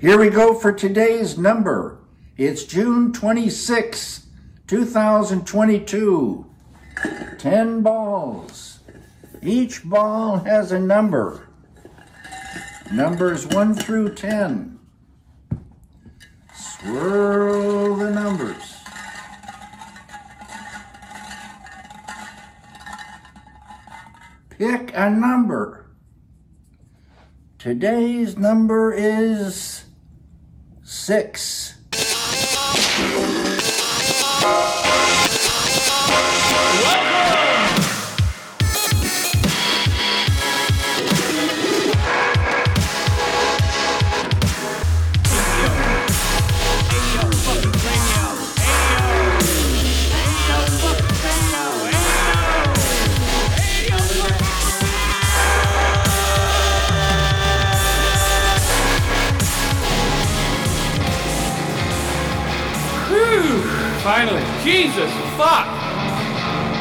Here 0.00 0.16
we 0.16 0.30
go 0.30 0.54
for 0.54 0.70
today's 0.72 1.36
number. 1.36 1.98
It's 2.36 2.62
June 2.62 3.12
26, 3.12 4.28
2022. 4.68 6.46
10 7.36 7.82
balls. 7.82 8.78
Each 9.42 9.82
ball 9.82 10.38
has 10.44 10.70
a 10.70 10.78
number. 10.78 11.48
Numbers 12.92 13.48
1 13.48 13.74
through 13.74 14.14
10. 14.14 14.78
Swirl 16.54 17.96
the 17.96 18.12
numbers. 18.12 18.76
Pick 24.50 24.92
a 24.94 25.10
number. 25.10 25.90
Today's 27.58 28.36
number 28.36 28.92
is 28.92 29.77
6. 31.08 31.67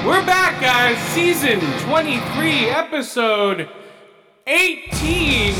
We're 0.07 0.25
back, 0.25 0.61
guys. 0.61 0.97
Season 1.09 1.59
23, 1.81 2.69
episode 2.69 3.67
18. 4.47 5.51
Um, 5.51 5.59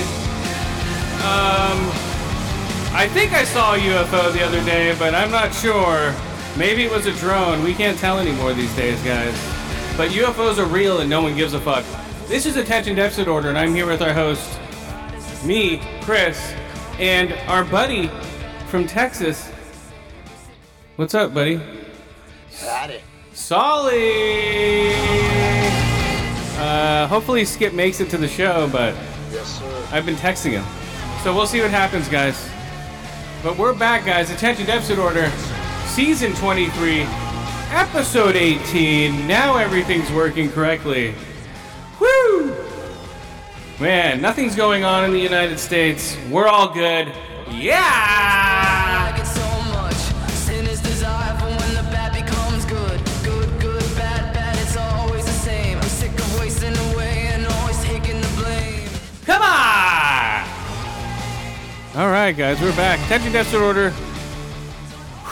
I 2.96 3.10
think 3.12 3.34
I 3.34 3.44
saw 3.44 3.76
a 3.76 3.78
UFO 3.78 4.32
the 4.32 4.46
other 4.46 4.64
day, 4.64 4.96
but 4.98 5.14
I'm 5.14 5.32
not 5.32 5.54
sure. 5.54 6.16
Maybe 6.58 6.86
it 6.86 6.90
was 6.90 7.08
a 7.08 7.12
drone. 7.16 7.62
We 7.62 7.74
can't 7.74 7.98
tell 7.98 8.20
anymore 8.20 8.54
these 8.54 8.74
days, 8.74 8.98
guys. 9.04 9.34
But 9.98 10.12
UFOs 10.12 10.60
are 10.60 10.66
real 10.66 11.02
and 11.02 11.10
no 11.10 11.22
one 11.22 11.36
gives 11.36 11.54
a 11.54 11.60
fuck. 11.60 11.84
This 12.28 12.46
is 12.46 12.56
Attention 12.56 12.96
Deficit 12.96 13.28
Order, 13.28 13.50
and 13.50 13.58
I'm 13.58 13.76
here 13.76 13.86
with 13.86 14.02
our 14.02 14.14
host, 14.14 14.58
me, 15.44 15.82
Chris, 16.04 16.54
and 17.00 17.34
our 17.50 17.66
buddy 17.66 18.10
from 18.68 18.88
Texas. 18.88 19.50
What's 20.96 21.16
up, 21.16 21.34
buddy? 21.34 21.60
Got 22.62 22.92
it. 22.92 23.02
Solly! 23.48 24.90
Uh, 26.58 27.08
hopefully 27.08 27.46
Skip 27.46 27.72
makes 27.74 28.02
it 28.02 28.10
to 28.10 28.18
the 28.18 28.28
show, 28.28 28.68
but 28.74 28.94
Yes, 29.32 29.60
sir. 29.60 29.88
I've 29.90 30.06
been 30.06 30.18
texting 30.18 30.52
him. 30.52 30.66
So 31.24 31.34
we'll 31.34 31.48
see 31.48 31.62
what 31.62 31.72
happens, 31.72 32.10
guys. 32.10 32.50
But 33.42 33.58
we're 33.58 33.74
back, 33.74 34.06
guys. 34.06 34.32
Attention 34.32 34.66
Deficit 34.66 35.00
Order, 35.00 35.32
Season 35.86 36.34
23, 36.34 37.04
Episode 37.72 38.36
18. 38.36 39.26
Now 39.26 39.56
everything's 39.56 40.12
working 40.12 40.50
correctly. 40.52 41.16
Woo! 42.02 42.54
Man, 43.80 44.20
nothing's 44.20 44.58
going 44.58 44.84
on 44.84 45.06
in 45.06 45.14
the 45.14 45.22
United 45.22 45.58
States. 45.58 46.18
We're 46.30 46.50
all 46.50 46.74
good. 46.74 47.14
Yeah! 47.50 48.97
All 61.98 62.10
right, 62.10 62.32
guys, 62.32 62.62
we're 62.62 62.76
back. 62.76 63.00
Attention 63.06 63.32
Deficit 63.32 63.60
Order. 63.60 63.90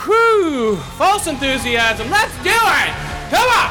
Whew! 0.04 0.76
False 0.98 1.28
enthusiasm. 1.28 2.10
Let's 2.10 2.34
do 2.42 2.50
it! 2.50 2.94
Come 3.30 3.48
on! 3.48 3.70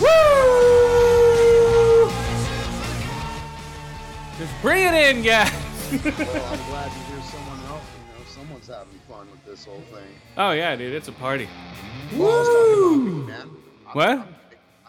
Woo! 0.00 2.08
Just 4.38 4.52
bring 4.62 4.86
it 4.86 4.94
in, 4.94 5.22
guys. 5.22 5.50
Well, 5.90 6.00
I'm 6.52 6.62
glad 6.70 6.92
to 6.92 6.98
hear 6.98 7.20
someone 7.22 7.58
else. 7.66 7.82
You 7.82 8.18
know, 8.18 8.24
someone's 8.26 8.68
having 8.68 9.00
fun 9.08 9.26
with 9.32 9.44
this 9.44 9.64
whole 9.64 9.82
thing. 9.92 10.06
Oh 10.36 10.52
yeah, 10.52 10.76
dude, 10.76 10.94
it's 10.94 11.08
a 11.08 11.12
party. 11.12 11.48
Well, 12.16 12.30
I 12.30 12.38
was 12.38 12.48
talking 12.48 12.84
about 12.84 13.18
me, 13.18 13.26
man. 13.26 13.40
I'm- 13.40 13.56
What? 13.94 14.08
I'm- 14.08 14.34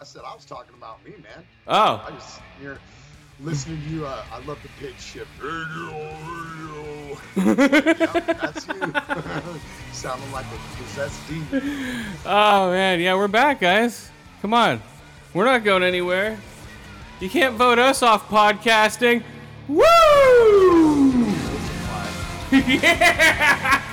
I 0.00 0.04
said 0.04 0.22
I 0.26 0.34
was 0.34 0.44
talking 0.44 0.74
about 0.76 1.04
me, 1.04 1.12
man. 1.22 1.44
Oh. 1.66 1.96
I 1.96 2.04
Oh, 2.08 2.10
just 2.14 2.40
here 2.60 2.78
listening 3.40 3.80
to 3.82 3.88
you. 3.88 4.06
Uh, 4.06 4.24
I 4.32 4.44
love 4.44 4.58
the 4.62 4.68
pitch 4.80 5.00
shift. 5.00 5.30
Radio, 5.42 6.16
radio. 7.36 7.94
yep, 7.96 8.26
that's 8.26 8.66
you. 8.68 8.74
Sounding 9.92 10.32
like 10.32 10.46
a 10.46 10.82
possessed 10.82 11.20
demon. 11.28 12.04
oh 12.26 12.70
man, 12.70 13.00
yeah, 13.00 13.14
we're 13.14 13.28
back, 13.28 13.60
guys. 13.60 14.10
Come 14.42 14.54
on, 14.54 14.82
we're 15.32 15.44
not 15.44 15.64
going 15.64 15.82
anywhere. 15.82 16.38
You 17.20 17.30
can't 17.30 17.54
vote 17.56 17.78
us 17.78 18.02
off 18.02 18.28
podcasting. 18.28 19.22
Woo! 19.68 19.84
yeah! 22.52 23.90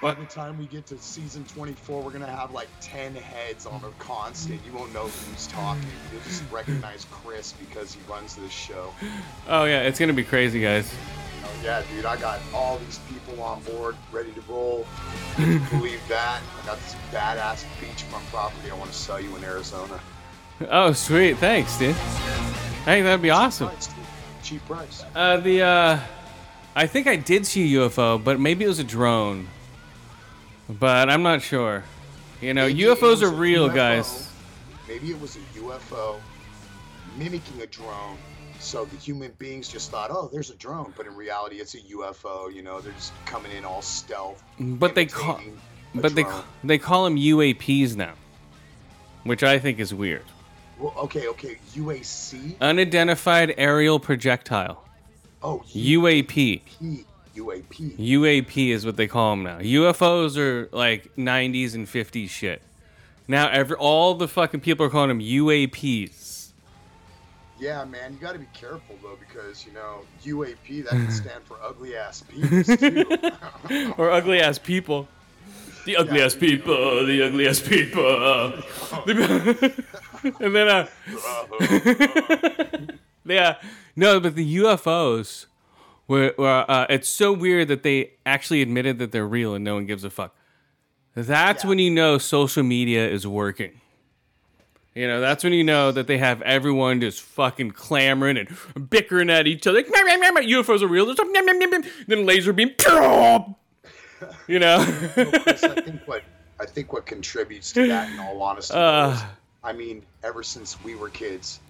By 0.00 0.14
the 0.14 0.26
time 0.26 0.56
we 0.58 0.66
get 0.66 0.86
to 0.86 0.98
season 0.98 1.44
24, 1.44 2.02
we're 2.02 2.12
gonna 2.12 2.26
have 2.26 2.52
like 2.52 2.68
10 2.80 3.16
heads 3.16 3.66
on 3.66 3.82
a 3.82 3.90
constant. 4.02 4.60
You 4.64 4.72
won't 4.72 4.94
know 4.94 5.08
who's 5.08 5.48
talking. 5.48 5.82
You'll 6.12 6.22
just 6.22 6.44
recognize 6.52 7.04
Chris 7.10 7.52
because 7.52 7.94
he 7.94 8.00
runs 8.08 8.36
this 8.36 8.52
show. 8.52 8.94
Oh 9.48 9.64
yeah, 9.64 9.82
it's 9.82 9.98
gonna 9.98 10.12
be 10.12 10.22
crazy, 10.22 10.60
guys. 10.60 10.94
Oh 11.44 11.50
yeah, 11.64 11.82
dude, 11.90 12.04
I 12.04 12.16
got 12.16 12.38
all 12.54 12.78
these 12.78 13.00
people 13.08 13.42
on 13.42 13.60
board, 13.64 13.96
ready 14.12 14.30
to 14.32 14.40
roll. 14.42 14.86
Can 15.34 15.54
you 15.54 15.58
believe 15.70 16.00
that? 16.08 16.42
I 16.62 16.66
got 16.66 16.78
this 16.78 16.94
badass 17.10 17.64
beachfront 17.80 18.24
property 18.30 18.70
I 18.70 18.76
want 18.76 18.92
to 18.92 18.96
sell 18.96 19.20
you 19.20 19.34
in 19.34 19.42
Arizona. 19.42 20.00
Oh 20.70 20.92
sweet, 20.92 21.38
thanks, 21.38 21.76
dude. 21.76 21.96
Hey, 22.84 23.02
that'd 23.02 23.20
be 23.20 23.30
awesome. 23.30 23.66
Price. 23.68 23.88
Cheap 24.44 24.64
price. 24.66 25.04
Uh, 25.16 25.38
the 25.38 25.62
uh, 25.62 26.00
I 26.76 26.86
think 26.86 27.08
I 27.08 27.16
did 27.16 27.44
see 27.44 27.74
a 27.74 27.80
UFO, 27.80 28.22
but 28.22 28.38
maybe 28.38 28.64
it 28.64 28.68
was 28.68 28.78
a 28.78 28.84
drone. 28.84 29.48
But 30.68 31.08
I'm 31.08 31.22
not 31.22 31.42
sure. 31.42 31.84
You 32.40 32.54
know, 32.54 32.66
Maybe 32.66 32.82
UFOs 32.82 33.22
are 33.22 33.30
real, 33.30 33.68
UFO. 33.68 33.74
guys. 33.74 34.30
Maybe 34.86 35.10
it 35.10 35.20
was 35.20 35.36
a 35.36 35.40
UFO 35.58 36.20
mimicking 37.16 37.60
a 37.62 37.66
drone. 37.66 38.16
So 38.60 38.84
the 38.84 38.96
human 38.96 39.32
beings 39.38 39.68
just 39.68 39.90
thought, 39.90 40.10
oh, 40.10 40.28
there's 40.32 40.50
a 40.50 40.56
drone, 40.56 40.92
but 40.96 41.06
in 41.06 41.14
reality, 41.14 41.56
it's 41.56 41.74
a 41.74 41.78
UFO. 41.78 42.52
You 42.52 42.62
know, 42.62 42.80
they're 42.80 42.92
just 42.92 43.12
coming 43.24 43.52
in 43.52 43.64
all 43.64 43.82
stealth. 43.82 44.42
But 44.58 44.94
they 44.94 45.06
call, 45.06 45.40
but 45.94 46.14
they 46.14 46.24
drone. 46.24 46.42
they 46.64 46.78
call 46.78 47.04
them 47.04 47.16
UAPs 47.16 47.94
now, 47.96 48.14
which 49.24 49.42
I 49.42 49.58
think 49.58 49.78
is 49.78 49.94
weird. 49.94 50.24
Well, 50.78 50.92
okay, 50.96 51.28
okay, 51.28 51.58
UAC. 51.74 52.58
Unidentified 52.60 53.54
aerial 53.58 53.98
projectile. 54.00 54.84
Oh, 55.42 55.62
UAP. 55.68 56.62
UAP. 56.80 57.04
UAP. 57.38 57.96
UAP 57.98 58.68
is 58.70 58.84
what 58.84 58.96
they 58.96 59.06
call 59.06 59.32
them 59.32 59.44
now. 59.44 59.58
UFOs 59.58 60.36
are 60.36 60.68
like 60.72 61.14
90s 61.16 61.74
and 61.74 61.86
50s 61.86 62.28
shit. 62.28 62.62
Now 63.26 63.48
every 63.48 63.76
all 63.76 64.14
the 64.14 64.28
fucking 64.28 64.60
people 64.60 64.86
are 64.86 64.90
calling 64.90 65.08
them 65.08 65.20
UAPs. 65.20 66.28
Yeah, 67.60 67.84
man, 67.84 68.12
you 68.12 68.18
got 68.18 68.32
to 68.32 68.38
be 68.38 68.46
careful 68.54 68.96
though 69.02 69.18
because 69.18 69.66
you 69.66 69.72
know 69.72 70.00
UAP 70.24 70.84
that 70.84 70.90
can 70.90 71.10
stand 71.22 71.44
for 71.44 71.58
ugly 71.62 71.96
ass 71.96 72.22
penis 72.22 72.66
too. 72.66 73.04
or 73.98 74.10
ugly 74.10 74.40
ass 74.40 74.58
people. 74.58 75.08
The 75.84 75.96
ugly 75.96 76.20
ass 76.20 76.34
people, 76.34 77.06
the 77.06 77.22
ugly 77.22 77.48
ass 77.48 77.60
people. 77.60 78.52
and 80.40 80.54
then, 80.54 80.68
uh, 80.68 80.86
yeah, 83.24 83.56
no, 83.96 84.20
but 84.20 84.34
the 84.34 84.56
UFOs 84.56 85.46
were, 86.08 86.34
were 86.36 86.64
uh, 86.68 86.86
it's 86.90 87.08
so 87.08 87.32
weird 87.32 87.68
that 87.68 87.82
they 87.84 88.12
actually 88.26 88.60
admitted 88.62 88.98
that 88.98 89.12
they're 89.12 89.26
real 89.28 89.54
and 89.54 89.64
no 89.64 89.74
one 89.74 89.86
gives 89.86 90.02
a 90.04 90.10
fuck. 90.10 90.34
That's 91.14 91.62
Yeah. 91.64 91.68
when 91.68 91.78
you 91.78 91.90
know 91.90 92.18
social 92.18 92.62
media 92.62 93.08
is 93.08 93.26
working. 93.26 93.80
You 94.94 95.06
know, 95.06 95.20
that's 95.20 95.44
when 95.44 95.52
you 95.52 95.62
know 95.62 95.92
that 95.92 96.08
they 96.08 96.18
have 96.18 96.42
everyone 96.42 97.00
just 97.00 97.20
fucking 97.22 97.70
clamoring 97.72 98.36
and 98.36 98.90
bickering 98.90 99.30
at 99.30 99.46
each 99.46 99.64
other. 99.66 99.78
Like, 99.78 99.88
"Meow, 99.90 100.02
meow, 100.04 100.16
meow, 100.16 100.30
meow, 100.32 100.60
UFOs 100.62 100.82
are 100.82 100.88
real. 100.88 101.06
There's 101.06 101.18
some 101.18 101.30
meow, 101.30 101.42
meow, 101.42 101.52
meow, 101.52 101.68
meow." 101.78 101.88
Then 102.08 102.26
laser 102.26 102.52
beam. 102.52 102.70
You 104.48 104.58
know? 104.58 104.84
Chris, 105.14 105.62
I 105.62 105.80
think 105.80 106.00
what 106.06 106.24
I 106.60 106.66
think 106.66 106.92
what 106.92 107.06
contributes 107.06 107.70
to 107.74 107.86
that, 107.86 108.10
in 108.10 108.18
all 108.18 108.42
honesty, 108.42 108.74
Uh. 108.76 109.12
is, 109.12 109.22
I 109.62 109.72
mean, 109.72 110.02
ever 110.24 110.42
since 110.42 110.82
we 110.82 110.96
were 110.96 111.08
kids, 111.08 111.60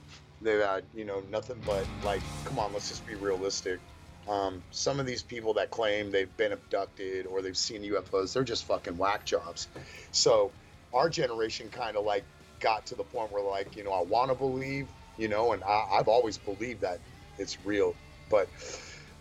they've 0.40 0.60
had 0.62 0.84
you 0.94 1.04
know 1.04 1.22
nothing 1.30 1.60
but 1.66 1.86
like, 2.04 2.22
come 2.46 2.58
on, 2.58 2.72
let's 2.72 2.88
just 2.88 3.06
be 3.06 3.14
realistic. 3.16 3.80
Um, 4.28 4.64
some 4.70 5.00
of 5.00 5.06
these 5.06 5.22
people 5.22 5.54
that 5.54 5.70
claim 5.70 6.10
they've 6.10 6.36
been 6.36 6.52
abducted 6.52 7.26
or 7.26 7.42
they've 7.42 7.56
seen 7.56 7.82
UFOs, 7.82 8.34
they're 8.34 8.44
just 8.44 8.66
fucking 8.66 8.96
whack 8.98 9.24
jobs. 9.26 9.68
So 10.12 10.54
our 10.92 11.08
generation 11.10 11.70
kind 11.70 11.96
of 11.96 12.04
like 12.04 12.26
got 12.60 12.86
to 12.86 12.96
the 12.96 13.04
point 13.04 13.32
where 13.32 13.42
like, 13.44 13.76
you 13.76 13.84
know, 13.84 13.92
I 13.92 14.02
want 14.02 14.30
to 14.30 14.34
believe, 14.36 14.92
you 15.16 15.28
know, 15.28 15.52
and 15.52 15.64
I, 15.64 15.84
I've 15.98 16.08
always 16.08 16.38
believed 16.38 16.82
that 16.82 17.00
it's 17.38 17.58
real, 17.64 17.98
but 18.28 18.50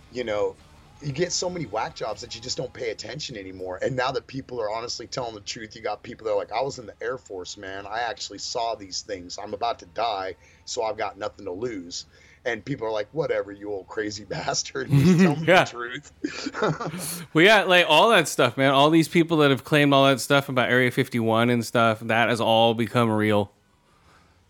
you 0.10 0.24
know, 0.24 0.58
you 1.02 1.12
get 1.14 1.32
so 1.32 1.50
many 1.50 1.66
whack 1.68 1.96
jobs 1.96 2.22
that 2.22 2.34
you 2.34 2.42
just 2.42 2.58
don't 2.58 2.74
pay 2.74 2.90
attention 2.90 3.38
anymore. 3.38 3.80
And 3.84 3.96
now 3.96 4.12
that 4.14 4.28
people 4.28 4.60
are 4.60 4.72
honestly 4.72 5.08
telling 5.08 5.36
the 5.36 5.42
truth, 5.42 5.76
you 5.76 5.84
got 5.84 6.02
people 6.04 6.26
that 6.26 6.34
are 6.34 6.38
like, 6.38 6.52
I 6.52 6.62
was 6.62 6.80
in 6.80 6.88
the 6.88 6.96
Air 7.02 7.20
Force, 7.20 7.56
man. 7.56 7.86
I 7.86 8.00
actually 8.02 8.40
saw 8.40 8.74
these 8.76 9.02
things. 9.02 9.38
I'm 9.42 9.54
about 9.54 9.80
to 9.80 9.86
die, 9.86 10.38
so 10.66 10.84
I've 10.84 10.98
got 10.98 11.18
nothing 11.18 11.46
to 11.46 11.52
lose. 11.52 12.08
And 12.48 12.64
people 12.64 12.88
are 12.88 12.92
like, 12.92 13.10
whatever, 13.12 13.52
you 13.52 13.70
old 13.72 13.88
crazy 13.88 14.24
bastard. 14.30 14.90
Just 14.92 15.20
tell 15.20 15.36
me 15.36 15.46
Yeah. 15.46 15.66
the 15.66 15.70
truth. 15.70 17.28
We 17.34 17.44
got 17.44 17.68
like 17.68 17.86
all 17.90 18.10
that 18.12 18.28
stuff, 18.28 18.56
man. 18.58 18.72
All 18.72 18.90
these 18.90 19.08
people 19.10 19.38
that 19.38 19.52
have 19.52 19.64
claimed 19.64 19.94
all 19.94 20.06
that 20.08 20.20
stuff 20.22 20.48
about 20.50 20.70
Area 20.70 20.90
51 20.90 21.50
and 21.50 21.64
stuff, 21.66 22.00
that 22.00 22.30
has 22.30 22.40
all 22.42 22.74
become 22.74 23.10
real. 23.12 23.52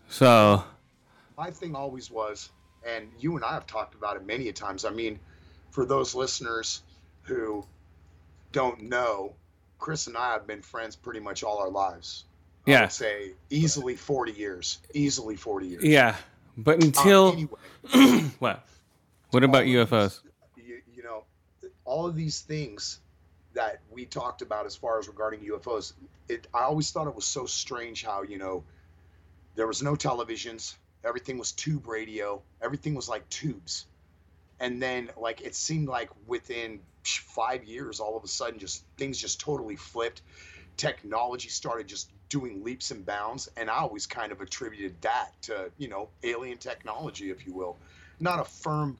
So, 0.08 0.64
My 1.36 1.50
thing 1.50 1.74
always 1.74 2.10
was, 2.10 2.50
and 2.86 3.08
you 3.18 3.36
and 3.36 3.44
I 3.44 3.52
have 3.54 3.66
talked 3.66 3.94
about 3.94 4.16
it 4.16 4.24
many 4.26 4.48
a 4.48 4.52
times. 4.52 4.84
I 4.84 4.90
mean, 4.90 5.18
for 5.70 5.84
those 5.84 6.14
listeners 6.14 6.82
who 7.22 7.64
don't 8.52 8.82
know, 8.84 9.34
Chris 9.78 10.06
and 10.06 10.16
I 10.16 10.32
have 10.32 10.46
been 10.46 10.62
friends 10.62 10.96
pretty 10.96 11.20
much 11.20 11.42
all 11.42 11.58
our 11.58 11.68
lives. 11.68 12.24
Yeah. 12.64 12.88
say 12.88 13.32
easily 13.50 13.96
40 13.96 14.32
years. 14.32 14.78
Easily 14.94 15.36
40 15.36 15.66
years. 15.66 15.84
Yeah. 15.84 16.16
But 16.58 16.82
Um, 16.82 16.88
until 16.88 17.32
anyway, 17.32 18.20
what? 18.40 18.66
What 19.30 19.44
about 19.44 19.64
UFOs? 19.66 20.20
these- 20.56 20.66
You, 20.66 20.82
you 20.94 21.02
know, 21.04 21.22
all 21.84 22.06
of 22.06 22.16
these 22.16 22.40
things 22.40 23.00
that 23.54 23.80
we 23.90 24.04
talked 24.04 24.42
about 24.42 24.66
as 24.66 24.74
far 24.76 24.98
as 24.98 25.06
regarding 25.08 25.40
UFOs, 25.40 25.92
it 26.28 26.46
I 26.52 26.62
always 26.64 26.90
thought 26.90 27.06
it 27.06 27.14
was 27.14 27.24
so 27.26 27.46
strange 27.46 28.04
how, 28.04 28.22
you 28.22 28.38
know, 28.38 28.64
there 29.54 29.66
was 29.66 29.82
no 29.82 29.94
televisions, 29.94 30.74
everything 31.04 31.38
was 31.38 31.52
tube 31.52 31.86
radio, 31.86 32.42
everything 32.60 32.94
was 32.94 33.08
like 33.08 33.28
tubes. 33.28 33.86
And 34.60 34.82
then 34.82 35.10
like 35.16 35.40
it 35.42 35.54
seemed 35.54 35.88
like 35.88 36.10
within 36.26 36.80
5 37.04 37.64
years 37.64 38.00
all 38.00 38.16
of 38.16 38.24
a 38.24 38.28
sudden 38.28 38.58
just 38.58 38.84
things 38.96 39.16
just 39.18 39.40
totally 39.40 39.76
flipped. 39.76 40.22
Technology 40.76 41.48
started 41.48 41.86
just 41.86 42.10
doing 42.28 42.62
leaps 42.62 42.90
and 42.90 43.04
bounds 43.06 43.48
and 43.56 43.70
I 43.70 43.78
always 43.78 44.06
kind 44.06 44.32
of 44.32 44.40
attributed 44.40 45.00
that 45.02 45.30
to, 45.42 45.70
you 45.78 45.88
know, 45.88 46.08
alien 46.22 46.58
technology 46.58 47.30
if 47.30 47.46
you 47.46 47.52
will. 47.52 47.76
Not 48.20 48.40
a 48.40 48.44
firm 48.44 48.98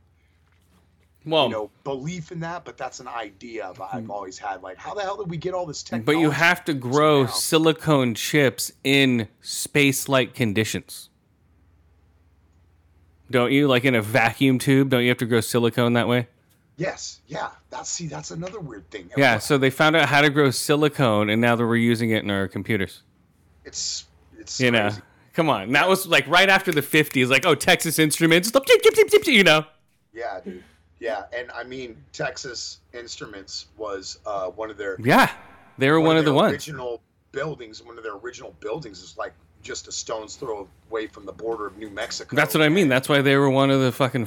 Well, 1.26 1.46
you 1.46 1.50
know 1.50 1.70
belief 1.84 2.32
in 2.32 2.40
that, 2.40 2.64
but 2.64 2.78
that's 2.78 3.00
an 3.00 3.08
idea 3.08 3.68
I've, 3.68 3.80
I've 3.80 4.10
always 4.10 4.38
had. 4.38 4.62
Like, 4.62 4.78
how 4.78 4.94
the 4.94 5.02
hell 5.02 5.16
did 5.16 5.28
we 5.28 5.36
get 5.36 5.54
all 5.54 5.66
this 5.66 5.82
technology? 5.82 6.06
but 6.06 6.20
you 6.20 6.30
have 6.30 6.64
to 6.66 6.74
grow 6.74 7.22
now? 7.24 7.28
silicone 7.28 8.14
chips 8.14 8.72
in 8.84 9.28
space-like 9.40 10.34
conditions. 10.34 11.10
Don't 13.30 13.52
you? 13.52 13.68
Like 13.68 13.84
in 13.84 13.94
a 13.94 14.00
vacuum 14.02 14.58
tube, 14.58 14.88
don't 14.88 15.02
you 15.02 15.08
have 15.08 15.18
to 15.18 15.26
grow 15.26 15.40
silicone 15.40 15.92
that 15.94 16.08
way? 16.08 16.28
Yes, 16.78 17.20
yeah. 17.26 17.50
That's 17.70 17.90
see, 17.90 18.06
that's 18.06 18.30
another 18.30 18.60
weird 18.60 18.88
thing. 18.90 19.10
Yeah, 19.16 19.38
so 19.38 19.58
they 19.58 19.68
found 19.68 19.96
out 19.96 20.08
how 20.08 20.22
to 20.22 20.30
grow 20.30 20.50
silicone 20.50 21.28
and 21.28 21.40
now 21.40 21.56
that 21.56 21.66
we're 21.66 21.76
using 21.76 22.10
it 22.10 22.22
in 22.22 22.30
our 22.30 22.48
computers. 22.48 23.02
It's 23.68 24.06
it's 24.38 24.58
You 24.60 24.70
know. 24.70 24.90
Come 25.34 25.48
on. 25.50 25.70
That 25.72 25.88
was 25.88 26.06
like 26.06 26.26
right 26.26 26.48
after 26.48 26.72
the 26.72 26.82
50s 26.82 27.28
like, 27.28 27.46
"Oh, 27.46 27.54
Texas 27.54 27.98
Instruments, 28.00 28.48
stop, 28.48 28.66
tip, 28.66 28.82
tip, 28.82 28.94
tip, 28.94 29.08
tip, 29.08 29.22
tip," 29.22 29.32
you 29.32 29.44
know. 29.44 29.64
Yeah, 30.12 30.40
dude. 30.44 30.64
Yeah, 30.98 31.24
and 31.32 31.48
I 31.52 31.62
mean, 31.62 31.96
Texas 32.12 32.80
Instruments 32.92 33.66
was 33.76 34.18
uh, 34.26 34.46
one 34.48 34.68
of 34.70 34.76
their 34.76 34.96
Yeah. 35.00 35.30
They 35.78 35.90
were 35.90 36.00
one, 36.00 36.16
of 36.16 36.24
the 36.24 36.32
ones. 36.34 36.52
original 36.52 37.00
buildings. 37.30 37.80
One 37.84 37.96
of 37.98 38.02
their 38.02 38.16
original 38.16 38.52
buildings 38.58 39.00
is 39.00 39.16
like 39.16 39.32
just 39.62 39.86
a 39.86 39.92
stone's 39.92 40.34
throw 40.34 40.66
away 40.90 41.06
from 41.06 41.24
the 41.24 41.32
border 41.32 41.68
of 41.68 41.78
New 41.78 41.90
Mexico. 41.90 42.34
That's 42.34 42.52
what 42.52 42.62
I 42.64 42.68
mean. 42.68 42.88
That's 42.88 43.08
why 43.08 43.22
they 43.22 43.36
were 43.36 43.50
one 43.50 43.70
of 43.70 43.80
the 43.80 43.92
fucking 43.92 44.26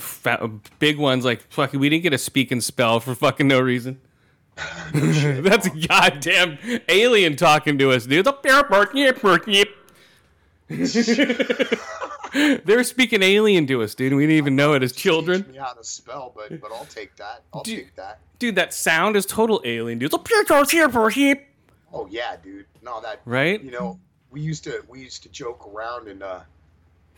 big 0.80 0.98
ones. 0.98 1.26
Like, 1.26 1.42
fucking, 1.52 1.78
we 1.80 1.90
didn't 1.90 2.04
get 2.04 2.14
a 2.14 2.18
speak 2.18 2.52
and 2.52 2.64
spell 2.64 3.02
for 3.02 3.16
fucking 3.16 3.50
no 3.50 3.60
reason. 3.60 4.00
That's 4.94 5.68
a 5.68 5.88
goddamn 5.88 6.58
alien 6.90 7.36
talking 7.36 7.78
to 7.80 7.92
us, 7.92 8.06
dude. 8.06 8.26
The 8.26 8.34
pear 8.34 8.64
park, 8.64 8.92
yep, 8.94 9.20
yep. 9.48 9.68
They're 12.64 12.84
speaking 12.84 13.22
alien 13.24 13.68
to 13.68 13.82
us, 13.84 13.94
dude. 13.94 14.14
We 14.14 14.24
didn't 14.24 14.38
even 14.38 14.56
know 14.56 14.74
it 14.74 14.84
as 14.84 14.94
children. 14.94 15.44
Teach 15.44 15.54
me 15.54 15.58
how 15.60 15.74
to 15.74 15.84
spell, 15.84 16.32
but 16.36 16.62
but 16.62 16.72
I'll 16.72 16.86
take 16.86 17.16
that. 17.18 17.44
I'll 17.54 17.62
Dude. 17.64 17.80
take 17.80 17.96
that. 17.96 18.20
Dude, 18.40 18.56
that 18.56 18.74
sound 18.74 19.16
is 19.18 19.26
total 19.26 19.62
alien, 19.66 20.00
dude. 20.00 20.12
The 20.12 20.18
bear 20.18 20.44
calls 20.46 20.72
here 20.72 20.88
barky. 20.88 21.36
Oh 21.94 22.08
yeah, 22.10 22.38
dude. 22.42 22.66
No, 22.82 23.02
that 23.02 23.22
Right? 23.26 23.62
you 23.62 23.72
know, 23.72 24.00
we 24.30 24.40
used 24.42 24.64
to 24.64 24.82
we 24.88 25.02
used 25.02 25.24
to 25.24 25.30
joke 25.30 25.68
around 25.68 26.08
and 26.08 26.24
uh 26.24 26.40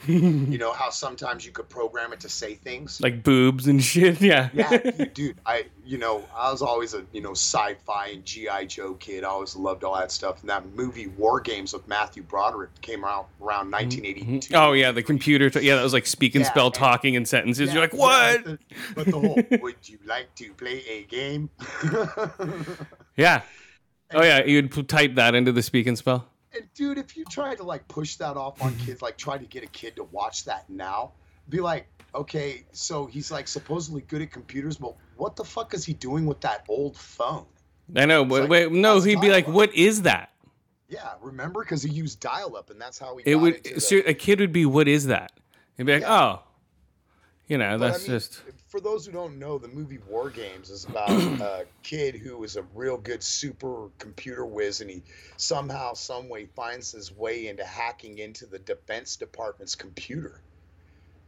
you 0.07 0.57
know 0.57 0.73
how 0.73 0.89
sometimes 0.89 1.45
you 1.45 1.51
could 1.51 1.69
program 1.69 2.13
it 2.13 2.19
to 2.21 2.29
say 2.29 2.55
things. 2.55 2.99
Like 3.01 3.23
boobs 3.23 3.67
and 3.67 3.83
shit. 3.83 4.13
Yeah. 4.23 4.49
yeah, 4.53 4.77
dude, 5.13 5.37
I 5.45 5.65
you 5.85 5.97
know, 5.97 6.23
I 6.35 6.49
was 6.51 6.61
always 6.61 6.93
a, 6.93 7.03
you 7.11 7.21
know, 7.21 7.31
sci-fi 7.31 8.07
and 8.07 8.25
GI 8.25 8.67
Joe 8.67 8.93
kid. 8.93 9.23
I 9.23 9.27
always 9.27 9.55
loved 9.55 9.83
all 9.83 9.95
that 9.97 10.11
stuff. 10.11 10.39
And 10.41 10.49
that 10.49 10.65
movie 10.73 11.07
War 11.07 11.41
Games 11.41 11.73
with 11.73 11.87
Matthew 11.87 12.23
Broderick 12.23 12.69
came 12.81 13.03
out 13.03 13.27
around 13.41 13.65
mm-hmm. 13.65 14.01
1982. 14.01 14.55
Oh 14.55 14.73
yeah, 14.73 14.91
the 14.91 15.03
computer. 15.03 15.49
T- 15.49 15.61
yeah, 15.61 15.75
that 15.75 15.83
was 15.83 15.93
like 15.93 16.05
speak 16.05 16.35
and 16.35 16.43
Yeah, 16.43 16.51
spell 16.51 16.65
and- 16.67 16.75
talking 16.75 17.15
in 17.15 17.25
sentences. 17.25 17.67
Yeah, 17.67 17.73
You're 17.73 17.83
like, 17.83 17.93
what? 17.93 18.43
But 18.43 18.45
the, 18.45 18.59
but 18.95 19.05
the 19.05 19.19
whole 19.19 19.43
would 19.61 19.75
you 19.83 19.99
like 20.05 20.33
to 20.35 20.53
play 20.53 20.83
a 20.87 21.03
game? 21.03 21.49
Yeah. 23.17 23.41
Oh 24.15 24.21
yeah, 24.21 24.43
you'd 24.43 24.87
type 24.87 25.15
that 25.15 25.33
into 25.33 25.51
the 25.51 25.63
speak 25.63 25.87
and 25.87 25.97
spell. 25.97 26.27
And 26.55 26.71
dude, 26.75 26.97
if 26.97 27.17
you 27.17 27.25
try 27.25 27.55
to 27.55 27.63
like 27.63 27.87
push 27.87 28.15
that 28.17 28.37
off 28.37 28.61
on 28.61 28.71
mm-hmm. 28.71 28.85
kids, 28.85 29.01
like 29.01 29.17
try 29.17 29.37
to 29.37 29.45
get 29.45 29.63
a 29.63 29.67
kid 29.67 29.95
to 29.95 30.03
watch 30.05 30.45
that 30.45 30.69
now, 30.69 31.11
be 31.49 31.59
like, 31.59 31.87
okay, 32.15 32.63
so 32.71 33.05
he's 33.05 33.31
like 33.31 33.47
supposedly 33.47 34.01
good 34.01 34.21
at 34.21 34.31
computers, 34.31 34.77
but 34.77 34.93
what 35.17 35.35
the 35.35 35.43
fuck 35.43 35.73
is 35.73 35.83
he 35.83 35.93
doing 35.93 36.25
with 36.25 36.41
that 36.41 36.65
old 36.69 36.95
phone? 36.95 37.45
I 37.95 38.05
know, 38.05 38.23
but 38.23 38.41
like, 38.41 38.49
wait, 38.49 38.71
no, 38.71 39.01
he'd 39.01 39.19
be 39.19 39.29
like, 39.29 39.45
dial-up. 39.45 39.55
"What 39.55 39.75
is 39.75 40.03
that?" 40.03 40.29
Yeah, 40.87 41.13
remember? 41.21 41.63
Because 41.63 41.83
he 41.83 41.89
used 41.89 42.19
dial-up, 42.19 42.69
and 42.69 42.79
that's 42.79 42.97
how 42.97 43.17
he. 43.17 43.23
It 43.29 43.35
would. 43.35 43.63
the- 43.63 44.03
a 44.07 44.13
kid 44.13 44.39
would 44.39 44.53
be, 44.53 44.65
"What 44.65 44.87
is 44.87 45.07
that?" 45.07 45.31
He'd 45.77 45.85
be 45.85 45.93
like, 45.93 46.01
Yeah. 46.03 46.21
"Oh, 46.21 46.43
you 47.47 47.57
know, 47.57 47.77
But, 47.77 47.85
I 47.85 47.89
that's 47.89 48.03
mean, 48.03 48.19
just." 48.19 48.41
For 48.73 48.81
those 48.81 49.05
who 49.05 49.11
don't 49.11 49.37
know, 49.37 49.59
the 49.59 49.67
movie 49.67 49.99
War 50.09 50.31
Games 50.31 50.71
is 50.71 50.85
about 50.85 51.11
a 51.41 51.65
kid 51.83 52.15
who 52.15 52.43
is 52.43 52.55
a 52.55 52.63
real 52.73 52.97
good 52.97 53.21
super 53.21 53.89
computer 53.99 54.47
whiz, 54.47 54.81
and 54.81 54.89
he 54.89 55.03
somehow, 55.37 55.93
some 55.93 56.27
way, 56.27 56.47
finds 56.55 56.91
his 56.91 57.15
way 57.15 57.49
into 57.49 57.63
hacking 57.63 58.17
into 58.17 58.47
the 58.47 58.57
Defense 58.57 59.15
Department's 59.15 59.75
computer, 59.75 60.41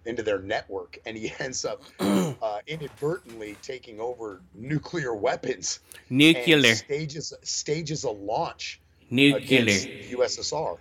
into 0.05 0.23
their 0.23 0.39
network, 0.39 0.97
and 1.05 1.15
he 1.15 1.31
ends 1.39 1.65
up 1.65 1.83
uh, 1.99 2.61
inadvertently 2.65 3.55
taking 3.61 3.99
over 3.99 4.41
nuclear 4.55 5.13
weapons 5.13 5.81
Nuclear, 6.09 6.73
stages 6.73 7.31
stages 7.43 8.05
a 8.05 8.09
launch 8.09 8.81
nuclear. 9.11 9.65
USSR. 9.65 10.79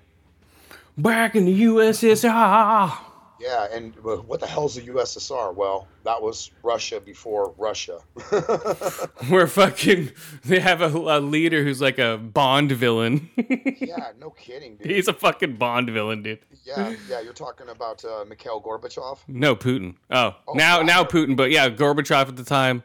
Back 0.97 1.37
in 1.37 1.45
the 1.45 1.63
USSR. 1.65 3.14
Yeah, 3.45 3.67
and 3.71 3.95
what 4.03 4.41
the 4.41 4.47
hell's 4.47 4.77
the 4.77 4.81
USSR? 4.83 5.55
Well, 5.55 5.87
that 6.05 6.23
was 6.23 6.51
Russia 6.63 6.99
before 6.99 7.53
Russia. 7.59 7.99
We're 9.31 9.47
fucking 9.47 10.13
they 10.47 10.61
have 10.61 10.81
a, 10.81 10.87
a 10.87 11.21
leader 11.21 11.63
who's 11.63 11.79
like 11.83 11.99
a 11.99 12.17
Bond 12.17 12.73
villain. 12.73 13.29
yeah, 13.37 14.13
no 14.19 14.31
kidding, 14.31 14.77
dude. 14.77 14.91
He's 14.91 15.09
a 15.09 15.13
fucking 15.13 15.57
Bond 15.57 15.91
villain, 15.91 16.23
dude. 16.23 16.39
Yeah, 16.65 16.95
yeah, 17.07 17.21
you're 17.21 17.35
talking 17.35 17.69
about 17.69 18.03
uh, 18.03 18.25
Mikhail 18.27 18.63
Gorbachev. 18.63 19.19
No, 19.29 19.55
Putin. 19.55 19.97
Oh, 20.11 20.35
Oh, 20.49 20.55
now 20.55 20.79
wow. 20.79 20.83
now 20.85 21.05
Putin, 21.05 21.37
but 21.37 21.51
yeah, 21.51 21.69
Gorbachev 21.69 22.29
at 22.29 22.37
the 22.37 22.45
time. 22.45 22.83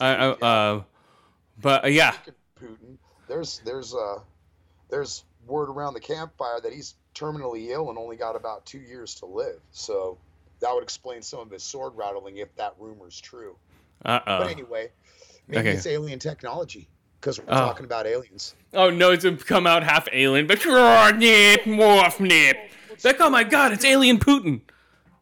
Uh, 0.00 0.34
uh, 0.40 0.44
uh, 0.44 0.82
but 1.60 1.84
uh, 1.84 1.88
yeah, 1.88 2.16
Putin, 2.60 2.96
there's 3.28 3.60
there's 3.64 3.94
uh 3.94 4.18
there's 4.90 5.22
word 5.46 5.68
around 5.68 5.94
the 5.94 6.00
campfire 6.00 6.60
that 6.60 6.72
he's 6.72 6.94
terminally 7.14 7.68
ill 7.70 7.88
and 7.90 7.98
only 7.98 8.16
got 8.16 8.36
about 8.36 8.64
two 8.66 8.78
years 8.80 9.14
to 9.16 9.26
live. 9.26 9.60
So 9.72 10.18
that 10.60 10.72
would 10.74 10.82
explain 10.82 11.22
some 11.22 11.40
of 11.40 11.50
his 11.50 11.62
sword 11.62 11.92
rattling 11.96 12.38
if 12.38 12.54
that 12.56 12.74
rumor's 12.78 13.20
true. 13.20 13.56
uh 14.04 14.20
But 14.24 14.50
anyway, 14.50 14.90
maybe 15.48 15.60
Okay. 15.68 15.70
it's 15.76 15.86
alien 15.86 16.18
technology 16.18 16.88
because 17.20 17.38
we're 17.38 17.44
Oh. 17.48 17.56
talking 17.56 17.84
about 17.84 18.06
aliens. 18.06 18.54
Oh 18.72 18.90
no, 18.90 19.10
it's 19.12 19.24
come 19.44 19.66
out 19.66 19.82
half 19.82 20.08
alien, 20.12 20.46
but 20.46 20.64
nip, 20.64 21.62
morph, 21.64 22.20
nip. 22.20 22.56
Like, 23.04 23.20
oh 23.20 23.30
my 23.30 23.42
god, 23.44 23.72
it's 23.72 23.84
alien 23.84 24.18
Putin. 24.18 24.60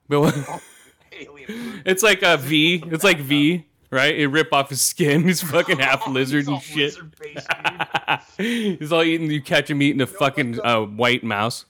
But 0.08 0.20
what- 0.20 0.34
Alien. 1.12 1.82
it's 1.84 2.02
like 2.02 2.22
a 2.22 2.36
V. 2.36 2.82
It's 2.86 3.04
like 3.04 3.18
V, 3.18 3.66
right? 3.90 4.14
It 4.18 4.28
rip 4.28 4.52
off 4.52 4.70
his 4.70 4.80
skin. 4.80 5.22
He's 5.26 5.42
fucking 5.42 5.78
half 5.78 6.06
lizard 6.08 6.46
and 6.48 6.60
shit. 6.62 6.76
lizard 6.96 7.14
face, 7.16 7.46
dude. 8.38 8.78
He's 8.78 8.92
all 8.92 9.02
eating. 9.02 9.30
You 9.30 9.42
catch 9.42 9.68
him 9.70 9.82
eating 9.82 10.00
a 10.00 10.06
fucking 10.06 10.60
uh, 10.62 10.82
white 10.82 11.22
mouse. 11.24 11.64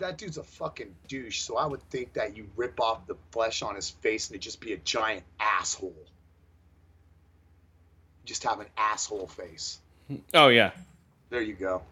That 0.00 0.18
dude's 0.18 0.36
a 0.38 0.42
fucking 0.42 0.94
douche. 1.08 1.40
So 1.40 1.56
I 1.56 1.66
would 1.66 1.82
think 1.90 2.12
that 2.14 2.36
you 2.36 2.46
rip 2.56 2.80
off 2.80 3.06
the 3.06 3.16
flesh 3.30 3.62
on 3.62 3.74
his 3.76 3.88
face 3.90 4.28
and 4.28 4.34
it'd 4.34 4.42
just 4.42 4.60
be 4.60 4.72
a 4.72 4.76
giant 4.78 5.22
asshole. 5.38 5.94
just 8.24 8.42
have 8.44 8.60
an 8.60 8.66
asshole 8.76 9.26
face. 9.26 9.78
Oh 10.34 10.48
yeah, 10.48 10.72
There 11.30 11.40
you 11.42 11.54
go. 11.54 11.82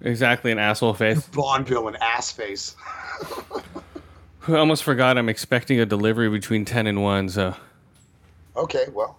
exactly 0.00 0.50
an 0.52 0.58
asshole 0.58 0.94
face. 0.94 1.26
Bond 1.34 1.66
villain 1.66 1.96
ass 2.00 2.30
face. 2.32 2.76
I 4.48 4.54
almost 4.54 4.84
forgot 4.84 5.18
I'm 5.18 5.28
expecting 5.28 5.80
a 5.80 5.86
delivery 5.86 6.28
between 6.28 6.64
ten 6.64 6.86
and 6.86 7.02
one, 7.02 7.28
so 7.28 7.54
Okay, 8.56 8.86
well, 8.92 9.18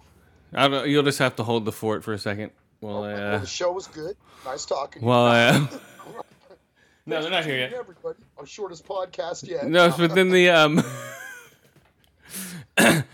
I 0.54 0.68
don't, 0.68 0.88
you'll 0.88 1.02
just 1.02 1.18
have 1.18 1.36
to 1.36 1.42
hold 1.44 1.64
the 1.64 1.72
fort 1.72 2.02
for 2.02 2.12
a 2.12 2.18
second. 2.18 2.50
I, 2.50 2.86
well 2.86 3.04
uh, 3.04 3.38
the 3.38 3.46
show 3.46 3.72
was 3.72 3.86
good. 3.88 4.16
Nice 4.44 4.64
talking. 4.64 5.06
I, 5.06 5.48
uh, 5.48 5.66
no, 7.08 7.22
they're 7.22 7.30
not 7.30 7.44
here 7.44 7.56
yet. 7.56 7.72
Everybody, 7.72 8.18
our 8.36 8.46
shortest 8.46 8.86
podcast 8.86 9.48
yet. 9.48 9.66
No, 9.66 9.92
but 9.96 10.14
then 10.14 10.30
the 10.30 10.50
um. 10.50 10.82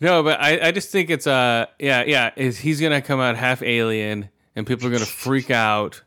no, 0.00 0.22
but 0.22 0.40
I, 0.40 0.68
I 0.68 0.70
just 0.72 0.90
think 0.90 1.10
it's 1.10 1.26
uh 1.26 1.66
yeah 1.78 2.04
yeah 2.04 2.30
is 2.36 2.58
he's 2.58 2.80
gonna 2.80 3.02
come 3.02 3.20
out 3.20 3.36
half 3.36 3.62
alien 3.62 4.30
and 4.56 4.66
people 4.66 4.88
are 4.88 4.90
gonna 4.90 5.04
freak 5.04 5.50
out 5.50 6.02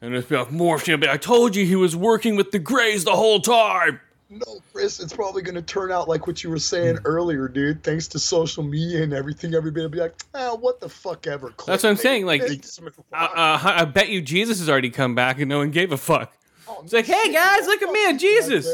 and 0.00 0.14
just 0.14 0.28
be 0.28 0.36
like 0.36 0.50
gonna 0.50 0.98
be 0.98 1.08
I 1.08 1.16
told 1.16 1.56
you 1.56 1.64
he 1.64 1.76
was 1.76 1.96
working 1.96 2.36
with 2.36 2.50
the 2.50 2.58
Greys 2.58 3.04
the 3.04 3.12
whole 3.12 3.40
time. 3.40 4.00
No, 4.30 4.60
Chris, 4.72 5.00
it's 5.00 5.12
probably 5.12 5.42
going 5.42 5.54
to 5.54 5.62
turn 5.62 5.92
out 5.92 6.08
like 6.08 6.26
what 6.26 6.42
you 6.42 6.50
were 6.50 6.58
saying 6.58 6.98
earlier, 7.04 7.46
dude. 7.46 7.84
Thanks 7.84 8.08
to 8.08 8.18
social 8.18 8.64
media 8.64 9.02
and 9.02 9.12
everything, 9.12 9.54
everybody 9.54 9.82
will 9.82 9.90
be 9.90 9.98
like, 9.98 10.14
ah, 10.34 10.56
what 10.56 10.80
the 10.80 10.88
fuck 10.88 11.26
ever. 11.26 11.52
That's 11.66 11.84
what 11.84 11.90
I'm 11.90 11.96
saying, 11.96 12.26
like, 12.26 12.42
It's 12.42 12.80
Uh, 12.80 12.82
uh, 13.12 13.58
I 13.62 13.84
bet 13.84 14.08
you 14.08 14.20
Jesus 14.22 14.58
has 14.58 14.68
already 14.68 14.90
come 14.90 15.14
back 15.14 15.38
and 15.38 15.48
no 15.48 15.58
one 15.58 15.70
gave 15.70 15.92
a 15.92 15.96
fuck. 15.96 16.36
Oh, 16.76 16.82
It's 16.82 16.92
like, 16.92 17.06
hey 17.06 17.32
guys, 17.32 17.66
look 17.66 17.82
at 17.82 17.90
me 17.90 18.08
and 18.08 18.18
Jesus. 18.18 18.68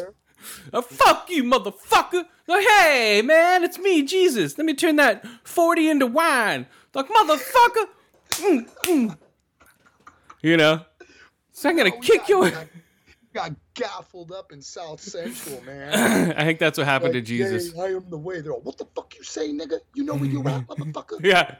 Uh, 0.72 0.80
fuck 0.80 1.28
you, 1.30 1.44
motherfucker. 1.44 2.24
Like, 2.46 2.66
hey, 2.66 3.22
man, 3.22 3.62
it's 3.62 3.78
me, 3.78 4.02
Jesus. 4.02 4.56
Let 4.58 4.64
me 4.66 4.74
turn 4.74 4.96
that 4.96 5.24
40 5.44 5.90
into 5.90 6.06
wine. 6.06 6.66
Like, 6.94 7.08
motherfucker. 7.08 7.86
Mm, 8.32 8.68
mm. 8.84 9.16
You 10.42 10.56
know? 10.56 10.80
So 11.52 11.68
I'm 11.68 11.76
gonna 11.76 11.90
Oh, 11.94 12.00
kick 12.00 12.22
yeah, 12.28 12.36
your. 12.36 12.50
got- 12.50 12.66
Got 13.32 13.52
gaffled 13.74 14.32
up 14.32 14.50
in 14.50 14.60
South 14.60 15.00
Central, 15.00 15.62
man. 15.62 16.32
I 16.36 16.42
think 16.42 16.58
that's 16.58 16.76
what 16.76 16.84
happened 16.88 17.12
to 17.12 17.20
Jesus. 17.20 17.72
"Yay, 17.72 17.80
I 17.80 17.86
am 17.90 18.10
the 18.10 18.18
way. 18.18 18.40
They're 18.40 18.50
all, 18.52 18.60
what 18.60 18.76
the 18.76 18.86
fuck 18.96 19.14
you 19.16 19.22
say, 19.22 19.52
nigga? 19.52 19.78
You 19.94 20.02
know 20.02 20.14
where 20.14 20.28
you 20.28 20.40
at, 20.48 20.66
motherfucker? 20.66 21.24
Yeah. 21.24 21.54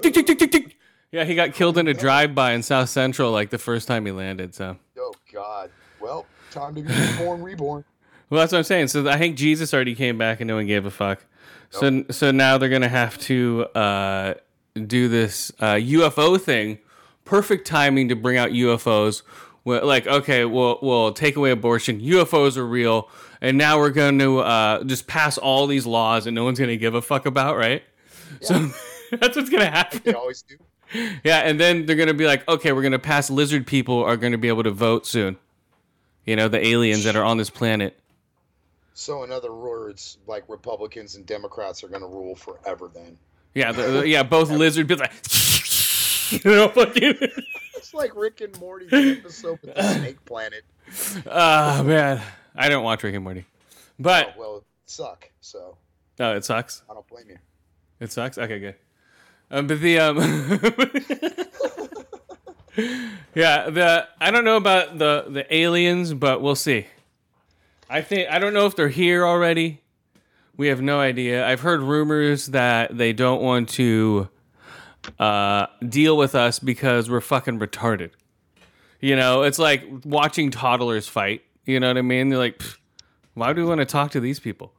Tick, 0.00 0.14
tick, 0.14 0.38
tick. 0.38 0.76
Yeah, 1.10 1.24
he 1.24 1.34
got 1.34 1.54
killed 1.54 1.76
in 1.76 1.88
a 1.88 1.92
drive-by 2.06 2.52
in 2.52 2.62
South 2.62 2.88
Central 2.88 3.32
like 3.32 3.50
the 3.50 3.58
first 3.58 3.88
time 3.88 4.06
he 4.06 4.12
landed. 4.12 4.54
So, 4.54 4.76
Oh, 4.96 5.12
God. 5.32 5.70
Well, 6.00 6.26
time 6.50 6.74
to 6.74 6.82
be 6.82 6.92
born, 7.16 7.42
reborn. 7.42 7.84
well, 8.30 8.40
that's 8.40 8.52
what 8.52 8.58
I'm 8.58 8.64
saying. 8.64 8.88
So 8.88 9.08
I 9.08 9.18
think 9.18 9.36
Jesus 9.36 9.72
already 9.72 9.94
came 9.94 10.18
back 10.18 10.40
and 10.40 10.48
no 10.48 10.56
one 10.56 10.66
gave 10.66 10.84
a 10.84 10.90
fuck. 10.90 11.24
So, 11.70 12.04
so 12.10 12.30
now 12.30 12.58
they're 12.58 12.68
gonna 12.68 12.88
have 12.88 13.16
to 13.20 13.66
uh, 13.74 14.34
do 14.74 15.08
this 15.08 15.50
uh, 15.58 15.74
UFO 15.74 16.38
thing. 16.38 16.78
Perfect 17.24 17.66
timing 17.66 18.10
to 18.10 18.16
bring 18.16 18.36
out 18.36 18.50
UFOs. 18.50 19.22
Well, 19.64 19.86
like, 19.86 20.06
okay, 20.06 20.44
we'll 20.44 20.78
we'll 20.82 21.12
take 21.12 21.36
away 21.36 21.50
abortion. 21.50 22.00
UFOs 22.00 22.58
are 22.58 22.66
real, 22.66 23.08
and 23.40 23.56
now 23.56 23.78
we're 23.78 23.90
going 23.90 24.18
to 24.18 24.40
uh, 24.40 24.84
just 24.84 25.06
pass 25.06 25.38
all 25.38 25.66
these 25.66 25.86
laws, 25.86 26.26
and 26.26 26.34
no 26.34 26.44
one's 26.44 26.58
gonna 26.58 26.76
give 26.76 26.94
a 26.94 27.00
fuck 27.00 27.24
about, 27.24 27.56
right? 27.56 27.82
So 28.42 28.70
that's 29.12 29.34
what's 29.34 29.48
gonna 29.48 29.70
happen. 29.70 30.02
They 30.04 30.12
always 30.12 30.42
do. 30.42 30.58
Yeah, 31.24 31.38
and 31.38 31.58
then 31.58 31.86
they're 31.86 31.96
gonna 31.96 32.14
be 32.14 32.26
like, 32.26 32.46
okay, 32.48 32.72
we're 32.72 32.82
gonna 32.82 32.98
pass 32.98 33.30
lizard 33.30 33.66
people 33.66 34.02
are 34.04 34.16
gonna 34.16 34.38
be 34.38 34.48
able 34.48 34.62
to 34.64 34.70
vote 34.70 35.06
soon. 35.06 35.36
You 36.26 36.36
know, 36.36 36.48
the 36.48 36.64
aliens 36.64 37.04
that 37.04 37.16
are 37.16 37.24
on 37.24 37.36
this 37.38 37.50
planet. 37.50 37.98
So, 38.94 39.24
in 39.24 39.32
other 39.32 39.52
words, 39.54 40.18
like 40.26 40.44
Republicans 40.48 41.16
and 41.16 41.24
Democrats 41.26 41.82
are 41.82 41.88
going 41.88 42.02
to 42.02 42.06
rule 42.06 42.36
forever 42.36 42.90
then. 42.94 43.16
Yeah, 43.54 43.72
the, 43.72 43.82
the- 43.82 44.08
yeah, 44.08 44.22
both 44.22 44.50
lizard 44.50 44.86
people. 44.86 45.00
Like, 45.04 45.12
you 46.44 46.50
know, 46.50 46.68
fucking. 46.68 47.14
It's 47.74 47.94
like 47.94 48.14
Rick 48.14 48.40
and 48.42 48.56
Morty 48.60 48.86
episode 48.92 49.58
with 49.62 49.74
the 49.74 49.82
Snake 49.94 50.22
Planet. 50.26 50.62
Ah, 51.28 51.82
man, 51.84 52.20
I 52.54 52.68
don't 52.68 52.84
watch 52.84 53.02
Rick 53.02 53.14
and 53.14 53.24
Morty, 53.24 53.46
but 53.98 54.34
Oh, 54.36 54.40
well, 54.40 54.64
suck. 54.86 55.28
So, 55.40 55.76
oh, 56.20 56.36
it 56.36 56.44
sucks. 56.44 56.82
I 56.88 56.94
don't 56.94 57.08
blame 57.08 57.30
you. 57.30 57.38
It 57.98 58.12
sucks. 58.12 58.36
Okay, 58.38 58.60
good. 58.60 58.74
Um, 59.52 59.66
but 59.66 59.80
the 59.82 59.98
um, 59.98 60.16
yeah, 63.34 63.68
the 63.68 64.08
I 64.18 64.30
don't 64.30 64.46
know 64.46 64.56
about 64.56 64.98
the 64.98 65.26
the 65.28 65.54
aliens, 65.54 66.14
but 66.14 66.40
we'll 66.40 66.56
see. 66.56 66.86
I 67.90 68.00
think 68.00 68.30
I 68.30 68.38
don't 68.38 68.54
know 68.54 68.64
if 68.64 68.74
they're 68.74 68.88
here 68.88 69.26
already. 69.26 69.82
We 70.56 70.68
have 70.68 70.80
no 70.80 71.00
idea. 71.00 71.46
I've 71.46 71.60
heard 71.60 71.82
rumors 71.82 72.46
that 72.46 72.96
they 72.96 73.12
don't 73.12 73.42
want 73.42 73.68
to 73.70 74.30
uh, 75.18 75.66
deal 75.86 76.16
with 76.16 76.34
us 76.34 76.58
because 76.58 77.10
we're 77.10 77.20
fucking 77.20 77.58
retarded. 77.58 78.12
You 79.00 79.16
know, 79.16 79.42
it's 79.42 79.58
like 79.58 79.84
watching 80.04 80.50
toddlers 80.50 81.08
fight. 81.08 81.42
You 81.66 81.78
know 81.78 81.88
what 81.88 81.98
I 81.98 82.02
mean? 82.02 82.30
They're 82.30 82.38
like, 82.38 82.62
why 83.34 83.52
do 83.52 83.62
we 83.62 83.68
want 83.68 83.80
to 83.80 83.84
talk 83.84 84.12
to 84.12 84.20
these 84.20 84.40
people? 84.40 84.72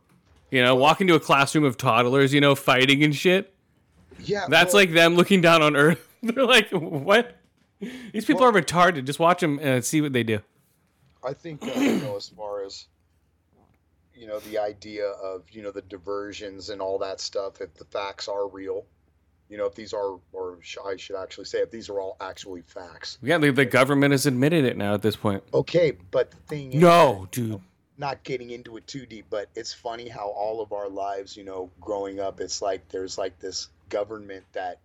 You 0.50 0.64
know, 0.64 0.76
walk 0.76 1.00
into 1.00 1.14
a 1.14 1.20
classroom 1.20 1.64
of 1.64 1.78
toddlers, 1.78 2.34
you 2.34 2.42
know, 2.42 2.56
fighting 2.56 3.04
and 3.04 3.16
shit. 3.16 3.53
Yeah. 4.20 4.46
That's 4.50 4.74
well, 4.74 4.82
like 4.84 4.92
them 4.92 5.16
looking 5.16 5.42
down 5.42 5.62
on 5.62 5.76
Earth. 5.76 6.06
They're 6.24 6.46
like, 6.46 6.70
what? 6.72 7.38
These 7.80 8.26
people 8.26 8.44
are 8.44 8.52
retarded. 8.52 9.06
Just 9.06 9.20
watch 9.20 9.42
them 9.42 9.60
and 9.62 9.84
see 9.84 10.02
what 10.02 10.14
they 10.14 10.24
do. 10.24 10.40
I 11.26 11.34
think, 11.34 11.64
uh, 11.64 11.80
you 11.80 12.00
know, 12.00 12.16
as 12.16 12.30
far 12.30 12.64
as, 12.64 12.86
you 14.16 14.28
know, 14.28 14.40
the 14.40 14.58
idea 14.58 15.08
of, 15.08 15.44
you 15.52 15.62
know, 15.62 15.72
the 15.72 15.82
diversions 15.82 16.70
and 16.70 16.82
all 16.82 16.98
that 17.00 17.20
stuff, 17.20 17.62
if 17.62 17.74
the 17.76 17.86
facts 17.86 18.28
are 18.28 18.48
real, 18.48 18.86
you 19.50 19.58
know, 19.58 19.66
if 19.66 19.76
these 19.76 19.94
are, 19.94 20.18
or 20.32 20.60
I 20.86 20.96
should 20.98 21.16
actually 21.16 21.46
say, 21.46 21.60
if 21.60 21.72
these 21.72 21.90
are 21.90 22.00
all 22.00 22.18
actually 22.22 22.62
facts. 22.62 23.18
Yeah, 23.22 23.38
the, 23.38 23.52
the 23.52 23.66
government 23.66 24.12
has 24.12 24.26
admitted 24.26 24.66
it 24.66 24.78
now 24.78 24.94
at 24.94 25.02
this 25.02 25.16
point. 25.16 25.44
Okay, 25.54 25.94
but 26.12 26.32
the 26.32 26.38
thing 26.38 26.74
is, 26.74 26.82
No, 26.82 27.28
dude. 27.32 27.60
not 27.98 28.24
getting 28.24 28.50
into 28.52 28.78
it 28.78 28.88
too 28.88 29.06
deep, 29.06 29.26
but 29.30 29.50
it's 29.56 29.74
funny 29.74 30.08
how 30.10 30.28
all 30.30 30.62
of 30.62 30.72
our 30.72 30.90
lives, 30.90 31.36
you 31.38 31.44
know, 31.44 31.70
growing 31.82 32.20
up, 32.20 32.40
it's 32.42 32.62
like 32.62 32.88
there's 32.90 33.18
like 33.18 33.38
this 33.40 33.70
government 33.90 34.46
that 34.54 34.80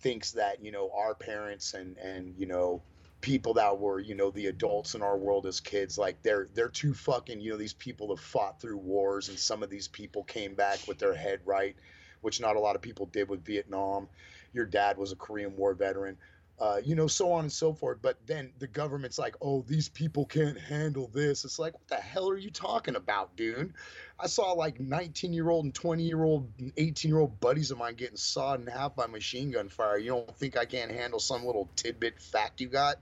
thinks 0.00 0.32
that, 0.32 0.64
you 0.64 0.72
know, 0.72 0.90
our 0.94 1.14
parents 1.14 1.74
and 1.74 1.96
and 1.98 2.34
you 2.38 2.46
know, 2.46 2.82
people 3.20 3.54
that 3.54 3.78
were, 3.78 3.98
you 3.98 4.14
know, 4.14 4.30
the 4.30 4.46
adults 4.46 4.94
in 4.94 5.02
our 5.02 5.16
world 5.16 5.46
as 5.46 5.60
kids, 5.60 5.98
like 5.98 6.22
they're 6.22 6.48
they're 6.54 6.68
too 6.68 6.94
fucking, 6.94 7.40
you 7.40 7.50
know, 7.50 7.56
these 7.56 7.72
people 7.72 8.08
have 8.14 8.24
fought 8.24 8.60
through 8.60 8.78
wars 8.78 9.28
and 9.28 9.38
some 9.38 9.62
of 9.62 9.70
these 9.70 9.88
people 9.88 10.22
came 10.24 10.54
back 10.54 10.78
with 10.86 10.98
their 10.98 11.14
head 11.14 11.40
right, 11.44 11.76
which 12.20 12.40
not 12.40 12.56
a 12.56 12.60
lot 12.60 12.76
of 12.76 12.82
people 12.82 13.06
did 13.06 13.28
with 13.28 13.44
Vietnam. 13.44 14.08
Your 14.52 14.66
dad 14.66 14.96
was 14.96 15.12
a 15.12 15.16
Korean 15.16 15.56
War 15.56 15.74
veteran 15.74 16.16
uh, 16.58 16.80
you 16.82 16.94
know, 16.94 17.06
so 17.06 17.32
on 17.32 17.44
and 17.44 17.52
so 17.52 17.72
forth. 17.72 17.98
But 18.00 18.16
then 18.26 18.50
the 18.58 18.66
government's 18.66 19.18
like, 19.18 19.36
oh, 19.42 19.64
these 19.68 19.88
people 19.88 20.24
can't 20.24 20.58
handle 20.58 21.10
this. 21.12 21.44
It's 21.44 21.58
like, 21.58 21.74
what 21.74 21.88
the 21.88 21.96
hell 21.96 22.30
are 22.30 22.36
you 22.36 22.50
talking 22.50 22.96
about, 22.96 23.36
dude? 23.36 23.74
I 24.18 24.26
saw 24.26 24.52
like 24.52 24.80
19 24.80 25.32
year 25.32 25.50
old 25.50 25.64
and 25.64 25.74
20 25.74 26.02
year 26.02 26.22
old, 26.24 26.48
18 26.76 27.10
year 27.10 27.20
old 27.20 27.38
buddies 27.40 27.70
of 27.70 27.78
mine 27.78 27.94
getting 27.94 28.16
sawed 28.16 28.60
in 28.60 28.66
half 28.66 28.96
by 28.96 29.06
machine 29.06 29.50
gun 29.50 29.68
fire. 29.68 29.98
You 29.98 30.10
don't 30.10 30.36
think 30.38 30.56
I 30.56 30.64
can't 30.64 30.90
handle 30.90 31.20
some 31.20 31.44
little 31.44 31.68
tidbit 31.76 32.20
fact 32.20 32.60
you 32.60 32.68
got? 32.68 32.96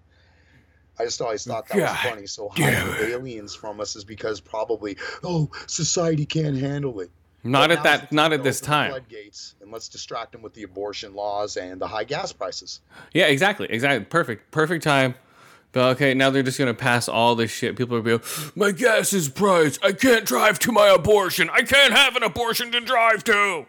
I 0.99 1.04
just 1.04 1.20
always 1.20 1.44
thought 1.44 1.68
that 1.68 1.76
God 1.76 1.90
was 1.90 2.00
funny. 2.00 2.26
So 2.26 2.49
hiding 2.49 3.11
aliens 3.12 3.54
from 3.54 3.80
us 3.80 3.96
is 3.96 4.04
because 4.04 4.40
probably, 4.40 4.96
oh, 5.23 5.50
society 5.66 6.26
can't 6.26 6.56
handle 6.56 7.00
it. 7.00 7.11
Not 7.45 7.69
But 7.69 7.79
at 7.79 7.85
that. 7.85 8.13
Not 8.13 8.33
at 8.33 8.43
this 8.43 8.61
time. 8.61 8.91
Floodgates, 8.91 9.55
and 9.61 9.71
let's 9.71 9.89
distract 9.89 10.33
them 10.33 10.41
with 10.41 10.55
the 10.55 10.63
abortion 10.63 11.15
laws 11.15 11.59
and 11.59 11.79
the 11.81 11.87
high 11.87 12.05
gas 12.05 12.33
prices. 12.33 12.81
Yeah, 13.13 13.27
exactly. 13.27 13.67
Exactly. 13.71 14.07
Perfect. 14.07 14.51
Perfect 14.51 14.83
time. 14.83 15.15
But 15.73 15.97
okay, 15.97 16.15
now 16.15 16.31
they're 16.31 16.43
just 16.45 16.59
gonna 16.59 16.73
pass 16.73 17.09
all 17.09 17.35
this 17.35 17.51
shit. 17.51 17.77
People 17.77 17.97
are 17.97 18.01
be 18.01 18.13
like, 18.13 18.57
my 18.57 18.71
gas 18.71 19.13
is 19.13 19.29
priced. 19.29 19.85
I 19.85 19.93
can't 19.93 20.25
drive 20.25 20.59
to 20.61 20.73
my 20.73 20.89
abortion. 20.89 21.51
I 21.51 21.63
can't 21.63 21.93
have 21.93 22.17
an 22.17 22.23
abortion 22.23 22.71
to 22.73 22.81
drive 22.81 23.25
to. 23.25 23.67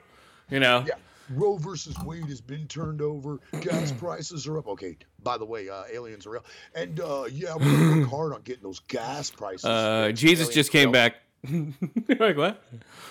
You 0.49 0.59
know. 0.59 0.85
Yeah. 0.87 0.93
Roe 1.31 1.57
versus 1.57 1.97
Wade 2.05 2.25
has 2.25 2.39
been 2.39 2.67
turned 2.67 3.01
over. 3.01 3.39
Gas 3.59 3.91
prices 3.97 4.45
are 4.45 4.59
up. 4.59 4.67
Okay. 4.67 4.95
By 5.23 5.39
the 5.39 5.45
way, 5.45 5.67
uh, 5.67 5.83
aliens 5.91 6.27
are 6.27 6.31
real. 6.31 6.45
And 6.75 6.99
uh, 6.99 7.25
yeah, 7.31 7.55
we're 7.55 7.65
gonna 7.65 8.01
work 8.01 8.09
hard 8.11 8.33
on 8.33 8.41
getting 8.43 8.63
those 8.63 8.79
gas 8.81 9.31
prices. 9.31 9.65
Uh. 9.65 10.11
Jesus 10.13 10.49
just 10.49 10.71
came 10.71 10.91
back. 10.91 11.15
like 12.19 12.37
what? 12.37 12.63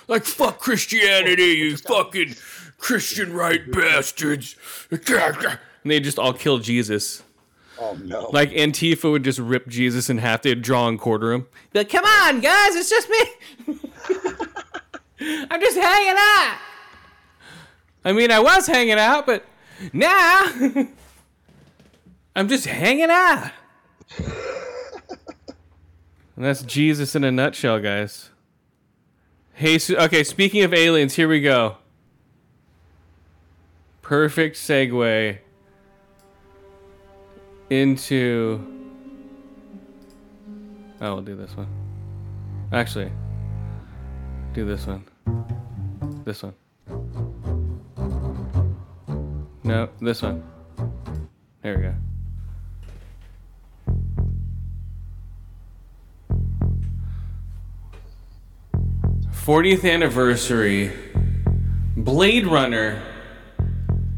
Like 0.08 0.24
fuck 0.24 0.58
Christianity, 0.58 1.44
you 1.44 1.76
fucking 1.76 2.34
Christian 2.78 3.32
right 3.32 3.70
bastards. 3.70 4.56
And 5.82 5.90
they 5.90 6.00
just 6.00 6.18
all 6.18 6.32
kill 6.32 6.58
Jesus. 6.58 7.22
Oh 7.78 7.98
no. 8.02 8.28
Like 8.32 8.50
Antifa 8.50 9.10
would 9.10 9.24
just 9.24 9.38
rip 9.38 9.68
Jesus 9.68 10.08
in 10.08 10.18
half. 10.18 10.42
They'd 10.42 10.62
draw 10.62 10.88
and 10.88 10.98
quarter 10.98 11.32
him. 11.32 11.46
Be 11.72 11.80
like, 11.80 11.88
come 11.88 12.04
on, 12.04 12.40
guys, 12.40 12.74
it's 12.74 12.90
just 12.90 13.08
me. 13.08 13.76
I'm 15.50 15.60
just 15.60 15.76
hanging 15.76 16.16
out. 16.16 16.58
I 18.04 18.12
mean, 18.12 18.30
I 18.30 18.38
was 18.40 18.66
hanging 18.66 18.98
out, 18.98 19.26
but 19.26 19.44
now 19.92 20.52
I'm 22.36 22.48
just 22.48 22.66
hanging 22.66 23.10
out. 23.10 23.50
And 26.36 26.44
that's 26.44 26.62
Jesus 26.62 27.14
in 27.14 27.24
a 27.24 27.30
nutshell, 27.30 27.80
guys. 27.80 28.30
Hey, 29.52 29.78
okay, 29.90 30.24
speaking 30.24 30.62
of 30.62 30.74
aliens, 30.74 31.14
here 31.14 31.28
we 31.28 31.40
go. 31.40 31.76
perfect 34.04 34.56
segue 34.56 35.38
into. 37.70 38.60
Oh, 41.00 41.14
we'll 41.14 41.22
do 41.22 41.34
this 41.34 41.56
one. 41.56 41.66
Actually, 42.72 43.10
do 44.52 44.64
this 44.64 44.86
one. 44.86 45.04
This 46.24 46.42
one. 46.42 46.54
No, 49.64 49.88
this 50.00 50.22
one. 50.22 50.42
There 51.62 51.76
we 51.76 51.82
go. 51.82 51.94
Fortieth 59.44 59.84
anniversary, 59.84 60.90
Blade 61.98 62.46
Runner, 62.46 63.02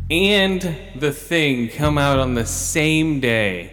and 0.08 0.62
The 0.94 1.10
Thing 1.10 1.68
come 1.68 1.98
out 1.98 2.20
on 2.20 2.34
the 2.34 2.46
same 2.46 3.18
day. 3.18 3.72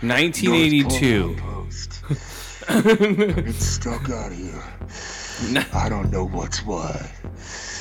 1982. 0.00 1.34
Post. 1.40 2.04
it's 2.68 3.66
stuck 3.66 4.08
out 4.10 4.30
here. 4.30 4.62
I 5.72 5.88
don't 5.88 6.12
know 6.12 6.24
what's 6.24 6.64
what. 6.64 7.02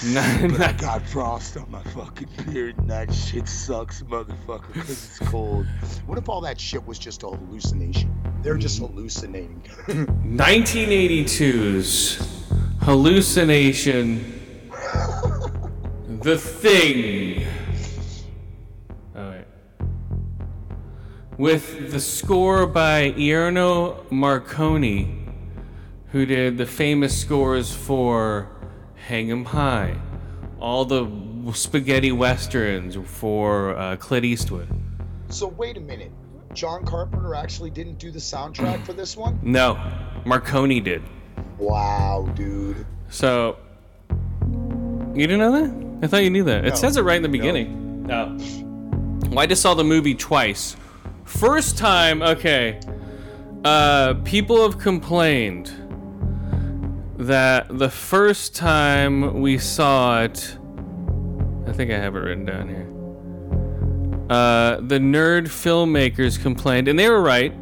But 0.41 0.61
I 0.61 0.73
got 0.73 1.07
frost 1.07 1.55
on 1.57 1.69
my 1.69 1.83
fucking 1.83 2.27
beard 2.51 2.75
and 2.79 2.89
that 2.89 3.13
shit 3.13 3.47
sucks, 3.47 4.01
motherfucker, 4.01 4.73
because 4.73 4.89
it's 4.89 5.19
cold. 5.29 5.67
What 6.07 6.17
if 6.17 6.27
all 6.27 6.41
that 6.41 6.59
shit 6.59 6.83
was 6.87 6.97
just 6.97 7.21
a 7.21 7.27
hallucination? 7.27 8.11
They're 8.41 8.57
just 8.57 8.81
mm. 8.81 8.89
hallucinating. 8.89 9.61
1982's 9.87 12.17
hallucination 12.81 14.41
the 16.21 16.35
thing 16.35 17.45
all 19.15 19.21
right 19.21 19.45
with 21.37 21.91
the 21.91 21.99
score 21.99 22.65
by 22.65 23.11
Ennio 23.11 24.03
Morricone 24.09 25.31
who 26.07 26.25
did 26.25 26.57
the 26.57 26.65
famous 26.65 27.21
scores 27.21 27.71
for 27.71 28.49
Hang 29.11 29.29
'em 29.29 29.43
High 29.43 29.97
all 30.61 30.85
the 30.85 31.05
spaghetti 31.51 32.13
westerns 32.13 32.97
for 33.03 33.75
uh, 33.75 33.97
Clint 33.97 34.23
Eastwood 34.23 34.69
so 35.27 35.47
wait 35.47 35.75
a 35.75 35.81
minute. 35.81 36.11
John 36.53 36.85
Carpenter 36.85 37.35
actually 37.35 37.71
didn't 37.71 37.97
do 37.97 38.09
the 38.09 38.19
soundtrack 38.19 38.85
for 38.85 38.93
this 38.93 39.17
one? 39.17 39.37
no 39.43 39.75
Morricone 40.23 40.81
did 40.81 41.03
Wow, 41.57 42.31
dude. 42.35 42.85
So, 43.09 43.57
you 44.09 45.27
didn't 45.27 45.39
know 45.39 45.51
that? 45.51 46.05
I 46.05 46.07
thought 46.07 46.23
you 46.23 46.29
knew 46.29 46.45
that. 46.45 46.65
It 46.65 46.77
says 46.77 46.95
it 46.95 47.01
right 47.01 47.17
in 47.17 47.21
the 47.21 47.27
beginning. 47.27 48.03
No. 48.07 48.37
Well, 49.29 49.39
I 49.39 49.45
just 49.45 49.61
saw 49.61 49.73
the 49.73 49.83
movie 49.83 50.15
twice. 50.15 50.77
First 51.25 51.77
time, 51.77 52.21
okay. 52.21 52.79
Uh, 53.65 54.13
people 54.23 54.63
have 54.63 54.79
complained 54.79 55.71
that 57.21 57.67
the 57.69 57.89
first 57.89 58.55
time 58.55 59.41
we 59.41 59.59
saw 59.59 60.23
it, 60.23 60.57
I 61.67 61.71
think 61.71 61.91
I 61.91 61.97
have 61.97 62.15
it 62.15 62.19
written 62.19 62.45
down 62.45 62.67
here. 62.67 62.87
Uh, 64.27 64.77
the 64.81 64.97
nerd 64.97 65.43
filmmakers 65.43 66.41
complained, 66.41 66.87
and 66.87 66.97
they 66.97 67.09
were 67.09 67.21
right. 67.21 67.53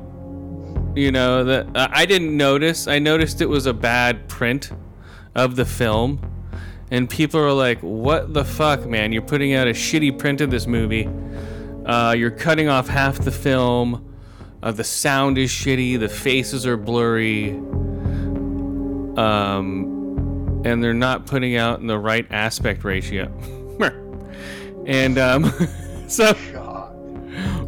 You 0.96 1.12
know 1.12 1.44
that 1.44 1.68
uh, 1.76 1.90
I 1.92 2.06
didn't 2.06 2.36
notice. 2.36 2.88
I 2.88 3.00
noticed 3.00 3.42
it 3.42 3.50
was 3.50 3.66
a 3.66 3.74
bad 3.74 4.30
print 4.30 4.72
of 5.36 5.58
the 5.58 5.66
film, 5.66 6.22
and 6.90 7.10
people 7.10 7.42
are 7.42 7.52
like, 7.52 7.80
"What 7.82 8.34
the 8.34 8.46
fuck, 8.46 8.86
man? 8.86 9.12
You're 9.12 9.24
putting 9.24 9.54
out 9.54 9.68
a 9.68 9.72
shitty 9.72 10.18
print 10.18 10.40
of 10.40 10.52
this 10.52 10.68
movie. 10.68 11.10
Uh, 11.86 12.14
you're 12.18 12.32
cutting 12.32 12.70
off 12.70 12.88
half 12.88 13.20
the 13.20 13.32
film. 13.32 14.06
Uh, 14.64 14.72
the 14.72 14.84
sound 14.84 15.38
is 15.38 15.50
shitty. 15.50 16.00
The 16.00 16.10
faces 16.10 16.66
are 16.66 16.78
blurry. 16.78 17.60
Um, 19.18 20.62
and 20.66 20.84
they're 20.84 20.94
not 20.94 21.26
putting 21.26 21.56
out 21.56 21.80
in 21.80 21.88
the 21.88 21.98
right 21.98 22.28
aspect 22.32 22.84
ratio. 22.84 23.32
and 24.86 25.18
um, 25.18 25.54
so, 26.08 26.34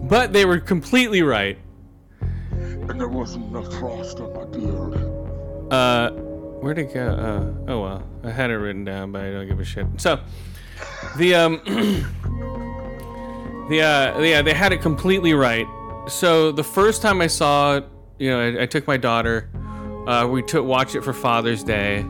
but 0.03 0.33
they 0.33 0.45
were 0.45 0.59
completely 0.59 1.21
right. 1.21 1.57
And 2.19 2.99
there 2.99 3.07
wasn't 3.07 3.45
enough 3.45 3.71
frost 3.79 4.19
on 4.19 4.33
my 4.33 4.45
beard. 4.45 5.71
Uh, 5.71 6.11
where'd 6.59 6.79
it 6.79 6.93
go? 6.93 7.07
Uh, 7.07 7.71
oh 7.71 7.81
well, 7.81 8.03
I 8.23 8.31
had 8.31 8.49
it 8.49 8.55
written 8.55 8.83
down, 8.83 9.11
but 9.11 9.21
I 9.21 9.31
don't 9.31 9.47
give 9.47 9.59
a 9.59 9.63
shit. 9.63 9.85
So, 9.97 10.19
the 11.17 11.35
um, 11.35 11.61
the 13.69 13.81
uh, 13.81 14.19
yeah, 14.19 14.41
they 14.41 14.53
had 14.53 14.73
it 14.73 14.81
completely 14.81 15.33
right. 15.33 15.67
So 16.07 16.51
the 16.51 16.63
first 16.63 17.03
time 17.03 17.21
I 17.21 17.27
saw 17.27 17.77
it, 17.77 17.85
you 18.17 18.31
know, 18.31 18.39
I, 18.39 18.63
I 18.63 18.65
took 18.65 18.87
my 18.87 18.97
daughter. 18.97 19.50
Uh, 20.07 20.27
we 20.27 20.41
took 20.41 20.65
watched 20.65 20.95
it 20.95 21.01
for 21.03 21.13
Father's 21.13 21.63
Day. 21.63 22.05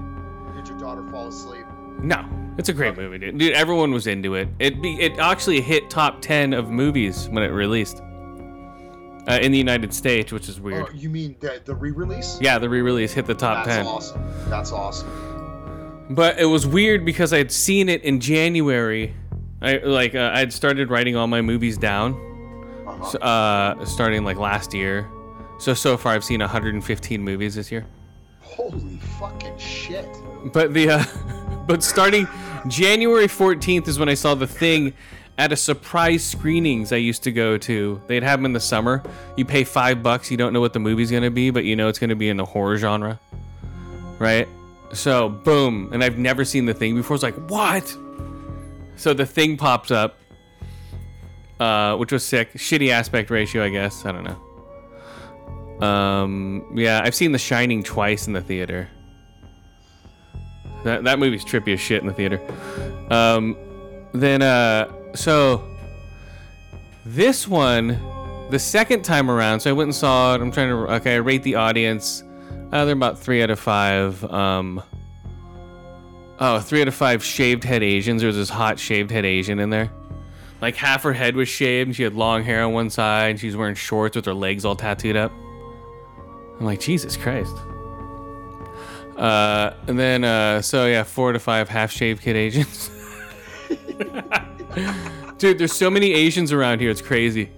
Did 0.56 0.68
your 0.68 0.78
daughter 0.78 1.04
fall 1.12 1.28
asleep? 1.28 1.66
No, 2.02 2.26
it's 2.58 2.70
a 2.70 2.74
great 2.74 2.96
movie, 2.98 3.18
dude. 3.20 3.38
Dude, 3.38 3.54
everyone 3.54 3.92
was 3.92 4.08
into 4.08 4.36
it. 4.36 4.48
It 4.60 4.82
be, 4.82 5.00
it 5.00 5.18
actually 5.20 5.62
hit 5.62 5.90
top 5.90 6.22
ten 6.22 6.54
of 6.54 6.70
movies 6.70 7.28
when 7.30 7.44
it 7.44 7.48
released. 7.50 8.02
Uh, 9.28 9.38
in 9.40 9.52
the 9.52 9.58
United 9.58 9.94
States, 9.94 10.32
which 10.32 10.50
is 10.50 10.60
weird. 10.60 10.88
Oh, 10.90 10.92
you 10.96 11.08
mean 11.08 11.36
the, 11.42 11.62
the 11.64 11.76
re-release? 11.76 12.40
Yeah, 12.42 12.58
the 12.58 12.68
re-release 12.68 13.14
hit 13.14 13.28
the 13.28 13.36
top 13.36 13.66
That's 13.66 13.78
ten. 13.78 13.86
awesome. 13.86 14.24
That's 14.50 14.72
awesome. 14.72 16.08
But 16.10 16.40
it 16.40 16.46
was 16.46 16.66
weird 16.66 17.06
because 17.06 17.32
I 17.32 17.38
had 17.38 17.52
seen 17.52 17.88
it 17.88 18.02
in 18.04 18.20
January. 18.20 19.14
I 19.62 19.78
like 19.78 20.16
uh, 20.16 20.32
I 20.34 20.40
had 20.40 20.52
started 20.52 20.90
writing 20.90 21.16
all 21.16 21.28
my 21.28 21.42
movies 21.42 21.78
down, 21.78 22.14
Uh-huh. 22.88 23.18
uh, 23.20 23.86
starting 23.86 24.24
like 24.24 24.38
last 24.38 24.74
year. 24.74 25.08
So 25.62 25.76
so 25.76 25.96
far 25.96 26.14
I've 26.14 26.24
seen 26.24 26.40
115 26.40 27.22
movies 27.22 27.54
this 27.54 27.72
year. 27.72 27.86
Holy 28.42 28.98
fucking 29.20 29.60
shit. 29.60 30.08
But 30.46 30.74
the 30.74 30.90
uh, 30.90 31.04
but 31.68 31.84
starting 31.84 32.28
January 32.68 33.28
14th 33.28 33.88
is 33.88 34.00
when 34.00 34.10
I 34.10 34.16
saw 34.16 34.34
the 34.34 34.48
thing 34.48 34.92
at 35.38 35.52
a 35.52 35.56
surprise 35.56 36.24
screenings 36.24 36.92
I 36.92 36.96
used 36.96 37.22
to 37.26 37.32
go 37.32 37.60
to. 37.60 38.02
They'd 38.08 38.24
have 38.24 38.40
them 38.40 38.46
in 38.46 38.54
the 38.54 38.60
summer. 38.60 39.04
You 39.38 39.46
pay 39.46 39.64
five 39.64 40.02
bucks. 40.02 40.32
You 40.32 40.38
don't 40.38 40.52
know 40.52 40.62
what 40.62 40.74
the 40.74 40.80
movie's 40.80 41.12
gonna 41.12 41.30
be, 41.30 41.52
but 41.52 41.64
you 41.64 41.76
know 41.76 41.90
it's 41.90 42.00
gonna 42.00 42.16
be 42.16 42.30
in 42.30 42.38
the 42.38 42.46
horror 42.46 42.78
genre, 42.78 43.20
right? 44.18 44.48
So 44.94 45.30
boom, 45.30 45.92
and 45.94 46.04
I've 46.04 46.18
never 46.18 46.44
seen 46.44 46.66
the 46.66 46.74
thing 46.74 46.96
before. 46.96 47.14
It's 47.14 47.24
like 47.24 47.38
what? 47.52 47.96
So 48.96 49.14
the 49.14 49.28
thing 49.28 49.58
pops 49.58 49.92
up, 49.92 50.18
uh, 51.60 51.98
which 51.98 52.12
was 52.12 52.26
sick. 52.26 52.52
Shitty 52.54 52.90
aspect 52.90 53.30
ratio, 53.30 53.64
I 53.64 53.70
guess. 53.70 54.08
I 54.08 54.12
don't 54.12 54.24
know. 54.24 54.51
Um, 55.82 56.66
yeah, 56.76 57.02
I've 57.04 57.16
seen 57.16 57.32
The 57.32 57.40
Shining 57.40 57.84
twice 57.84 58.28
in 58.28 58.34
the 58.34 58.42
theater. 58.42 58.88
That 60.84 61.04
that 61.04 61.20
movie's 61.20 61.46
trippy 61.46 61.74
as 61.74 61.80
shit 61.80 62.02
in 62.02 62.08
the 62.08 62.14
theater. 62.14 62.40
Um, 63.10 63.56
then 64.14 64.42
uh, 64.42 64.92
so 65.16 65.64
this 67.06 67.48
one, 67.48 68.00
the 68.50 68.60
second 68.60 69.04
time 69.04 69.30
around, 69.30 69.60
so 69.60 69.70
I 69.70 69.74
went 69.74 69.88
and 69.88 69.96
saw 69.96 70.36
it. 70.36 70.42
I'm 70.42 70.52
trying 70.52 70.70
to 70.70 70.94
okay, 70.96 71.16
I 71.16 71.18
rate 71.18 71.44
the 71.44 71.56
audience. 71.56 72.24
Uh, 72.72 72.86
they're 72.86 72.94
about 72.94 73.20
three 73.20 73.44
out 73.44 73.50
of 73.50 73.60
five. 73.60 74.24
Um, 74.26 74.82
oh, 76.40 76.60
three 76.60 76.82
out 76.82 76.88
of 76.88 76.96
five 76.96 77.24
shaved 77.24 77.64
head 77.64 77.84
Asians. 77.84 78.22
There 78.22 78.28
was 78.28 78.38
this 78.38 78.50
hot 78.50 78.80
shaved 78.80 79.12
head 79.12 79.26
Asian 79.26 79.60
in 79.60 79.70
there. 79.70 79.92
Like 80.62 80.76
half 80.76 81.04
her 81.04 81.14
head 81.14 81.36
was 81.36 81.50
shaved, 81.50 81.90
and 81.90 81.96
she 81.96 82.04
had 82.04 82.14
long 82.14 82.44
hair 82.44 82.64
on 82.64 82.74
one 82.74 82.90
side. 82.90 83.32
And 83.32 83.40
she 83.40 83.48
was 83.48 83.56
wearing 83.56 83.76
shorts 83.76 84.16
with 84.16 84.26
her 84.26 84.34
legs 84.34 84.64
all 84.64 84.76
tattooed 84.76 85.16
up. 85.16 85.32
I'm 86.62 86.66
like, 86.66 86.80
Jesus 86.80 87.18
Christ. 87.18 87.56
Uh, 89.18 89.74
and 89.88 89.98
then, 89.98 90.24
uh, 90.24 90.62
so 90.62 90.86
yeah, 90.86 91.02
four 91.02 91.32
to 91.32 91.40
five 91.40 91.68
half 91.68 91.92
shaved 91.92 92.22
kid 92.22 92.36
Asians. 92.36 92.92
Dude, 95.40 95.58
there's 95.58 95.74
so 95.74 95.90
many 95.90 96.14
Asians 96.14 96.52
around 96.52 96.80
here. 96.80 96.92
It's 96.92 97.02
crazy. 97.02 97.50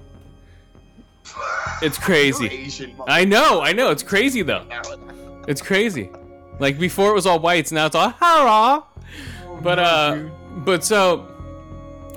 It's 1.82 1.98
crazy. 1.98 2.96
I 3.08 3.26
know, 3.26 3.60
I 3.60 3.74
know. 3.74 3.92
It's 3.92 4.04
crazy 4.04 4.42
though. 4.42 4.66
It's 5.50 5.62
crazy. 5.62 6.10
Like 6.60 6.80
before 6.80 7.10
it 7.12 7.13
was 7.13 7.26
all 7.26 7.39
whites, 7.39 7.74
now 7.74 7.88
it's 7.88 7.96
all 7.96 8.13
hello. 8.22 8.86
But 9.62 9.80
uh, 9.80 10.30
but 10.60 10.86
so, 10.86 11.28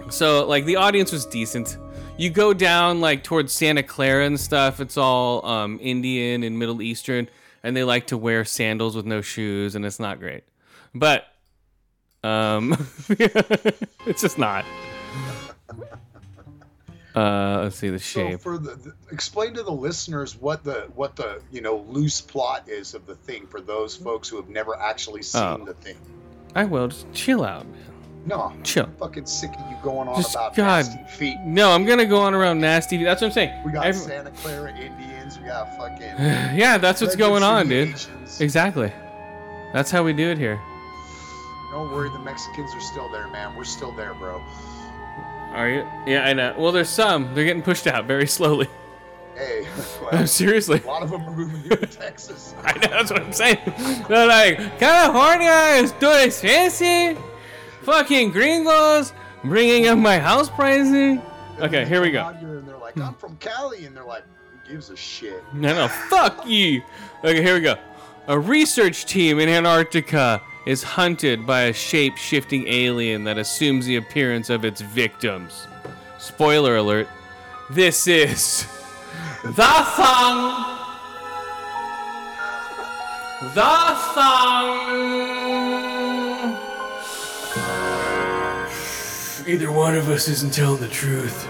so 0.08 0.46
like 0.46 0.64
the 0.66 0.76
audience 0.76 1.10
was 1.10 1.26
decent. 1.26 1.78
You 2.18 2.30
go 2.30 2.54
down 2.54 3.00
like 3.02 3.22
towards 3.24 3.52
Santa 3.52 3.82
Clara 3.82 4.24
and 4.24 4.40
stuff. 4.40 4.80
It's 4.80 4.96
all 4.96 5.44
um, 5.44 5.78
Indian 5.82 6.42
and 6.44 6.58
Middle 6.58 6.80
Eastern, 6.80 7.28
and 7.62 7.76
they 7.76 7.84
like 7.84 8.06
to 8.08 8.16
wear 8.16 8.44
sandals 8.44 8.96
with 8.96 9.04
no 9.04 9.20
shoes, 9.20 9.74
and 9.74 9.84
it's 9.84 10.00
not 10.00 10.18
great. 10.18 10.44
But 10.94 11.26
um, 12.24 12.72
it's 13.10 14.22
just 14.22 14.38
not. 14.38 14.64
Uh, 17.14 17.60
let's 17.64 17.76
see 17.76 17.90
the 17.90 17.98
shape. 17.98 18.32
So 18.32 18.38
for 18.38 18.58
the, 18.58 18.74
the 18.76 18.94
explain 19.10 19.52
to 19.54 19.62
the 19.62 19.72
listeners 19.72 20.36
what 20.36 20.64
the 20.64 20.86
what 20.94 21.16
the 21.16 21.40
you 21.52 21.60
know 21.60 21.84
loose 21.88 22.20
plot 22.20 22.66
is 22.68 22.94
of 22.94 23.06
the 23.06 23.14
thing 23.14 23.46
for 23.46 23.60
those 23.60 23.94
folks 23.96 24.28
who 24.28 24.36
have 24.36 24.48
never 24.48 24.78
actually 24.78 25.22
seen 25.22 25.42
Oh. 25.42 25.64
the 25.64 25.74
thing. 25.74 25.96
I 26.54 26.64
will 26.64 26.88
just 26.88 27.10
chill 27.12 27.44
out, 27.44 27.66
man. 27.66 27.80
No, 28.26 28.52
Chill. 28.64 28.84
I'm 28.84 28.94
fucking 28.96 29.26
sick 29.26 29.50
of 29.58 29.70
you 29.70 29.76
going 29.82 30.08
on 30.08 30.16
Just 30.16 30.34
about 30.34 30.54
God. 30.54 30.64
nasty 30.66 30.98
feet. 31.16 31.38
No, 31.44 31.70
I'm 31.70 31.84
gonna 31.84 32.04
go 32.06 32.18
on 32.18 32.34
around 32.34 32.60
nasty. 32.60 33.02
That's 33.04 33.20
what 33.22 33.28
I'm 33.28 33.32
saying. 33.32 33.62
We 33.64 33.70
got 33.72 33.86
Every- 33.86 34.00
Santa 34.00 34.30
Clara 34.32 34.70
Indians. 34.76 35.38
We 35.38 35.46
got 35.46 35.76
fucking. 35.76 36.00
yeah, 36.58 36.76
that's 36.78 37.00
what's 37.00 37.14
going 37.16 37.42
on, 37.42 37.68
dude. 37.68 37.88
Asians. 37.94 38.40
Exactly. 38.40 38.92
That's 39.72 39.90
how 39.90 40.02
we 40.02 40.12
do 40.12 40.28
it 40.30 40.38
here. 40.38 40.60
Don't 41.70 41.92
worry, 41.92 42.08
the 42.10 42.18
Mexicans 42.18 42.72
are 42.74 42.80
still 42.80 43.08
there, 43.10 43.28
man. 43.28 43.54
We're 43.56 43.64
still 43.64 43.92
there, 43.92 44.14
bro. 44.14 44.42
Are 45.52 45.68
you? 45.68 45.86
Yeah, 46.06 46.24
I 46.26 46.32
know. 46.32 46.54
Well, 46.58 46.72
there's 46.72 46.88
some. 46.88 47.32
They're 47.34 47.44
getting 47.44 47.62
pushed 47.62 47.86
out 47.86 48.06
very 48.06 48.26
slowly. 48.26 48.68
Hey, 49.36 49.66
well, 50.02 50.26
Seriously. 50.26 50.80
a 50.82 50.86
lot 50.86 51.02
of 51.02 51.10
them 51.10 51.22
are 51.22 51.30
moving 51.32 51.60
here 51.62 51.76
to 51.76 51.86
Texas. 51.86 52.54
I 52.64 52.72
know, 52.72 52.88
that's 52.88 53.10
what 53.12 53.22
I'm 53.22 53.32
saying. 53.32 53.58
They're 54.08 54.26
like, 54.26 54.78
California 54.78 55.82
is 55.84 55.92
too 55.92 56.10
expensive. 56.10 57.22
Fucking 57.86 58.32
gringos 58.32 59.12
bringing 59.44 59.86
up 59.86 59.96
my 59.96 60.18
house 60.18 60.50
pricing. 60.50 61.22
Okay, 61.60 61.84
here 61.84 62.02
we 62.02 62.10
go. 62.10 62.26
And 62.26 62.66
they're 62.66 62.76
like, 62.76 62.98
I'm 62.98 63.14
from 63.14 63.36
Cali, 63.36 63.86
and 63.86 63.96
they're 63.96 64.04
like, 64.04 64.24
who 64.50 64.72
gives 64.72 64.90
a 64.90 64.96
shit? 64.96 65.40
No, 65.54 65.72
no, 65.72 65.86
fuck 65.86 66.48
you. 66.48 66.82
Okay, 67.22 67.40
here 67.40 67.54
we 67.54 67.60
go. 67.60 67.76
A 68.26 68.36
research 68.36 69.06
team 69.06 69.38
in 69.38 69.48
Antarctica 69.48 70.42
is 70.66 70.82
hunted 70.82 71.46
by 71.46 71.62
a 71.62 71.72
shape 71.72 72.16
shifting 72.16 72.66
alien 72.66 73.22
that 73.22 73.38
assumes 73.38 73.86
the 73.86 73.94
appearance 73.94 74.50
of 74.50 74.64
its 74.64 74.80
victims. 74.80 75.68
Spoiler 76.18 76.78
alert 76.78 77.06
this 77.70 78.08
is. 78.08 78.66
The 79.44 79.52
Thong! 79.52 80.76
The 83.54 83.96
Thong! 84.12 86.25
Either 89.46 89.70
one 89.70 89.94
of 89.94 90.08
us 90.08 90.26
isn't 90.26 90.52
telling 90.52 90.80
the 90.80 90.88
truth, 90.88 91.46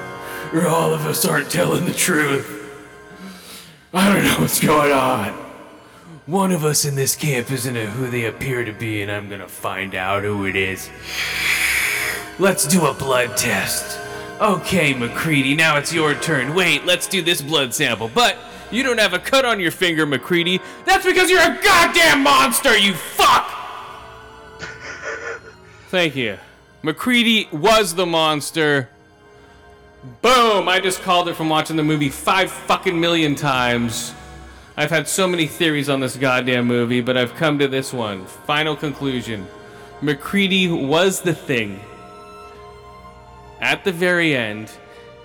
or 0.52 0.66
all 0.66 0.92
of 0.92 1.06
us 1.06 1.24
aren't 1.24 1.50
telling 1.50 1.87
the 1.87 1.94
truth. 1.94 2.52
I 3.94 4.12
don't 4.12 4.22
know 4.22 4.38
what's 4.38 4.61
going 4.61 4.92
on. 4.92 5.32
One 6.26 6.52
of 6.52 6.62
us 6.62 6.85
in 6.85 6.94
this 6.94 7.16
camp 7.16 7.50
isn't 7.50 7.74
who 7.74 8.11
they 8.11 8.26
appear 8.26 8.66
to 8.66 8.72
be, 8.72 9.00
and 9.00 9.11
I'm 9.11 9.30
gonna 9.30 9.48
find 9.48 9.94
out 9.94 10.24
who 10.24 10.44
it 10.44 10.56
is. 10.56 10.90
Let's 12.38 12.66
do 12.66 12.85
a 12.85 12.92
blood 12.92 13.35
test. 13.35 13.98
Okay, 14.42 14.92
MacReady, 14.92 15.56
now 15.56 15.78
it's 15.78 15.90
your 15.90 16.14
turn. 16.14 16.54
Wait, 16.54 16.85
let's 16.85 17.06
do 17.06 17.22
this 17.22 17.40
blood 17.40 17.72
sample. 17.72 18.11
But 18.12 18.37
you 18.70 18.82
don't 18.82 18.98
have 18.98 19.14
a 19.14 19.18
cut 19.18 19.46
on 19.46 19.59
your 19.59 19.70
finger, 19.70 20.04
MacReady. 20.04 20.61
That's 20.85 21.06
because 21.06 21.30
you're 21.30 21.40
a 21.40 21.59
goddamn 21.62 22.22
monster, 22.22 22.76
you 22.76 22.92
fuck! 22.92 23.50
Thank 25.88 26.14
you. 26.14 26.37
MacReady 26.87 27.49
was 27.51 27.96
the 27.96 28.07
monster. 28.07 28.88
Boom! 30.22 30.68
I 30.68 30.79
just 30.79 31.03
called 31.03 31.29
it 31.29 31.35
from 31.35 31.49
watching 31.49 31.75
the 31.75 31.83
movie 31.83 32.11
five 32.11 32.49
fucking 32.49 33.01
million 33.01 33.35
times. 33.35 34.14
I've 34.77 34.90
had 34.90 35.09
so 35.09 35.27
many 35.27 35.49
theories 35.49 35.88
on 35.88 35.99
this 35.99 36.14
goddamn 36.14 36.66
movie, 36.66 37.01
but 37.01 37.16
I've 37.16 37.35
come 37.35 37.59
to 37.59 37.66
this 37.66 37.92
one. 37.92 38.25
Final 38.25 38.77
conclusion. 38.77 39.49
MacReady 40.01 40.68
was 40.68 41.22
the 41.22 41.35
thing. 41.35 41.81
At 43.61 43.83
the 43.83 43.90
very 43.90 44.37
end, 44.37 44.70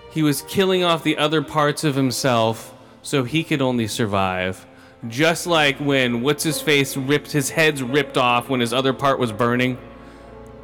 he 0.10 0.24
was 0.24 0.42
killing 0.42 0.84
off 0.84 1.04
the 1.04 1.20
other 1.20 1.44
parts 1.44 1.84
of 1.84 1.94
himself 1.94 2.74
so 3.04 3.24
he 3.24 3.44
could 3.44 3.62
only 3.62 3.86
survive. 3.86 4.66
Just 5.08 5.46
like 5.46 5.78
when 5.78 6.24
what's 6.24 6.44
his 6.44 6.60
face 6.60 6.98
ripped 6.98 7.32
his 7.32 7.52
head's 7.52 7.84
ripped 7.84 8.18
off 8.18 8.50
when 8.50 8.62
his 8.62 8.74
other 8.74 8.94
part 8.94 9.20
was 9.20 9.32
burning. 9.32 9.78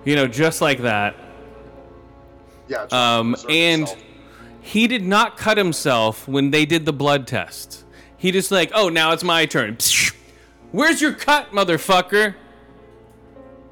You 0.08 0.16
know, 0.16 0.26
just 0.26 0.62
like 0.62 0.84
that. 0.84 1.18
Yeah. 2.70 2.88
Um, 2.94 3.36
and 3.50 3.82
himself. 3.82 4.04
he 4.62 4.88
did 4.88 5.06
not 5.06 5.36
cut 5.36 5.58
himself 5.58 6.30
when 6.30 6.52
they 6.52 6.66
did 6.66 6.86
the 6.86 6.94
blood 6.94 7.28
test. 7.28 7.84
He 8.16 8.32
just 8.32 8.50
like, 8.50 8.72
oh, 8.74 8.88
now 8.88 9.12
it's 9.12 9.26
my 9.26 9.46
turn. 9.46 9.78
Where's 10.72 11.02
your 11.02 11.12
cut, 11.12 11.52
motherfucker? 11.52 12.36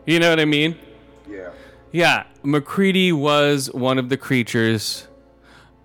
You 0.06 0.20
know 0.20 0.30
what 0.30 0.42
I 0.42 0.44
mean? 0.44 0.78
Yeah. 1.26 1.52
Yeah, 1.94 2.26
MacReady 2.44 3.14
was 3.14 3.72
one 3.72 3.98
of 3.98 4.10
the 4.10 4.18
creatures. 4.18 5.08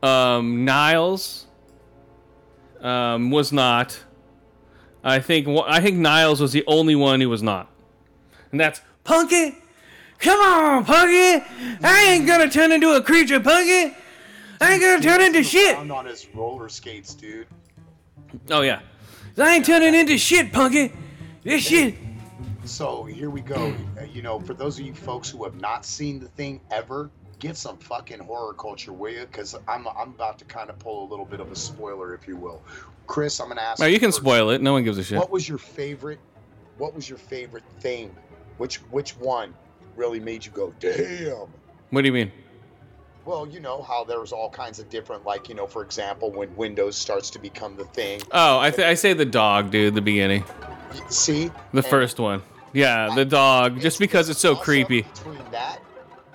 Um, 0.03 0.65
Nauls 0.65 1.47
um, 2.81 3.31
was 3.31 3.53
not. 3.53 4.01
I 5.05 5.21
think 5.21 5.47
I 5.47 5.81
think 5.81 5.99
Nauls 5.99 6.41
was 6.41 6.51
the 6.51 6.65
only 6.67 6.97
one 6.97 7.21
who 7.21 7.29
was 7.29 7.41
not, 7.41 7.71
and 8.51 8.59
that's 8.61 8.81
Punky. 9.05 9.57
Come 10.21 10.41
on, 10.41 10.85
Punky! 10.85 11.45
I 11.83 12.05
ain't 12.11 12.27
gonna 12.27 12.51
turn 12.51 12.73
into 12.73 12.95
a 12.95 13.03
creature, 13.03 13.41
Punky. 13.41 13.97
I 14.61 14.73
ain't 14.75 14.83
gonna 14.83 15.01
turn 15.01 15.23
into 15.23 15.43
shit. 15.43 15.77
On 15.77 16.07
his 16.07 16.27
roller 16.35 16.69
skates, 16.69 17.15
dude. 17.15 17.47
Oh 18.51 18.61
yeah, 18.61 18.81
I 19.39 19.57
ain't 19.57 19.65
turning 19.67 19.95
into 19.95 20.19
shit, 20.19 20.53
Punky. 20.53 20.93
This 21.43 21.63
shit. 21.63 21.95
So 22.65 23.05
here 23.05 23.31
we 23.31 23.41
go. 23.41 23.75
Uh, 23.99 24.05
You 24.05 24.21
know, 24.21 24.39
for 24.39 24.53
those 24.53 24.79
of 24.79 24.85
you 24.85 24.93
folks 24.95 25.31
who 25.31 25.43
have 25.45 25.59
not 25.59 25.87
seen 25.87 26.21
the 26.21 26.29
thing 26.29 26.61
ever, 26.71 27.11
get 27.39 27.57
some 27.57 27.79
fucking 27.79 28.19
horror 28.19 28.53
culture, 28.53 28.93
will 28.93 29.11
you? 29.13 29.21
Because 29.21 29.55
I'm 29.67 29.89
I'm 29.89 30.11
about 30.11 30.39
to 30.41 30.45
kind 30.45 30.69
of 30.69 30.79
pull 30.79 31.03
a 31.05 31.09
little 31.09 31.25
bit 31.25 31.41
of 31.41 31.51
a 31.51 31.57
spoiler, 31.57 32.13
if 32.15 32.29
you 32.29 32.37
will. 32.37 32.63
Chris, 33.07 33.41
I'm 33.41 33.49
gonna 33.49 33.63
ask. 33.63 33.83
Oh, 33.83 33.87
you 33.87 33.99
can 33.99 34.09
first. 34.11 34.19
spoil 34.21 34.51
it. 34.51 34.61
No 34.61 34.75
one 34.75 34.85
gives 34.85 34.99
a 34.99 35.03
shit. 35.03 35.19
What 35.19 35.31
was 35.31 35.49
your 35.49 35.59
favorite? 35.59 36.21
What 36.77 36.95
was 36.95 37.09
your 37.09 37.19
favorite 37.19 37.65
thing? 37.81 38.15
Which 38.59 38.77
which 38.93 39.17
one 39.17 39.55
really 39.97 40.21
made 40.21 40.45
you 40.45 40.53
go, 40.53 40.73
damn? 40.81 41.49
What 41.91 42.03
do 42.03 42.07
you 42.07 42.13
mean? 42.13 42.33
Well, 43.25 43.47
you 43.47 43.61
know 43.61 43.83
how 43.83 44.05
there's 44.05 44.33
all 44.33 44.49
kinds 44.51 44.79
of 44.79 44.89
different, 44.89 45.25
like 45.27 45.49
you 45.49 45.55
know, 45.55 45.67
for 45.67 45.83
example, 45.83 46.31
when 46.31 46.55
Windows 46.57 46.97
starts 46.97 47.31
to 47.31 47.39
become 47.39 47.77
the 47.77 47.85
thing. 47.85 48.21
Oh, 48.33 48.59
I 48.59 48.71
th- 48.71 48.87
I 48.87 48.95
say 48.95 49.13
the 49.13 49.27
dog, 49.27 49.71
dude. 49.71 49.95
The 49.95 50.01
beginning. 50.01 50.45
See, 51.09 51.51
The 51.73 51.79
And 51.79 51.87
first 51.87 52.19
one. 52.19 52.43
Yeah, 52.73 53.15
the 53.15 53.25
dog. 53.25 53.81
Just 53.81 53.99
because 53.99 54.29
it's 54.29 54.41
so 54.41 54.57
creepy. 54.57 55.03
Between 55.03 55.39
that 55.51 55.81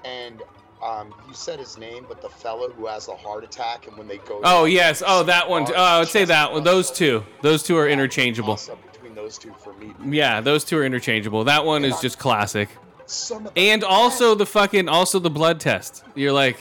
and 0.03 0.41
um, 0.83 1.13
you 1.27 1.33
said 1.33 1.59
his 1.59 1.77
name, 1.77 2.05
but 2.07 2.21
the 2.21 2.29
fellow 2.29 2.69
who 2.69 2.85
has 2.85 3.07
the 3.07 3.15
heart 3.15 3.43
attack, 3.43 3.87
and 3.87 3.97
when 3.97 4.07
they 4.07 4.17
go. 4.17 4.41
Oh 4.43 4.65
yes. 4.65 5.01
Oh, 5.05 5.23
that 5.23 5.49
one. 5.49 5.65
Oh, 5.69 5.73
I 5.73 5.99
would 5.99 6.07
say 6.07 6.25
that 6.25 6.51
one. 6.51 6.63
Those 6.63 6.91
two. 6.91 7.23
Those 7.41 7.63
two 7.63 7.75
are 7.77 7.87
interchangeable. 7.87 8.59
Between 8.93 9.15
those 9.15 9.37
two 9.37 9.53
for 9.59 9.73
me. 9.73 9.93
Yeah, 10.05 10.41
those 10.41 10.63
two 10.63 10.77
are 10.77 10.85
interchangeable. 10.85 11.45
That 11.45 11.65
one 11.65 11.83
is 11.83 11.99
just 11.99 12.19
classic. 12.19 12.69
Some 13.07 13.47
of 13.47 13.53
the 13.53 13.59
And 13.59 13.83
also 13.83 14.35
the 14.35 14.45
fucking 14.45 14.89
also 14.89 15.19
the 15.19 15.29
blood 15.29 15.59
test. 15.59 16.03
You're 16.15 16.31
like, 16.33 16.57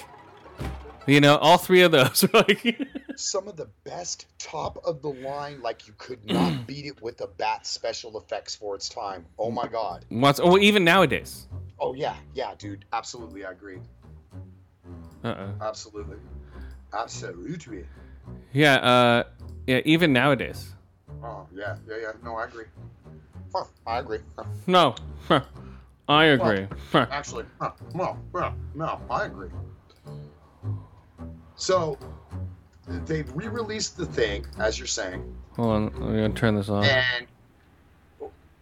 you 1.07 1.21
know, 1.21 1.37
all 1.37 1.59
three 1.59 1.83
of 1.83 1.91
those 1.93 2.25
are 2.25 2.29
like. 2.49 2.79
some 3.17 3.47
of 3.49 3.57
the 3.57 3.69
best 3.85 4.27
top 4.39 4.79
of 4.85 5.01
the 5.01 5.09
line 5.09 5.61
like 5.63 5.87
you 5.87 5.95
could 5.99 6.25
not 6.29 6.53
beat 6.67 6.87
it 6.87 7.01
with 7.01 7.21
a 7.21 7.27
bat 7.29 7.65
special 7.67 8.19
effects 8.19 8.57
for 8.57 8.75
its 8.75 8.89
time 8.89 9.25
oh 9.39 9.53
my 9.53 9.69
god 9.69 10.05
What's 10.09 10.41
oh 10.43 10.59
even 10.59 10.83
nowadays. 10.83 11.47
oh 11.79 11.95
yeah 11.95 12.17
yeah 12.35 12.55
dude 12.59 12.85
absolutely 12.93 13.45
i 13.45 13.53
agree 13.53 13.79
Uh. 15.23 15.29
uh 15.29 15.53
absolutely 15.63 16.17
absolutely 16.93 17.85
Yeah. 18.53 18.75
Uh. 18.77 19.23
Yeah. 19.69 19.81
Even 19.85 20.13
nowadays. 20.13 20.75
oh 21.23 21.47
yeah 21.55 21.77
yeah 21.89 21.97
yeah 22.03 22.13
no 22.25 22.35
i 22.35 22.45
agree 22.47 22.67
huh, 23.55 23.65
i 23.87 23.99
agree 24.01 24.19
Huh, 24.37 24.45
No. 24.67 24.95
Huh. 25.29 25.43
I 26.09 26.25
agree. 26.27 26.67
Huh. 26.93 27.07
actually 27.11 27.45
huh, 27.61 27.71
no 27.95 28.17
yeah, 28.35 28.53
no 28.75 29.01
i 29.11 29.25
agree 29.25 29.49
so 31.57 31.99
they've 33.07 33.31
re-released 33.35 33.97
the 33.97 34.07
thing 34.07 34.47
as 34.59 34.79
you're 34.79 34.87
saying 34.87 35.25
Hold 35.57 35.69
on. 35.71 35.83
I'm 35.97 36.01
gonna 36.01 36.29
turn 36.31 36.57
this 36.57 36.69
off. 36.69 36.85
and 36.85 37.27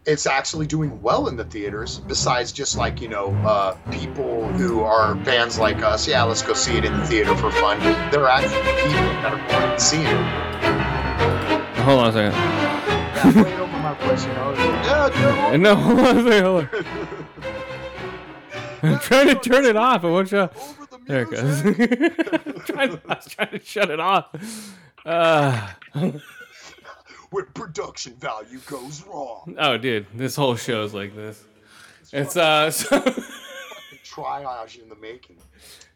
it's 0.05 0.27
actually 0.27 0.67
doing 0.67 1.01
well 1.01 1.29
in 1.29 1.37
the 1.37 1.45
theaters 1.45 2.01
besides 2.01 2.53
just 2.53 2.77
like 2.77 3.01
you 3.01 3.09
know 3.09 3.29
uh, 3.47 3.75
people 3.91 4.47
who 4.49 4.83
are 4.83 5.17
fans 5.25 5.59
like 5.59 5.83
us 5.83 6.07
yeah 6.07 6.23
let's 6.23 6.43
go 6.43 6.53
see 6.55 6.77
it 6.77 6.85
in 6.85 6.93
the 6.99 7.07
theater 7.07 7.35
for 7.37 7.51
fun 7.53 7.79
there 8.11 8.23
are 8.25 8.29
actually 8.29 8.61
people 8.83 9.13
that 9.23 9.33
are 9.33 9.49
going 9.49 9.77
to 9.77 9.81
see 9.81 10.03
it 10.03 11.83
Hold 11.83 12.01
on 12.01 12.09
a 12.11 12.13
second. 12.13 12.33
yeah, 12.33 13.33
play 13.43 13.53
it 13.53 13.59
over 13.59 13.79
my 13.79 13.95
place 13.95 14.25
you 14.25 14.33
know 14.35 14.53
yeah 14.55 15.57
No, 15.57 15.75
hold 15.75 15.99
on 15.99 16.19
a 16.19 16.23
second. 16.23 16.45
Hold 16.45 16.69
on. 16.73 17.07
I'm 18.95 18.99
trying 18.99 19.29
to 19.29 19.35
turn 19.37 19.65
it 19.65 19.77
off. 19.77 20.05
It 20.05 20.09
won't 20.09 20.31
the 20.31 20.51
There 21.07 21.23
it 21.23 21.31
goes. 21.31 22.71
I 22.77 22.87
was 22.87 23.27
trying 23.29 23.51
to 23.51 23.61
shut 23.65 23.91
it 23.91 24.01
off. 24.01 24.77
Uh, 25.05 25.69
when 27.31 27.47
production 27.55 28.15
value 28.17 28.59
goes 28.67 29.05
wrong 29.05 29.57
oh, 29.59 29.77
dude, 29.79 30.07
this 30.15 30.37
whole 30.37 30.57
show's 30.57 30.95
like 30.95 31.15
this. 31.15 31.43
It's 32.13 32.37
uh. 32.37 32.71
So, 32.71 33.01
triage 34.05 34.81
in 34.81 34.89
the 34.89 34.97
making 34.97 35.39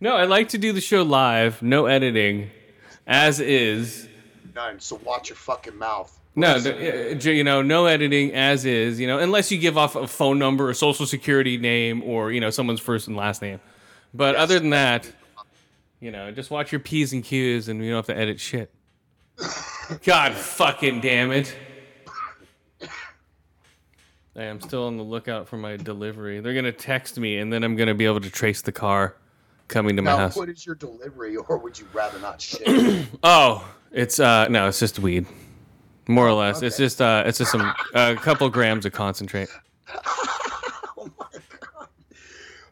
no, 0.01 0.15
I 0.15 0.25
like 0.25 0.51
to 0.51 0.59
do 0.59 0.73
the 0.73 0.81
show 0.81 1.03
live, 1.03 1.63
no 1.63 1.87
editing, 1.87 2.51
as 3.07 3.41
is. 3.41 4.09
none. 4.55 4.79
So 4.79 5.01
watch 5.05 5.31
your 5.31 5.37
fucking 5.37 5.77
mouth. 5.77 6.19
No, 6.39 6.59
the- 6.61 7.19
you 7.35 7.43
know, 7.45 7.63
no 7.63 7.87
editing 7.87 8.33
as 8.35 8.65
is. 8.67 9.01
You 9.01 9.07
know, 9.07 9.19
unless 9.19 9.51
you 9.51 9.59
give 9.59 9.79
off 9.79 9.97
a 9.97 10.07
phone 10.07 10.39
number, 10.39 10.69
a 10.71 10.75
social 10.75 11.07
security 11.07 11.57
name, 11.57 12.03
or 12.03 12.31
you 12.31 12.41
know 12.41 12.51
someone's 12.51 12.81
first 12.81 13.09
and 13.09 13.17
last 13.17 13.41
name. 13.43 13.59
But 14.13 14.35
Yes. 14.35 14.43
other 14.43 14.59
than 14.61 14.71
that, 14.71 15.11
you 16.01 16.11
know, 16.11 16.31
just 16.31 16.51
watch 16.51 16.73
your 16.73 16.81
p's 16.81 17.13
and 17.15 17.25
q's, 17.25 17.69
and 17.69 17.83
you 17.83 17.91
don't 17.91 18.07
have 18.07 18.15
to 18.15 18.21
edit 18.21 18.39
shit. 18.39 18.71
God 20.05 20.33
fucking 20.35 21.01
damn 21.01 21.33
it! 21.33 21.55
I 24.37 24.43
am 24.45 24.61
still 24.61 24.87
on 24.87 24.99
the 24.99 25.03
lookout 25.03 25.49
for 25.49 25.57
my 25.57 25.77
delivery. 25.79 26.41
They're 26.41 26.55
gonna 26.55 26.73
text 26.73 27.19
me, 27.19 27.39
and 27.39 27.51
then 27.53 27.65
I'm 27.65 27.77
gonna 27.77 27.95
be 27.95 28.05
able 28.05 28.21
to 28.21 28.31
trace 28.31 28.61
the 28.61 28.73
car 28.73 29.17
coming 29.69 29.97
to 29.97 30.03
my 30.03 30.11
Now, 30.13 30.17
house. 30.19 30.37
what 30.37 30.49
is 30.51 30.67
your 30.67 30.75
delivery, 30.75 31.37
or 31.37 31.57
would 31.59 31.79
you 31.79 31.87
rather 31.95 32.19
not 32.21 32.41
shit? 32.43 33.07
Oh, 33.23 33.67
it's 33.91 34.21
uh 34.21 34.49
no, 34.49 34.69
it's 34.69 34.79
just 34.79 34.99
weed. 34.99 35.25
More 36.09 36.29
or 36.29 36.33
less. 36.33 36.63
It's 36.63 36.77
just 36.77 37.01
uh 37.01 37.25
it's 37.27 37.39
just 37.39 37.51
some 37.53 37.75
a 37.95 38.15
couple 38.17 38.49
grams 38.49 38.87
of 38.87 38.93
concentrate. 38.93 39.49
oh 39.89 41.11
my 41.19 41.27
god. 41.61 41.89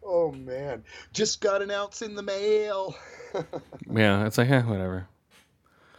Oh 0.04 0.32
man, 0.32 0.84
just 1.12 1.40
got 1.40 1.62
an 1.62 1.70
ounce 1.70 2.02
in 2.02 2.14
the 2.14 2.22
mail. 2.22 2.94
Yeah, 3.92 4.26
it's 4.26 4.38
like, 4.38 4.48
eh, 4.48 4.62
whatever. 4.62 5.08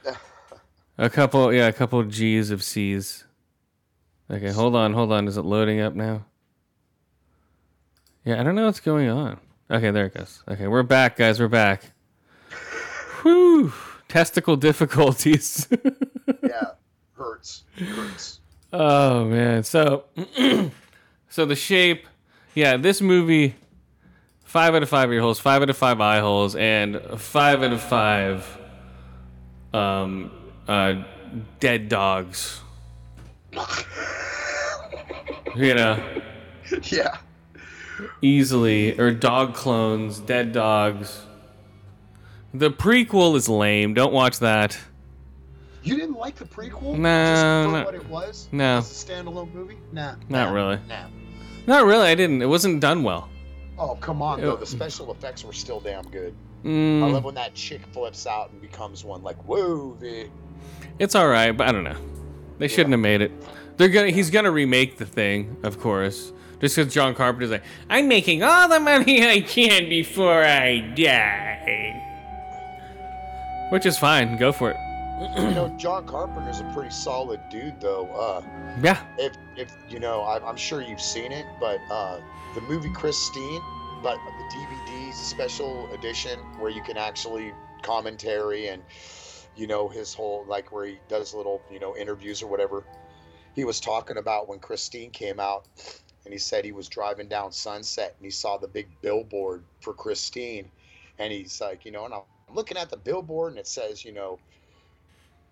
A 0.97 1.09
couple 1.09 1.53
yeah, 1.53 1.67
a 1.67 1.73
couple 1.73 2.01
G's 2.03 2.49
of 2.51 2.63
C's. 2.63 3.25
Okay, 4.31 4.51
hold 4.51 4.73
on, 4.73 4.93
hold 4.93 5.11
on. 5.11 5.27
Is 5.27 5.35
it 5.35 5.41
loading 5.43 5.81
up 5.81 5.93
now? 5.93 6.23
Yeah, 8.23 8.39
I 8.39 8.43
don't 8.43 8.55
know 8.55 8.65
what's 8.65 8.79
going 8.79 9.09
on. 9.09 9.39
Okay, 9.69 9.91
there 9.91 10.05
it 10.05 10.13
goes. 10.13 10.41
Okay, 10.47 10.67
we're 10.67 10.83
back, 10.83 11.17
guys. 11.17 11.39
We're 11.39 11.49
back. 11.49 11.91
Whew. 13.23 13.73
Testicle 14.07 14.55
difficulties. 14.55 15.67
yeah, 16.41 16.71
hurts. 17.17 17.63
Hurts. 17.78 18.39
Oh 18.73 19.25
man. 19.25 19.63
So 19.63 20.06
so 21.30 21.45
the 21.45 21.56
shape, 21.56 22.06
yeah, 22.54 22.78
this 22.78 23.01
movie 23.01 23.56
five 24.43 24.75
out 24.75 24.84
of 24.84 24.89
five 24.89 25.12
ear 25.12 25.21
holes, 25.21 25.39
five 25.39 25.62
out 25.62 25.69
of 25.69 25.78
five 25.78 25.99
eye 26.01 26.19
holes, 26.19 26.56
and 26.56 27.01
five 27.17 27.62
out 27.63 27.73
of 27.73 27.82
five 27.82 28.45
um 29.73 30.32
uh 30.67 31.04
dead 31.60 31.89
dogs. 31.89 32.62
You 35.56 35.73
know, 35.73 36.04
Yeah. 36.84 37.15
easily 38.21 38.99
or 38.99 39.12
dog 39.12 39.54
clones, 39.54 40.19
dead 40.19 40.51
dogs. 40.51 41.21
The 42.54 42.69
prequel 42.71 43.38
is 43.38 43.47
lame. 43.47 43.93
Don't 43.93 44.12
watch 44.12 44.39
that. 44.39 44.78
You 45.85 45.95
didn't 45.95 46.15
like 46.15 46.35
the 46.35 46.45
prequel? 46.45 46.97
No, 46.97 47.25
Just 47.25 47.41
for 47.41 47.77
no. 47.77 47.85
what 47.85 47.95
it 47.95 48.09
was? 48.09 48.49
No. 48.51 48.77
As 48.79 48.89
a 48.91 49.05
standalone 49.05 49.53
movie? 49.53 49.77
Nah. 49.91 50.15
Not 50.29 50.49
nah, 50.49 50.51
really. 50.53 50.79
Nah. 50.89 51.05
Not 51.67 51.85
really. 51.85 52.07
I 52.07 52.15
didn't. 52.15 52.41
It 52.41 52.47
wasn't 52.47 52.81
done 52.81 53.03
well. 53.03 53.29
Oh, 53.77 53.95
come 53.95 54.21
on, 54.21 54.41
though. 54.41 54.55
The 54.55 54.65
special 54.65 55.11
effects 55.11 55.43
were 55.43 55.53
still 55.53 55.79
damn 55.79 56.05
good. 56.09 56.33
I 56.63 56.67
Mm, 56.67 57.11
love 57.13 57.23
when 57.23 57.35
that 57.35 57.53
chick 57.53 57.81
flips 57.93 58.25
out 58.25 58.49
and 58.51 58.59
becomes 58.59 59.03
one. 59.05 59.21
Like, 59.21 59.37
whoa, 59.47 59.95
the. 59.99 60.27
It's 60.97 61.13
all 61.13 61.27
right, 61.27 61.51
but 61.51 61.67
I 61.67 61.71
don't 61.71 61.83
know. 61.83 61.97
They 62.57 62.67
shouldn't 62.67 62.91
have 62.91 62.99
made 63.01 63.21
it. 63.21 63.31
They're 63.77 63.89
gonna. 63.89 64.09
He's 64.09 64.31
gonna 64.31 64.49
remake 64.51 64.97
the 64.97 65.05
thing, 65.05 65.57
of 65.61 65.79
course. 65.79 66.31
Just 66.61 66.77
because 66.77 66.91
John 66.93 67.13
Carpenter's 67.13 67.51
like, 67.51 67.63
I'm 67.89 68.07
making 68.07 68.41
all 68.41 68.67
the 68.69 68.79
money 68.79 69.27
I 69.29 69.41
can 69.41 69.89
before 69.89 70.43
I 70.43 70.79
die. 70.95 72.01
Which 73.71 73.85
is 73.85 73.99
fine. 73.99 74.37
Go 74.37 74.51
for 74.51 74.71
it. 74.71 74.77
You 75.19 75.51
know, 75.51 75.69
John 75.78 76.06
Carpenter's 76.06 76.60
a 76.60 76.71
pretty 76.73 76.89
solid 76.89 77.39
dude, 77.49 77.80
though. 77.80 78.08
Uh, 78.08 78.41
Yeah. 78.82 79.01
if 79.17 79.34
if 79.56 79.73
you 79.89 79.99
know, 79.99 80.21
I, 80.21 80.45
I'm 80.45 80.58
sure 80.58 80.82
you've 80.82 81.01
seen 81.01 81.32
it, 81.32 81.45
but 81.60 81.80
uh, 81.89 82.19
the 82.54 82.62
movie 82.62 82.91
Christine, 82.93 83.62
but 84.04 84.17
the 84.17 84.56
DVD 84.58 85.13
special 85.13 85.89
edition 85.93 86.39
where 86.60 86.69
you 86.69 86.82
can 86.84 86.97
actually 86.97 87.54
commentary 87.82 88.67
and 88.67 88.84
you 89.56 89.67
know 89.67 89.88
his 89.88 90.13
whole 90.13 90.43
like 90.47 90.71
where 90.73 90.86
he 90.86 90.99
does 91.08 91.34
little 91.34 91.62
you 91.71 91.80
know 91.80 91.95
interviews 91.95 92.41
or 92.43 92.47
whatever. 92.47 92.84
He 93.54 93.63
was 93.63 93.80
talking 93.80 94.17
about 94.17 94.49
when 94.49 94.60
Christine 94.60 95.12
came 95.12 95.39
out, 95.39 95.65
and 96.25 96.34
he 96.34 96.38
said 96.38 96.65
he 96.65 96.73
was 96.73 96.89
driving 96.89 97.30
down 97.30 97.54
Sunset 97.54 98.15
and 98.17 98.25
he 98.25 98.32
saw 98.32 98.58
the 98.58 98.67
big 98.67 98.89
billboard 99.01 99.63
for 99.80 99.93
Christine, 99.93 100.69
and 101.19 101.32
he's 101.32 101.62
like, 101.62 101.86
you 101.86 101.91
know, 101.91 102.04
and 102.04 102.13
I'm 102.13 102.23
looking 102.54 102.78
at 102.78 102.89
the 102.89 102.97
billboard 102.97 103.51
and 103.51 103.60
it 103.60 103.67
says, 103.67 104.04
you 104.04 104.12
know 104.12 104.39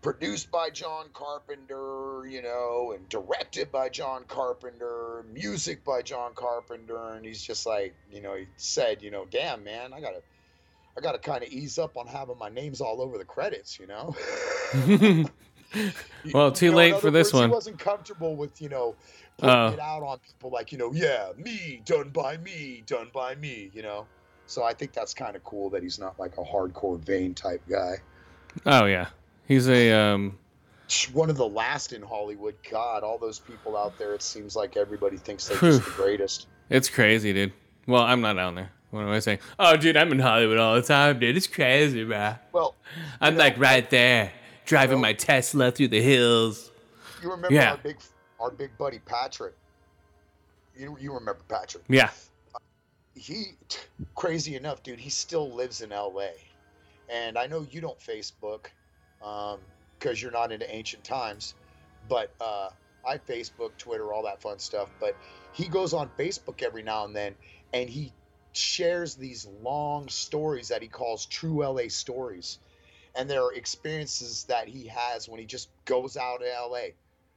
produced 0.03 0.51
by 0.51 0.69
John 0.69 1.05
Carpenter, 1.13 2.27
you 2.29 2.41
know, 2.43 2.93
and 2.95 3.07
directed 3.09 3.71
by 3.71 3.89
John 3.89 4.25
Carpenter, 4.27 5.25
music 5.33 5.83
by 5.83 6.01
John 6.03 6.33
Carpenter, 6.35 7.13
and 7.13 7.25
he's 7.25 7.41
just 7.41 7.65
like, 7.65 7.95
you 8.11 8.21
know, 8.21 8.35
he 8.35 8.45
said, 8.57 9.01
you 9.01 9.09
know, 9.09 9.25
damn 9.31 9.63
man, 9.63 9.93
I 9.93 10.01
gotta, 10.01 10.21
I 10.97 11.01
gotta 11.01 11.17
kind 11.17 11.43
of 11.43 11.49
ease 11.49 11.79
up 11.79 11.97
on 11.97 12.05
having 12.05 12.37
my 12.37 12.49
names 12.49 12.81
all 12.81 13.01
over 13.01 13.17
the 13.17 13.25
credits, 13.25 13.79
you 13.79 13.87
know. 13.87 14.15
Well, 16.33 16.51
too 16.51 16.67
You 16.67 16.71
know, 16.71 16.77
late 16.77 16.99
for 17.01 17.09
this 17.09 17.33
words, 17.33 17.41
one. 17.41 17.49
He 17.49 17.53
wasn't 17.55 17.79
comfortable 17.79 18.35
with, 18.35 18.61
you 18.61 18.69
know, 18.69 18.95
putting 19.37 19.55
Oh. 19.55 19.67
it 19.69 19.79
out 19.79 20.03
on 20.03 20.19
people 20.19 20.51
like, 20.51 20.71
you 20.71 20.77
know, 20.77 20.93
yeah, 20.93 21.31
me, 21.35 21.81
done 21.83 22.09
by 22.09 22.37
me, 22.37 22.83
done 22.85 23.09
by 23.11 23.33
me, 23.35 23.71
you 23.73 23.81
know. 23.81 24.05
So 24.45 24.63
I 24.63 24.73
think 24.75 24.93
that's 24.93 25.15
kind 25.15 25.35
of 25.35 25.43
cool 25.43 25.71
that 25.71 25.81
he's 25.81 25.97
not 25.97 26.19
like 26.19 26.37
a 26.37 26.43
hardcore 26.43 26.99
vain 27.03 27.33
type 27.33 27.61
guy. 27.67 27.95
Oh 28.67 28.85
yeah. 28.85 29.07
He's 29.47 29.67
a 29.67 29.91
um. 29.91 30.38
one 31.13 31.29
of 31.29 31.38
the 31.38 31.47
last 31.47 31.93
in 31.93 32.01
Hollywood. 32.01 32.56
God, 32.69 33.03
all 33.03 33.17
those 33.17 33.39
people 33.39 33.77
out 33.77 33.97
there. 33.97 34.13
It 34.13 34.21
seems 34.21 34.56
like 34.56 34.77
everybody 34.77 35.17
thinks 35.17 35.47
they're 35.47 35.58
just 35.58 35.84
the 35.86 35.91
greatest. 35.91 36.47
It's 36.69 36.89
crazy, 36.89 37.34
dude. 37.34 37.53
Well, 37.88 38.03
I'm 38.03 38.21
not 38.21 38.34
down 38.34 38.56
there. 38.56 38.71
What 38.91 39.01
am 39.01 39.10
I 39.10 39.19
saying? 39.19 39.39
Oh, 39.60 39.75
dude, 39.75 39.97
I'm 39.97 40.12
in 40.12 40.19
Hollywood 40.19 40.60
all 40.60 40.75
the 40.75 40.82
time, 40.84 41.19
dude. 41.19 41.36
It's 41.36 41.47
crazy, 41.47 42.03
man. 42.06 42.38
Well, 42.51 42.75
I'm 43.19 43.36
like 43.36 43.58
right 43.58 43.89
there, 43.89 44.32
driving 44.65 45.01
my 45.01 45.13
Tesla 45.13 45.71
through 45.71 45.88
the 45.89 46.01
hills. 46.01 46.69
you 47.21 47.32
remember 47.32 47.53
Yeah. 47.56 47.71
our 47.71 47.77
big, 47.77 47.97
our 48.39 48.51
big 48.51 48.77
buddy 48.77 48.99
Patrick. 48.99 49.56
You 50.77 50.95
you 50.99 51.12
remember 51.13 51.41
Patrick? 51.49 51.84
Yeah. 51.89 52.12
He, 53.15 53.53
crazy 54.15 54.56
enough, 54.56 54.84
dude. 54.84 54.99
He 54.99 55.10
still 55.10 55.51
lives 55.51 55.82
in 55.82 55.91
L.A. 55.91 56.32
And 57.10 57.38
I 57.38 57.47
know 57.47 57.65
you 57.69 57.79
don't 57.82 57.99
Facebook, 57.99 58.67
because 59.99 60.21
you're 60.21 60.31
not 60.31 60.51
into 60.51 60.73
ancient 60.73 61.03
times, 61.03 61.55
but 62.09 62.31
uh, 62.41 62.69
I 63.07 63.17
Facebook, 63.17 63.71
Twitter, 63.77 64.13
all 64.13 64.23
that 64.23 64.41
fun 64.41 64.59
stuff. 64.59 64.89
But 64.99 65.15
he 65.53 65.67
goes 65.67 65.93
on 65.93 66.09
Facebook 66.17 66.62
every 66.62 66.83
now 66.83 67.05
and 67.05 67.15
then, 67.15 67.36
and 67.73 67.89
he 67.89 68.12
shares 68.51 69.15
these 69.15 69.47
long 69.62 70.07
stories 70.09 70.67
that 70.69 70.81
he 70.81 70.88
calls 70.88 71.25
true 71.25 71.65
LA 71.65 71.88
stories. 71.89 72.59
And 73.15 73.29
there 73.29 73.43
are 73.43 73.53
experiences 73.53 74.45
that 74.45 74.67
he 74.67 74.88
has 74.88 75.29
when 75.29 75.39
he 75.39 75.45
just 75.45 75.69
goes 75.86 76.17
out 76.17 76.39
to 76.41 76.45
LA. 76.45 76.93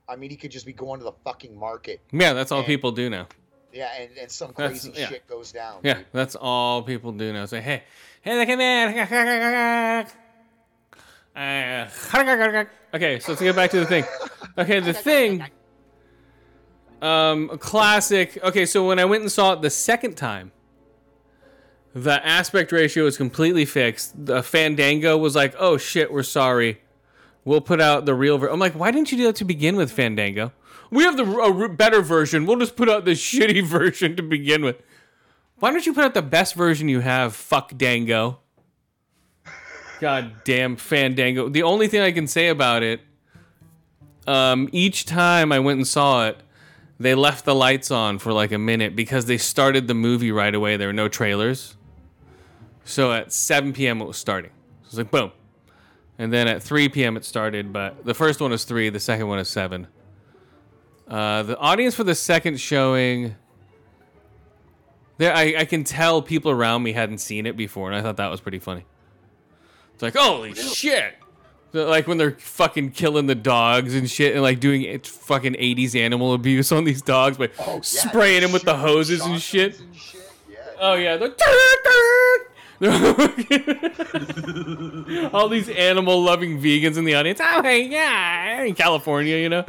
I 0.08 0.16
mean, 0.16 0.30
he 0.30 0.36
could 0.36 0.50
just 0.50 0.64
be 0.66 0.72
going 0.72 1.00
to 1.00 1.04
the 1.04 1.12
fucking 1.24 1.58
market. 1.58 2.00
Yeah, 2.12 2.32
that's 2.32 2.52
all 2.52 2.58
And- 2.58 2.66
people 2.66 2.92
do 2.92 3.10
now. 3.10 3.28
Yeah, 3.72 3.90
and, 3.98 4.16
and 4.16 4.30
some 4.30 4.54
crazy 4.54 4.90
yeah. 4.94 5.08
shit 5.08 5.26
goes 5.26 5.52
down. 5.52 5.80
Yeah, 5.82 5.94
dude. 5.94 6.06
that's 6.12 6.34
all 6.34 6.82
people 6.82 7.12
do 7.12 7.30
now. 7.30 7.44
Say, 7.44 7.60
hey, 7.60 7.82
hey, 8.22 8.38
look 8.38 8.48
at 8.48 8.56
that. 8.56 10.16
Uh, 11.36 11.88
okay, 12.94 13.18
so 13.20 13.32
let's 13.32 13.42
get 13.42 13.54
back 13.54 13.70
to 13.70 13.80
the 13.80 13.86
thing. 13.86 14.04
Okay, 14.56 14.80
the 14.80 14.94
thing. 14.94 15.44
Um, 17.02 17.48
classic. 17.58 18.42
Okay, 18.42 18.64
so 18.64 18.88
when 18.88 18.98
I 18.98 19.04
went 19.04 19.22
and 19.22 19.30
saw 19.30 19.52
it 19.52 19.60
the 19.60 19.68
second 19.68 20.16
time, 20.16 20.52
the 21.94 22.24
aspect 22.26 22.72
ratio 22.72 23.04
was 23.04 23.18
completely 23.18 23.66
fixed. 23.66 24.26
The 24.26 24.42
Fandango 24.42 25.18
was 25.18 25.36
like, 25.36 25.54
"Oh 25.58 25.76
shit, 25.76 26.10
we're 26.10 26.22
sorry. 26.22 26.80
We'll 27.44 27.60
put 27.60 27.82
out 27.82 28.06
the 28.06 28.14
real." 28.14 28.38
Ver-. 28.38 28.48
I'm 28.48 28.58
like, 28.58 28.74
"Why 28.74 28.90
didn't 28.90 29.12
you 29.12 29.18
do 29.18 29.24
that 29.24 29.36
to 29.36 29.44
begin 29.44 29.76
with, 29.76 29.92
Fandango? 29.92 30.52
We 30.90 31.04
have 31.04 31.18
the 31.18 31.24
a 31.24 31.68
better 31.68 32.00
version. 32.00 32.46
We'll 32.46 32.58
just 32.58 32.76
put 32.76 32.88
out 32.88 33.04
the 33.04 33.10
shitty 33.28 33.62
version 33.64 34.16
to 34.16 34.22
begin 34.22 34.64
with." 34.64 34.80
Why 35.58 35.70
don't 35.70 35.86
you 35.86 35.94
put 35.94 36.04
out 36.04 36.14
the 36.14 36.22
best 36.22 36.54
version 36.54 36.88
you 36.88 37.00
have? 37.00 37.34
Fuck 37.34 37.76
Dango. 37.76 38.40
God 40.00 40.44
damn 40.44 40.76
Fandango. 40.76 41.48
The 41.48 41.62
only 41.62 41.88
thing 41.88 42.00
I 42.00 42.12
can 42.12 42.26
say 42.26 42.48
about 42.48 42.82
it, 42.82 43.00
um, 44.26 44.68
each 44.72 45.06
time 45.06 45.52
I 45.52 45.58
went 45.58 45.78
and 45.78 45.86
saw 45.86 46.26
it, 46.26 46.38
they 46.98 47.14
left 47.14 47.44
the 47.44 47.54
lights 47.54 47.90
on 47.90 48.18
for 48.18 48.32
like 48.32 48.52
a 48.52 48.58
minute 48.58 48.96
because 48.96 49.26
they 49.26 49.38
started 49.38 49.86
the 49.86 49.94
movie 49.94 50.32
right 50.32 50.54
away. 50.54 50.76
There 50.76 50.88
were 50.88 50.92
no 50.92 51.08
trailers. 51.08 51.76
So 52.84 53.12
at 53.12 53.32
7 53.32 53.72
p.m. 53.72 54.00
it 54.00 54.06
was 54.06 54.16
starting. 54.16 54.50
So 54.82 54.86
it 54.86 54.90
was 54.90 54.98
like 54.98 55.10
boom. 55.10 55.32
And 56.18 56.32
then 56.32 56.48
at 56.48 56.62
3 56.62 56.88
p.m. 56.88 57.16
it 57.16 57.24
started, 57.24 57.72
but 57.72 58.04
the 58.04 58.14
first 58.14 58.40
one 58.40 58.52
is 58.52 58.64
3, 58.64 58.88
the 58.88 59.00
second 59.00 59.28
one 59.28 59.38
is 59.38 59.48
7. 59.48 59.86
Uh, 61.06 61.42
the 61.42 61.58
audience 61.58 61.94
for 61.94 62.04
the 62.04 62.14
second 62.14 62.58
showing 62.58 63.36
there, 65.18 65.34
I, 65.34 65.54
I 65.58 65.64
can 65.64 65.84
tell 65.84 66.20
people 66.20 66.50
around 66.50 66.82
me 66.82 66.92
hadn't 66.92 67.18
seen 67.18 67.46
it 67.46 67.56
before, 67.56 67.88
and 67.88 67.96
I 67.96 68.02
thought 68.02 68.18
that 68.18 68.30
was 68.30 68.40
pretty 68.40 68.58
funny. 68.58 68.84
It's 69.96 70.02
like, 70.02 70.14
holy 70.14 70.52
shit! 70.52 71.14
Like 71.72 72.06
when 72.06 72.18
they're 72.18 72.32
fucking 72.32 72.90
killing 72.90 73.26
the 73.26 73.34
dogs 73.34 73.94
and 73.94 74.10
shit, 74.10 74.34
and 74.34 74.42
like 74.42 74.60
doing 74.60 74.98
fucking 75.00 75.54
'80s 75.54 75.98
animal 75.98 76.34
abuse 76.34 76.70
on 76.70 76.84
these 76.84 77.00
dogs 77.00 77.38
by 77.38 77.48
Oh, 77.58 77.76
yeah, 77.76 77.80
spraying 77.82 78.42
them 78.42 78.52
with 78.52 78.64
the 78.64 78.76
hoses 78.76 79.22
and 79.24 79.40
shit. 79.40 79.80
and 79.80 79.96
shit. 79.96 80.20
Yeah. 80.50 80.56
Oh 80.80 80.94
yeah, 80.94 81.16
they're 81.16 81.34
all 85.32 85.48
these 85.48 85.70
animal 85.70 86.22
loving 86.22 86.60
vegans 86.60 86.98
in 86.98 87.06
the 87.06 87.14
audience. 87.14 87.40
Oh 87.42 87.62
hey, 87.62 87.86
yeah, 87.88 88.64
in 88.64 88.74
California, 88.74 89.38
you 89.38 89.48
know, 89.48 89.64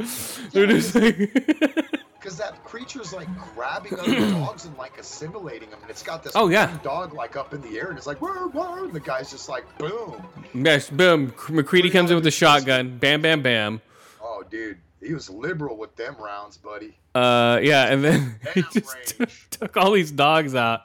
they're 0.52 0.66
just 0.66 0.94
like, 0.94 1.16
Because 2.28 2.40
that 2.40 2.62
creature's 2.62 3.14
like 3.14 3.26
grabbing 3.54 3.98
other 3.98 4.14
dogs 4.32 4.66
and 4.66 4.76
like 4.76 4.98
assimilating 4.98 5.70
them, 5.70 5.78
and 5.80 5.90
it's 5.90 6.02
got 6.02 6.22
this 6.22 6.34
Oh, 6.36 6.48
yeah. 6.48 6.76
dog 6.82 7.14
like 7.14 7.36
up 7.36 7.54
in 7.54 7.62
the 7.62 7.78
air, 7.78 7.88
and 7.88 7.96
it's 7.96 8.06
like 8.06 8.18
whoa, 8.20 8.48
whoa, 8.50 8.84
and 8.84 8.92
the 8.92 9.00
guy's 9.00 9.30
just 9.30 9.48
like 9.48 9.64
boom. 9.78 10.22
yes, 10.52 10.90
boom. 10.90 11.32
MacReady 11.48 11.88
comes 11.88 12.10
in 12.10 12.16
with 12.16 12.26
a 12.26 12.30
shotgun, 12.30 12.98
bam, 12.98 13.22
bam, 13.22 13.40
bam. 13.40 13.80
Oh, 14.22 14.42
dude, 14.50 14.76
he 15.02 15.14
was 15.14 15.30
liberal 15.30 15.78
with 15.78 15.96
them 15.96 16.16
rounds, 16.18 16.58
buddy. 16.58 16.98
Uh, 17.14 17.60
yeah, 17.62 17.86
and 17.90 18.04
then 18.04 18.38
he 18.54 18.62
just 18.74 18.94
took, 19.16 19.30
took 19.48 19.76
all 19.78 19.92
these 19.92 20.10
dogs 20.10 20.54
out. 20.54 20.82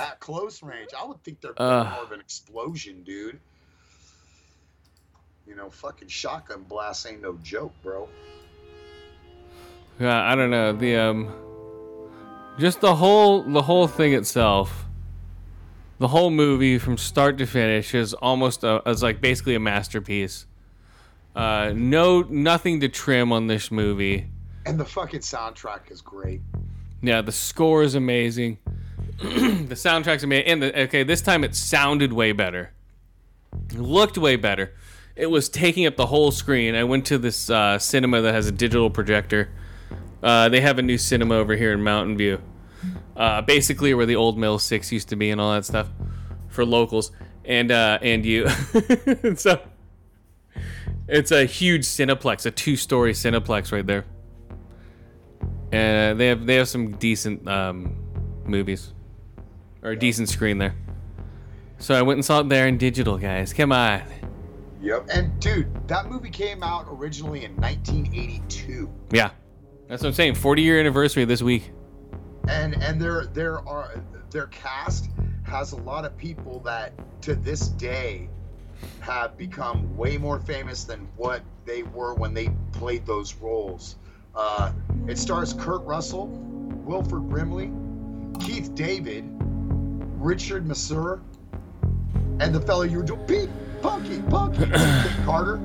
At 0.00 0.18
close 0.18 0.60
range, 0.60 0.90
I 0.98 1.04
would 1.04 1.22
think 1.22 1.40
they're 1.40 1.52
Uh. 1.56 1.84
more 1.94 2.02
of 2.02 2.10
an 2.10 2.18
explosion, 2.18 3.04
dude. 3.04 3.38
You 5.46 5.54
know, 5.54 5.70
fucking 5.70 6.08
shotgun 6.08 6.64
blasts 6.64 7.06
ain't 7.06 7.22
no 7.22 7.38
joke, 7.44 7.74
bro. 7.84 8.08
Yeah, 10.00 10.22
I 10.22 10.34
don't 10.34 10.50
know 10.50 10.72
the 10.72 10.96
um, 10.96 11.30
just 12.58 12.80
the 12.80 12.96
whole 12.96 13.42
the 13.42 13.60
whole 13.60 13.86
thing 13.86 14.14
itself. 14.14 14.86
The 15.98 16.08
whole 16.08 16.30
movie 16.30 16.78
from 16.78 16.96
start 16.96 17.36
to 17.36 17.46
finish 17.46 17.94
is 17.94 18.14
almost 18.14 18.64
a, 18.64 18.80
is 18.88 19.02
like 19.02 19.20
basically 19.20 19.54
a 19.54 19.60
masterpiece. 19.60 20.46
Uh, 21.36 21.72
no, 21.74 22.22
nothing 22.22 22.80
to 22.80 22.88
trim 22.88 23.30
on 23.30 23.46
this 23.46 23.70
movie. 23.70 24.30
And 24.64 24.80
the 24.80 24.84
fucking 24.86 25.20
soundtrack 25.20 25.90
is 25.90 26.00
great. 26.00 26.40
Yeah, 27.02 27.20
the 27.20 27.32
score 27.32 27.82
is 27.82 27.94
amazing. 27.94 28.56
the 29.18 29.74
soundtrack's 29.74 30.24
amazing. 30.24 30.46
And 30.48 30.62
the, 30.62 30.82
okay, 30.84 31.02
this 31.02 31.20
time 31.20 31.44
it 31.44 31.54
sounded 31.54 32.14
way 32.14 32.32
better. 32.32 32.72
It 33.68 33.78
looked 33.78 34.16
way 34.16 34.36
better. 34.36 34.72
It 35.14 35.26
was 35.26 35.50
taking 35.50 35.84
up 35.84 35.96
the 35.96 36.06
whole 36.06 36.30
screen. 36.30 36.74
I 36.74 36.84
went 36.84 37.04
to 37.06 37.18
this 37.18 37.50
uh, 37.50 37.78
cinema 37.78 38.22
that 38.22 38.32
has 38.32 38.46
a 38.46 38.52
digital 38.52 38.88
projector. 38.88 39.50
Uh, 40.22 40.48
they 40.48 40.60
have 40.60 40.78
a 40.78 40.82
new 40.82 40.98
cinema 40.98 41.36
over 41.36 41.56
here 41.56 41.72
in 41.72 41.82
Mountain 41.82 42.16
View. 42.16 42.40
Uh, 43.16 43.42
basically, 43.42 43.92
where 43.94 44.06
the 44.06 44.16
old 44.16 44.38
Mill 44.38 44.58
Six 44.58 44.92
used 44.92 45.08
to 45.10 45.16
be 45.16 45.30
and 45.30 45.40
all 45.40 45.52
that 45.52 45.64
stuff 45.64 45.88
for 46.48 46.64
locals 46.64 47.12
and 47.44 47.70
uh, 47.70 47.98
and 48.02 48.24
you. 48.24 48.48
so 49.36 49.60
it's 51.08 51.30
a 51.30 51.44
huge 51.44 51.82
cineplex, 51.82 52.46
a 52.46 52.50
two-story 52.50 53.12
cineplex 53.12 53.72
right 53.72 53.86
there. 53.86 54.04
And 55.72 56.18
they 56.18 56.28
have 56.28 56.46
they 56.46 56.54
have 56.56 56.68
some 56.68 56.92
decent 56.92 57.46
um, 57.48 57.96
movies 58.44 58.92
or 59.82 59.90
a 59.90 59.96
decent 59.96 60.28
screen 60.28 60.58
there. 60.58 60.74
So 61.78 61.94
I 61.94 62.02
went 62.02 62.18
and 62.18 62.24
saw 62.24 62.40
it 62.40 62.48
there 62.48 62.68
in 62.68 62.76
digital, 62.76 63.16
guys. 63.16 63.52
Come 63.52 63.72
on. 63.72 64.02
Yep. 64.82 65.08
And 65.12 65.40
dude, 65.40 65.88
that 65.88 66.10
movie 66.10 66.30
came 66.30 66.62
out 66.62 66.86
originally 66.88 67.44
in 67.44 67.56
1982. 67.56 68.90
Yeah, 69.12 69.30
that's 69.90 70.02
what 70.02 70.10
I'm 70.10 70.14
saying. 70.14 70.36
40 70.36 70.62
year 70.62 70.78
anniversary 70.78 71.24
this 71.24 71.42
week. 71.42 71.72
and 72.48 72.80
and 72.82 73.00
there 73.00 73.26
there 73.26 73.58
are 73.68 74.00
their 74.30 74.46
cast 74.46 75.10
has 75.42 75.72
a 75.72 75.76
lot 75.76 76.04
of 76.04 76.16
people 76.16 76.60
that 76.60 76.92
to 77.22 77.34
this 77.34 77.68
day 77.68 78.28
have 79.00 79.36
become 79.36 79.96
way 79.96 80.16
more 80.16 80.38
famous 80.38 80.84
than 80.84 81.08
what 81.16 81.42
they 81.66 81.82
were 81.82 82.14
when 82.14 82.32
they 82.32 82.50
played 82.72 83.04
those 83.04 83.34
roles. 83.34 83.96
Uh, 84.34 84.72
it 85.08 85.18
stars 85.18 85.52
Kurt 85.54 85.82
Russell, 85.82 86.28
Wilford 86.28 87.28
Brimley, 87.28 87.72
Keith 88.38 88.72
David, 88.76 89.24
Richard 90.20 90.64
Masur, 90.66 91.20
and 92.38 92.54
the 92.54 92.60
fellow 92.60 92.82
you 92.82 92.98
were 92.98 93.02
doing, 93.02 93.26
Pete 93.26 93.50
Punky 93.82 94.22
Punky, 94.22 94.66
Carter 95.24 95.60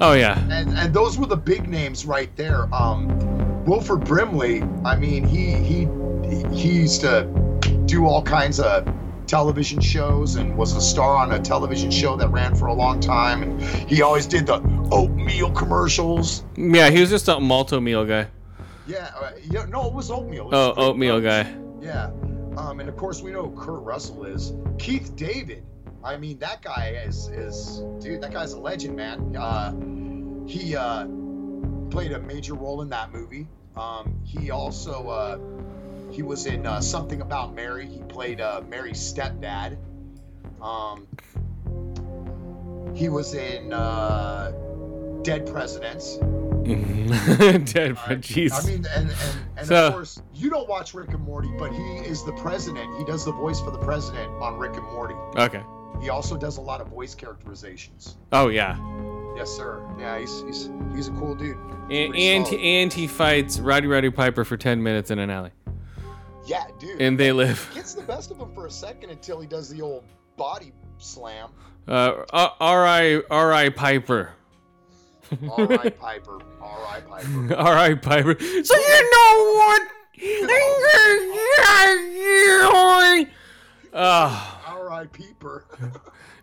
Oh 0.00 0.12
yeah, 0.12 0.38
and 0.50 0.76
and 0.76 0.92
those 0.92 1.16
were 1.18 1.26
the 1.26 1.36
big 1.36 1.68
names 1.68 2.04
right 2.06 2.34
there. 2.36 2.72
Um, 2.74 3.64
Wilford 3.64 4.04
Brimley. 4.04 4.62
I 4.84 4.96
mean, 4.96 5.24
he 5.24 5.52
he 5.54 5.88
he 6.54 6.70
used 6.80 7.00
to 7.02 7.24
do 7.86 8.04
all 8.06 8.22
kinds 8.22 8.60
of 8.60 8.86
television 9.26 9.80
shows 9.80 10.36
and 10.36 10.56
was 10.56 10.74
a 10.76 10.80
star 10.80 11.16
on 11.16 11.32
a 11.32 11.38
television 11.40 11.90
show 11.90 12.14
that 12.16 12.28
ran 12.28 12.54
for 12.54 12.66
a 12.66 12.72
long 12.74 13.00
time. 13.00 13.42
And 13.42 13.60
he 13.88 14.00
always 14.02 14.24
did 14.26 14.46
the 14.46 14.60
oatmeal 14.92 15.50
commercials. 15.50 16.44
yeah. 16.56 16.90
He 16.90 17.00
was 17.00 17.10
just 17.10 17.26
a 17.28 17.40
malto 17.40 17.80
meal 17.80 18.04
guy. 18.04 18.28
Yeah, 18.86 19.10
uh, 19.20 19.32
yeah. 19.50 19.64
No, 19.64 19.86
it 19.88 19.92
was 19.94 20.10
oatmeal. 20.12 20.48
It 20.48 20.54
Oh, 20.54 20.66
was 20.68 20.74
straight 20.74 20.84
oatmeal 20.86 21.20
guy. 21.20 21.52
Yeah. 21.80 22.10
Um, 22.56 22.78
and 22.80 22.88
of 22.88 22.96
course 22.96 23.20
we 23.20 23.32
know 23.32 23.48
who 23.50 23.60
Kurt 23.60 23.82
Russell 23.82 24.24
is. 24.26 24.52
Keith 24.78 25.16
David. 25.16 25.64
I 26.06 26.16
mean, 26.16 26.38
that 26.38 26.62
guy 26.62 27.00
is 27.04 27.28
is 27.28 27.82
dude. 28.00 28.20
That 28.22 28.32
guy's 28.32 28.52
a 28.52 28.60
legend, 28.60 28.94
man. 28.96 29.36
Uh, 29.36 29.72
he 30.46 30.76
uh, 30.76 31.06
played 31.90 32.12
a 32.12 32.20
major 32.20 32.54
role 32.54 32.80
in 32.82 32.88
that 32.90 33.12
movie. 33.12 33.48
Um, 33.76 34.18
he 34.24 34.50
also 34.50 35.08
uh, 35.08 35.38
he 36.12 36.22
was 36.22 36.46
in 36.46 36.64
uh, 36.64 36.80
something 36.80 37.20
about 37.20 37.54
Mary. 37.54 37.86
He 37.86 38.02
played 38.04 38.40
uh, 38.40 38.62
Mary's 38.68 38.98
stepdad. 38.98 39.76
Um, 40.62 41.06
he 42.94 43.08
was 43.08 43.34
in 43.34 43.72
uh, 43.72 44.52
Dead 45.22 45.44
Presidents. 45.46 46.16
Dead 46.66 47.96
Uh. 47.96 48.54
I 48.54 48.66
mean, 48.66 48.86
and 48.94 49.10
and, 49.10 49.14
and 49.56 49.66
So- 49.66 49.86
of 49.88 49.92
course, 49.92 50.22
you 50.34 50.50
don't 50.50 50.68
watch 50.68 50.94
Rick 50.94 51.10
and 51.10 51.20
Morty, 51.22 51.50
but 51.58 51.72
he 51.72 51.82
is 51.98 52.24
the 52.24 52.32
president. 52.34 52.96
He 52.98 53.04
does 53.04 53.24
the 53.24 53.32
voice 53.32 53.60
for 53.60 53.70
the 53.70 53.78
president 53.78 54.30
on 54.42 54.56
Rick 54.58 54.76
and 54.76 54.84
Morty. 54.86 55.14
okay. 55.36 55.62
He 56.00 56.10
also 56.10 56.36
does 56.36 56.58
a 56.58 56.60
lot 56.60 56.80
of 56.80 56.88
voice 56.88 57.14
characterizations. 57.14 58.16
Oh 58.32 58.48
yeah. 58.48 58.76
Yes, 59.36 59.50
sir. 59.50 59.82
Yeah, 59.98 60.18
he's 60.18 60.42
he's 60.42 60.70
he's 60.94 61.08
a 61.08 61.12
cool 61.12 61.34
dude. 61.34 61.56
He's 61.88 62.06
And 62.08 62.16
and, 62.16 62.46
solid. 62.46 62.60
and 62.60 62.92
he 62.92 63.06
fights 63.06 63.58
Roddy 63.60 63.86
Roddy 63.86 64.10
Piper 64.10 64.44
for 64.44 64.56
10 64.56 64.82
minutes 64.82 65.10
in 65.10 65.18
an 65.18 65.30
alley, 65.30 65.50
yeah, 66.46 66.66
dude. 66.78 67.00
and 67.02 67.18
they 67.18 67.32
live. 67.32 67.70
gets 67.74 67.94
the 67.94 68.02
best 68.02 68.30
of 68.30 68.38
him 68.38 68.52
for 68.54 68.66
a 68.66 68.70
second 68.70 69.10
until 69.10 69.40
he 69.40 69.46
does 69.46 69.68
the 69.68 69.82
old 69.82 70.04
body 70.36 70.72
slam. 70.98 71.50
Uh, 71.88 72.24
uh, 72.32 72.48
R.I. 72.60 73.22
R.I. 73.30 73.68
Piper. 73.70 74.32
All 75.50 75.66
right, 75.66 75.96
Piper. 76.00 76.40
All 76.60 76.82
right, 76.82 77.06
Piper. 77.08 77.54
R.I. 77.54 77.94
Piper. 77.94 78.36
So 78.40 78.76
you 78.76 79.10
know 79.12 79.52
what? 79.54 79.82
Oh, 83.98 84.55
Right, 84.88 85.12
Peeper. 85.12 85.64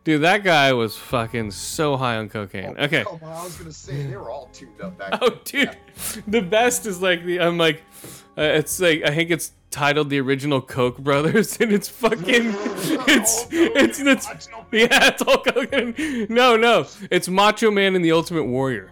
dude, 0.03 0.21
that 0.21 0.43
guy 0.43 0.73
was 0.73 0.97
fucking 0.97 1.51
so 1.51 1.95
high 1.95 2.17
on 2.17 2.27
cocaine. 2.29 2.75
Okay. 2.77 3.03
Come 3.05 3.19
on, 3.23 3.31
I 3.31 3.43
was 3.43 3.55
gonna 3.57 3.71
say 3.71 4.05
they 4.07 4.17
were 4.17 4.29
all 4.29 4.49
tuned 4.53 4.81
up 4.81 4.97
back. 4.97 5.17
Oh, 5.21 5.39
dude, 5.45 5.75
the 6.27 6.41
best 6.41 6.85
is 6.85 7.01
like 7.01 7.23
the 7.25 7.39
I'm 7.39 7.57
like, 7.57 7.83
uh, 8.37 8.41
it's 8.41 8.79
like 8.81 9.03
I 9.03 9.15
think 9.15 9.31
it's 9.31 9.51
titled 9.71 10.09
the 10.09 10.19
original 10.19 10.61
Koch 10.61 10.97
brothers, 10.97 11.57
and 11.61 11.71
it's 11.71 11.87
fucking, 11.87 12.25
it's 12.27 13.47
it's 13.51 13.99
it's 13.99 14.49
yeah, 14.71 14.87
it's 15.07 15.21
all 15.21 15.41
Hogan. 15.45 15.95
No, 16.29 16.57
no, 16.57 16.85
it's 17.09 17.29
Macho 17.29 17.71
Man 17.71 17.95
and 17.95 18.03
the 18.03 18.11
Ultimate 18.11 18.43
Warrior. 18.45 18.91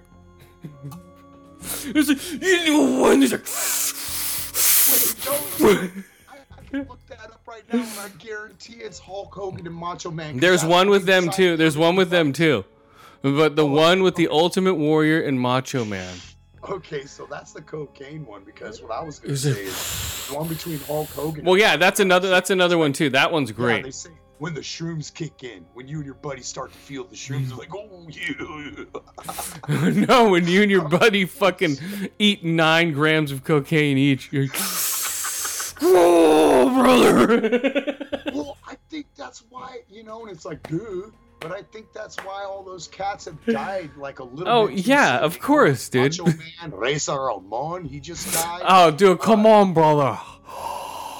There's 1.93 2.07
like, 2.09 2.41
you 2.41 2.65
know 2.67 3.01
one. 3.01 3.19
There's 3.19 3.31
like, 3.33 3.45
Don't- 5.25 5.61
I, 5.61 5.83
I 5.83 5.87
can 5.87 6.03
look 6.89 7.05
that 7.07 7.19
up 7.25 7.41
right 7.47 7.63
now, 7.71 7.79
and 7.79 7.99
I 7.99 8.09
guarantee 8.19 8.75
it's 8.75 8.99
Hulk 8.99 9.33
Hogan 9.33 9.65
and 9.67 9.75
Macho 9.75 10.11
Man. 10.11 10.33
'cause 10.33 10.41
there's 10.41 10.63
one 10.65 10.89
with 10.89 11.05
them 11.05 11.29
too. 11.29 11.57
There's 11.57 11.77
one 11.77 11.95
with 11.95 12.09
them 12.09 12.33
too, 12.33 12.63
but 13.21 13.55
the 13.55 13.65
one 13.65 14.03
with 14.03 14.15
the 14.15 14.27
Ultimate 14.29 14.75
Warrior 14.75 15.21
and 15.21 15.39
Macho 15.39 15.83
Man. 15.85 16.13
Okay, 16.69 17.05
so 17.05 17.27
that's 17.29 17.53
the 17.53 17.61
cocaine 17.61 18.25
one 18.25 18.43
because 18.45 18.81
what 18.83 18.91
I 18.91 19.01
was 19.03 19.19
gonna 19.19 19.35
say 19.35 19.49
it- 19.51 19.57
is 19.57 20.27
the 20.29 20.35
one 20.35 20.47
between 20.47 20.79
Hulk 20.81 21.09
Hogan. 21.09 21.43
Well, 21.43 21.57
yeah, 21.57 21.75
that's 21.77 21.99
another. 21.99 22.29
That's 22.29 22.49
another 22.51 22.77
one 22.77 22.93
too. 22.93 23.09
That 23.09 23.31
one's 23.31 23.49
Yeah, 23.49 23.55
great. 23.55 23.83
they 23.83 23.91
say 23.91 24.11
when 24.37 24.53
the 24.53 24.61
shrooms 24.61 25.13
kick 25.13 25.43
in, 25.43 25.65
when 25.73 25.87
you 25.87 25.97
and 25.97 26.05
your 26.05 26.15
buddy 26.15 26.41
start 26.41 26.71
to 26.71 26.77
feel 26.77 27.03
the 27.03 27.15
shrooms, 27.15 27.49
they're 27.49 27.57
like, 27.57 27.73
oh 27.75 28.07
yeah. 28.09 30.05
no, 30.07 30.29
when 30.29 30.47
you 30.47 30.61
and 30.63 30.71
your 30.71 30.87
buddy 30.87 31.25
fucking 31.41 31.77
eat 32.19 32.43
nine 32.43 32.91
grams 32.93 33.31
of 33.31 33.43
cocaine 33.43 33.97
each, 33.99 34.29
you're 34.31 34.47
like, 36.65 36.77
oh, 36.77 37.27
brother. 37.27 37.97
well, 38.33 38.57
I 38.67 38.75
think 38.89 39.07
that's 39.15 39.43
why 39.49 39.79
you 39.89 40.03
know, 40.03 40.21
and 40.21 40.31
it's 40.31 40.45
like, 40.45 40.67
dude. 40.67 41.13
But 41.39 41.51
I 41.51 41.63
think 41.63 41.91
that's 41.91 42.17
why 42.17 42.43
all 42.43 42.61
those 42.63 42.87
cats 42.87 43.25
have 43.25 43.43
died 43.47 43.89
like 43.97 44.19
a 44.19 44.23
little. 44.23 44.47
Oh, 44.53 44.67
bit 44.67 44.85
yeah, 44.85 45.17
of 45.19 45.39
course, 45.39 45.89
dude. 45.89 46.17
Macho 46.19 46.37
Man, 46.37 46.71
Razor 46.71 47.19
Ramon, 47.19 47.83
he 47.83 47.99
just 47.99 48.31
died. 48.31 48.61
oh, 48.63 48.91
dude, 48.91 49.19
come 49.19 49.47
on, 49.47 49.73
brother. 49.73 50.19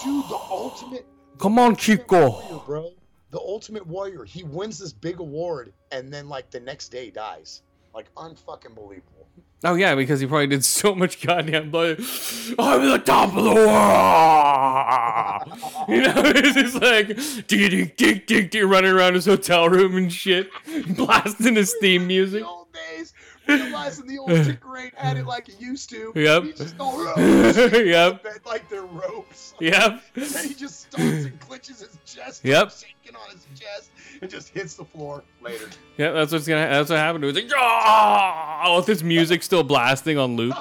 dude, 0.04 0.26
the 0.30 0.39
ultimate. 0.50 1.08
Come 1.39 1.58
on, 1.58 1.72
Ultimate 1.72 1.80
Chico. 1.80 2.30
Warrior, 2.30 2.60
bro. 2.68 2.94
the 3.32 3.39
Ultimate 3.39 3.88
Warrior. 3.88 4.24
He 4.24 4.44
wins 4.44 4.78
this 4.78 4.94
big 4.94 5.20
award, 5.20 5.74
and 5.92 6.14
then 6.14 6.30
like 6.30 6.52
the 6.52 6.60
next 6.60 6.89
day 6.89 7.10
dies. 7.10 7.64
Like 7.96 8.14
unfucking 8.14 8.76
believable. 8.76 9.20
Oh 9.64 9.76
yeah, 9.76 9.93
because 9.93 10.20
he 10.20 10.26
probably 10.26 10.47
did 10.47 10.66
so 10.66 10.95
much 10.95 11.22
goddamn 11.22 11.70
blood. 11.70 11.99
I'm 12.57 12.89
the 12.89 12.97
top 12.97 13.30
of 13.36 13.43
the 13.43 13.53
world. 13.53 13.70
you 15.88 16.01
know, 16.01 16.14
it's 16.36 16.55
just 16.55 16.82
like 16.82 17.47
ding 17.47 17.91
ding 17.95 18.22
ding 18.26 18.47
ding 18.47 18.68
running 18.68 18.91
around 18.91 19.14
his 19.14 19.28
hotel 19.28 19.70
room 19.70 19.95
and 19.95 20.12
shit, 20.12 20.49
blasting 20.95 21.55
his 21.55 21.76
theme 21.80 22.07
music. 22.07 22.41
The 22.41 22.47
old 22.47 22.74
days, 22.74 23.14
realizing 23.60 24.08
the 24.08 24.18
old 24.18 24.30
ticker 24.30 24.78
ain't 24.78 24.95
had 24.95 25.18
it 25.18 25.26
like 25.26 25.49
it 25.49 25.60
used 25.60 25.89
to. 25.89 26.12
Yep. 26.16 26.43
He 26.43 26.54
just 26.54 26.78
don't 26.78 26.97
rope. 26.97 27.18
Yep. 27.74 28.26
Like 28.45 28.70
they're 28.70 28.84
ropes. 28.84 29.54
Yep. 29.60 30.02
And 30.16 30.47
he 30.47 30.54
just 30.54 30.82
stops 30.82 31.04
and 31.04 31.39
clenches 31.39 31.80
his 31.82 31.97
chest. 32.06 32.43
Yep. 32.43 32.72
Shaking 32.72 33.16
on 33.16 33.30
his 33.32 33.45
chest 33.60 33.91
and 34.22 34.30
just 34.30 34.49
hits 34.49 34.76
the 34.76 34.86
floor 34.86 35.24
later. 35.41 35.70
Yeah, 35.97 36.12
that's 36.12 36.32
what's 36.32 36.47
gonna. 36.47 36.68
That's 36.68 36.89
what 36.89 36.99
happened 36.99 37.24
to 37.24 37.30
him. 37.30 37.36
It's 37.38 37.52
like, 37.52 37.62
oh, 37.62 38.78
with 38.78 38.88
his 38.88 39.04
music 39.04 39.43
still 39.43 39.64
blasting 39.64 40.18
on 40.18 40.36
loop. 40.36 40.56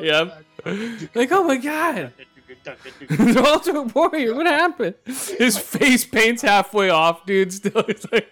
Yep. 0.00 0.42
Like, 1.14 1.32
oh 1.32 1.44
my 1.44 1.56
god, 1.56 2.12
the 2.64 3.44
Ultimate 3.46 3.94
Warrior. 3.94 4.34
What 4.34 4.46
happened? 4.46 4.94
His 5.04 5.58
face 5.58 6.04
paint's 6.04 6.42
halfway 6.42 6.90
off, 6.90 7.24
dude. 7.26 7.52
Still, 7.52 7.84
it's 7.88 8.06
like, 8.10 8.28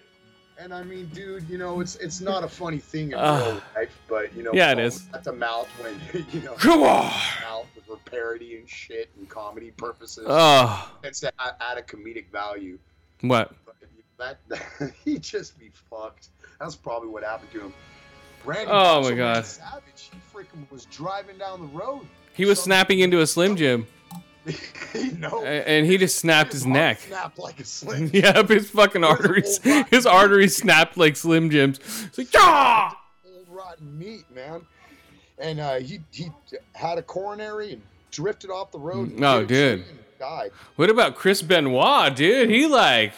And 0.58 0.72
I 0.72 0.82
mean, 0.84 1.06
dude, 1.12 1.48
you 1.48 1.58
know, 1.58 1.80
it's 1.80 1.96
it's 1.96 2.20
not 2.20 2.44
a 2.44 2.48
funny 2.48 2.78
thing 2.78 3.12
in 3.12 3.14
Ah. 3.18 3.44
real 3.44 3.62
life, 3.76 3.98
but 4.08 4.34
you 4.36 4.42
know, 4.42 4.52
Yeah, 4.54 4.72
it 4.72 4.78
is. 4.78 5.06
At 5.12 5.24
the 5.24 5.32
mouth 5.32 5.68
when 5.80 6.00
you 6.32 6.40
know, 6.40 6.54
come 6.54 6.82
on. 6.82 7.10
mouth 7.42 7.66
for 7.86 7.96
parody 8.04 8.56
and 8.56 8.68
shit 8.68 9.10
and 9.18 9.28
comedy 9.28 9.72
purposes. 9.72 10.24
Oh, 10.28 10.92
it's 11.02 11.20
to 11.20 11.32
add, 11.40 11.76
a 11.78 11.82
comedic 11.82 12.30
value. 12.30 12.78
what? 13.20 13.52
But 13.66 14.38
that 14.48 14.92
he 15.04 15.18
just 15.18 15.58
be 15.58 15.70
fucked. 15.90 16.28
That's 16.60 16.76
probably 16.76 17.08
what 17.08 17.24
happened 17.24 17.50
to 17.52 17.60
him. 17.60 17.74
Randy 18.44 18.70
Oh, 18.72 19.02
my 19.02 19.12
God. 19.12 19.44
Savage, 19.44 20.10
he 20.12 20.18
freaking 20.32 20.70
was 20.70 20.84
driving 20.86 21.36
down 21.36 21.60
the 21.60 21.78
road. 21.78 22.06
He 22.34 22.44
was 22.44 22.58
So- 22.58 22.64
snapping 22.66 23.00
into 23.00 23.20
a 23.20 23.26
Slim 23.26 23.56
Jim, 23.56 23.86
no, 25.18 25.44
and 25.44 25.86
he 25.86 25.96
just 25.96 26.18
snapped 26.18 26.52
his 26.52 26.62
heart 26.64 26.74
neck. 26.74 27.00
Snapped 27.00 27.38
like 27.38 27.60
a 27.60 27.64
sling. 27.64 28.10
Yep, 28.12 28.48
his 28.48 28.70
fucking 28.70 29.02
arteries, 29.04 29.58
his 29.90 30.06
arteries 30.06 30.56
snapped 30.56 30.96
like 30.96 31.16
Slim 31.16 31.50
Jims. 31.50 31.78
It's 32.06 32.18
like, 32.18 32.28
ah! 32.36 33.00
old 33.26 33.46
rotten 33.48 33.98
meat, 33.98 34.24
man. 34.34 34.62
And 35.38 35.60
uh, 35.60 35.74
he 35.76 36.00
he 36.10 36.28
had 36.74 36.98
a 36.98 37.02
coronary 37.02 37.72
and 37.74 37.82
drifted 38.10 38.50
off 38.50 38.70
the 38.70 38.78
road. 38.78 39.12
No, 39.12 39.38
Oh, 39.38 39.44
dude. 39.44 39.84
Died. 40.18 40.52
What 40.76 40.90
about 40.90 41.16
Chris 41.16 41.42
Benoit, 41.42 42.14
dude? 42.14 42.48
He 42.50 42.66
like, 42.66 43.12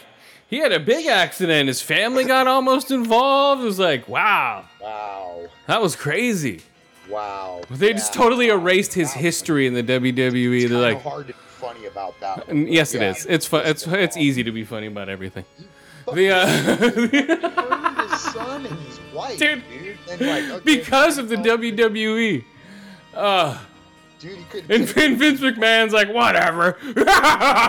he 0.49 0.59
had 0.59 0.73
a 0.73 0.81
big 0.81 1.07
accident. 1.07 1.69
His 1.69 1.83
family 1.83 2.25
got 2.25 2.47
almost 2.47 2.91
involved. 2.91 3.63
It 3.63 3.67
was 3.67 3.79
like, 3.79 4.09
wow, 4.09 4.65
Wow. 4.81 5.49
that 5.67 5.83
was 5.83 5.95
crazy. 5.95 6.63
Wow. 7.11 7.63
They 7.71 7.93
just 7.93 8.13
totally 8.13 8.49
erased 8.49 8.93
his 8.95 9.13
history 9.13 9.67
in 9.67 9.75
the 9.75 9.83
WWE. 9.83 10.63
It's 10.63 10.71
They're 10.71 10.79
like, 10.81 11.03
hard 11.03 11.29
to 11.29 11.33
be 11.33 11.39
funny 11.49 11.87
about 11.87 12.19
that. 12.21 12.49
and 12.49 12.69
yes, 12.69 12.95
it 12.95 13.01
Yeah. 13.03 13.11
is. 13.11 13.27
It's 13.27 13.47
fun. 13.47 13.63
It's 13.67 13.87
it's 13.87 14.17
easy 14.17 14.43
to 14.45 14.53
be 14.53 14.65
funny 14.65 14.87
about 14.89 15.09
everything. 15.09 15.45
The 16.13 16.31
uh, 16.31 16.47
his 18.09 18.21
son 18.33 18.65
and 18.67 18.79
his 18.81 19.01
wife, 19.13 19.39
Dude, 19.39 19.63
dude. 19.69 19.97
Like, 20.21 20.45
okay, 20.45 20.61
because 20.65 21.19
of 21.19 21.29
the 21.29 21.37
WWE. 21.37 22.45
Uh, 23.15 23.59
Dude, 24.19 24.39
he 24.51 24.59
and 24.75 24.87
Vince 25.19 25.41
McMahon's 25.41 25.93
like, 25.93 26.09
whatever. 26.13 26.79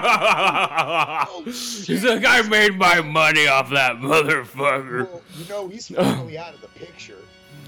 Oh, 0.09 1.41
He's 1.45 2.03
like, 2.05 2.23
I 2.25 2.41
made 2.43 2.77
my 2.77 3.01
money 3.01 3.47
off 3.47 3.69
that 3.71 3.97
motherfucker. 3.97 5.09
Well, 5.09 5.21
you 5.37 5.45
know, 5.49 5.67
he's 5.67 5.87
finally 5.89 6.37
out 6.37 6.53
of 6.53 6.61
the 6.61 6.67
picture. 6.69 7.17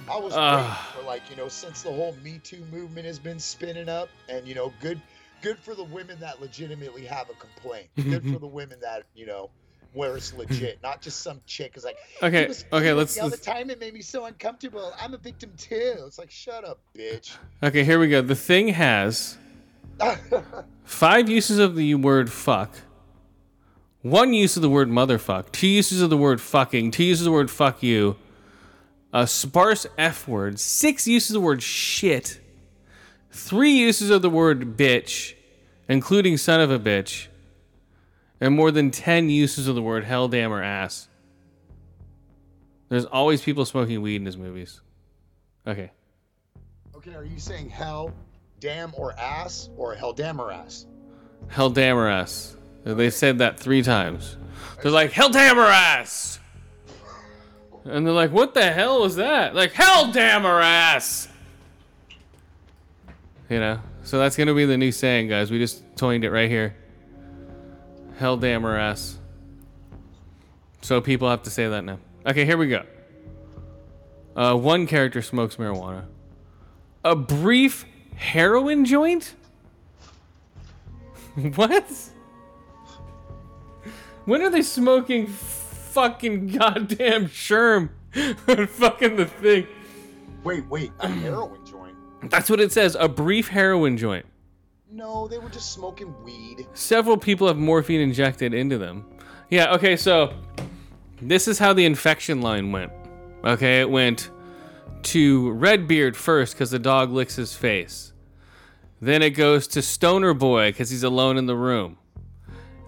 I 0.10 0.18
was 0.18 0.34
ah. 0.36 0.57
waiting 0.57 1.01
for 1.01 1.07
like, 1.07 1.30
you 1.30 1.36
know, 1.36 1.47
since 1.47 1.82
the 1.84 1.91
whole 1.91 2.16
Me 2.24 2.39
Too 2.43 2.64
movement 2.72 3.05
has 3.05 3.20
been 3.20 3.39
spinning 3.39 3.89
up, 3.89 4.10
and 4.28 4.47
you 4.47 4.55
know, 4.55 4.74
good, 4.82 5.01
good 5.41 5.57
for 5.60 5.76
the 5.76 5.84
women 5.84 6.20
that 6.20 6.41
legitimately 6.41 7.05
have 7.05 7.30
a 7.30 7.34
complaint. 7.34 7.88
Good 7.95 8.24
for 8.32 8.39
the 8.39 8.47
women 8.47 8.80
that 8.82 9.03
you 9.16 9.26
know, 9.26 9.49
where 9.93 10.16
it's 10.16 10.34
legit, 10.34 10.80
not 10.84 11.01
just 11.01 11.22
some 11.22 11.41
chick 11.45 11.76
is 11.76 11.84
like, 11.84 11.97
Okay, 12.22 12.47
was 12.47 12.66
okay, 12.72 12.93
let's- 12.93 13.16
The 13.16 13.22
other 13.22 13.32
let's- 13.32 13.45
time 13.45 13.70
it 13.70 13.80
made 13.80 13.93
me 13.93 14.01
so 14.01 14.26
uncomfortable. 14.26 14.93
I'm 14.99 15.14
a 15.14 15.18
victim 15.18 15.51
too. 15.57 15.95
It's 16.05 16.20
like, 16.20 16.32
shut 16.32 16.64
up, 16.64 16.80
bitch. 16.95 17.36
Okay, 17.64 17.84
here 17.84 17.99
we 17.99 18.07
go. 18.10 18.22
The 18.22 18.36
thing 18.36 18.70
has 18.70 19.38
five 20.84 21.30
uses 21.30 21.60
of 21.60 21.76
the 21.76 21.95
word 21.95 22.32
fuck, 22.32 22.82
one 24.01 24.34
use 24.34 24.55
of 24.55 24.62
the 24.62 24.70
word 24.70 24.89
motherfuck, 24.89 25.51
two 25.51 25.68
uses 25.68 26.01
of 26.01 26.10
the 26.10 26.18
word 26.18 26.39
fucking, 26.39 26.91
two 26.91 27.03
uses 27.03 27.22
of 27.22 27.32
the 27.32 27.32
word 27.32 27.51
fuck 27.51 27.82
you, 27.84 28.16
a 29.14 29.28
sparse 29.28 29.86
F 29.97 30.28
word, 30.28 30.60
six 30.60 31.07
uses 31.07 31.32
of 31.32 31.41
the 31.41 31.45
word 31.45 31.64
shit, 31.64 32.39
three 33.32 33.72
uses 33.72 34.10
of 34.10 34.22
the 34.22 34.30
word 34.30 34.78
bitch, 34.78 35.34
including 35.88 36.38
son 36.38 36.62
of 36.62 36.72
a 36.72 36.80
bitch, 36.80 37.28
and 38.39 38.55
more 38.55 38.72
than 38.72 38.91
10 38.91 39.30
uses 39.30 39.68
of 39.68 39.76
the 39.76 39.82
word 39.82 40.03
hell, 40.03 40.28
damn, 40.28 40.53
or 40.53 40.64
ass. 40.64 41.07
There's 42.89 43.05
always 43.05 43.41
people 43.41 43.66
smoking 43.66 44.01
weed 44.01 44.18
in 44.18 44.26
his 44.26 44.38
movies. 44.38 44.82
Okay. 45.68 45.91
okay, 46.95 47.14
are 47.14 47.26
you 47.26 47.38
saying 47.38 47.70
hell, 47.70 48.14
damn, 48.60 48.93
or 48.95 49.14
ass, 49.20 49.70
or 49.78 49.93
hell, 49.93 50.14
damn, 50.14 50.39
or 50.39 50.51
ass? 50.51 50.88
Hell 51.47 51.70
damn 51.70 51.97
or 51.97 52.07
ass. 52.07 52.55
They 52.84 53.10
said 53.10 53.39
that 53.39 53.60
three 53.60 53.82
times. 53.82 54.38
They're 54.82 54.91
like, 54.91 55.12
Hell 55.12 55.30
damn 55.30 55.57
or 55.57 55.66
ass! 55.66 56.38
And 57.86 58.05
they're 58.05 58.13
like, 58.13 58.32
What 58.32 58.53
the 58.53 58.71
hell 58.71 59.01
was 59.01 59.15
that? 59.15 59.55
Like, 59.55 59.73
Hell 59.73 60.11
damn 60.11 60.43
her 60.43 60.59
ass! 60.61 61.27
You 63.49 63.59
know? 63.59 63.80
So 64.03 64.19
that's 64.19 64.36
gonna 64.36 64.53
be 64.53 64.65
the 64.65 64.77
new 64.77 64.91
saying, 64.91 65.27
guys. 65.27 65.51
We 65.51 65.59
just 65.59 65.84
coined 65.97 66.23
it 66.23 66.32
right 66.32 66.49
here. 66.49 66.75
Hell 68.17 68.38
damn 68.38 68.63
her 68.63 68.77
ass. 68.77 69.17
So 70.82 71.01
people 71.01 71.30
have 71.30 71.43
to 71.43 71.49
say 71.49 71.67
that 71.67 71.84
now. 71.84 71.99
Okay, 72.25 72.45
here 72.45 72.57
we 72.57 72.67
go. 72.67 72.84
Uh, 74.36 74.55
one 74.55 74.88
character 74.88 75.21
smokes 75.21 75.57
marijuana. 75.57 76.05
A 77.03 77.15
brief 77.15 77.86
heroin 78.15 78.86
joint? 78.86 79.36
What? 81.55 81.86
When 84.25 84.41
are 84.41 84.49
they 84.49 84.61
smoking 84.61 85.27
fucking 85.89 86.47
goddamn 86.47 87.27
sherm 87.27 87.89
fucking 88.69 89.15
the 89.15 89.25
thing? 89.25 89.67
Wait, 90.43 90.65
wait, 90.67 90.91
a 90.99 91.07
heroin 91.07 91.65
joint? 91.65 91.95
That's 92.29 92.49
what 92.49 92.59
it 92.59 92.71
says. 92.71 92.95
A 92.99 93.07
brief 93.07 93.47
heroin 93.47 93.97
joint. 93.97 94.25
No, 94.91 95.27
they 95.27 95.37
were 95.37 95.49
just 95.49 95.71
smoking 95.71 96.13
weed. 96.23 96.67
Several 96.73 97.17
people 97.17 97.47
have 97.47 97.57
morphine 97.57 98.01
injected 98.01 98.53
into 98.53 98.77
them. 98.77 99.05
Yeah, 99.49 99.73
okay, 99.75 99.95
so 99.95 100.33
this 101.21 101.47
is 101.47 101.59
how 101.59 101.73
the 101.73 101.85
infection 101.85 102.41
line 102.41 102.71
went. 102.71 102.91
Okay, 103.43 103.81
it 103.81 103.89
went 103.89 104.31
to 105.03 105.51
Redbeard 105.51 106.17
first 106.17 106.53
because 106.53 106.71
the 106.71 106.79
dog 106.79 107.11
licks 107.11 107.35
his 107.35 107.55
face. 107.55 108.13
Then 109.01 109.21
it 109.21 109.31
goes 109.31 109.67
to 109.67 109.81
Stoner 109.81 110.33
Boy 110.33 110.69
because 110.69 110.89
he's 110.89 111.03
alone 111.03 111.37
in 111.37 111.45
the 111.45 111.55
room. 111.55 111.97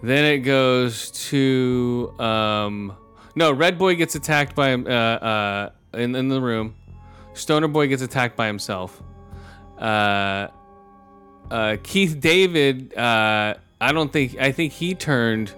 Then 0.02 0.24
it 0.24 0.38
goes 0.38 1.10
to 1.30 2.12
um, 2.18 2.96
no 3.36 3.52
Red 3.52 3.78
Boy 3.78 3.94
gets 3.94 4.14
attacked 4.14 4.54
by 4.56 4.74
uh, 4.74 4.78
uh, 4.88 5.70
in 5.94 6.14
in 6.14 6.28
the 6.28 6.40
room. 6.40 6.74
Stoner 7.34 7.68
Boy 7.68 7.86
gets 7.86 8.02
attacked 8.02 8.36
by 8.36 8.46
himself. 8.46 9.00
Uh, 9.78 10.48
uh, 11.50 11.76
Keith 11.82 12.20
David, 12.20 12.96
uh, 12.96 13.54
I 13.80 13.92
don't 13.92 14.12
think 14.12 14.38
I 14.38 14.52
think 14.52 14.72
he 14.72 14.94
turned 14.94 15.54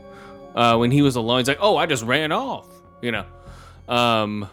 uh, 0.55 0.77
when 0.77 0.91
he 0.91 1.03
was 1.03 1.17
alone. 1.17 1.39
He's 1.39 1.49
like, 1.49 1.59
"Oh, 1.61 1.77
I 1.77 1.87
just 1.87 2.05
ran 2.05 2.31
off," 2.31 2.67
you 3.01 3.13
know. 3.13 3.25
Um, 3.89 4.49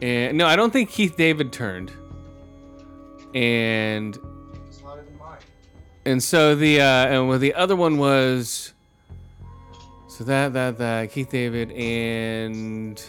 and 0.00 0.36
no, 0.38 0.46
I 0.46 0.56
don't 0.56 0.72
think 0.72 0.90
Keith 0.90 1.16
David 1.16 1.52
turned. 1.52 1.92
And 3.34 4.18
and 6.04 6.22
so 6.22 6.54
the 6.54 6.80
uh, 6.80 6.84
and 6.84 7.28
well, 7.28 7.38
the 7.38 7.54
other 7.54 7.76
one 7.76 7.98
was 7.98 8.72
so 10.08 10.24
that 10.24 10.52
that 10.52 10.78
that 10.78 11.12
Keith 11.12 11.30
David 11.30 11.70
and 11.72 13.02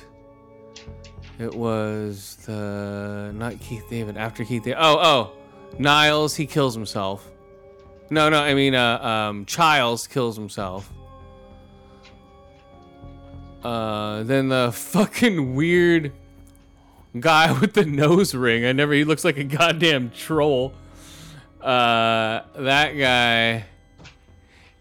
it 1.40 1.54
was 1.54 2.38
the 2.46 3.32
not 3.36 3.60
Keith 3.60 3.86
David 3.90 4.18
after 4.18 4.46
Keith 4.46 4.64
David. 4.64 4.78
Oh 4.80 4.98
oh, 5.00 5.32
Niles 5.80 6.36
he 6.36 6.46
kills 6.46 6.76
himself. 6.76 7.30
No 8.10 8.30
no 8.30 8.40
I 8.40 8.54
mean 8.54 8.76
uh, 8.76 9.00
um, 9.00 9.46
Childs 9.46 10.08
kills 10.08 10.36
himself. 10.36 10.92
Uh, 13.64 14.24
then 14.24 14.50
the 14.50 14.72
fucking 14.74 15.56
weird 15.56 16.12
guy 17.20 17.52
with 17.60 17.74
the 17.74 17.86
nose 17.86 18.36
ring. 18.36 18.66
I 18.66 18.72
never. 18.72 18.94
He 18.94 19.04
looks 19.04 19.24
like 19.24 19.38
a 19.38 19.44
goddamn 19.44 20.12
troll 20.12 20.74
uh, 21.64 22.44
that 22.58 22.92
guy, 22.94 23.66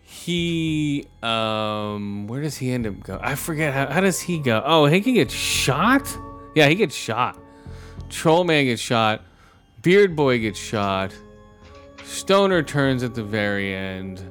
he 0.02 1.06
um 1.22 2.26
where 2.28 2.40
does 2.42 2.56
he 2.56 2.70
end 2.70 2.86
up 2.86 3.00
go? 3.00 3.18
I 3.22 3.34
forget 3.34 3.72
how, 3.72 3.86
how 3.88 4.00
does 4.00 4.20
he 4.20 4.38
go? 4.38 4.62
Oh, 4.64 4.86
he 4.86 5.00
can 5.00 5.14
get 5.14 5.30
shot? 5.30 6.16
Yeah, 6.54 6.68
he 6.68 6.74
gets 6.74 6.94
shot. 6.94 7.38
Troll 8.08 8.44
Man 8.44 8.64
gets 8.64 8.82
shot. 8.82 9.22
Beard 9.82 10.14
Boy 10.14 10.38
gets 10.38 10.58
shot. 10.58 11.12
Stoner 12.04 12.62
turns 12.62 13.02
at 13.02 13.14
the 13.14 13.24
very 13.24 13.74
end. 13.74 14.22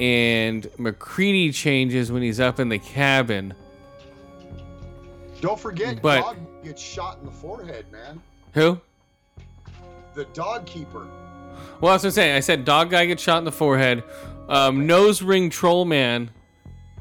And 0.00 0.66
MacReady 0.78 1.52
changes 1.52 2.10
when 2.10 2.22
he's 2.22 2.40
up 2.40 2.58
in 2.58 2.68
the 2.68 2.78
cabin. 2.78 3.52
Don't 5.40 5.60
forget, 5.60 6.00
But- 6.00 6.20
dog 6.22 6.36
gets 6.64 6.82
shot 6.82 7.18
in 7.18 7.26
the 7.26 7.30
forehead, 7.32 7.86
man. 7.92 8.20
Who? 8.54 8.80
The 10.14 10.24
dog 10.26 10.66
keeper. 10.66 11.06
Well, 11.80 11.92
that's 11.92 12.04
what 12.04 12.08
I'm 12.08 12.10
saying. 12.12 12.36
I 12.36 12.40
said 12.40 12.64
dog 12.64 12.90
guy 12.90 13.06
gets 13.06 13.22
shot 13.22 13.38
in 13.38 13.44
the 13.44 13.52
forehead. 13.52 14.02
Um, 14.48 14.86
nose 14.86 15.22
ring 15.22 15.50
troll 15.50 15.84
man. 15.84 16.30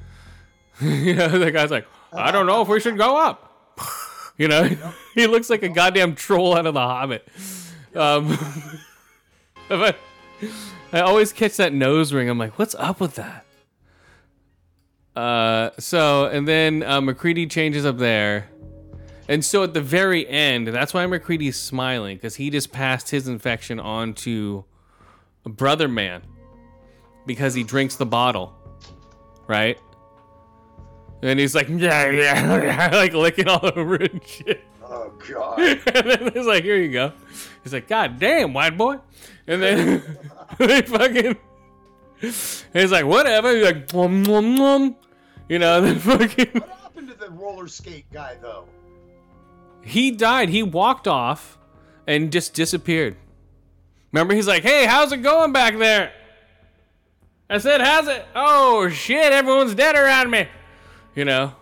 you 0.82 1.16
know, 1.16 1.28
the 1.28 1.52
guy's 1.52 1.72
like, 1.72 1.88
I 2.14 2.32
don't 2.32 2.45
know 2.45 2.62
if 2.62 2.68
we 2.68 2.80
should 2.80 2.97
go 2.97 3.18
up. 3.18 3.50
You 4.38 4.47
know, 4.47 4.64
he 5.16 5.28
looks 5.28 5.50
like 5.50 5.64
a 5.64 5.70
goddamn 5.70 6.16
troll 6.16 6.56
out 6.56 6.66
of 6.66 6.74
the 6.74 6.80
Hobbit. 6.80 7.28
Um, 7.93 8.38
but 9.68 9.97
I 10.93 11.02
always 11.02 11.34
catch 11.34 11.58
that 11.58 11.74
nose 11.74 12.14
ring. 12.14 12.30
I'm 12.30 12.39
like, 12.39 12.58
what's 12.58 12.74
up 12.76 13.00
with 13.00 13.16
that? 13.16 13.45
Uh, 15.16 15.72
so 15.78 16.26
and 16.26 16.47
then 16.47 16.84
uh, 16.84 17.02
MacReady 17.02 17.45
changes 17.47 17.86
up 17.86 17.97
there. 17.97 18.50
And 19.30 19.46
so 19.46 19.62
at 19.62 19.76
the 19.76 19.82
very 19.82 20.28
end, 20.28 20.68
that's 20.68 20.92
why 20.92 21.06
MacReady's 21.06 21.56
smiling 21.56 22.18
because 22.18 22.36
he 22.36 22.50
just 22.50 22.72
passed 22.72 23.12
his 23.12 23.28
infection 23.28 23.80
on 23.80 24.16
to 24.16 24.66
a 25.46 25.50
Brother 25.50 25.88
Man 25.88 26.24
because 27.28 27.54
he 27.54 27.64
drinks 27.64 27.96
the 27.96 28.08
bottle, 28.08 28.56
right? 29.46 29.80
And 31.22 31.40
he's 31.40 31.54
like, 31.54 31.70
yeah, 31.70 32.10
yeah, 32.10 32.64
yeah, 32.64 32.90
like 32.94 33.14
licking 33.14 33.48
all 33.48 33.72
over 33.76 33.98
and 33.98 34.20
shit. 34.26 34.64
Oh 34.84 35.14
god. 35.30 35.60
And 35.94 36.10
then 36.10 36.32
he's 36.34 36.48
like, 36.48 36.64
here 36.64 36.78
you 36.78 36.92
go. 36.92 37.14
He's 37.64 37.72
like, 37.72 37.88
God 37.88 38.18
damn, 38.18 38.52
white 38.52 38.80
boy. 38.80 38.98
And 39.46 39.62
then 39.62 40.18
they 40.58 40.82
fucking. 40.82 41.38
He's 42.20 42.92
like, 42.92 43.06
whatever. 43.06 43.56
He's 43.56 43.64
like, 43.64 43.88
mwah, 43.90 44.26
mwah, 44.26 44.58
mwah. 44.58 44.96
you 45.48 45.60
know, 45.60 45.82
then 45.82 46.00
fucking. 46.00 46.50
what 46.54 46.70
happened 46.82 47.10
to 47.10 47.14
the 47.14 47.30
roller 47.30 47.68
skate 47.68 48.12
guy 48.12 48.36
though? 48.42 48.66
He 49.82 50.12
died. 50.12 50.50
He 50.50 50.64
walked 50.64 51.08
off 51.08 51.58
and 52.08 52.32
just 52.32 52.54
disappeared. 52.54 53.16
Remember, 54.12 54.34
he's 54.34 54.48
like, 54.48 54.64
"Hey, 54.64 54.86
how's 54.86 55.12
it 55.12 55.18
going 55.18 55.52
back 55.52 55.78
there?" 55.78 56.12
I 57.50 57.58
said, 57.60 57.82
"How's 57.82 58.08
it?" 58.08 58.26
Oh 58.36 58.90
shit! 58.90 59.32
Everyone's 59.32 59.76
dead 59.76 59.96
around 59.96 60.30
me. 60.32 60.48
You 61.16 61.26
know, 61.26 61.54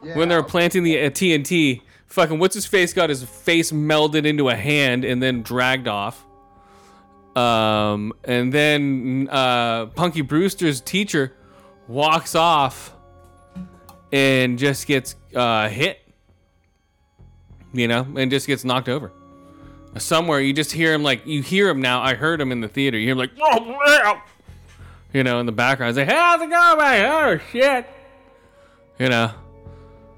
when 0.00 0.28
they're 0.28 0.42
planting 0.42 0.82
the 0.82 1.00
uh, 1.00 1.10
TNT, 1.10 1.82
fucking 2.06 2.38
what's 2.38 2.54
his 2.54 2.66
face 2.66 2.92
got 2.92 3.10
his 3.10 3.22
face 3.22 3.72
melded 3.72 4.24
into 4.26 4.48
a 4.48 4.54
hand 4.54 5.04
and 5.04 5.22
then 5.22 5.42
dragged 5.42 5.88
off. 5.88 6.24
Um, 7.36 8.12
and 8.24 8.52
then 8.52 9.28
uh, 9.30 9.86
Punky 9.86 10.22
Brewster's 10.22 10.80
teacher 10.80 11.34
walks 11.86 12.34
off 12.34 12.94
and 14.12 14.58
just 14.58 14.86
gets 14.86 15.14
uh, 15.34 15.68
hit 15.68 16.00
you 17.78 17.88
know, 17.88 18.06
and 18.16 18.30
just 18.30 18.46
gets 18.46 18.64
knocked 18.64 18.88
over. 18.88 19.12
Somewhere 19.96 20.40
you 20.40 20.52
just 20.52 20.72
hear 20.72 20.92
him 20.92 21.02
like 21.02 21.26
you 21.26 21.42
hear 21.42 21.68
him 21.68 21.80
now. 21.80 22.02
I 22.02 22.14
heard 22.14 22.40
him 22.40 22.52
in 22.52 22.60
the 22.60 22.68
theater. 22.68 22.98
You 22.98 23.04
hear 23.06 23.12
him 23.12 23.18
like, 23.18 23.30
oh, 23.40 24.22
you 25.12 25.24
know, 25.24 25.40
in 25.40 25.46
the 25.46 25.52
background. 25.52 25.90
He's 25.90 25.98
like, 25.98 26.08
hey, 26.08 26.20
how's 26.20 26.40
it 26.42 26.50
going, 26.50 26.78
man? 26.78 27.06
Oh 27.10 27.38
shit, 27.50 27.86
you 28.98 29.08
know. 29.08 29.32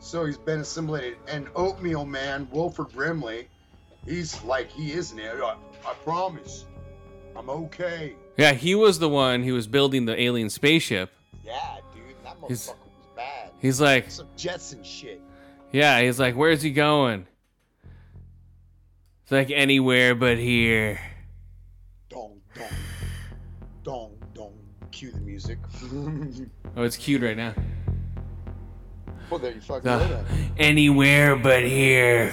So 0.01 0.25
he's 0.25 0.39
been 0.39 0.61
assimilated. 0.61 1.19
And 1.29 1.49
Oatmeal 1.55 2.05
Man, 2.05 2.49
Wilford 2.51 2.89
Brimley, 2.93 3.49
he's 4.07 4.43
like 4.43 4.71
he 4.71 4.93
isn't 4.93 5.19
it. 5.19 5.41
I, 5.43 5.55
I 5.87 5.95
promise. 6.05 6.65
I'm 7.37 7.49
okay. 7.49 8.15
Yeah, 8.37 8.53
he 8.53 8.75
was 8.75 8.99
the 8.99 9.09
one 9.09 9.43
who 9.45 9.55
was 9.55 9.67
building 9.67 10.05
the 10.05 10.21
alien 10.21 10.51
spaceship. 10.51 11.11
Yeah, 11.45 11.77
dude, 11.95 12.03
that 12.25 12.41
motherfucker 12.41 12.49
He's- 12.49 12.69
was 12.69 12.77
bad. 13.17 13.51
He's 13.61 13.81
like, 13.81 14.11
Some 14.11 14.27
Jetson 14.37 14.83
shit. 14.83 15.21
yeah, 15.71 16.01
he's 16.01 16.19
like, 16.19 16.35
where's 16.35 16.61
he 16.63 16.71
going? 16.71 17.27
It's 19.31 19.49
like 19.49 19.57
anywhere 19.57 20.17
but 20.17 20.39
here. 20.39 20.99
Dong, 22.09 22.41
dong, 22.53 22.69
dong, 23.85 24.11
dong. 24.35 24.59
Cue 24.91 25.13
the 25.13 25.21
music. 25.21 25.59
Oh, 26.77 26.83
it's 26.83 26.97
cute 26.97 27.23
right 27.23 27.37
now. 27.37 27.55
well, 29.31 29.39
there 29.39 29.53
you 29.53 29.61
fucking 29.61 29.89
Uh, 29.89 30.25
anywhere 30.59 31.37
but 31.37 31.63
here. 31.63 32.33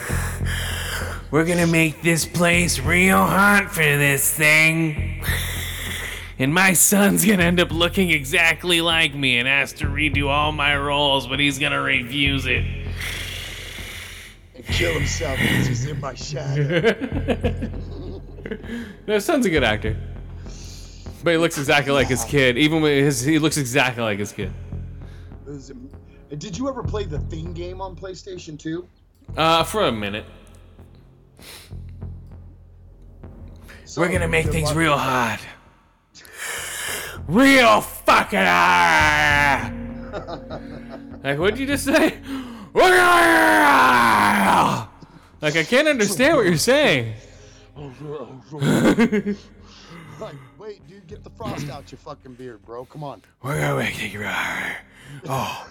We're 1.30 1.45
gonna 1.45 1.68
make 1.68 2.02
this 2.02 2.26
place 2.26 2.80
real 2.80 3.18
hot 3.18 3.70
for 3.72 3.84
this 3.84 4.34
thing. 4.34 5.24
And 6.39 6.52
my 6.52 6.74
son's 6.74 7.24
gonna 7.24 7.43
end 7.43 7.60
up 7.60 7.72
looking 7.72 8.10
exactly 8.10 8.82
like 8.82 9.14
me 9.14 9.38
and 9.38 9.48
has 9.48 9.72
to 9.74 9.86
redo 9.86 10.30
all 10.30 10.52
my 10.52 10.76
roles, 10.76 11.28
but 11.28 11.39
he's 11.39 11.60
gonna 11.60 11.82
refuse 11.82 12.48
it. 12.48 12.86
Kill 14.68 14.93
himself 14.93 15.39
because 15.39 15.68
he's 15.68 15.86
in 15.86 15.99
my 15.99 16.13
shadow. 16.13 17.72
No, 19.07 19.20
son's 19.20 19.45
a 19.45 19.49
good 19.49 19.63
actor. 19.63 19.97
But 21.24 21.32
he 21.32 21.38
looks 21.38 21.57
exactly 21.57 21.91
like 21.91 22.07
his 22.07 22.24
kid. 22.24 22.57
Even 22.57 22.82
with 22.82 23.03
his, 23.03 23.22
he 23.22 23.39
looks 23.39 23.57
exactly 23.57 24.03
like 24.03 24.20
his 24.20 24.32
kid. 24.32 24.51
It 25.45 25.49
was 25.49 25.70
am- 25.72 25.89
Did 26.38 26.57
you 26.57 26.70
ever 26.70 26.82
play 26.84 27.03
the 27.03 27.20
Thing 27.20 27.51
game 27.53 27.82
on 27.82 27.95
PlayStation 27.95 28.57
2? 28.57 28.88
Uh, 29.36 29.63
for 29.63 29.86
a 29.86 29.91
minute. 29.91 30.26
So 33.84 34.01
We're 34.01 34.11
gonna 34.11 34.28
make 34.28 34.47
things 34.47 34.74
real 34.74 34.97
hot. 34.97 35.39
Real 37.28 37.82
fucking 37.82 38.39
hard. 38.39 39.74
like, 41.24 41.38
what'd 41.38 41.59
you 41.59 41.68
just 41.68 41.84
say? 41.84 42.18
Like, 45.41 45.55
I 45.55 45.63
can't 45.63 45.88
understand 45.88 46.36
what 46.38 46.45
you're 46.45 46.57
saying. 46.57 47.13
Like, 50.20 50.36
wait, 50.57 50.88
dude, 50.88 51.05
get 51.07 51.24
the 51.24 51.30
frost 51.30 51.70
out 51.70 51.91
your 51.91 51.99
fucking 51.99 52.34
beard, 52.34 52.65
bro. 52.65 52.86
Come 52.86 53.03
on. 53.03 53.22
Make 53.78 53.95
things 53.95 54.15
real 54.15 54.28
hot. 54.30 54.78
Oh, 55.30 55.68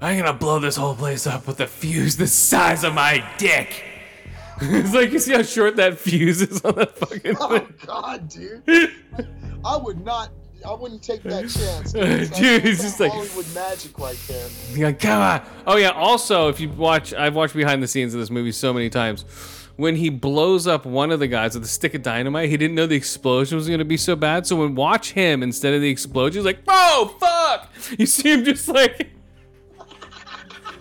I'm 0.00 0.18
gonna 0.18 0.32
blow 0.32 0.58
this 0.58 0.76
whole 0.76 0.94
place 0.94 1.26
up 1.26 1.46
with 1.46 1.60
a 1.60 1.66
fuse 1.66 2.16
the 2.16 2.26
size 2.26 2.84
of 2.84 2.94
my 2.94 3.22
dick. 3.36 3.84
it's 4.62 4.94
like 4.94 5.10
you 5.12 5.18
see 5.18 5.32
how 5.34 5.42
short 5.42 5.76
that 5.76 5.98
fuse 5.98 6.40
is 6.40 6.62
on 6.62 6.74
that 6.76 6.96
fucking 6.98 7.36
Oh 7.38 7.58
thing. 7.58 7.74
God, 7.86 8.28
dude. 8.28 8.62
I 9.64 9.76
would 9.76 10.02
not. 10.04 10.30
I 10.66 10.74
wouldn't 10.74 11.02
take 11.02 11.22
that 11.24 11.48
chance. 11.48 11.92
Dude, 12.38 12.64
it's 12.64 12.82
just 12.82 13.00
like- 13.00 13.12
Hollywood 13.12 13.46
magic 13.54 13.98
right 13.98 14.18
there. 14.28 14.48
Like, 14.76 15.00
come 15.00 15.20
on. 15.22 15.42
Oh 15.66 15.76
yeah. 15.76 15.90
Also, 15.90 16.48
if 16.48 16.60
you 16.60 16.68
watch, 16.68 17.14
I've 17.14 17.34
watched 17.34 17.54
behind 17.54 17.82
the 17.82 17.88
scenes 17.88 18.14
of 18.14 18.20
this 18.20 18.30
movie 18.30 18.52
so 18.52 18.72
many 18.72 18.90
times. 18.90 19.24
When 19.76 19.96
he 19.96 20.10
blows 20.10 20.66
up 20.66 20.84
one 20.84 21.10
of 21.10 21.20
the 21.20 21.26
guys 21.26 21.54
with 21.54 21.64
a 21.64 21.68
stick 21.68 21.94
of 21.94 22.02
dynamite, 22.02 22.50
he 22.50 22.58
didn't 22.58 22.74
know 22.74 22.86
the 22.86 22.96
explosion 22.96 23.56
was 23.56 23.66
gonna 23.68 23.84
be 23.84 23.96
so 23.96 24.14
bad. 24.14 24.46
So 24.46 24.56
when 24.56 24.74
watch 24.74 25.12
him 25.12 25.42
instead 25.42 25.72
of 25.72 25.80
the 25.80 25.88
explosion, 25.88 26.40
he's 26.40 26.44
like, 26.44 26.58
"Oh 26.68 27.16
fuck!" 27.18 27.70
You 27.98 28.04
see 28.04 28.30
him 28.30 28.44
just 28.44 28.68
like, 28.68 29.10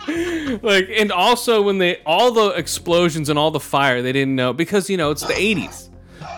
like, 0.61 0.89
and 0.93 1.11
also 1.13 1.61
when 1.61 1.77
they 1.77 2.01
all 2.05 2.31
the 2.33 2.49
explosions 2.49 3.29
and 3.29 3.39
all 3.39 3.51
the 3.51 3.59
fire, 3.59 4.01
they 4.01 4.11
didn't 4.11 4.35
know 4.35 4.51
because 4.51 4.89
you 4.89 4.97
know 4.97 5.11
it's 5.11 5.21
the 5.25 5.33
'80s. 5.33 5.88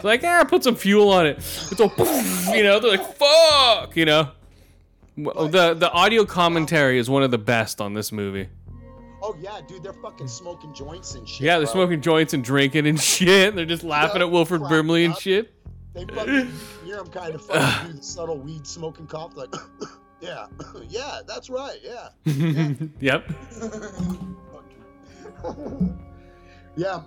Like, 0.03 0.21
yeah, 0.21 0.43
put 0.43 0.63
some 0.63 0.75
fuel 0.75 1.09
on 1.09 1.25
it. 1.25 1.37
It's 1.37 1.79
all, 1.79 1.91
you 2.55 2.63
know. 2.63 2.79
They're 2.79 2.91
like, 2.97 3.15
"Fuck," 3.15 3.95
you 3.95 4.05
know. 4.05 4.29
The 5.17 5.75
the 5.77 5.91
audio 5.91 6.25
commentary 6.25 6.97
is 6.97 7.09
one 7.09 7.21
of 7.23 7.31
the 7.31 7.37
best 7.37 7.81
on 7.81 7.93
this 7.93 8.11
movie. 8.11 8.47
Oh 9.23 9.35
yeah, 9.39 9.59
dude, 9.67 9.83
they're 9.83 9.93
fucking 9.93 10.27
smoking 10.27 10.73
joints 10.73 11.13
and 11.15 11.27
shit. 11.27 11.41
Yeah, 11.41 11.57
they're 11.57 11.65
bro. 11.67 11.73
smoking 11.73 12.01
joints 12.01 12.33
and 12.33 12.43
drinking 12.43 12.87
and 12.87 12.99
shit. 13.01 13.55
They're 13.55 13.65
just 13.65 13.83
laughing 13.83 14.21
Yeah, 14.21 14.27
at 14.27 14.31
Wilford 14.31 14.61
cracked 14.61 14.71
Brimley 14.71 15.05
and 15.05 15.15
shit. 15.15 15.53
They 15.93 16.05
fucking 16.05 16.51
hear 16.85 16.97
them 16.97 17.07
kind 17.07 17.35
of 17.35 17.45
fucking 17.45 17.91
do 17.91 17.97
the 17.97 18.03
subtle 18.03 18.39
weed 18.39 18.65
smoking 18.65 19.05
cough, 19.07 19.35
like, 19.35 19.53
yeah, 20.21 20.47
yeah, 20.89 21.19
that's 21.27 21.49
right, 21.49 21.77
yeah. 21.83 22.09
yep. 22.99 23.29
yeah, 26.75 27.01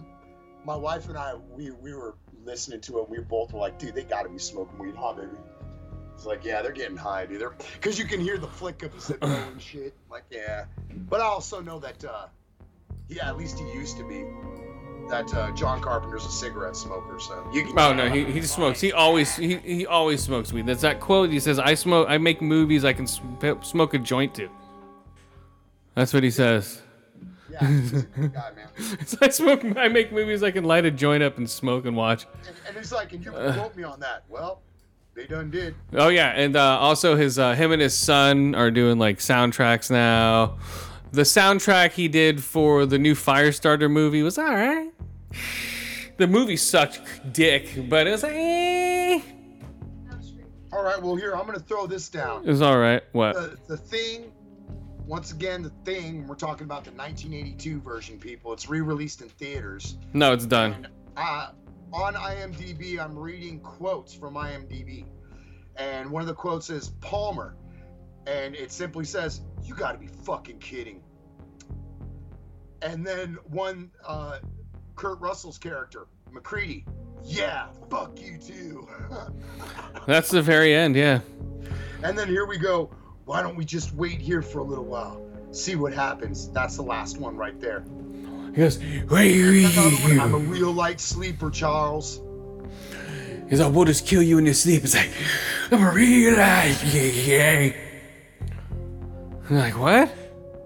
my 0.65 0.77
wife 0.77 1.09
and 1.09 1.17
I, 1.19 1.35
we 1.35 1.71
we 1.73 1.95
were 1.95 2.15
listening 2.45 2.81
to 2.83 3.01
it. 3.01 3.09
We 3.09 3.19
both 3.21 3.53
were 3.53 3.61
like, 3.61 3.79
dude, 3.79 3.95
they 3.95 4.03
got 4.05 4.23
to 4.23 4.29
be 4.29 4.39
smoking 4.39 4.79
weed, 4.79 4.95
huh, 4.97 5.15
baby? 5.15 5.29
It's 6.15 6.27
like, 6.27 6.45
yeah, 6.45 6.63
they're 6.63 6.73
getting 6.73 6.97
high, 6.97 7.27
dude. 7.27 7.43
Because 7.75 7.99
you 7.99 8.05
can 8.05 8.21
hear 8.21 8.39
the 8.39 8.47
flick 8.47 8.83
of 8.83 8.95
the 8.95 9.01
cigarette 9.01 9.49
and 9.53 9.61
shit. 9.71 9.95
Like, 10.11 10.25
yeah. 10.31 10.67
But 11.09 11.21
I 11.21 11.25
also 11.25 11.61
know 11.61 11.79
that, 11.81 12.05
uh, 12.05 12.27
yeah, 13.09 13.29
at 13.29 13.37
least 13.37 13.59
he 13.59 13.65
used 13.73 13.97
to 13.97 14.05
be. 14.09 14.25
that 15.11 15.33
uh, 15.35 15.51
John 15.53 15.83
Carpenter's 15.83 16.25
a 16.25 16.31
cigarette 16.31 16.77
smoker, 16.77 17.19
so 17.19 17.45
you 17.53 17.65
can. 17.65 17.79
Oh 17.79 17.93
no, 17.93 18.09
he, 18.09 18.25
he 18.25 18.41
smokes. 18.43 18.81
He 18.81 18.93
always 18.93 19.37
he, 19.37 19.57
he 19.57 19.87
always 19.87 20.23
smokes 20.23 20.53
weed. 20.53 20.67
That's 20.67 20.81
that 20.83 21.01
quote. 21.01 21.31
He 21.31 21.41
says, 21.41 21.59
"I 21.59 21.75
smoke. 21.75 22.07
I 22.09 22.17
make 22.17 22.41
movies. 22.41 22.85
I 22.85 22.93
can 22.95 23.07
sm- 23.07 23.35
smoke 23.63 23.93
a 23.93 23.99
joint 23.99 24.35
to." 24.37 24.49
That's 25.95 26.15
what 26.15 26.23
he 26.23 26.31
says. 26.31 26.81
Yeah, 27.63 28.29
guy, 28.29 28.51
man. 28.57 29.07
So 29.07 29.19
I 29.23 29.29
smoke. 29.29 29.65
I 29.77 29.89
make 29.89 30.13
movies. 30.13 30.43
I 30.43 30.51
can 30.51 30.65
light 30.65 30.85
a 30.85 30.91
joint 30.91 31.23
up 31.23 31.39
and 31.39 31.49
smoke 31.49 31.85
and 31.87 31.97
watch. 31.97 32.27
And, 32.47 32.57
and 32.69 32.77
he's 32.77 32.93
like, 32.93 33.13
and 33.13 33.25
you 33.25 33.31
can 33.31 33.55
quote 33.55 33.77
me 33.77 33.85
on 33.85 34.01
that. 34.01 34.25
Well, 34.29 34.63
they 35.15 35.27
done 35.27 35.51
did. 35.51 35.75
Oh 35.93 36.09
yeah, 36.09 36.31
and 36.31 36.57
uh, 36.57 36.79
also 36.79 37.17
his 37.17 37.39
uh, 37.39 37.55
him 37.55 37.71
and 37.71 37.81
his 37.81 37.97
son 37.97 38.55
are 38.55 38.71
doing 38.71 38.99
like 38.99 39.19
soundtracks 39.19 39.91
now. 39.91 40.59
The 41.13 41.23
soundtrack 41.23 41.93
he 41.93 42.09
did 42.09 42.43
for 42.43 42.87
the 42.87 42.99
new 42.99 43.15
Firestarter 43.15 43.89
movie 43.89 44.23
was 44.23 44.37
all 44.37 44.53
right. 44.53 44.91
The 46.17 46.27
movie 46.27 46.57
sucked 46.57 47.01
dick, 47.33 47.89
but 47.89 48.07
it 48.09 48.11
was 48.11 48.23
like, 48.25 48.33
eh. 48.35 49.21
All 50.73 50.83
right, 50.83 51.01
well 51.01 51.15
here 51.15 51.37
I'm 51.37 51.47
gonna 51.47 51.61
throw 51.61 51.87
this 51.87 52.09
down. 52.09 52.43
it 52.45 52.51
was 52.51 52.63
all 52.63 52.79
right. 52.79 53.03
What? 53.13 53.35
The, 53.35 53.57
the 53.69 53.77
thing, 53.77 54.33
once 55.07 55.33
again, 55.33 55.63
the 55.63 55.71
thing. 55.85 56.27
We're 56.27 56.35
talking 56.35 56.65
about 56.65 56.85
the 56.85 56.93
1982 56.93 57.81
version, 57.81 58.19
people. 58.19 58.53
It's 58.53 58.69
re-released 58.69 59.23
in 59.23 59.29
theaters. 59.29 59.97
No, 60.13 60.33
it's 60.33 60.47
done. 60.47 60.73
And 60.73 60.89
uh, 61.17 61.51
on 61.93 62.15
IMDb, 62.15 62.99
I'm 62.99 63.17
reading 63.19 63.61
quotes 63.61 64.15
from 64.15 64.35
IMDb, 64.35 65.07
and 65.77 66.11
one 66.11 66.23
of 66.23 66.29
the 66.29 66.35
quotes 66.35 66.71
is 66.71 66.91
Palmer, 67.01 67.57
and 68.27 68.55
it 68.55 68.73
simply 68.73 69.05
says, 69.05 69.43
"You 69.63 69.75
got 69.75 69.93
to 69.93 69.99
be 69.99 70.09
fucking 70.09 70.59
kidding." 70.59 71.03
And 72.83 73.07
then 73.07 73.39
one, 73.45 73.91
uh, 74.07 74.39
Kurt 74.97 75.21
Russell's 75.21 75.59
character, 75.59 76.07
MacReady, 76.31 76.85
yeah, 77.23 77.69
fuck 77.91 78.21
you 78.21 78.37
too. 78.39 78.89
That's 80.07 80.31
the 80.31 80.43
very 80.43 80.75
end. 80.75 80.95
Yeah. 80.97 81.21
and 82.03 82.19
then 82.19 82.29
here 82.29 82.47
we 82.47 82.59
go. 82.59 82.91
Why 83.25 83.43
don't 83.43 83.57
we 83.57 83.65
just 83.65 83.95
wait 83.95 84.21
here 84.21 84.43
for 84.43 84.59
a 84.59 84.63
little 84.65 84.85
while, 84.85 85.25
see 85.51 85.77
what 85.77 85.95
happens? 85.95 86.51
That's 86.51 86.77
the 86.77 86.83
last 86.83 87.19
one 87.19 87.37
right 87.37 87.59
there. 87.61 87.85
He 88.55 88.61
goes, 88.61 88.77
Another 88.77 89.97
one, 89.97 90.21
I'm 90.21 90.35
a 90.35 90.39
real 90.39 90.73
light 90.73 91.01
sleeper, 91.01 91.51
Charles. 91.51 92.21
He's 93.49 93.61
like, 93.61 93.73
we'll 93.73 93.85
just 93.85 94.07
kill 94.07 94.23
you 94.23 94.39
in 94.39 94.45
your 94.45 94.55
sleep. 94.55 94.85
It's 94.85 94.95
like, 94.95 95.11
I'm 95.71 95.83
a 95.83 95.91
real 95.91 96.37
life, 96.37 96.83
yeah, 96.95 97.03
yeah. 97.03 97.73
I'm 99.49 99.57
like, 99.57 99.79
what? 99.79 100.13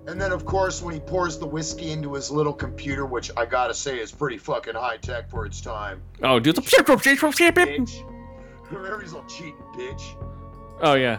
And 0.07 0.21
then, 0.21 0.33
of 0.33 0.45
course, 0.45 0.81
when 0.81 0.95
he 0.95 1.01
pours 1.01 1.39
the 1.39 1.47
whiskey 1.47 1.91
into 1.91 2.15
his 2.15 2.31
little 2.31 2.53
computer, 2.53 3.05
which 3.05 3.31
I 3.37 3.45
gotta 3.45 3.75
say 3.75 4.01
is 4.01 4.11
pretty 4.11 4.39
fucking 4.39 4.75
high 4.75 4.97
tech 4.97 5.29
for 5.29 5.45
its 5.45 5.61
time. 5.61 6.01
Oh, 6.23 6.41
dude. 6.41 6.57
Bitch. 7.69 8.05
Remember, 8.71 9.01
he's 9.01 9.15
all 9.15 9.25
cheating, 9.25 9.57
bitch. 9.75 10.03
Oh, 10.81 10.95
yeah. 10.95 11.19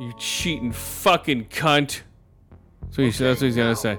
You 0.00 0.12
cheating 0.18 0.72
fucking 0.72 1.46
cunt. 1.46 2.02
So 2.90 3.02
he, 3.02 3.10
that's 3.10 3.40
what 3.40 3.46
he's 3.46 3.56
gonna 3.56 3.76
say. 3.76 3.98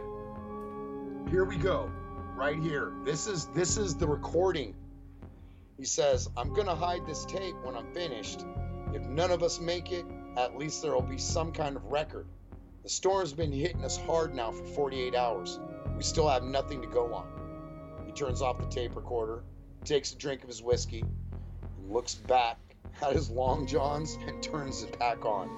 Here 1.29 1.45
we 1.45 1.57
go, 1.57 1.89
right 2.35 2.59
here. 2.59 2.93
This 3.03 3.27
is 3.27 3.47
this 3.47 3.77
is 3.77 3.95
the 3.95 4.07
recording. 4.07 4.75
He 5.77 5.85
says, 5.85 6.29
"I'm 6.35 6.53
gonna 6.53 6.75
hide 6.75 7.05
this 7.05 7.25
tape 7.25 7.55
when 7.63 7.75
I'm 7.75 7.93
finished. 7.93 8.45
If 8.93 9.03
none 9.03 9.31
of 9.31 9.41
us 9.41 9.59
make 9.59 9.91
it, 9.91 10.05
at 10.37 10.57
least 10.57 10.81
there'll 10.81 11.01
be 11.01 11.17
some 11.17 11.51
kind 11.51 11.75
of 11.75 11.85
record. 11.85 12.27
The 12.83 12.89
storm's 12.89 13.33
been 13.33 13.51
hitting 13.51 13.83
us 13.83 13.97
hard 13.97 14.35
now 14.35 14.51
for 14.51 14.63
48 14.63 15.15
hours. 15.15 15.59
We 15.95 16.03
still 16.03 16.27
have 16.27 16.43
nothing 16.43 16.81
to 16.81 16.87
go 16.87 17.13
on." 17.13 17.27
He 18.05 18.11
turns 18.11 18.41
off 18.41 18.59
the 18.59 18.67
tape 18.67 18.95
recorder, 18.95 19.43
takes 19.83 20.11
a 20.13 20.17
drink 20.17 20.43
of 20.43 20.49
his 20.49 20.61
whiskey, 20.61 21.01
and 21.01 21.91
looks 21.91 22.15
back 22.15 22.57
at 23.01 23.13
his 23.13 23.29
long 23.29 23.65
johns 23.67 24.17
and 24.27 24.41
turns 24.41 24.83
it 24.83 24.97
back 24.99 25.25
on. 25.25 25.49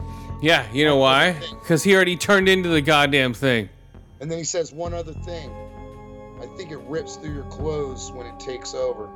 Yeah, 0.41 0.69
you 0.71 0.85
know 0.85 0.97
why? 0.97 1.33
Because 1.61 1.83
he 1.83 1.95
already 1.95 2.15
turned 2.17 2.49
into 2.49 2.69
the 2.69 2.81
goddamn 2.81 3.33
thing. 3.33 3.69
And 4.19 4.29
then 4.29 4.37
he 4.37 4.43
says 4.43 4.73
one 4.73 4.93
other 4.93 5.13
thing. 5.13 5.51
I 6.41 6.45
think 6.57 6.71
it 6.71 6.79
rips 6.87 7.15
through 7.15 7.33
your 7.33 7.43
clothes 7.45 8.11
when 8.11 8.25
it 8.27 8.39
takes 8.39 8.73
over. 8.73 9.09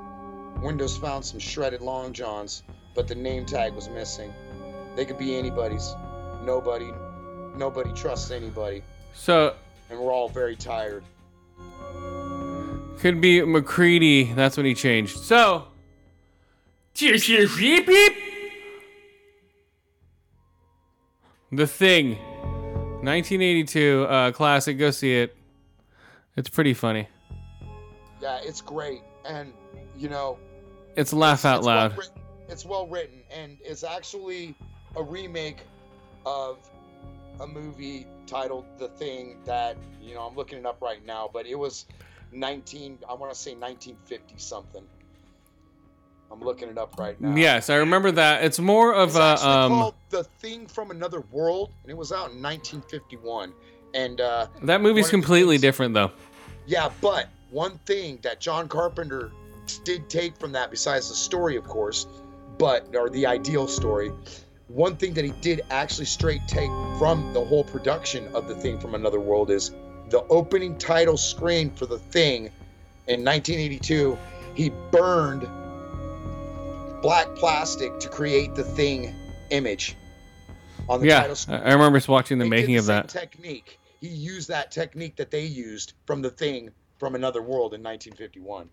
Windows 0.61 0.97
found 0.97 1.23
some 1.25 1.39
shredded 1.39 1.81
long 1.81 2.13
johns, 2.13 2.63
but 2.95 3.07
the 3.07 3.15
name 3.15 3.45
tag 3.45 3.73
was 3.73 3.89
missing. 3.89 4.33
They 4.95 5.05
could 5.05 5.17
be 5.17 5.35
anybody's. 5.37 5.93
Nobody, 6.43 6.91
nobody 7.55 7.93
trusts 7.93 8.31
anybody, 8.31 8.81
So, 9.13 9.55
and 9.89 9.99
we're 9.99 10.11
all 10.11 10.27
very 10.29 10.55
tired. 10.55 11.03
could 12.99 13.21
be 13.21 13.41
MacReady. 13.41 14.33
That's 14.33 14.57
when 14.57 14.65
he 14.65 14.73
changed. 14.73 15.17
So, 15.19 15.67
cheers, 16.93 17.23
cheers, 17.25 17.55
beep, 17.57 17.85
beep. 17.87 18.13
The 21.51 21.67
Thing. 21.67 22.17
1982 23.03 24.05
uh, 24.07 24.31
classic. 24.31 24.77
Go 24.77 24.91
see 24.91 25.15
it. 25.15 25.35
It's 26.37 26.49
pretty 26.49 26.73
funny. 26.73 27.07
Yeah, 28.21 28.39
it's 28.43 28.61
great, 28.61 29.01
and 29.25 29.51
you 29.97 30.07
know, 30.07 30.37
It's 30.95 31.11
laugh 31.11 31.43
out 31.45 31.57
it's 31.59 31.67
loud. 31.67 31.97
written- 31.97 32.13
it's 32.47 32.65
well 32.65 32.85
written, 32.87 33.21
and 33.31 33.57
it's 33.63 33.83
actually 33.83 34.53
a 34.95 35.01
remake 35.03 35.61
of 36.25 36.59
a 37.39 37.47
movie 37.47 38.05
titled 38.27 38.65
The 38.77 38.89
Thing 38.89 39.37
that 39.45 39.77
you 40.01 40.13
know 40.13 40.21
I'm 40.27 40.35
looking 40.35 40.59
it 40.59 40.65
up 40.65 40.81
right 40.81 41.03
now, 41.05 41.29
but 41.33 41.45
it 41.47 41.55
was 41.55 41.85
19. 42.31 42.99
I 43.09 43.13
want 43.13 43.33
to 43.33 43.37
say 43.39 43.55
1950 43.55 44.35
something. 44.37 44.83
I'm 46.31 46.39
looking 46.39 46.69
it 46.69 46.77
up 46.77 46.97
right 46.97 47.19
now. 47.19 47.35
Yes, 47.35 47.69
I 47.69 47.75
remember 47.75 48.11
that. 48.13 48.43
It's 48.43 48.59
more 48.59 48.93
of 48.93 49.09
It's 49.09 49.17
a 49.17 49.21
actually 49.21 49.49
um. 49.51 49.71
called 49.71 49.93
The 50.09 50.23
Thing 50.23 50.65
from 50.67 50.91
Another 50.91 51.21
World, 51.31 51.71
and 51.83 51.91
it 51.91 51.97
was 51.97 52.11
out 52.11 52.31
in 52.31 52.41
1951. 52.41 53.53
And 53.93 54.21
uh, 54.21 54.47
That 54.63 54.81
movie's 54.81 55.03
one 55.03 55.05
of 55.05 55.05
the 55.05 55.11
completely 55.11 55.55
things- 55.55 55.61
different 55.63 55.93
though. 55.93 56.11
yeah, 56.65 56.89
but 57.01 57.27
one 57.49 57.77
thing 57.85 58.19
that 58.21 58.39
John 58.39 58.69
Carpenter 58.69 59.31
did 59.83 60.09
take 60.09 60.37
from 60.37 60.53
that, 60.53 60.71
besides 60.71 61.09
the 61.09 61.15
story, 61.15 61.57
of 61.57 61.65
course, 61.65 62.07
but 62.57 62.95
or 62.95 63.09
the 63.09 63.25
ideal 63.25 63.67
story, 63.67 64.11
one 64.69 64.95
thing 64.95 65.13
that 65.15 65.25
he 65.25 65.31
did 65.41 65.61
actually 65.69 66.05
straight 66.05 66.41
take 66.47 66.69
from 66.97 67.33
the 67.33 67.43
whole 67.43 67.65
production 67.65 68.33
of 68.33 68.47
the 68.47 68.55
thing 68.55 68.79
from 68.79 68.95
another 68.95 69.19
world 69.19 69.49
is 69.51 69.71
the 70.09 70.23
opening 70.29 70.77
title 70.77 71.17
screen 71.17 71.69
for 71.71 71.85
the 71.85 71.99
thing 71.99 72.45
in 73.07 73.25
1982. 73.25 74.17
He 74.55 74.69
burned 74.91 75.47
black 77.01 77.33
plastic 77.35 77.99
to 77.99 78.09
create 78.09 78.55
the 78.55 78.63
thing 78.63 79.15
image 79.49 79.95
on 80.89 80.99
the 81.01 81.07
Yeah, 81.07 81.21
title 81.21 81.35
screen. 81.35 81.57
I 81.59 81.69
I 81.69 81.73
remember 81.73 81.99
watching 82.07 82.37
the 82.37 82.45
They 82.45 82.49
making 82.49 82.77
of 82.77 82.85
same 82.85 82.95
that. 82.95 83.09
technique. 83.09 83.79
He 83.99 84.07
used 84.07 84.47
that 84.49 84.71
technique 84.71 85.15
that 85.17 85.29
they 85.31 85.45
used 85.45 85.93
from 86.05 86.21
the 86.21 86.29
thing 86.29 86.71
from 86.97 87.15
another 87.15 87.41
world 87.41 87.73
in 87.73 87.81
1951. 87.83 88.69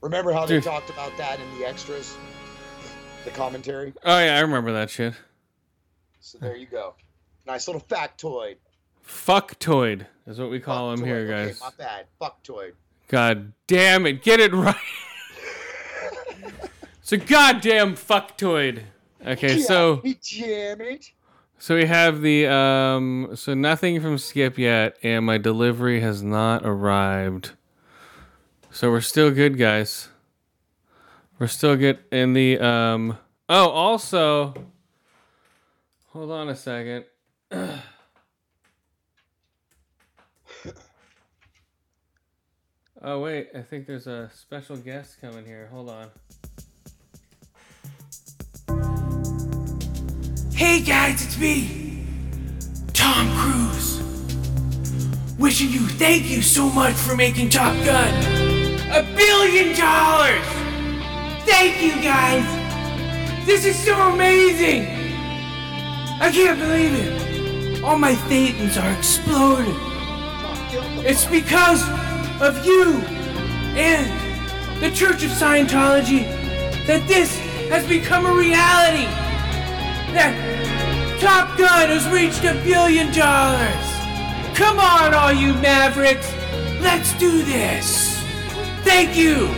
Remember 0.00 0.32
how 0.32 0.46
they 0.46 0.60
talked 0.60 0.90
about 0.90 1.16
that 1.16 1.38
in 1.38 1.58
the 1.58 1.66
extras, 1.66 2.16
the 3.24 3.30
commentary? 3.30 3.92
Oh 4.04 4.18
yeah, 4.18 4.36
I 4.36 4.40
remember 4.40 4.72
that 4.72 4.90
shit. 4.90 5.14
So 6.20 6.38
there 6.38 6.56
you 6.56 6.66
go. 6.66 6.94
Nice 7.46 7.66
little 7.68 7.80
factoid. 7.82 8.56
Fucktoid 9.06 10.06
is 10.26 10.38
what 10.38 10.50
we 10.50 10.60
call 10.60 10.92
him 10.92 11.00
Fucktoid. 11.00 11.06
here, 11.06 11.16
Okay, 11.18 11.46
guys. 11.48 11.60
my 11.60 11.70
bad. 11.76 12.06
Fucktoid. 12.20 12.72
God 13.08 13.52
damn 13.66 14.06
it, 14.06 14.22
get 14.22 14.40
it 14.40 14.52
right. 14.52 14.74
it's 17.02 17.12
a 17.12 17.16
goddamn 17.16 17.96
fucktoid. 17.96 18.84
Okay, 19.26 19.58
so 19.58 20.00
jam 20.22 20.80
it. 20.80 21.10
so 21.58 21.74
we 21.74 21.84
have 21.86 22.22
the 22.22 22.46
um 22.46 23.30
so 23.34 23.54
nothing 23.54 24.00
from 24.00 24.18
Skip 24.18 24.56
yet, 24.56 24.96
and 25.02 25.26
my 25.26 25.36
delivery 25.36 26.00
has 26.00 26.22
not 26.22 26.64
arrived. 26.64 27.50
So 28.70 28.90
we're 28.90 29.00
still 29.00 29.32
good, 29.32 29.58
guys. 29.58 30.08
We're 31.38 31.48
still 31.48 31.76
good 31.76 31.98
in 32.12 32.34
the 32.34 32.58
um 32.60 33.18
oh 33.48 33.68
also 33.68 34.54
hold 36.10 36.30
on 36.30 36.48
a 36.48 36.56
second. 36.56 37.04
Oh 43.04 43.18
wait, 43.18 43.48
I 43.52 43.62
think 43.62 43.88
there's 43.88 44.06
a 44.06 44.30
special 44.32 44.76
guest 44.76 45.20
coming 45.20 45.44
here. 45.44 45.68
Hold 45.72 45.90
on. 45.90 46.08
Hey 50.62 50.80
guys, 50.80 51.24
it's 51.24 51.36
me, 51.38 52.06
Tom 52.92 53.28
Cruise. 53.36 54.00
Wishing 55.36 55.70
you 55.70 55.80
thank 55.80 56.30
you 56.30 56.40
so 56.40 56.70
much 56.70 56.94
for 56.94 57.16
making 57.16 57.50
Top 57.50 57.74
Gun 57.84 58.14
a 58.92 59.02
billion 59.16 59.76
dollars. 59.76 60.46
Thank 61.44 61.82
you 61.82 62.00
guys. 62.00 62.46
This 63.44 63.64
is 63.64 63.76
so 63.76 64.12
amazing. 64.12 64.84
I 66.20 66.30
can't 66.32 66.56
believe 66.56 66.94
it. 66.94 67.82
All 67.82 67.98
my 67.98 68.12
thetans 68.12 68.80
are 68.80 68.96
exploding. 68.96 69.74
It's 71.04 71.24
because 71.24 71.82
of 72.40 72.64
you, 72.64 73.00
and 73.74 74.80
the 74.80 74.92
Church 74.92 75.24
of 75.24 75.30
Scientology 75.32 76.22
that 76.86 77.08
this 77.08 77.36
has 77.68 77.84
become 77.88 78.26
a 78.26 78.32
reality. 78.32 79.21
That 80.12 81.18
Top 81.20 81.56
Gun 81.56 81.88
has 81.88 82.08
reached 82.08 82.44
a 82.44 82.54
billion 82.64 83.12
dollars. 83.12 83.86
Come 84.54 84.78
on, 84.78 85.14
all 85.14 85.32
you 85.32 85.54
Mavericks. 85.54 86.30
Let's 86.80 87.16
do 87.18 87.42
this. 87.42 88.20
Thank 88.84 89.16
you, 89.16 89.48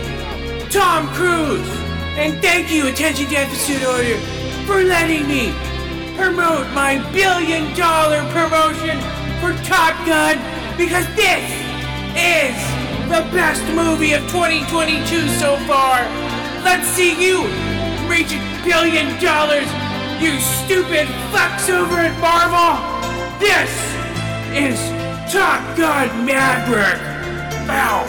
Tom 0.71 1.09
Cruise. 1.09 1.67
And 2.17 2.41
thank 2.41 2.71
you, 2.71 2.87
Attention 2.87 3.29
Deficit 3.29 3.83
Order, 3.85 4.19
for 4.67 4.85
letting 4.85 5.27
me 5.27 5.51
promote 6.17 6.71
my 6.71 7.03
billion 7.11 7.75
dollar 7.77 8.23
promotion 8.31 9.01
for 9.41 9.53
Top 9.67 9.99
Gun 10.07 10.39
because 10.77 11.07
this 11.17 11.43
is 12.15 12.55
the 13.11 13.27
best 13.35 13.63
movie 13.75 14.13
of 14.13 14.23
2022 14.31 15.29
so 15.41 15.57
far. 15.67 16.07
Let's 16.63 16.87
see 16.87 17.19
you 17.19 17.43
reach 18.09 18.33
a 18.33 18.61
billion 18.65 19.09
dollars, 19.21 19.67
you 20.21 20.39
stupid 20.41 21.07
fucks 21.33 21.69
over 21.71 21.99
at 21.99 22.19
Marvel. 22.21 22.81
This 23.39 23.71
is 24.55 24.79
Top 25.33 25.77
Gun 25.77 26.25
Maverick 26.27 27.01
out. 27.69 28.05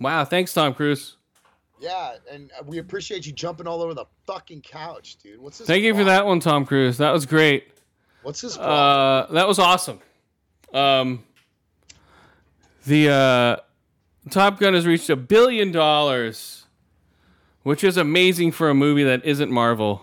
Wow, 0.00 0.24
thanks, 0.24 0.52
Tom 0.52 0.74
Cruise. 0.74 1.16
Yeah, 1.80 2.14
and 2.30 2.50
we 2.66 2.78
appreciate 2.78 3.26
you 3.26 3.32
jumping 3.32 3.66
all 3.66 3.82
over 3.82 3.94
the 3.94 4.06
fucking 4.26 4.62
couch, 4.62 5.16
dude. 5.22 5.40
What's 5.40 5.58
this? 5.58 5.66
Thank 5.66 5.84
you 5.84 5.94
for 5.94 6.04
that 6.04 6.26
one, 6.26 6.40
Tom 6.40 6.64
Cruise. 6.64 6.98
That 6.98 7.12
was 7.12 7.26
great. 7.26 7.68
What's 8.22 8.40
this? 8.40 8.56
problem? 8.56 9.30
Uh, 9.30 9.32
that 9.34 9.46
was 9.46 9.58
awesome. 9.58 10.00
Um, 10.74 11.24
the 12.86 13.10
uh, 13.10 13.56
Top 14.30 14.58
Gun 14.58 14.74
has 14.74 14.86
reached 14.86 15.08
a 15.10 15.16
billion 15.16 15.70
dollars, 15.72 16.57
which 17.68 17.84
is 17.84 17.98
amazing 17.98 18.50
for 18.50 18.70
a 18.70 18.74
movie 18.74 19.04
that 19.04 19.22
isn't 19.26 19.50
Marvel. 19.50 20.02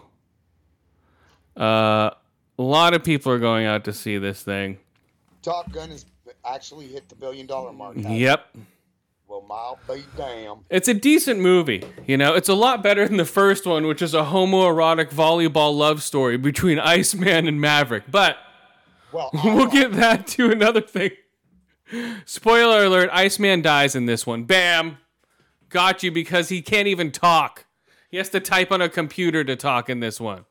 Uh, 1.59 2.11
a 2.59 2.61
lot 2.61 2.93
of 2.93 3.03
people 3.03 3.31
are 3.31 3.39
going 3.39 3.65
out 3.65 3.85
to 3.85 3.91
see 3.91 4.19
this 4.19 4.43
thing. 4.43 4.77
Top 5.41 5.71
Gun 5.71 5.89
has 5.89 6.05
actually 6.45 6.85
hit 6.85 7.09
the 7.09 7.15
billion 7.15 7.47
dollar 7.47 7.73
mark. 7.73 7.97
it? 7.97 8.07
Yep. 8.07 8.55
Well, 9.27 9.43
I'll 9.49 9.79
be 9.87 10.03
damn. 10.15 10.59
It's 10.69 10.87
a 10.87 10.93
decent 10.93 11.39
movie. 11.39 11.83
You 12.05 12.17
know, 12.17 12.35
it's 12.35 12.49
a 12.49 12.53
lot 12.53 12.83
better 12.83 13.07
than 13.07 13.17
the 13.17 13.25
first 13.25 13.65
one, 13.65 13.87
which 13.87 14.03
is 14.03 14.13
a 14.13 14.25
homoerotic 14.25 15.09
volleyball 15.09 15.75
love 15.75 16.03
story 16.03 16.37
between 16.37 16.77
Iceman 16.97 17.47
and 17.47 17.59
Maverick. 17.59 18.03
But 18.11 18.37
Well, 19.11 19.31
we'll 19.43 19.71
get 19.71 19.93
that 19.93 20.27
to 20.27 20.51
another 20.51 20.81
thing. 20.81 21.13
Spoiler 22.25 22.85
alert 22.85 23.09
Iceman 23.11 23.63
dies 23.63 23.95
in 23.95 24.05
this 24.05 24.27
one. 24.27 24.43
Bam! 24.43 24.99
Got 25.75 26.03
you 26.03 26.11
because 26.11 26.47
he 26.47 26.61
can't 26.61 26.87
even 26.87 27.11
talk. 27.11 27.65
He 28.09 28.15
has 28.15 28.29
to 28.29 28.39
type 28.39 28.71
on 28.71 28.79
a 28.81 28.87
computer 28.87 29.43
to 29.43 29.57
talk 29.57 29.89
in 29.89 29.99
this 29.99 30.21
one. 30.21 30.45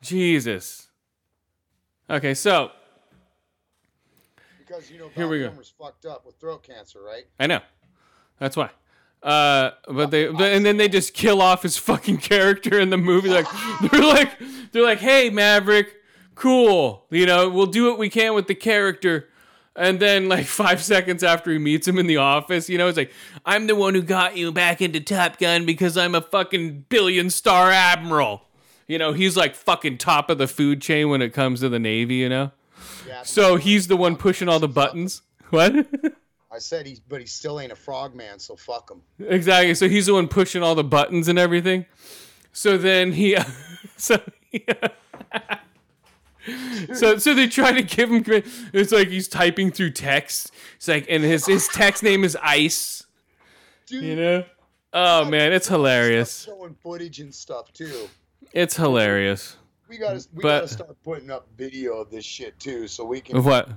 Jesus. 0.00 0.88
Okay, 2.08 2.32
so 2.32 2.70
because 4.58 4.90
you 4.90 4.98
know 4.98 5.10
Here 5.14 5.26
Val 5.26 5.28
we 5.28 5.40
go. 5.40 5.52
Fucked 5.78 6.06
up 6.06 6.24
with 6.24 6.36
throat 6.36 6.62
cancer, 6.62 7.02
right? 7.02 7.24
I 7.38 7.46
know. 7.46 7.60
That's 8.38 8.56
why. 8.56 8.70
Uh, 9.22 9.72
but 9.86 10.10
they, 10.10 10.28
but, 10.28 10.52
and 10.52 10.64
then 10.64 10.78
they 10.78 10.88
just 10.88 11.12
kill 11.12 11.42
off 11.42 11.62
his 11.62 11.76
fucking 11.76 12.16
character 12.16 12.80
in 12.80 12.88
the 12.88 12.96
movie. 12.96 13.28
Like 13.28 13.46
they're 13.90 14.00
like, 14.00 14.38
they're 14.72 14.82
like, 14.82 15.00
hey 15.00 15.28
Maverick, 15.28 15.96
cool. 16.34 17.04
You 17.10 17.26
know, 17.26 17.50
we'll 17.50 17.66
do 17.66 17.90
what 17.90 17.98
we 17.98 18.08
can 18.08 18.32
with 18.32 18.46
the 18.46 18.54
character. 18.54 19.28
And 19.76 19.98
then 20.00 20.28
like 20.28 20.44
five 20.62 20.82
seconds 20.82 21.22
after 21.22 21.50
he 21.50 21.58
meets 21.58 21.86
him 21.88 21.98
in 21.98 22.06
the 22.06 22.18
office, 22.18 22.68
you 22.68 22.78
know, 22.78 22.88
it's 22.88 22.98
like, 22.98 23.12
I'm 23.46 23.66
the 23.66 23.74
one 23.76 23.94
who 23.94 24.02
got 24.02 24.36
you 24.36 24.52
back 24.52 24.80
into 24.82 25.00
Top 25.00 25.38
Gun 25.38 25.64
because 25.66 25.96
I'm 25.96 26.14
a 26.14 26.20
fucking 26.20 26.86
billion 26.88 27.30
star 27.30 27.70
admiral. 27.70 28.42
You 28.86 28.98
know, 28.98 29.12
he's 29.12 29.36
like 29.36 29.54
fucking 29.54 29.98
top 29.98 30.28
of 30.28 30.38
the 30.38 30.46
food 30.46 30.82
chain 30.82 31.08
when 31.08 31.22
it 31.22 31.30
comes 31.32 31.60
to 31.60 31.68
the 31.68 31.78
Navy. 31.78 32.16
You 32.16 32.28
know, 32.28 32.50
Yeah. 33.06 33.22
so 33.22 33.56
he's 33.56 33.86
the 33.88 33.96
one 33.96 34.16
pushing 34.16 34.48
all 34.48 34.58
the 34.60 34.68
buttons. 34.68 35.22
What? 35.50 35.74
I 36.50 36.58
said 36.58 36.86
he's, 36.86 36.98
but 37.00 37.20
he 37.20 37.26
still 37.26 37.60
ain't 37.60 37.72
a 37.72 37.76
frogman, 37.76 38.38
so 38.38 38.56
fuck 38.56 38.90
him. 38.90 39.02
Exactly. 39.26 39.74
So 39.74 39.86
he's 39.88 40.06
the 40.06 40.14
one 40.14 40.28
pushing 40.28 40.62
all 40.62 40.74
the 40.74 40.82
buttons 40.84 41.28
and 41.28 41.38
everything. 41.38 41.84
So 42.52 42.76
then 42.78 43.12
he, 43.12 43.36
so 43.98 44.18
he, 44.50 44.64
so 46.94 47.18
so 47.18 47.34
they 47.34 47.46
try 47.46 47.72
to 47.72 47.82
give 47.82 48.10
him. 48.10 48.24
It's 48.72 48.92
like 48.92 49.08
he's 49.08 49.28
typing 49.28 49.70
through 49.70 49.90
text. 49.92 50.50
It's 50.76 50.88
like, 50.88 51.06
and 51.08 51.22
his 51.22 51.46
his 51.46 51.68
text 51.68 52.02
name 52.02 52.24
is 52.24 52.36
Ice. 52.42 53.04
Dude, 53.86 54.02
You 54.04 54.16
know. 54.16 54.44
Oh 54.94 55.24
man, 55.24 55.52
it's 55.52 55.68
hilarious. 55.68 56.44
showing 56.44 56.74
footage 56.82 57.20
and 57.20 57.34
stuff 57.34 57.72
too. 57.72 58.08
It's 58.52 58.76
hilarious. 58.76 59.56
We 59.88 59.98
gotta, 59.98 60.24
we 60.34 60.42
But- 60.42 60.60
gotta 60.60 60.68
start 60.68 61.02
putting 61.02 61.30
up 61.30 61.46
video 61.56 61.94
of 61.98 62.10
this 62.10 62.24
shit 62.24 62.58
too, 62.58 62.86
so 62.88 63.04
we 63.04 63.20
can 63.20 63.36
Of 63.36 63.44
what? 63.46 63.68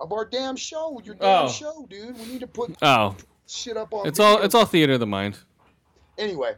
of 0.00 0.12
our 0.12 0.24
damn 0.24 0.56
show, 0.56 1.00
your 1.04 1.14
damn 1.14 1.46
Oh. 1.46 1.48
show, 1.48 1.86
dude. 1.88 2.18
We 2.18 2.24
need 2.26 2.40
to 2.40 2.46
put 2.46 2.74
Oh, 2.82 3.16
shit 3.46 3.76
up 3.76 3.92
on. 3.94 4.06
it's 4.06 4.18
all 4.18 4.38
it's 4.42 4.54
all 4.54 4.64
theater 4.66 4.94
of 4.94 5.00
the 5.00 5.06
mind. 5.06 5.38
Anyway, 6.18 6.56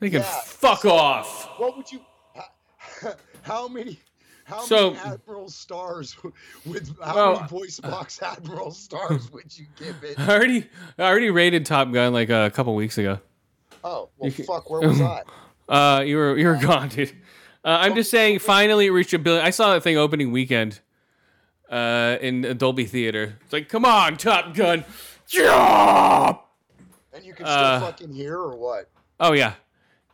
They 0.00 0.10
can 0.10 0.22
Yeah. 0.22 0.40
fuck 0.42 0.84
off. 0.84 1.48
what 1.58 1.76
would 1.76 1.90
you? 1.92 2.00
How, 3.42 3.68
many? 3.68 3.98
How 4.44 4.60
So- 4.62 4.90
many 4.92 5.12
Admiral 5.14 5.48
stars 5.48 6.16
with 6.66 6.96
how 7.02 7.14
Well, 7.14 7.34
many 7.36 7.48
voice 7.48 7.80
box 7.80 8.20
Admiral 8.22 8.70
stars 8.72 9.30
would 9.32 9.56
you 9.56 9.66
give 9.78 10.02
it? 10.02 10.18
I 10.18 10.28
already 10.34 10.66
I 10.98 11.02
already 11.04 11.30
rated 11.30 11.64
Top 11.66 11.92
Gun 11.92 12.12
like 12.12 12.28
a 12.30 12.50
couple 12.54 12.74
weeks 12.74 12.98
ago. 12.98 13.18
Oh 13.84 14.08
well, 14.18 14.30
fuck. 14.30 14.70
Where 14.70 14.88
was 14.88 15.00
I? 15.00 15.22
Uh, 15.68 16.02
you 16.04 16.16
were 16.16 16.36
you 16.36 16.46
were 16.48 16.56
gone, 16.56 16.88
dude. 16.88 17.10
Uh, 17.64 17.78
I'm 17.80 17.94
just 17.94 18.10
saying, 18.10 18.40
finally 18.40 18.86
it 18.86 18.90
reached 18.90 19.14
a 19.14 19.18
billion. 19.18 19.42
I 19.46 19.50
saw 19.50 19.72
that 19.72 19.82
thing 19.82 19.96
opening 19.96 20.32
weekend, 20.32 20.80
uh, 21.70 22.18
in 22.20 22.58
Dolby 22.58 22.84
Theater. 22.84 23.38
It's 23.44 23.52
like, 23.52 23.68
come 23.70 23.84
on, 23.86 24.16
Top 24.18 24.54
Gun. 24.54 24.84
Yeah! 25.28 26.34
And 27.14 27.24
you 27.24 27.32
can 27.32 27.46
still 27.46 27.56
Uh, 27.56 27.80
fucking 27.80 28.12
hear 28.12 28.36
or 28.36 28.56
what? 28.56 28.90
Oh 29.20 29.32
yeah, 29.32 29.54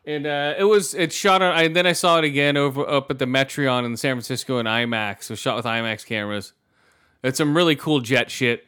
and 0.05 0.27
uh, 0.27 0.55
it 0.59 0.65
was 0.65 0.95
it 0.95 1.13
shot 1.13 1.43
on. 1.43 1.53
I, 1.55 1.69
then 1.69 1.87
I 1.87 1.93
saw 1.93 2.19
it 2.19 2.25
again 2.25 2.57
over 2.57 2.89
up 2.89 3.11
at 3.11 3.19
the 3.19 3.27
Metreon 3.27 3.85
in 3.85 3.97
San 3.97 4.15
Francisco 4.15 4.59
in 4.59 4.67
IMAX. 4.67 5.23
It 5.25 5.31
was 5.31 5.39
shot 5.39 5.57
with 5.57 5.65
IMAX 5.65 6.07
cameras. 6.07 6.53
It's 7.23 7.39
some 7.39 7.57
really 7.57 7.77
cool 7.77 8.01
jet 8.01 8.31
shit. 8.31 8.67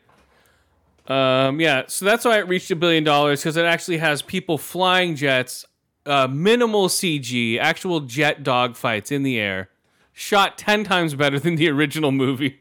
Um, 1.06 1.60
yeah, 1.60 1.84
so 1.86 2.04
that's 2.04 2.24
why 2.24 2.38
it 2.38 2.46
reached 2.46 2.70
a 2.70 2.76
billion 2.76 3.04
dollars 3.04 3.40
because 3.40 3.56
it 3.56 3.64
actually 3.64 3.98
has 3.98 4.22
people 4.22 4.58
flying 4.58 5.16
jets, 5.16 5.64
uh, 6.06 6.28
minimal 6.30 6.88
CG, 6.88 7.58
actual 7.58 8.00
jet 8.00 8.42
dogfights 8.44 9.10
in 9.10 9.22
the 9.22 9.38
air, 9.38 9.70
shot 10.12 10.58
ten 10.58 10.84
times 10.84 11.14
better 11.14 11.38
than 11.38 11.56
the 11.56 11.68
original 11.68 12.12
movie. 12.12 12.60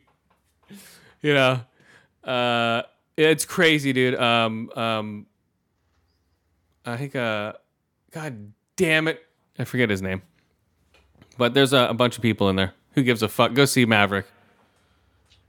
you 1.21 1.33
know, 1.33 1.61
uh, 2.23 2.83
it's 3.17 3.45
crazy, 3.45 3.93
dude. 3.93 4.15
Um, 4.15 4.71
um, 4.75 5.25
I 6.85 6.97
think, 6.97 7.15
uh, 7.15 7.53
God 8.11 8.53
damn 8.79 9.09
it, 9.09 9.21
I 9.59 9.65
forget 9.65 9.89
his 9.89 10.01
name, 10.01 10.21
but 11.37 11.53
there's 11.53 11.73
a, 11.73 11.87
a 11.89 11.93
bunch 11.93 12.15
of 12.15 12.21
people 12.21 12.47
in 12.49 12.55
there. 12.55 12.73
Who 12.93 13.03
gives 13.03 13.21
a 13.21 13.27
fuck? 13.27 13.53
Go 13.53 13.65
see 13.65 13.85
Maverick. 13.85 14.25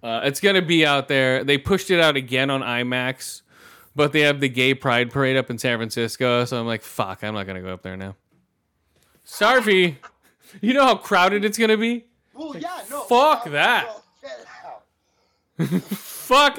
Uh, 0.02 0.22
it's 0.24 0.40
gonna 0.40 0.62
be 0.62 0.84
out 0.84 1.06
there. 1.06 1.44
They 1.44 1.56
pushed 1.56 1.90
it 1.90 2.00
out 2.00 2.16
again 2.16 2.50
on 2.50 2.60
IMAX, 2.60 3.42
but 3.94 4.12
they 4.12 4.20
have 4.22 4.40
the 4.40 4.48
gay 4.48 4.74
pride 4.74 5.10
parade 5.10 5.36
up 5.36 5.48
in 5.48 5.58
San 5.58 5.78
Francisco. 5.78 6.44
So 6.44 6.58
I'm 6.58 6.66
like, 6.66 6.82
fuck, 6.82 7.22
I'm 7.22 7.34
not 7.34 7.46
gonna 7.46 7.62
go 7.62 7.72
up 7.72 7.82
there 7.82 7.96
now. 7.96 8.16
Sorry, 9.24 9.98
you 10.60 10.74
know 10.74 10.84
how 10.84 10.96
crowded 10.96 11.44
it's 11.44 11.56
gonna 11.56 11.76
be. 11.76 12.06
Well, 12.34 12.56
yeah, 12.56 12.82
no. 12.90 13.02
fuck 13.02 13.46
uh, 13.46 13.50
that. 13.50 13.86
out. 13.86 14.00
Fuck, 16.30 16.58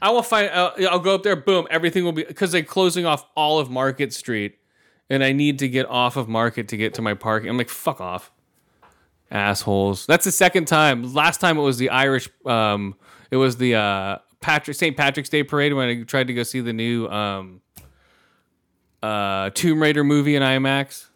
I 0.00 0.10
will 0.10 0.22
find. 0.22 0.48
I'll, 0.50 0.72
I'll 0.88 0.98
go 1.00 1.16
up 1.16 1.24
there. 1.24 1.34
Boom, 1.34 1.66
everything 1.68 2.04
will 2.04 2.12
be 2.12 2.22
because 2.22 2.52
they're 2.52 2.62
closing 2.62 3.06
off 3.06 3.26
all 3.34 3.58
of 3.58 3.70
Market 3.70 4.12
Street, 4.12 4.58
and 5.08 5.22
I 5.22 5.32
need 5.32 5.58
to 5.60 5.68
get 5.68 5.86
off 5.86 6.16
of 6.16 6.28
Market 6.28 6.68
to 6.68 6.76
get 6.76 6.94
to 6.94 7.02
my 7.02 7.14
parking. 7.14 7.48
I'm 7.48 7.58
like, 7.58 7.68
fuck 7.68 8.00
off, 8.00 8.32
assholes. 9.30 10.06
That's 10.06 10.24
the 10.24 10.32
second 10.32 10.66
time. 10.66 11.14
Last 11.14 11.40
time 11.40 11.58
it 11.58 11.62
was 11.62 11.78
the 11.78 11.90
Irish. 11.90 12.28
Um, 12.44 12.96
it 13.30 13.36
was 13.36 13.56
the 13.56 13.74
uh 13.76 14.18
Patrick 14.40 14.76
St. 14.76 14.96
Patrick's 14.96 15.28
Day 15.28 15.42
parade 15.42 15.74
when 15.74 15.88
I 15.88 16.02
tried 16.04 16.26
to 16.28 16.34
go 16.34 16.42
see 16.42 16.60
the 16.60 16.72
new 16.72 17.08
um 17.08 17.60
uh 19.02 19.50
Tomb 19.50 19.80
Raider 19.80 20.04
movie 20.04 20.36
in 20.36 20.42
IMAX. 20.42 21.06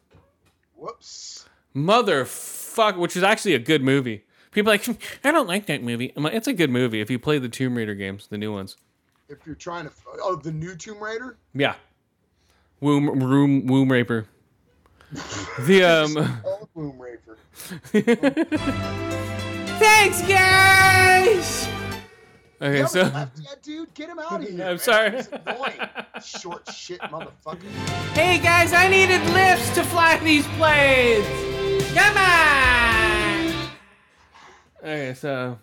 Whoops. 0.77 1.49
Motherfuck, 1.75 2.97
which 2.97 3.17
is 3.17 3.23
actually 3.23 3.55
a 3.55 3.59
good 3.59 3.83
movie. 3.83 4.25
People 4.51 4.73
are 4.73 4.75
like, 4.75 5.21
I 5.25 5.31
don't 5.31 5.47
like 5.47 5.67
that 5.67 5.83
movie. 5.83 6.13
I'm 6.17 6.25
like, 6.25 6.35
it's 6.35 6.49
a 6.49 6.53
good 6.53 6.71
movie 6.71 7.01
if 7.01 7.11
you 7.11 7.19
play 7.19 7.39
the 7.39 7.49
Tomb 7.49 7.77
Raider 7.77 7.95
games, 7.95 8.27
the 8.27 8.39
new 8.39 8.53
ones. 8.53 8.77
If 9.29 9.47
you're 9.47 9.55
trying 9.55 9.85
to, 9.85 9.93
oh, 10.23 10.37
the 10.37 10.51
new 10.51 10.75
Tomb 10.75 11.01
Raider. 11.01 11.37
Yeah. 11.55 11.75
Womb 12.81 13.23
room 13.23 13.67
womb 13.67 13.91
raper. 13.93 14.27
The 15.61 15.85
um 15.85 16.15
Boom 16.75 17.01
Raper. 17.01 17.37
Thanks, 19.79 20.23
guys! 20.23 21.69
Okay, 22.63 22.87
so 22.87 23.03
yet, 23.03 23.63
dude. 23.63 23.93
Get 23.95 24.09
him 24.09 24.19
out 24.19 24.43
of 24.43 24.49
here. 24.49 24.53
I'm 24.63 24.77
man. 24.77 24.79
sorry. 24.79 25.23
Short 26.23 26.69
shit 26.73 27.01
motherfucker. 27.01 27.63
Hey 28.15 28.39
guys, 28.39 28.73
I 28.73 28.89
needed 28.89 29.21
lifts 29.33 29.75
to 29.75 29.83
fly 29.85 30.19
these 30.19 30.47
planes. 30.59 31.27
Come 31.95 32.17
on. 32.17 33.71
Okay, 34.83 35.15
so 35.15 35.59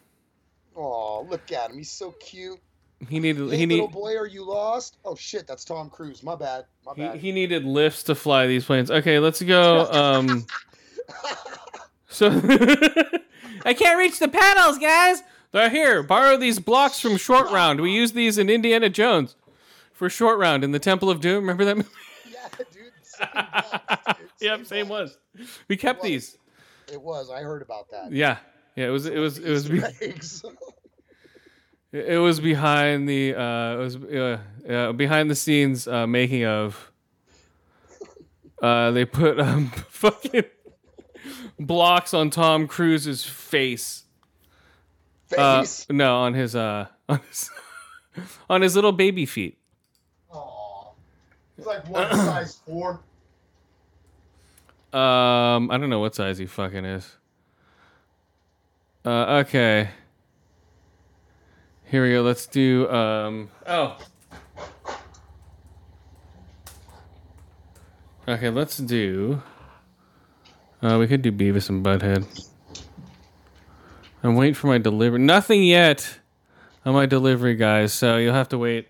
Oh, 0.76 1.26
look 1.30 1.52
at 1.52 1.72
him. 1.72 1.78
He's 1.78 1.90
so 1.92 2.12
cute. 2.12 2.60
He 3.08 3.20
needed 3.20 3.50
Hey, 3.50 3.58
he 3.58 3.66
little 3.66 3.88
need 3.88 3.94
boy, 3.94 4.18
are 4.18 4.26
you 4.26 4.44
lost? 4.44 4.98
Oh 5.06 5.16
shit, 5.16 5.46
that's 5.46 5.64
Tom 5.64 5.90
Cruise. 5.90 6.24
My 6.24 6.36
bad. 6.36 6.66
My 6.86 6.94
he, 6.96 7.02
bad. 7.02 7.18
he 7.18 7.32
needed 7.32 7.64
lifts 7.64 8.04
to 8.04 8.16
fly 8.16 8.48
these 8.48 8.66
planes. 8.66 8.90
Okay, 8.90 9.20
let's 9.20 9.42
go. 9.42 9.92
Um, 9.92 10.46
so 12.10 12.28
I 13.66 13.74
can't 13.74 14.00
reach 14.00 14.20
the 14.20 14.28
pedals, 14.28 14.80
guys. 14.80 15.22
They're 15.52 15.70
here. 15.70 16.04
Borrow 16.04 16.38
these 16.38 16.60
blocks 16.60 17.00
from 17.00 17.18
Short 17.18 17.52
Round. 17.52 17.80
We 17.82 17.92
use 17.92 18.14
these 18.14 18.38
in 18.38 18.50
Indiana 18.50 18.90
Jones 18.90 19.36
for 19.94 20.10
Short 20.10 20.40
Round 20.40 20.64
in 20.64 20.72
the 20.72 20.80
Temple 20.80 21.10
of 21.10 21.22
Doom. 21.22 21.42
Remember 21.42 21.66
that? 21.66 21.78
movie? 21.78 21.90
yeah, 22.32 22.48
dude. 22.58 22.92
Same 23.04 23.28
dude. 24.18 24.30
yep, 24.42 24.66
same 24.66 24.90
was. 24.90 25.18
We 25.68 25.78
kept 25.78 26.02
was. 26.02 26.10
these. 26.10 26.38
It 26.92 27.02
was. 27.02 27.30
I 27.30 27.42
heard 27.42 27.62
about 27.62 27.92
that. 27.92 28.12
Yeah, 28.12 28.38
yeah. 28.76 28.88
It 28.88 28.92
was. 28.92 29.06
It 29.06 29.20
was. 29.20 29.38
It 29.38 29.50
was. 29.50 29.70
Easter 29.70 29.94
eggs. 30.02 30.46
It 31.92 32.20
was 32.20 32.40
behind 32.40 33.08
the 33.08 33.34
uh, 33.34 33.74
it 33.74 33.78
was 33.78 33.96
uh, 33.96 34.40
uh, 34.70 34.92
behind 34.92 35.30
the 35.32 35.36
scenes 35.36 35.88
uh, 35.88 36.08
making 36.08 36.46
of. 36.46 36.92
Uh, 38.60 38.90
they 38.90 39.06
put 39.06 39.40
um, 39.40 39.68
fucking 39.90 40.44
blocks 41.60 42.12
on 42.12 42.32
Tom 42.32 42.68
Cruise's 42.68 43.24
face. 43.24 44.04
Uh, 45.38 45.62
Face. 45.62 45.86
no, 45.92 46.18
on 46.18 46.34
his 46.34 46.56
uh, 46.56 46.88
on 47.10 47.20
his, 47.30 47.52
on 48.50 48.62
his 48.64 48.76
little 48.76 48.92
baby 48.94 49.28
feet. 49.28 49.60
Aw. 50.32 50.92
It's 51.60 51.68
like 51.68 51.88
one 51.88 52.10
size 52.16 52.60
four. 52.66 53.00
Um, 54.92 55.70
I 55.70 55.78
don't 55.78 55.92
know 55.92 56.00
what 56.00 56.16
size 56.16 56.40
he 56.40 56.48
fucking 56.48 56.84
is. 56.84 57.16
Uh, 59.06 59.44
okay. 59.46 59.90
Here 61.90 62.04
we 62.04 62.12
go. 62.12 62.22
Let's 62.22 62.48
do 62.48 62.90
um. 62.90 63.50
Oh. 63.66 63.98
Okay, 68.28 68.50
let's 68.50 68.76
do. 68.78 69.42
Uh, 70.82 70.98
we 71.00 71.08
could 71.08 71.22
do 71.22 71.32
Beavis 71.32 71.70
and 71.70 71.86
Butthead. 71.86 72.28
I'm 74.22 74.36
waiting 74.36 74.54
for 74.54 74.68
my 74.68 74.80
delivery. 74.80 75.20
Nothing 75.20 75.64
yet 75.64 76.20
on 76.86 76.94
my 76.94 77.06
delivery, 77.06 77.56
guys. 77.56 77.94
So 77.94 78.18
you'll 78.18 78.34
have 78.34 78.50
to 78.50 78.58
wait 78.58 78.90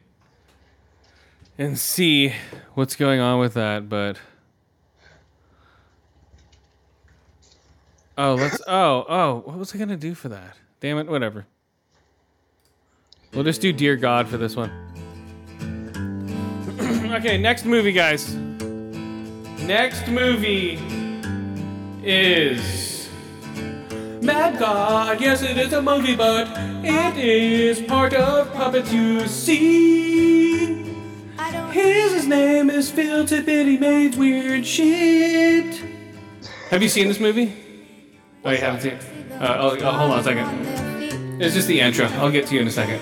and 1.56 1.78
see 1.78 2.34
what's 2.74 2.96
going 2.96 3.20
on 3.20 3.40
with 3.40 3.54
that. 3.54 3.88
But 3.88 4.18
oh, 8.18 8.34
let's. 8.34 8.60
Oh, 8.66 9.06
oh. 9.08 9.44
What 9.46 9.60
was 9.60 9.76
I 9.76 9.78
gonna 9.78 9.98
do 9.98 10.16
for 10.16 10.30
that? 10.30 10.58
Damn 10.80 10.98
it. 10.98 11.08
Whatever. 11.08 11.46
We'll 13.34 13.44
just 13.44 13.62
do 13.62 13.72
Dear 13.72 13.96
God 13.96 14.28
for 14.28 14.38
this 14.38 14.56
one. 14.56 14.72
okay, 17.14 17.38
next 17.38 17.66
movie, 17.66 17.92
guys. 17.92 18.34
Next 19.64 20.08
movie 20.08 20.80
is 22.04 23.10
Mad 24.22 24.60
God. 24.60 25.22
Yes, 25.22 25.42
it 25.42 25.58
is 25.58 25.74
a 25.74 25.82
movie, 25.82 26.16
but 26.16 26.48
it 26.84 27.18
is 27.18 27.82
part 27.82 28.14
of 28.14 28.52
Puppets 28.54 28.92
You 28.92 29.28
See. 29.28 30.84
His, 31.72 32.14
his 32.14 32.28
name 32.28 32.70
is 32.70 32.90
Phil 32.90 33.24
Tippett. 33.26 33.68
He 33.68 33.78
made 33.78 34.16
weird 34.16 34.66
shit. 34.66 35.82
Have 36.70 36.82
you 36.82 36.90
seen 36.90 37.08
this 37.08 37.20
movie? 37.20 37.54
Oh, 38.44 38.52
you 38.52 38.58
haven't 38.58 38.82
seen 38.82 38.94
it? 38.94 39.04
Uh, 39.40 39.58
oh, 39.60 39.78
oh, 39.80 39.92
hold 39.92 40.12
on 40.12 40.20
a 40.20 40.24
second. 40.24 41.42
It's 41.42 41.54
just 41.54 41.68
the 41.68 41.80
intro. 41.80 42.08
I'll 42.08 42.32
get 42.32 42.48
to 42.48 42.56
you 42.56 42.62
in 42.62 42.68
a 42.68 42.72
second. 42.72 43.00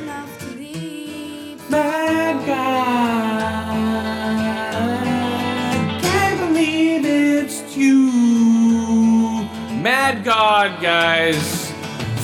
Mad 9.86 10.24
God, 10.24 10.82
guys. 10.82 11.72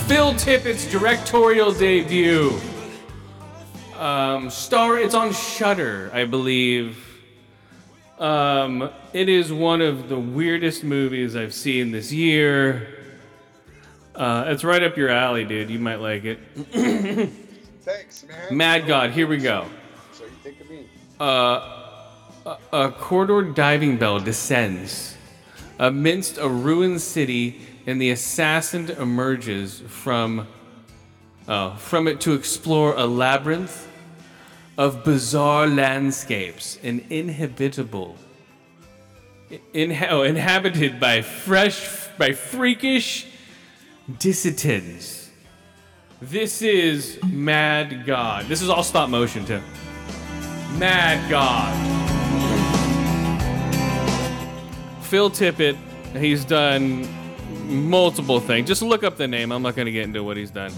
Phil 0.08 0.34
Tippett's 0.34 0.90
directorial 0.90 1.70
debut. 1.70 2.58
Um, 3.96 4.50
star. 4.50 4.98
It's 4.98 5.14
on 5.14 5.32
Shudder, 5.32 6.10
I 6.12 6.24
believe. 6.24 6.98
Um, 8.18 8.90
it 9.12 9.28
is 9.28 9.52
one 9.52 9.80
of 9.80 10.08
the 10.08 10.18
weirdest 10.18 10.82
movies 10.82 11.36
I've 11.36 11.54
seen 11.54 11.92
this 11.92 12.12
year. 12.12 12.98
Uh, 14.16 14.46
it's 14.48 14.64
right 14.64 14.82
up 14.82 14.96
your 14.96 15.10
alley, 15.10 15.44
dude. 15.44 15.70
You 15.70 15.78
might 15.78 16.00
like 16.00 16.24
it. 16.24 16.40
Thanks, 17.82 18.24
man. 18.24 18.56
Mad 18.56 18.88
God, 18.88 19.12
here 19.12 19.28
we 19.28 19.38
go. 19.38 19.66
So 20.10 20.24
you 20.24 20.30
think 20.42 20.60
of 20.60 20.68
me? 20.68 20.88
A 21.20 22.90
corridor 22.98 23.42
diving 23.52 23.98
bell 23.98 24.18
descends 24.18 25.16
amidst 25.78 26.38
a 26.38 26.48
ruined 26.48 27.00
city, 27.00 27.60
and 27.86 28.00
the 28.00 28.10
assassin 28.10 28.90
emerges 28.90 29.80
from 29.80 30.46
oh, 31.48 31.74
from 31.76 32.08
it 32.08 32.20
to 32.22 32.32
explore 32.34 32.94
a 32.94 33.06
labyrinth 33.06 33.88
of 34.78 35.04
bizarre 35.04 35.66
landscapes 35.66 36.78
and 36.82 37.04
inhabitable 37.10 38.16
in, 39.72 39.96
oh, 40.08 40.22
inhabited 40.22 40.98
by 40.98 41.22
fresh 41.22 42.08
by 42.18 42.32
freakish 42.32 43.26
dissidents. 44.18 45.30
This 46.20 46.62
is 46.62 47.18
Mad 47.24 48.06
God. 48.06 48.46
This 48.46 48.62
is 48.62 48.68
all 48.68 48.82
stop 48.82 49.10
motion 49.10 49.44
too. 49.44 49.60
Mad 50.78 51.28
God. 51.30 52.11
Phil 55.12 55.28
Tippett, 55.28 55.76
he's 56.16 56.42
done 56.42 57.06
multiple 57.66 58.40
things. 58.40 58.66
Just 58.66 58.80
look 58.80 59.04
up 59.04 59.18
the 59.18 59.28
name. 59.28 59.52
I'm 59.52 59.60
not 59.60 59.76
going 59.76 59.84
to 59.84 59.92
get 59.92 60.04
into 60.04 60.24
what 60.24 60.38
he's 60.38 60.50
done. 60.50 60.72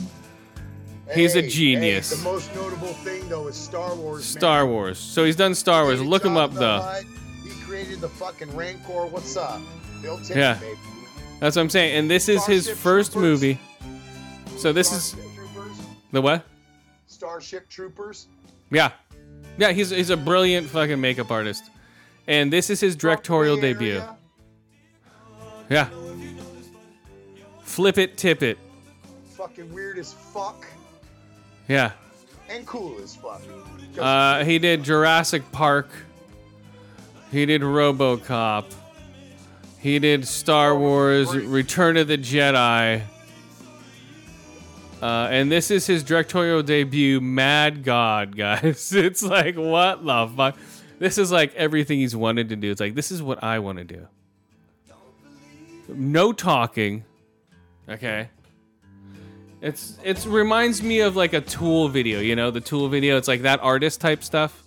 He's 1.14 1.36
a 1.36 1.42
genius. 1.46 2.10
hey, 2.10 2.16
the 2.16 2.24
most 2.24 2.52
notable 2.52 2.88
thing 2.88 3.28
though 3.28 3.46
is 3.46 3.54
Star 3.54 3.94
Wars. 3.94 4.34
man. 4.34 4.40
Star 4.40 4.66
Wars. 4.66 4.98
So 4.98 5.24
he's 5.24 5.36
done 5.36 5.54
Star 5.54 5.84
Wars. 5.84 6.02
Look 6.02 6.24
him 6.24 6.36
up 6.36 6.52
though. 6.52 6.80
He 7.44 7.50
created 7.62 8.00
the 8.00 8.08
fucking 8.08 8.56
Rancor. 8.56 9.06
What's 9.06 9.36
up? 9.36 9.60
Bill 10.02 10.18
Tippett, 10.18 10.34
Yeah. 10.34 10.54
baby. 10.54 10.78
That's 11.38 11.54
what 11.54 11.62
I'm 11.62 11.70
saying. 11.70 11.96
And 11.96 12.10
this 12.10 12.28
is 12.28 12.44
his 12.44 12.68
first 12.68 13.12
Troopers. 13.12 13.40
movie. 13.40 13.60
So 14.56 14.72
this 14.72 14.90
is 14.90 15.12
Troopers. 15.12 15.78
the 16.10 16.20
what? 16.20 16.44
Starship 17.06 17.68
Troopers. 17.68 18.26
Yeah. 18.72 18.90
Yeah, 19.58 19.70
he's 19.70 19.90
he's 19.90 20.10
a 20.10 20.16
brilliant 20.16 20.68
fucking 20.70 21.00
makeup 21.00 21.30
artist. 21.30 21.70
And 22.26 22.52
this 22.52 22.68
is 22.68 22.80
his 22.80 22.96
directorial 22.96 23.56
debut. 23.60 23.98
Area. 23.98 24.16
Yeah. 25.70 25.88
Flip 27.62 27.98
it, 27.98 28.16
tip 28.16 28.42
it. 28.42 28.58
Fucking 29.36 29.72
weird 29.72 29.98
as 29.98 30.12
fuck 30.12 30.66
Yeah. 31.68 31.92
and 32.48 32.66
cool 32.66 32.96
as 33.02 33.16
fuck. 33.16 33.42
Uh, 33.98 34.44
he 34.44 34.58
did 34.58 34.82
Jurassic 34.84 35.50
Park. 35.52 35.88
He 37.32 37.46
did 37.46 37.62
RoboCop. 37.62 38.66
He 39.80 39.98
did 39.98 40.26
Star 40.26 40.76
Wars. 40.78 41.34
Return 41.34 41.96
of 41.96 42.06
the 42.08 42.16
Jedi. 42.18 43.02
Uh, 45.02 45.28
and 45.30 45.50
this 45.52 45.70
is 45.70 45.86
his 45.86 46.02
directorial 46.02 46.62
debut, 46.62 47.20
Mad 47.20 47.82
God, 47.84 48.36
guys. 48.36 48.92
It's 48.94 49.22
like 49.22 49.56
what 49.56 50.04
the 50.04 50.28
fuck? 50.34 50.56
This 50.98 51.18
is 51.18 51.30
like 51.32 51.54
everything 51.56 51.98
he's 51.98 52.16
wanted 52.16 52.48
to 52.50 52.56
do. 52.56 52.70
It's 52.70 52.80
like 52.80 52.94
this 52.94 53.10
is 53.10 53.22
what 53.22 53.42
I 53.42 53.58
want 53.58 53.78
to 53.78 53.84
do. 53.84 54.06
No 55.88 56.32
talking. 56.32 57.04
Okay. 57.88 58.28
It's 59.60 59.98
it's 60.04 60.26
reminds 60.26 60.82
me 60.82 61.00
of 61.00 61.16
like 61.16 61.32
a 61.32 61.40
Tool 61.40 61.88
video, 61.88 62.20
you 62.20 62.36
know, 62.36 62.50
the 62.50 62.60
Tool 62.60 62.88
video. 62.88 63.16
It's 63.16 63.28
like 63.28 63.42
that 63.42 63.60
artist 63.60 64.00
type 64.00 64.22
stuff. 64.22 64.62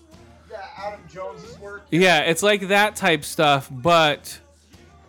yeah, 0.50 0.58
Adam 0.78 1.02
Jones's 1.08 1.60
work. 1.60 1.86
Yeah, 1.92 2.22
it's 2.22 2.42
like 2.42 2.70
that 2.70 2.96
type 2.96 3.24
stuff, 3.24 3.70
but 3.72 4.40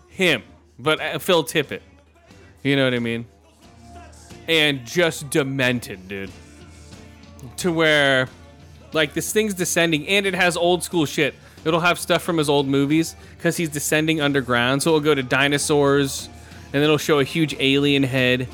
him, 0.09 0.43
but 0.79 1.01
uh, 1.01 1.19
Phil 1.19 1.45
Tippett. 1.45 1.81
You 2.63 2.77
know 2.77 2.85
what 2.85 2.95
I 2.95 2.99
mean? 2.99 3.25
And 4.47 4.85
just 4.85 5.31
demented, 5.31 6.09
dude. 6.09 6.31
To 7.59 7.73
where, 7.73 8.29
like, 8.93 9.15
this 9.15 9.33
thing's 9.33 9.55
descending, 9.55 10.09
and 10.09 10.27
it 10.27 10.35
has 10.35 10.57
old 10.57 10.83
school 10.83 11.07
shit. 11.07 11.35
It'll 11.69 11.81
have 11.81 11.99
stuff 11.99 12.23
from 12.23 12.39
his 12.39 12.49
old 12.49 12.66
movies 12.66 13.14
because 13.37 13.57
he's 13.57 13.69
descending 13.69 14.21
underground. 14.21 14.83
So 14.83 14.91
it'll 14.91 15.01
go 15.01 15.14
to 15.14 15.23
dinosaurs, 15.23 16.29
and 16.64 16.73
then 16.73 16.83
it'll 16.83 16.99
show 16.99 17.21
a 17.21 17.25
huge 17.25 17.55
alien 17.61 18.03
head, 18.03 18.49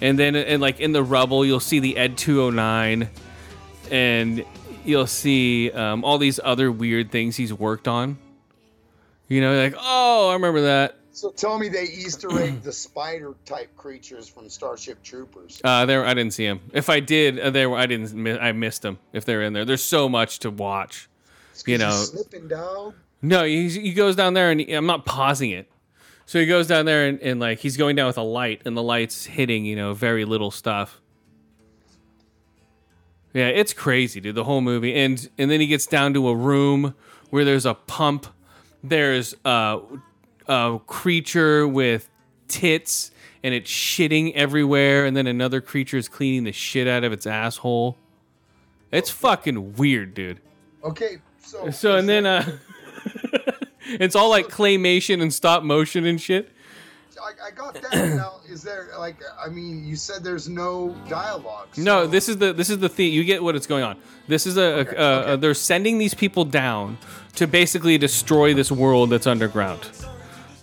and 0.00 0.18
then 0.18 0.36
and 0.36 0.60
like 0.60 0.80
in 0.80 0.92
the 0.92 1.02
rubble 1.02 1.44
you'll 1.44 1.60
see 1.60 1.78
the 1.78 1.96
Ed 1.96 2.18
209, 2.18 3.08
and 3.90 4.44
you'll 4.84 5.06
see 5.06 5.70
um, 5.70 6.04
all 6.04 6.18
these 6.18 6.40
other 6.42 6.70
weird 6.70 7.10
things 7.10 7.36
he's 7.36 7.52
worked 7.52 7.88
on. 7.88 8.18
You 9.28 9.40
know, 9.40 9.56
like 9.56 9.74
oh, 9.78 10.28
I 10.30 10.34
remember 10.34 10.62
that. 10.62 10.96
So 11.16 11.30
tell 11.30 11.58
me 11.58 11.70
they 11.70 11.84
Easter 11.84 12.30
egg 12.38 12.60
the 12.62 12.72
spider 12.72 13.34
type 13.46 13.74
creatures 13.74 14.28
from 14.28 14.50
Starship 14.50 15.02
Troopers. 15.02 15.62
Uh, 15.64 15.86
there 15.86 16.04
I 16.04 16.12
didn't 16.12 16.34
see 16.34 16.44
him. 16.44 16.60
If 16.74 16.90
I 16.90 17.00
did, 17.00 17.40
uh, 17.40 17.48
there 17.48 17.74
I 17.74 17.86
didn't. 17.86 18.38
I 18.38 18.52
missed 18.52 18.82
them. 18.82 18.98
If 19.14 19.24
they're 19.24 19.40
in 19.40 19.54
there, 19.54 19.64
there's 19.64 19.82
so 19.82 20.10
much 20.10 20.40
to 20.40 20.50
watch. 20.50 21.08
You 21.66 21.78
know, 21.78 21.90
slipping 21.92 22.48
dog. 22.48 22.94
No, 23.22 23.44
he, 23.44 23.68
he 23.68 23.92
goes 23.92 24.14
down 24.16 24.34
there 24.34 24.50
and 24.50 24.60
he- 24.60 24.72
I'm 24.72 24.86
not 24.86 25.04
pausing 25.06 25.50
it. 25.50 25.70
So 26.26 26.40
he 26.40 26.46
goes 26.46 26.66
down 26.66 26.86
there 26.86 27.06
and, 27.06 27.20
and 27.20 27.40
like 27.40 27.60
he's 27.60 27.76
going 27.76 27.96
down 27.96 28.08
with 28.08 28.18
a 28.18 28.22
light 28.22 28.62
and 28.64 28.76
the 28.76 28.82
light's 28.82 29.24
hitting, 29.26 29.64
you 29.64 29.76
know, 29.76 29.94
very 29.94 30.24
little 30.24 30.50
stuff. 30.50 31.00
Yeah, 33.32 33.48
it's 33.48 33.72
crazy, 33.72 34.20
dude, 34.20 34.34
the 34.34 34.44
whole 34.44 34.60
movie. 34.60 34.94
And 34.94 35.28
and 35.38 35.50
then 35.50 35.60
he 35.60 35.66
gets 35.66 35.86
down 35.86 36.14
to 36.14 36.28
a 36.28 36.34
room 36.34 36.94
where 37.30 37.44
there's 37.44 37.66
a 37.66 37.74
pump. 37.74 38.26
There's 38.82 39.34
a, 39.44 39.80
a 40.48 40.80
creature 40.86 41.66
with 41.68 42.08
tits 42.48 43.10
and 43.42 43.54
it's 43.54 43.70
shitting 43.70 44.32
everywhere 44.34 45.04
and 45.04 45.16
then 45.16 45.26
another 45.26 45.60
creature 45.60 45.96
is 45.96 46.08
cleaning 46.08 46.44
the 46.44 46.52
shit 46.52 46.88
out 46.88 47.04
of 47.04 47.12
its 47.12 47.26
asshole. 47.26 47.98
It's 48.90 49.10
fucking 49.10 49.74
weird, 49.74 50.14
dude. 50.14 50.40
Okay, 50.82 51.18
so 51.46 51.70
So 51.70 51.96
and 51.96 52.08
then 52.08 52.26
uh 52.26 52.58
it's 53.86 54.16
all 54.16 54.30
like 54.30 54.48
claymation 54.48 55.22
and 55.22 55.32
stop 55.32 55.62
motion 55.62 56.04
and 56.04 56.20
shit. 56.20 56.50
I, 57.18 57.48
I 57.48 57.50
got 57.50 57.74
that. 57.74 58.14
now, 58.14 58.40
is 58.48 58.62
there 58.62 58.88
like 58.98 59.16
I 59.42 59.48
mean, 59.48 59.84
you 59.84 59.96
said 59.96 60.22
there's 60.22 60.48
no 60.48 60.94
dialogue. 61.08 61.68
No, 61.76 62.06
this 62.06 62.28
is 62.28 62.36
the 62.36 62.52
this 62.52 62.70
is 62.70 62.78
the 62.78 62.88
thing. 62.88 63.12
You 63.12 63.24
get 63.24 63.42
what 63.42 63.56
is 63.56 63.66
going 63.66 63.82
on. 63.82 63.96
This 64.28 64.46
is 64.46 64.56
a, 64.56 64.62
a, 64.62 64.84
a, 64.94 65.32
a 65.32 65.36
they're 65.36 65.54
sending 65.54 65.98
these 65.98 66.14
people 66.14 66.44
down 66.44 66.98
to 67.36 67.46
basically 67.46 67.98
destroy 67.98 68.54
this 68.54 68.70
world 68.70 69.10
that's 69.10 69.26
underground, 69.26 69.88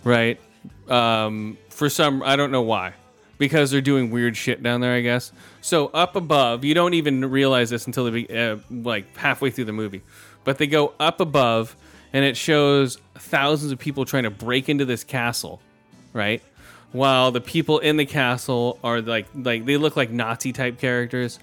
right? 0.04 0.40
Um, 0.88 1.58
for 1.70 1.90
some, 1.90 2.22
I 2.24 2.36
don't 2.36 2.52
know 2.52 2.62
why, 2.62 2.94
because 3.38 3.72
they're 3.72 3.82
doing 3.82 4.12
weird 4.12 4.36
shit 4.38 4.62
down 4.62 4.82
there, 4.82 4.94
I 4.94 5.02
guess. 5.02 5.32
So 5.62 5.88
up 5.88 6.16
above, 6.16 6.64
you 6.64 6.74
don't 6.74 6.94
even 6.94 7.30
realize 7.30 7.70
this 7.70 7.88
until 7.88 8.06
the 8.06 8.12
be- 8.12 8.38
uh, 8.38 8.58
like 8.70 9.16
halfway 9.18 9.50
through 9.50 9.66
the 9.66 9.74
movie, 9.74 10.02
but 10.44 10.58
they 10.58 10.68
go 10.68 10.94
up 11.00 11.20
above, 11.20 11.76
and 12.12 12.26
it 12.26 12.38
shows 12.38 12.98
thousands 13.16 13.72
of 13.72 13.80
people 13.80 14.06
trying 14.06 14.24
to 14.24 14.32
break 14.32 14.70
into 14.70 14.86
this 14.86 15.04
castle, 15.04 15.62
right? 16.14 16.42
While 16.92 17.32
the 17.32 17.42
people 17.42 17.80
in 17.80 17.98
the 17.98 18.06
castle 18.06 18.78
are 18.84 19.02
like 19.02 19.28
like 19.34 19.66
they 19.66 19.78
look 19.78 19.96
like 19.96 20.12
Nazi 20.12 20.54
type 20.54 20.80
characters, 20.80 21.40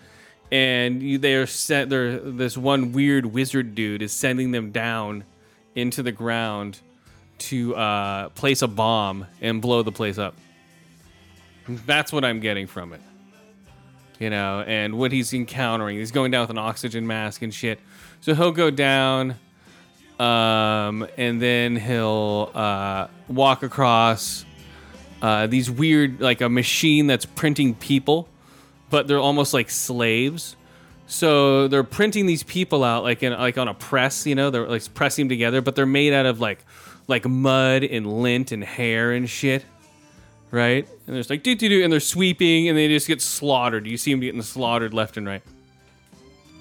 and 0.53 1.03
you, 1.03 1.19
they 1.19 1.35
are 1.35 1.47
set. 1.47 1.89
They're 1.89 2.19
this 2.19 2.57
one 2.57 2.93
weird 2.93 3.27
wizard 3.27 3.75
dude 3.75 4.03
is 4.03 4.13
sending 4.13 4.53
them 4.53 4.71
down 4.71 5.25
into 5.75 6.03
the 6.03 6.13
ground 6.13 6.79
to 7.39 7.75
uh, 7.75 8.29
place 8.31 8.63
a 8.63 8.69
bomb 8.69 9.27
and 9.41 9.63
blow 9.63 9.83
the 9.83 9.93
place 9.93 10.19
up. 10.19 10.35
That's 11.69 12.13
what 12.13 12.25
I'm 12.25 12.41
getting 12.41 12.67
from 12.67 12.93
it. 12.93 13.01
You 14.19 14.29
know, 14.29 14.63
and 14.67 14.99
what 14.99 15.13
he's 15.13 15.33
encountering. 15.33 15.97
He's 15.97 16.11
going 16.11 16.31
down 16.31 16.43
with 16.43 16.51
an 16.51 16.59
oxygen 16.59 17.07
mask 17.07 17.43
and 17.43 17.55
shit. 17.55 17.81
So 18.21 18.35
he'll 18.35 18.53
go 18.53 18.71
down, 18.71 19.37
um, 20.19 21.07
and 21.17 21.41
then 21.41 21.77
he'll 21.77 22.51
uh, 22.55 23.07
walk 23.29 23.63
across 23.63 24.45
uh, 25.23 25.47
these 25.47 25.71
weird, 25.71 26.21
like 26.21 26.41
a 26.41 26.49
machine 26.49 27.07
that's 27.07 27.25
printing 27.25 27.75
people, 27.75 28.29
but 28.91 29.09
they're 29.09 29.19
almost 29.19 29.55
like 29.55 29.71
slaves. 29.71 30.57
So 31.07 31.67
they're 31.67 31.83
printing 31.83 32.27
these 32.27 32.45
people 32.45 32.85
out 32.85 33.03
like 33.03 33.23
in 33.23 33.33
like 33.33 33.59
on 33.59 33.67
a 33.67 33.75
press, 33.75 34.27
you 34.27 34.37
know, 34.37 34.51
they're 34.51 34.69
like 34.69 34.95
pressing 34.95 35.25
them 35.25 35.29
together, 35.31 35.61
but 35.61 35.75
they're 35.75 35.85
made 35.85 36.13
out 36.13 36.25
of 36.25 36.41
like 36.41 36.65
like 37.09 37.27
mud 37.27 37.83
and 37.83 38.23
lint 38.23 38.53
and 38.53 38.63
hair 38.63 39.11
and 39.11 39.29
shit. 39.29 39.65
Right? 40.53 40.87
And 41.07 41.17
there's 41.17 41.29
like 41.29 41.43
do 41.43 41.57
do 41.57 41.69
do 41.69 41.83
and 41.83 41.93
they're 41.93 41.99
sweeping 41.99 42.69
and 42.69 42.79
they 42.79 42.87
just 42.87 43.09
get 43.09 43.21
slaughtered. 43.21 43.87
You 43.87 43.97
see 43.97 44.13
them 44.13 44.21
getting 44.21 44.43
slaughtered 44.43 44.95
left 44.95 45.17
and 45.17 45.27
right. 45.27 45.43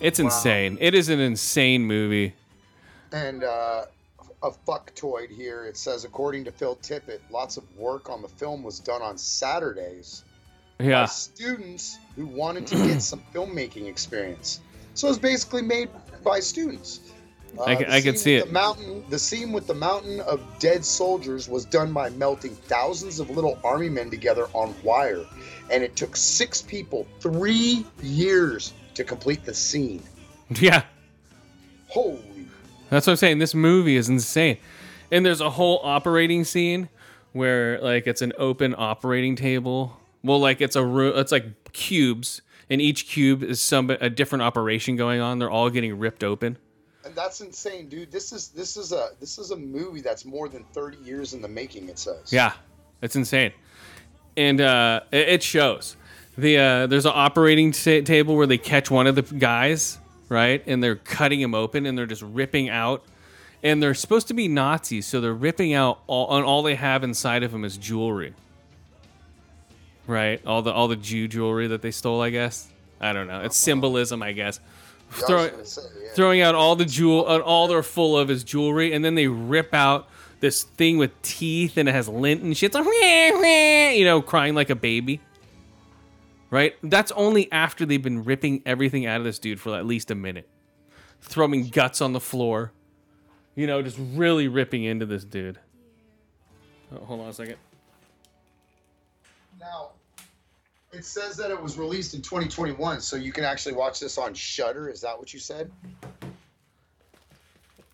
It's 0.02 0.20
insane. 0.20 0.78
It 0.80 0.94
is 0.96 1.10
an 1.10 1.20
insane 1.20 1.84
movie. 1.86 2.34
and 3.12 3.44
uh, 3.44 3.86
a 4.44 4.52
fucktoid 4.68 5.30
here. 5.30 5.66
It 5.66 5.76
says, 5.78 6.06
according 6.06 6.46
to 6.46 6.52
Phil 6.52 6.76
Tippett, 6.78 7.20
lots 7.32 7.58
of 7.58 7.64
work 7.76 8.10
on 8.10 8.22
the 8.22 8.28
film 8.28 8.64
was 8.64 8.80
done 8.80 9.02
on 9.02 9.18
Saturdays 9.18 10.24
by 10.78 10.86
Yeah. 10.86 11.06
students 11.06 11.98
who 12.16 12.26
wanted 12.28 12.68
to 12.68 12.76
get 12.76 13.02
some 13.02 13.22
filmmaking 13.34 13.88
experience. 13.88 14.62
So 14.94 15.10
it's 15.10 15.18
basically 15.18 15.64
made 15.64 15.90
by 16.24 16.40
students. 16.40 17.00
Uh, 17.58 17.64
I 17.64 17.76
can- 17.76 17.92
I 17.92 18.00
can 18.00 18.16
see 18.16 18.36
it. 18.36 18.46
The 18.46 18.52
mountain, 18.52 19.04
the 19.10 19.18
scene 19.20 19.52
with 19.52 19.66
the 19.66 19.74
mountain 19.74 20.20
of 20.22 20.40
dead 20.60 20.86
soldiers 20.86 21.50
was 21.50 21.66
done 21.66 21.92
by 21.92 22.10
melting 22.12 22.54
thousands 22.56 23.20
of 23.20 23.30
little 23.32 23.58
army 23.64 23.90
men 23.90 24.10
together 24.12 24.48
on 24.54 24.76
wire, 24.84 25.26
and 25.72 25.84
it 25.84 25.96
took 25.96 26.16
six 26.16 26.62
people 26.62 27.08
three 27.20 27.86
years 28.04 28.74
to 29.00 29.06
complete 29.06 29.44
the 29.44 29.54
scene. 29.54 30.04
Yeah. 30.60 30.82
Holy 31.90 32.48
That's 32.90 33.06
what 33.06 33.14
I'm 33.14 33.18
saying. 33.18 33.38
This 33.38 33.54
movie 33.54 33.98
is 33.98 34.10
insane. 34.10 34.58
And 35.12 35.24
there's 35.24 35.42
a 35.42 35.50
whole 35.52 35.80
operating 35.84 36.44
scene 36.44 36.90
where 37.34 37.80
like 37.82 38.08
it's 38.08 38.24
an 38.24 38.34
open 38.36 38.74
operating 38.76 39.36
table. 39.36 39.96
Well, 40.24 40.40
like 40.40 40.60
it's 40.60 40.76
a 40.76 40.84
room. 40.84 41.14
It's 41.18 41.32
like 41.32 41.72
cubes, 41.72 42.42
and 42.68 42.82
each 42.82 43.08
cube 43.08 43.44
is 43.44 43.62
some 43.62 43.92
a 43.92 44.10
different 44.10 44.42
operation 44.42 44.96
going 44.96 45.22
on. 45.22 45.38
They're 45.38 45.52
all 45.52 45.70
getting 45.70 46.00
ripped 46.00 46.24
open. 46.24 46.58
And 47.06 47.14
that's 47.14 47.42
insane, 47.42 47.88
dude. 47.88 48.12
This 48.12 48.32
is 48.32 48.48
this 48.48 48.76
is 48.76 48.92
a 48.92 49.10
this 49.20 49.38
is 49.38 49.52
a 49.52 49.56
movie 49.56 50.02
that's 50.02 50.26
more 50.26 50.50
than 50.50 50.64
30 50.74 50.98
years 50.98 51.36
in 51.36 51.44
the 51.44 51.48
making, 51.48 51.90
it 51.90 52.00
says. 52.00 52.34
Yeah, 52.34 52.54
it's 53.04 53.16
insane, 53.16 53.52
and 54.36 54.60
uh, 54.62 55.02
it, 55.12 55.30
it 55.30 55.44
shows. 55.44 55.96
The 56.40 56.58
uh, 56.58 56.88
there's 56.88 57.06
an 57.06 57.12
operating 57.16 57.72
ta- 57.72 58.02
table 58.02 58.36
where 58.36 58.48
they 58.48 58.58
catch 58.58 58.90
one 58.90 59.08
of 59.08 59.16
the 59.16 59.22
guys, 59.24 59.98
right, 60.30 60.64
and 60.66 60.82
they're 60.84 60.96
cutting 60.96 61.42
him 61.42 61.54
open, 61.54 61.86
and 61.86 61.98
they're 61.98 62.06
just 62.06 62.22
ripping 62.22 62.70
out. 62.70 63.04
And 63.62 63.84
they're 63.84 63.94
supposed 63.94 64.30
to 64.30 64.34
be 64.34 64.48
Nazis, 64.48 65.06
so 65.06 65.20
they're 65.20 65.34
ripping 65.34 65.74
out 65.74 66.00
all, 66.08 66.38
and 66.38 66.46
all 66.46 66.64
they 66.64 66.76
have 66.76 67.04
inside 67.04 67.44
of 67.44 67.54
him 67.54 67.66
is 67.66 67.78
jewelry. 67.78 68.34
Right, 70.08 70.42
all 70.46 70.62
the 70.62 70.72
all 70.72 70.88
the 70.88 70.96
Jew 70.96 71.28
jewelry 71.28 71.68
that 71.68 71.82
they 71.82 71.92
stole, 71.92 72.22
I 72.22 72.30
guess. 72.30 72.68
I 73.02 73.14
don't 73.14 73.28
know. 73.28 73.42
It's 73.42 73.58
symbolism, 73.58 74.24
I 74.24 74.32
guess. 74.32 74.60
Yeah, 74.60 74.66
I 74.66 75.18
was 75.18 75.26
Throwing, 75.28 75.66
say, 75.66 75.82
yeah. 76.04 76.10
throwing 76.16 76.42
out 76.42 76.56
all 76.56 76.76
the 76.76 76.86
jewel, 76.86 77.26
uh, 77.28 77.40
all 77.40 77.68
they're 77.68 77.84
full 77.84 78.18
of 78.18 78.30
is 78.30 78.44
jewelry, 78.44 78.94
and 78.94 79.04
then 79.04 79.16
they 79.16 79.28
rip 79.28 79.74
out 79.74 80.08
this 80.40 80.64
thing 80.64 80.98
with 80.98 81.20
teeth 81.22 81.78
and 81.78 81.90
it 81.90 81.92
has 81.92 82.08
lint 82.08 82.42
and 82.42 82.56
shit. 82.56 82.74
It's 82.74 82.76
like, 82.76 82.86
you 83.98 84.06
know, 84.06 84.22
crying 84.22 84.56
like 84.56 84.70
a 84.70 84.76
baby. 84.76 85.20
Right? 86.52 86.76
That's 86.82 87.12
only 87.12 87.52
after 87.52 87.86
they've 87.86 88.02
been 88.02 88.24
ripping 88.24 88.64
everything 88.66 89.06
out 89.06 89.20
of 89.20 89.24
this 89.24 89.38
dude 89.38 89.60
for 89.60 89.76
at 89.76 89.86
least 89.86 90.10
a 90.10 90.16
minute, 90.16 90.50
throwing 91.22 91.68
guts 91.68 92.02
on 92.02 92.14
the 92.14 92.20
floor. 92.20 92.72
You 93.56 93.68
know, 93.68 93.82
just 93.82 93.98
really 94.00 94.48
ripping 94.48 94.84
into 94.84 95.06
this 95.06 95.24
dude. 95.24 95.60
Oh, 96.94 97.06
hold 97.06 97.22
on 97.22 97.28
a 97.28 97.34
second. 97.34 97.56
Now, 99.60 99.90
it 100.92 101.06
says 101.06 101.36
that 101.38 101.52
it 101.52 101.62
was 101.62 101.78
released 101.78 102.14
in 102.14 102.22
2021, 102.22 103.02
so 103.02 103.16
you 103.16 103.32
can 103.32 103.44
actually 103.44 103.76
watch 103.76 104.00
this 104.00 104.18
on 104.18 104.34
Shudder. 104.34 104.90
Is 104.90 105.02
that 105.02 105.18
what 105.18 105.34
you 105.34 105.40
said? 105.40 105.72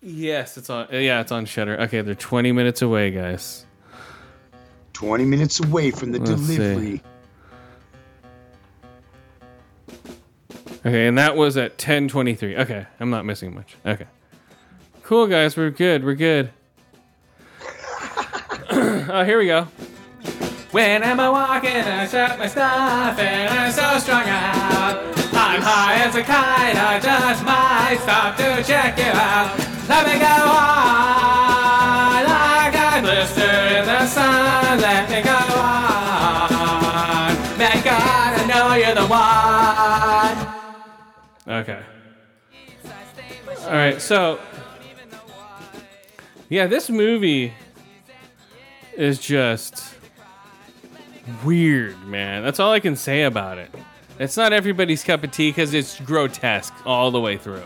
Yes, 0.00 0.56
it's 0.56 0.70
on. 0.70 0.86
Uh, 0.92 0.98
yeah, 0.98 1.20
it's 1.20 1.32
on 1.32 1.46
Shudder. 1.46 1.80
Okay, 1.80 2.00
they're 2.00 2.14
20 2.14 2.52
minutes 2.52 2.80
away, 2.80 3.10
guys. 3.10 3.66
20 4.92 5.24
minutes 5.24 5.60
away 5.60 5.90
from 5.90 6.12
the 6.12 6.20
Let's 6.20 6.40
see. 6.42 7.02
Okay, 10.86 11.08
and 11.08 11.18
that 11.18 11.36
was 11.36 11.56
at 11.56 11.78
10:23. 11.78 12.56
Okay, 12.58 12.86
I'm 13.00 13.10
not 13.10 13.24
missing 13.24 13.52
much. 13.52 13.74
Okay. 13.84 14.06
Cool 15.02 15.26
guys, 15.26 15.56
we're 15.56 15.70
good. 15.70 16.04
We're 16.04 16.14
good. 16.14 16.50
oh, 18.70 19.24
here 19.26 19.38
we 19.38 19.46
go. 19.46 19.64
When 20.70 21.02
I'm 21.02 21.18
I 21.18 21.28
walking, 21.28 21.72
I 21.72 22.06
shut 22.06 22.38
my 22.38 22.46
stuff 22.46 23.18
and 23.18 23.52
I'm 23.52 23.72
so 23.72 23.98
strung 23.98 24.28
out. 24.28 25.02
I'm 25.34 25.60
high 25.60 26.04
as 26.06 26.14
a 26.14 26.22
kite, 26.22 26.76
I 26.76 27.00
just 27.02 27.44
might 27.44 27.98
stop 28.02 28.36
to 28.36 28.62
check 28.62 28.96
you 28.96 29.10
out. 29.10 29.58
Let 29.88 30.06
me 30.06 30.20
go 30.20 30.26
on, 30.26 32.24
like 32.30 32.76
I 32.76 33.00
blister 33.02 33.42
in 33.42 33.86
the 33.86 34.06
sun. 34.06 34.78
Let 34.80 35.10
me 35.10 35.20
go 35.22 35.32
on. 35.32 37.34
Thank 37.58 37.84
God 37.84 38.38
I 38.38 38.46
know 38.46 38.74
you're 38.76 38.94
the 38.94 39.06
one. 39.06 39.65
Okay. 41.48 41.80
All 43.64 43.72
right, 43.72 44.00
so 44.00 44.38
yeah, 46.48 46.66
this 46.66 46.88
movie 46.88 47.52
is 48.96 49.18
just 49.18 49.94
weird, 51.44 52.00
man. 52.04 52.42
That's 52.44 52.60
all 52.60 52.72
I 52.72 52.80
can 52.80 52.96
say 52.96 53.24
about 53.24 53.58
it. 53.58 53.70
It's 54.18 54.36
not 54.36 54.52
everybody's 54.52 55.04
cup 55.04 55.24
of 55.24 55.30
tea 55.30 55.50
because 55.50 55.74
it's 55.74 56.00
grotesque 56.00 56.74
all 56.84 57.10
the 57.10 57.20
way 57.20 57.36
through. 57.36 57.64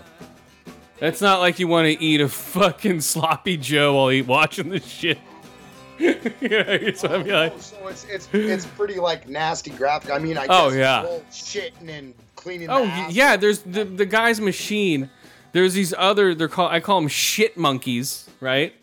It's 1.01 1.21
not 1.21 1.41
like 1.41 1.59
you 1.59 1.69
want 1.69 1.87
to 1.87 2.03
eat 2.03 2.21
a 2.21 2.29
fucking 2.29 3.01
sloppy 3.03 3.57
Joe 3.57 3.95
while 3.97 4.13
you 4.13 4.25
watching 4.25 4.71
this 4.71 4.87
shit. 4.87 5.19
you 5.99 6.15
know, 6.49 6.93
so 6.93 7.09
oh, 7.09 7.15
I'm 7.15 7.27
like, 7.27 7.53
Oh, 7.55 7.59
so 7.59 7.89
it's 7.89 8.05
it's 8.05 8.29
it's 8.33 8.65
pretty 8.67 8.99
like 8.99 9.29
nasty 9.29 9.71
graphic. 9.71 10.11
I 10.11 10.19
mean, 10.19 10.39
I 10.39 10.47
oh, 10.49 10.71
guess 10.71 11.07
Oh, 11.07 11.13
yeah. 11.15 11.21
shitting 11.31 11.89
and 11.91 12.15
cleaning. 12.41 12.69
oh 12.71 12.85
the 12.85 13.07
yeah, 13.13 13.37
there's 13.37 13.61
the 13.61 13.85
the 13.85 14.07
guy's 14.07 14.41
machine. 14.41 15.11
There's 15.53 15.75
these 15.75 15.93
other 15.97 16.35
they're 16.35 16.49
called 16.49 16.73
I 16.73 16.81
call 16.81 17.01
them 17.01 17.09
shit 17.09 17.57
monkeys, 17.57 18.29
right? 18.41 18.75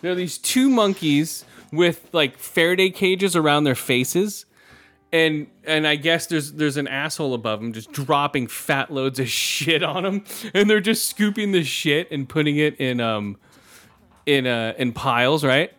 There 0.00 0.12
are 0.12 0.14
these 0.14 0.38
two 0.38 0.68
monkeys 0.68 1.44
with 1.72 2.08
like 2.12 2.38
Faraday 2.38 2.90
cages 2.90 3.34
around 3.36 3.64
their 3.64 3.74
faces. 3.74 4.44
And 5.10 5.46
and 5.64 5.86
I 5.86 5.96
guess 5.96 6.26
there's 6.26 6.52
there's 6.52 6.76
an 6.76 6.86
asshole 6.86 7.32
above 7.32 7.60
them 7.60 7.72
just 7.72 7.92
dropping 7.92 8.46
fat 8.46 8.92
loads 8.92 9.18
of 9.18 9.28
shit 9.28 9.82
on 9.82 10.02
them, 10.02 10.24
and 10.52 10.68
they're 10.68 10.80
just 10.80 11.06
scooping 11.06 11.52
the 11.52 11.64
shit 11.64 12.10
and 12.10 12.28
putting 12.28 12.58
it 12.58 12.78
in 12.78 13.00
um 13.00 13.38
in 14.26 14.46
uh 14.46 14.74
in 14.76 14.92
piles, 14.92 15.44
right? 15.44 15.72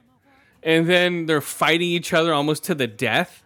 And 0.63 0.89
then 0.89 1.27
they're 1.27 1.41
fighting 1.41 1.89
each 1.89 2.11
other 2.11 2.33
almost 2.33 2.63
to 2.65 2.75
the 2.75 2.87
death 2.87 3.43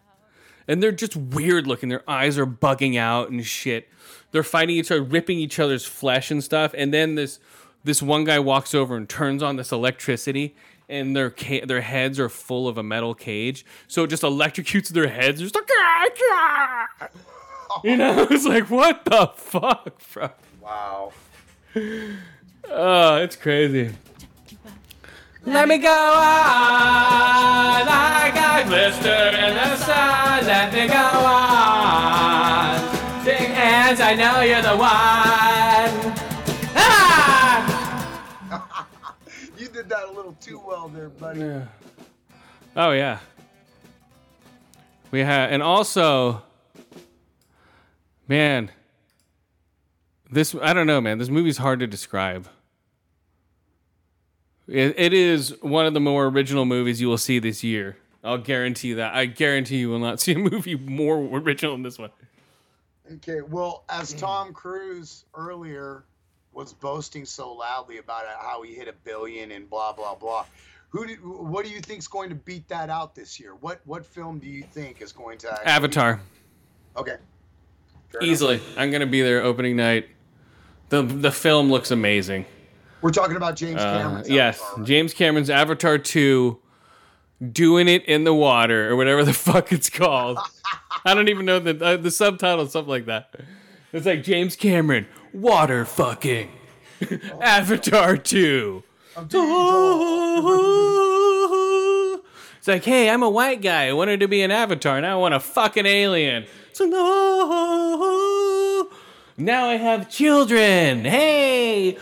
and 0.67 0.81
they're 0.81 0.91
just 0.91 1.15
weird 1.15 1.67
looking. 1.67 1.89
Their 1.89 2.09
eyes 2.09 2.37
are 2.37 2.45
bugging 2.45 2.97
out 2.97 3.29
and 3.29 3.45
shit. 3.45 3.89
They're 4.31 4.43
fighting 4.43 4.77
each 4.77 4.91
other, 4.91 5.03
ripping 5.03 5.39
each 5.39 5.59
other's 5.59 5.85
flesh 5.85 6.31
and 6.31 6.43
stuff. 6.43 6.73
And 6.77 6.93
then 6.93 7.15
this 7.15 7.39
this 7.83 8.01
one 8.01 8.23
guy 8.23 8.39
walks 8.39 8.73
over 8.73 8.95
and 8.95 9.07
turns 9.07 9.43
on 9.43 9.57
this 9.57 9.71
electricity, 9.71 10.55
and 10.87 11.15
their 11.15 11.29
ca- 11.29 11.65
their 11.65 11.81
heads 11.81 12.19
are 12.19 12.29
full 12.29 12.67
of 12.67 12.77
a 12.77 12.83
metal 12.83 13.13
cage, 13.13 13.65
so 13.87 14.03
it 14.03 14.09
just 14.09 14.23
electrocutes 14.23 14.89
their 14.89 15.07
heads. 15.09 15.41
Just 15.41 15.55
like, 15.55 15.69
"Ah, 15.71 16.87
ah." 17.01 17.09
you 17.83 17.97
know, 17.97 18.27
it's 18.31 18.45
like 18.45 18.69
what 18.69 19.03
the 19.05 19.31
fuck, 19.35 20.01
bro? 20.13 20.29
Wow. 20.61 21.11
Oh, 22.69 23.15
it's 23.17 23.35
crazy. 23.35 23.93
Let 25.45 25.67
me 25.67 25.77
go 25.77 25.89
on 25.89 27.85
like 27.85 28.33
a 28.35 28.63
glister 28.65 29.09
in 29.09 29.55
the 29.55 29.75
sun. 29.75 30.45
Let 30.45 30.73
me 30.73 30.87
go 30.87 30.95
on. 30.95 32.79
Big 33.25 33.49
hands, 33.49 33.99
I 33.99 34.15
know 34.15 34.39
you're 34.41 34.61
the 34.61 34.77
one. 34.77 36.13
Ah! 36.75 38.85
You 39.57 39.67
did 39.67 39.89
that 39.89 40.05
a 40.09 40.11
little 40.11 40.33
too 40.41 40.59
well 40.65 40.87
there, 40.87 41.09
buddy. 41.09 41.41
Yeah. 41.41 41.65
Oh 42.75 42.91
yeah. 42.91 43.19
We 45.11 45.19
have, 45.19 45.51
and 45.51 45.61
also, 45.61 46.41
man, 48.27 48.71
this 50.31 50.55
I 50.61 50.73
don't 50.73 50.87
know, 50.87 51.01
man. 51.01 51.17
This 51.17 51.29
movie's 51.29 51.57
hard 51.57 51.79
to 51.81 51.87
describe. 51.87 52.47
It, 54.73 54.95
it 54.97 55.13
is 55.13 55.55
one 55.61 55.85
of 55.85 55.93
the 55.93 55.99
more 55.99 56.25
original 56.25 56.65
movies 56.65 56.99
you 56.99 57.07
will 57.07 57.19
see 57.19 57.37
this 57.37 57.63
year. 57.63 57.95
I'll 58.23 58.39
guarantee 58.39 58.87
you 58.87 58.95
that. 58.95 59.13
I 59.13 59.25
guarantee 59.27 59.77
you 59.77 59.89
will 59.89 59.99
not 59.99 60.19
see 60.19 60.31
a 60.31 60.39
movie 60.39 60.75
more 60.75 61.17
original 61.17 61.73
than 61.73 61.83
this 61.83 61.99
one. 61.99 62.09
Okay, 63.13 63.41
well, 63.41 63.83
as 63.87 64.13
hmm. 64.13 64.17
Tom 64.17 64.53
Cruise 64.53 65.25
earlier 65.35 66.05
was 66.53 66.73
boasting 66.73 67.23
so 67.23 67.53
loudly 67.53 67.99
about 67.99 68.23
how 68.39 68.63
he 68.63 68.73
hit 68.73 68.87
a 68.87 68.93
billion 68.93 69.51
and 69.51 69.69
blah 69.69 69.93
blah 69.93 70.15
blah, 70.15 70.43
who 70.89 71.05
did, 71.05 71.23
what 71.23 71.65
do 71.65 71.71
you 71.71 71.79
think's 71.79 72.07
going 72.07 72.29
to 72.29 72.35
beat 72.35 72.67
that 72.69 72.89
out 72.89 73.13
this 73.13 73.39
year? 73.39 73.53
What 73.53 73.79
what 73.85 74.03
film 74.03 74.39
do 74.39 74.47
you 74.47 74.63
think 74.63 75.03
is 75.03 75.11
going 75.11 75.37
to 75.39 75.51
actually- 75.51 75.67
Avatar, 75.67 76.19
Okay, 76.97 77.17
Fair 78.09 78.21
enough. 78.21 78.23
easily. 78.23 78.61
I'm 78.75 78.89
gonna 78.89 79.05
be 79.05 79.21
there 79.21 79.43
opening 79.43 79.75
night. 79.75 80.09
the 80.89 81.03
The 81.03 81.31
film 81.31 81.69
looks 81.69 81.91
amazing. 81.91 82.47
We're 83.03 83.11
talking 83.11 83.35
about 83.35 83.55
James 83.55 83.79
Uh, 83.81 83.99
Cameron's 84.01 84.29
yes, 84.29 84.59
right? 84.77 84.85
James 84.87 85.13
Cameron's 85.13 85.49
Avatar 85.51 85.97
2 85.99 86.57
doing 87.51 87.89
it 87.89 88.05
in 88.05 88.23
the 88.23 88.33
water 88.33 88.89
or 88.89 88.95
whatever 88.95 89.23
the 89.25 89.33
fuck 89.33 89.71
it's 89.73 89.89
called. 89.89 90.39
I 91.05 91.13
don't 91.13 91.27
even 91.27 91.45
know 91.45 91.59
the 91.59 91.85
uh, 91.85 91.97
the 91.97 92.09
subtitle 92.09 92.65
something 92.67 92.89
like 92.89 93.05
that. 93.07 93.35
It's 93.91 94.05
like 94.05 94.23
James 94.23 94.55
Cameron 94.55 95.05
water 95.33 95.83
fucking 95.85 96.49
Avatar 97.41 98.15
2. 98.17 98.81
I'm 99.17 99.27
digging 99.27 99.47
Joel. 99.49 100.53
It's 102.57 102.67
like, 102.69 102.85
hey, 102.85 103.09
I'm 103.09 103.21
a 103.23 103.29
white 103.29 103.61
guy. 103.61 103.89
I 103.89 103.93
wanted 103.93 104.21
to 104.21 104.29
be 104.29 104.41
an 104.41 104.49
avatar. 104.49 105.01
Now 105.01 105.17
I 105.17 105.21
want 105.21 105.33
a 105.33 105.39
fucking 105.41 105.85
alien. 105.85 106.45
So 106.71 106.85
no. 106.85 108.42
Now 109.37 109.67
I 109.69 109.75
have 109.77 110.09
children. 110.09 111.05
Hey. 111.05 111.97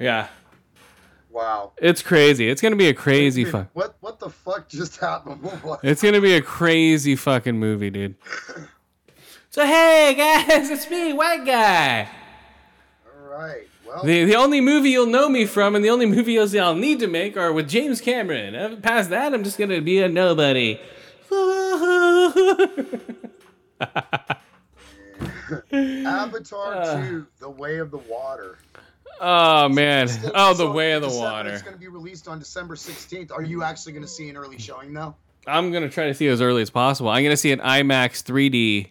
Yeah, 0.00 0.28
Wow. 1.30 1.72
it's 1.78 2.02
crazy. 2.02 2.48
It's 2.48 2.62
gonna 2.62 2.76
be 2.76 2.88
a 2.88 2.94
crazy 2.94 3.44
fuck. 3.44 3.66
What 3.72 3.96
what 4.00 4.20
the 4.20 4.30
fuck 4.30 4.68
just 4.68 4.96
happened? 4.98 5.40
It's 5.82 6.00
gonna 6.02 6.20
be 6.20 6.34
a 6.34 6.40
crazy 6.42 7.16
fucking 7.16 7.58
movie, 7.58 7.90
dude. 7.90 8.14
So 9.50 9.66
hey 9.66 10.14
guys, 10.16 10.70
it's 10.70 10.88
me, 10.88 11.12
white 11.12 11.44
guy. 11.44 12.08
All 13.06 13.28
right. 13.28 13.66
Well, 13.84 14.04
The, 14.04 14.24
the 14.24 14.36
only 14.36 14.60
movie 14.60 14.90
you'll 14.90 15.06
know 15.06 15.28
me 15.28 15.46
from 15.46 15.74
and 15.74 15.84
the 15.84 15.90
only 15.90 16.06
movies 16.06 16.54
I'll 16.54 16.76
need 16.76 17.00
to 17.00 17.08
make 17.08 17.36
are 17.36 17.52
with 17.52 17.68
James 17.68 18.00
Cameron. 18.00 18.80
Past 18.82 19.10
that, 19.10 19.34
I'm 19.34 19.42
just 19.42 19.58
gonna 19.58 19.80
be 19.80 20.00
a 20.00 20.08
nobody. 20.08 20.78
Avatar 25.72 26.74
uh, 26.74 27.08
2: 27.08 27.26
The 27.40 27.50
Way 27.50 27.78
of 27.78 27.90
the 27.90 27.98
Water. 27.98 28.58
oh 29.20 29.68
man! 29.68 30.08
Oh, 30.34 30.54
the 30.54 30.70
way 30.70 30.92
of 30.92 31.02
the 31.02 31.08
December- 31.08 31.26
water. 31.32 31.50
It's 31.50 31.62
going 31.62 31.74
to 31.74 31.80
be 31.80 31.88
released 31.88 32.28
on 32.28 32.38
December 32.38 32.74
16th. 32.76 33.32
Are 33.32 33.42
you 33.42 33.62
actually 33.62 33.92
going 33.92 34.04
to 34.04 34.08
see 34.08 34.28
an 34.28 34.36
early 34.36 34.58
showing 34.58 34.92
though? 34.92 35.14
I'm 35.46 35.72
gonna 35.72 35.88
try 35.88 36.08
to 36.08 36.14
see 36.14 36.26
it 36.26 36.30
as 36.30 36.42
early 36.42 36.60
as 36.60 36.68
possible. 36.68 37.08
I'm 37.08 37.22
gonna 37.22 37.36
see 37.36 37.52
an 37.52 37.60
IMAX 37.60 38.22
3D 38.22 38.90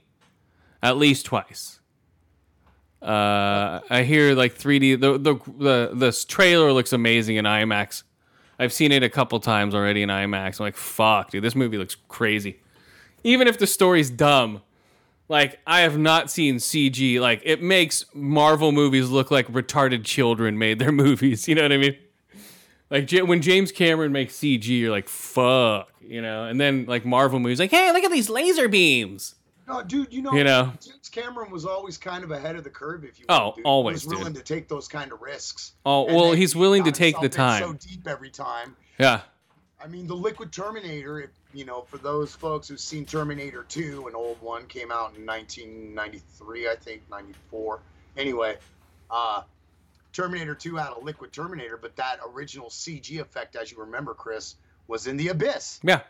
at 0.81 0.97
least 0.97 1.27
twice. 1.27 1.79
Uh, 2.99 3.81
I 3.91 4.01
hear 4.01 4.33
like 4.33 4.57
3D. 4.57 4.99
The 4.99 5.19
the 5.19 5.35
the 5.59 5.91
this 5.93 6.25
trailer 6.25 6.71
looks 6.73 6.93
amazing 6.93 7.35
in 7.35 7.45
IMAX. 7.45 8.01
I've 8.57 8.73
seen 8.73 8.91
it 8.91 9.03
a 9.03 9.09
couple 9.09 9.39
times 9.39 9.75
already 9.75 10.01
in 10.01 10.09
IMAX. 10.09 10.59
I'm 10.59 10.63
like, 10.65 10.75
fuck, 10.75 11.29
dude, 11.29 11.43
this 11.43 11.53
movie 11.53 11.77
looks 11.77 11.95
crazy. 12.07 12.59
Even 13.23 13.47
if 13.47 13.59
the 13.59 13.67
story's 13.67 14.09
dumb, 14.09 14.63
like 15.30 15.59
I 15.67 15.82
have 15.82 15.97
not 15.97 16.30
seen 16.32 16.55
CG. 16.57 17.19
Like 17.19 17.41
it 17.43 17.61
makes 17.61 18.05
Marvel 18.13 18.71
movies 18.71 19.09
look 19.09 19.32
like 19.32 19.47
retarded 19.47 20.03
children 20.05 20.57
made 20.57 20.80
their 20.80 20.91
movies. 21.03 21.47
You 21.47 21.55
know 21.55 21.63
what 21.63 21.71
I 21.71 21.78
mean? 21.78 21.97
Like 22.89 23.09
when 23.11 23.41
James 23.41 23.71
Cameron 23.71 24.11
makes 24.13 24.36
CG, 24.38 24.65
you're 24.67 24.91
like, 24.91 25.09
fuck, 25.09 25.91
you 26.01 26.21
know. 26.21 26.45
And 26.45 26.59
then 26.59 26.86
like 26.87 27.05
Marvel 27.05 27.39
movies, 27.39 27.59
like, 27.59 27.71
hey, 27.71 27.91
look 27.91 28.04
at 28.04 28.12
these 28.12 28.29
laser 28.29 28.70
beams. 28.70 29.36
No, 29.67 29.83
dude. 29.83 30.13
You 30.13 30.21
know, 30.21 30.32
You 30.32 30.45
know. 30.45 30.71
James 30.82 31.09
Cameron 31.09 31.51
was 31.51 31.66
always 31.66 31.97
kind 31.97 32.24
of 32.24 32.32
ahead 32.32 32.55
of 32.55 32.63
the 32.63 32.70
curve. 32.70 33.04
If 33.04 33.20
you 33.20 33.25
Oh, 33.28 33.54
will, 33.58 33.63
always, 33.66 34.04
he 34.04 34.08
was 34.08 34.16
willing 34.17 34.33
dude. 34.33 34.45
to 34.45 34.54
take 34.54 34.70
those 34.70 34.87
kind 34.87 35.12
of 35.12 35.21
risks. 35.21 35.74
Oh 35.86 36.08
And 36.08 36.16
well, 36.16 36.32
he's 36.32 36.54
he 36.54 36.59
willing 36.59 36.86
to 36.86 36.91
take 36.93 37.20
the 37.20 37.28
time. 37.28 37.62
So 37.62 37.74
deep 37.74 38.08
every 38.08 38.29
time. 38.29 38.78
Yeah. 38.97 39.21
I 39.83 39.87
mean, 39.87 40.08
the 40.08 40.16
Liquid 40.16 40.54
Terminator. 40.54 41.20
If, 41.20 41.32
you 41.58 41.66
know, 41.66 41.82
for 41.82 41.97
those 41.97 42.36
folks 42.36 42.67
who've 42.67 42.79
seen 42.79 43.04
Terminator 43.04 43.66
2, 43.67 44.05
an 44.08 44.13
old 44.16 44.39
one, 44.42 44.67
came 44.67 44.92
out 44.92 45.16
in 45.17 45.25
1993, 45.25 46.70
I 46.70 46.75
think, 46.75 47.01
94. 47.09 47.79
Anyway, 48.16 48.58
uh, 49.09 49.42
Terminator 50.13 50.54
2 50.54 50.75
had 50.75 50.92
a 50.93 51.00
Liquid 51.00 51.34
Terminator, 51.34 51.78
but 51.78 51.96
that 51.96 52.20
original 52.32 52.70
CG 52.70 53.20
effect, 53.20 53.55
as 53.55 53.71
you 53.71 53.79
remember, 53.79 54.13
Chris, 54.13 54.55
was 54.88 55.08
in 55.08 55.17
the 55.17 55.29
Abyss. 55.29 55.79
Yeah. 55.84 56.01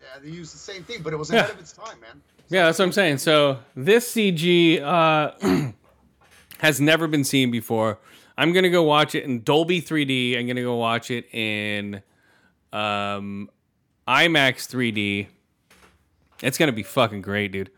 Yeah, 0.00 0.20
they 0.22 0.30
used 0.30 0.54
the 0.54 0.58
same 0.58 0.84
thing, 0.84 1.02
but 1.02 1.12
it 1.12 1.16
was 1.16 1.30
Yeah. 1.32 1.40
ahead 1.40 1.50
of 1.54 1.58
its 1.60 1.72
time, 1.72 1.98
man. 2.00 2.20
Yeah, 2.48 2.66
that's 2.66 2.78
what 2.78 2.84
I'm 2.84 2.92
saying. 2.92 3.18
So 3.18 3.58
this 3.74 4.08
CG 4.14 4.80
uh, 4.80 5.32
has 6.58 6.80
never 6.80 7.08
been 7.08 7.24
seen 7.24 7.50
before. 7.50 7.98
I'm 8.38 8.52
gonna 8.52 8.70
go 8.70 8.84
watch 8.84 9.16
it 9.16 9.24
in 9.24 9.42
Dolby 9.42 9.80
3D. 9.82 10.38
I'm 10.38 10.46
gonna 10.46 10.62
go 10.62 10.76
watch 10.76 11.10
it 11.10 11.26
in 11.34 12.02
um, 12.72 13.50
IMAX 14.06 14.68
3D. 14.68 15.28
It's 16.42 16.58
gonna 16.58 16.72
be 16.72 16.82
fucking 16.82 17.22
great, 17.22 17.52
dude. 17.52 17.70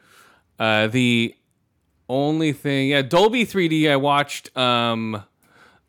Uh, 0.59 0.89
the 0.89 1.35
only 2.09 2.53
thing, 2.53 2.89
yeah, 2.89 3.03
Dolby 3.03 3.45
3D. 3.45 3.91
I 3.91 3.97
watched 3.97 4.57
um, 4.57 5.23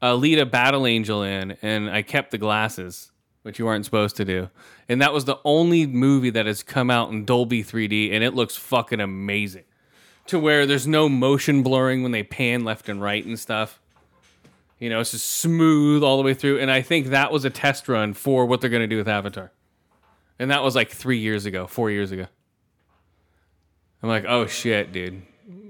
Alita 0.01 0.49
Battle 0.49 0.85
Angel 0.85 1.23
in, 1.23 1.57
and 1.61 1.89
I 1.89 2.01
kept 2.01 2.31
the 2.31 2.37
glasses, 2.37 3.11
which 3.43 3.59
you 3.59 3.65
weren't 3.65 3.85
supposed 3.85 4.15
to 4.17 4.25
do. 4.25 4.49
And 4.87 5.01
that 5.01 5.13
was 5.13 5.25
the 5.25 5.39
only 5.43 5.87
movie 5.87 6.29
that 6.31 6.45
has 6.45 6.63
come 6.63 6.89
out 6.89 7.11
in 7.11 7.25
Dolby 7.25 7.63
3D, 7.63 8.11
and 8.11 8.23
it 8.23 8.33
looks 8.33 8.55
fucking 8.55 8.99
amazing. 8.99 9.63
To 10.27 10.39
where 10.39 10.67
there's 10.67 10.85
no 10.85 11.09
motion 11.09 11.63
blurring 11.63 12.03
when 12.03 12.11
they 12.11 12.21
pan 12.21 12.63
left 12.63 12.87
and 12.87 13.01
right 13.01 13.25
and 13.25 13.39
stuff. 13.39 13.79
You 14.77 14.89
know, 14.89 14.99
it's 14.99 15.11
just 15.11 15.25
smooth 15.25 16.03
all 16.03 16.17
the 16.17 16.23
way 16.23 16.35
through. 16.35 16.59
And 16.59 16.69
I 16.69 16.83
think 16.83 17.07
that 17.07 17.31
was 17.31 17.45
a 17.45 17.49
test 17.49 17.89
run 17.89 18.13
for 18.13 18.45
what 18.45 18.61
they're 18.61 18.69
going 18.69 18.83
to 18.83 18.87
do 18.87 18.97
with 18.97 19.07
Avatar. 19.07 19.51
And 20.39 20.51
that 20.51 20.63
was 20.63 20.75
like 20.75 20.89
three 20.89 21.19
years 21.19 21.45
ago, 21.45 21.67
four 21.67 21.91
years 21.91 22.11
ago. 22.11 22.27
I'm 24.01 24.09
like, 24.09 24.25
oh 24.27 24.47
shit, 24.47 24.91
dude. 24.91 25.21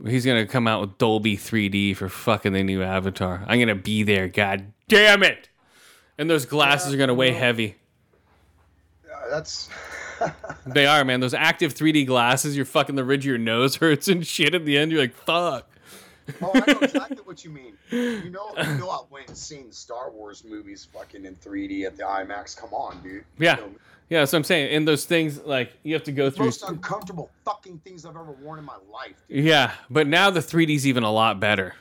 He's 0.06 0.26
gonna 0.26 0.46
come 0.46 0.68
out 0.68 0.82
with 0.82 0.98
Dolby 0.98 1.38
3D 1.38 1.96
for 1.96 2.10
fucking 2.10 2.54
the 2.54 2.64
new 2.64 2.84
Avatar. 2.84 3.44
I'm 3.48 3.60
gonna 3.60 3.76
be 3.76 4.04
there. 4.04 4.28
God 4.28 4.72
damn 4.88 5.24
it! 5.24 5.50
And 6.18 6.30
those 6.30 6.46
glasses 6.46 6.94
are 6.94 6.98
gonna 6.98 7.14
weigh 7.14 7.32
heavy. 7.32 7.76
Uh, 9.06 9.30
that's 9.30 9.70
They 10.66 10.86
are, 10.86 11.04
man. 11.06 11.20
Those 11.20 11.34
active 11.34 11.74
3D 11.74 12.06
glasses, 12.06 12.56
you're 12.56 12.66
fucking 12.66 12.96
the 12.96 13.04
ridge 13.04 13.26
of 13.26 13.30
your 13.30 13.38
nose 13.38 13.76
hurts 13.78 14.08
and 14.08 14.26
shit 14.26 14.54
at 14.54 14.66
the 14.66 14.78
end. 14.78 14.92
You're 14.92 15.02
like, 15.02 15.16
fuck. 15.16 15.68
oh, 16.42 16.52
I 16.54 16.72
know 16.72 16.80
exactly 16.80 17.18
what 17.24 17.44
you 17.44 17.52
mean. 17.52 17.74
You 17.92 18.30
know, 18.30 18.54
you 18.56 18.76
know, 18.76 18.90
I 18.92 19.02
went 19.10 19.30
and 19.30 19.36
seen 19.36 19.72
Star 19.72 20.12
Wars 20.12 20.44
movies 20.44 20.88
fucking 20.94 21.26
in 21.26 21.36
3D 21.36 21.88
at 21.88 21.98
the 21.98 22.04
IMAX. 22.04 22.56
Come 22.56 22.72
on, 22.72 23.02
dude. 23.02 23.26
Yeah. 23.40 23.56
You 23.56 23.62
know, 23.64 23.72
Yeah, 24.10 24.20
that's 24.20 24.34
what 24.34 24.40
I'm 24.40 24.44
saying. 24.44 24.76
And 24.76 24.88
those 24.88 25.06
things, 25.06 25.40
like, 25.44 25.72
you 25.84 25.94
have 25.94 26.04
to 26.06 26.12
go 26.12 26.32
through. 26.32 26.46
most 26.46 26.64
uncomfortable 26.64 27.30
fucking 27.46 27.80
things 27.80 28.06
I've 28.06 28.16
ever 28.16 28.32
worn 28.32 28.58
in 28.58 28.66
my 28.66 28.78
life. 28.92 29.14
Dude. 29.30 29.46
Yeah, 29.46 29.72
but 29.90 30.08
now 30.08 30.32
the 30.32 30.40
3D's 30.40 30.88
even 30.88 31.04
a 31.04 31.12
lot 31.12 31.40
better. 31.40 31.76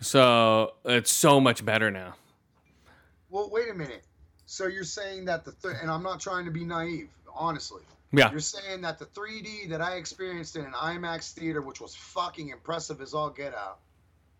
So 0.00 0.74
it's 0.84 1.12
so 1.12 1.40
much 1.40 1.64
better 1.64 1.90
now. 1.90 2.14
Well, 3.30 3.48
wait 3.50 3.70
a 3.70 3.74
minute. 3.74 4.04
So 4.46 4.66
you're 4.66 4.84
saying 4.84 5.24
that 5.24 5.44
the 5.44 5.52
th- 5.52 5.76
and 5.80 5.90
I'm 5.90 6.02
not 6.02 6.20
trying 6.20 6.44
to 6.44 6.50
be 6.50 6.64
naive, 6.64 7.08
honestly. 7.34 7.82
Yeah. 8.12 8.30
You're 8.30 8.40
saying 8.40 8.82
that 8.82 8.98
the 8.98 9.06
3D 9.06 9.70
that 9.70 9.80
I 9.80 9.94
experienced 9.94 10.56
in 10.56 10.64
an 10.64 10.72
IMAX 10.72 11.32
theater, 11.32 11.62
which 11.62 11.80
was 11.80 11.94
fucking 11.94 12.50
impressive 12.50 13.00
as 13.00 13.14
all 13.14 13.30
get 13.30 13.54
out, 13.54 13.78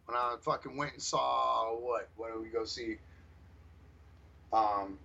when 0.05 0.17
I 0.17 0.37
fucking 0.43 0.77
went 0.77 0.93
and 0.93 1.03
saw 1.03 1.75
what? 1.75 2.09
What 2.17 2.33
did 2.33 2.43
we 2.43 2.49
go 2.49 2.65
see? 2.65 2.97
Um, 4.53 4.99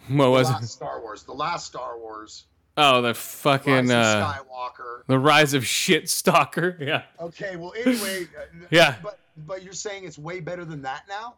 What 0.08 0.30
was 0.30 0.48
it? 0.50 0.66
Star 0.66 1.00
Wars. 1.00 1.22
The 1.24 1.32
last 1.32 1.66
Star 1.66 1.98
Wars. 1.98 2.44
Oh, 2.76 3.02
the 3.02 3.12
fucking 3.14 3.90
uh, 3.90 4.32
Skywalker. 4.48 5.02
the 5.08 5.18
rise 5.18 5.52
of 5.54 5.66
shit 5.66 6.08
stalker. 6.08 6.76
Yeah. 6.80 7.02
Okay, 7.20 7.56
well, 7.56 7.74
anyway. 7.76 8.24
uh, 8.38 8.66
Yeah. 8.70 8.96
But 9.02 9.18
but 9.36 9.62
you're 9.62 9.72
saying 9.72 10.04
it's 10.04 10.18
way 10.18 10.40
better 10.40 10.64
than 10.64 10.82
that 10.82 11.02
now? 11.08 11.34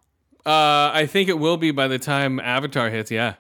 Uh, 0.47 0.91
I 0.95 1.07
think 1.07 1.29
it 1.29 1.39
will 1.39 1.57
be 1.59 1.71
by 1.71 1.87
the 1.89 1.99
time 1.99 2.41
Avatar 2.41 2.89
hits. 2.91 3.11
Yeah. 3.11 3.35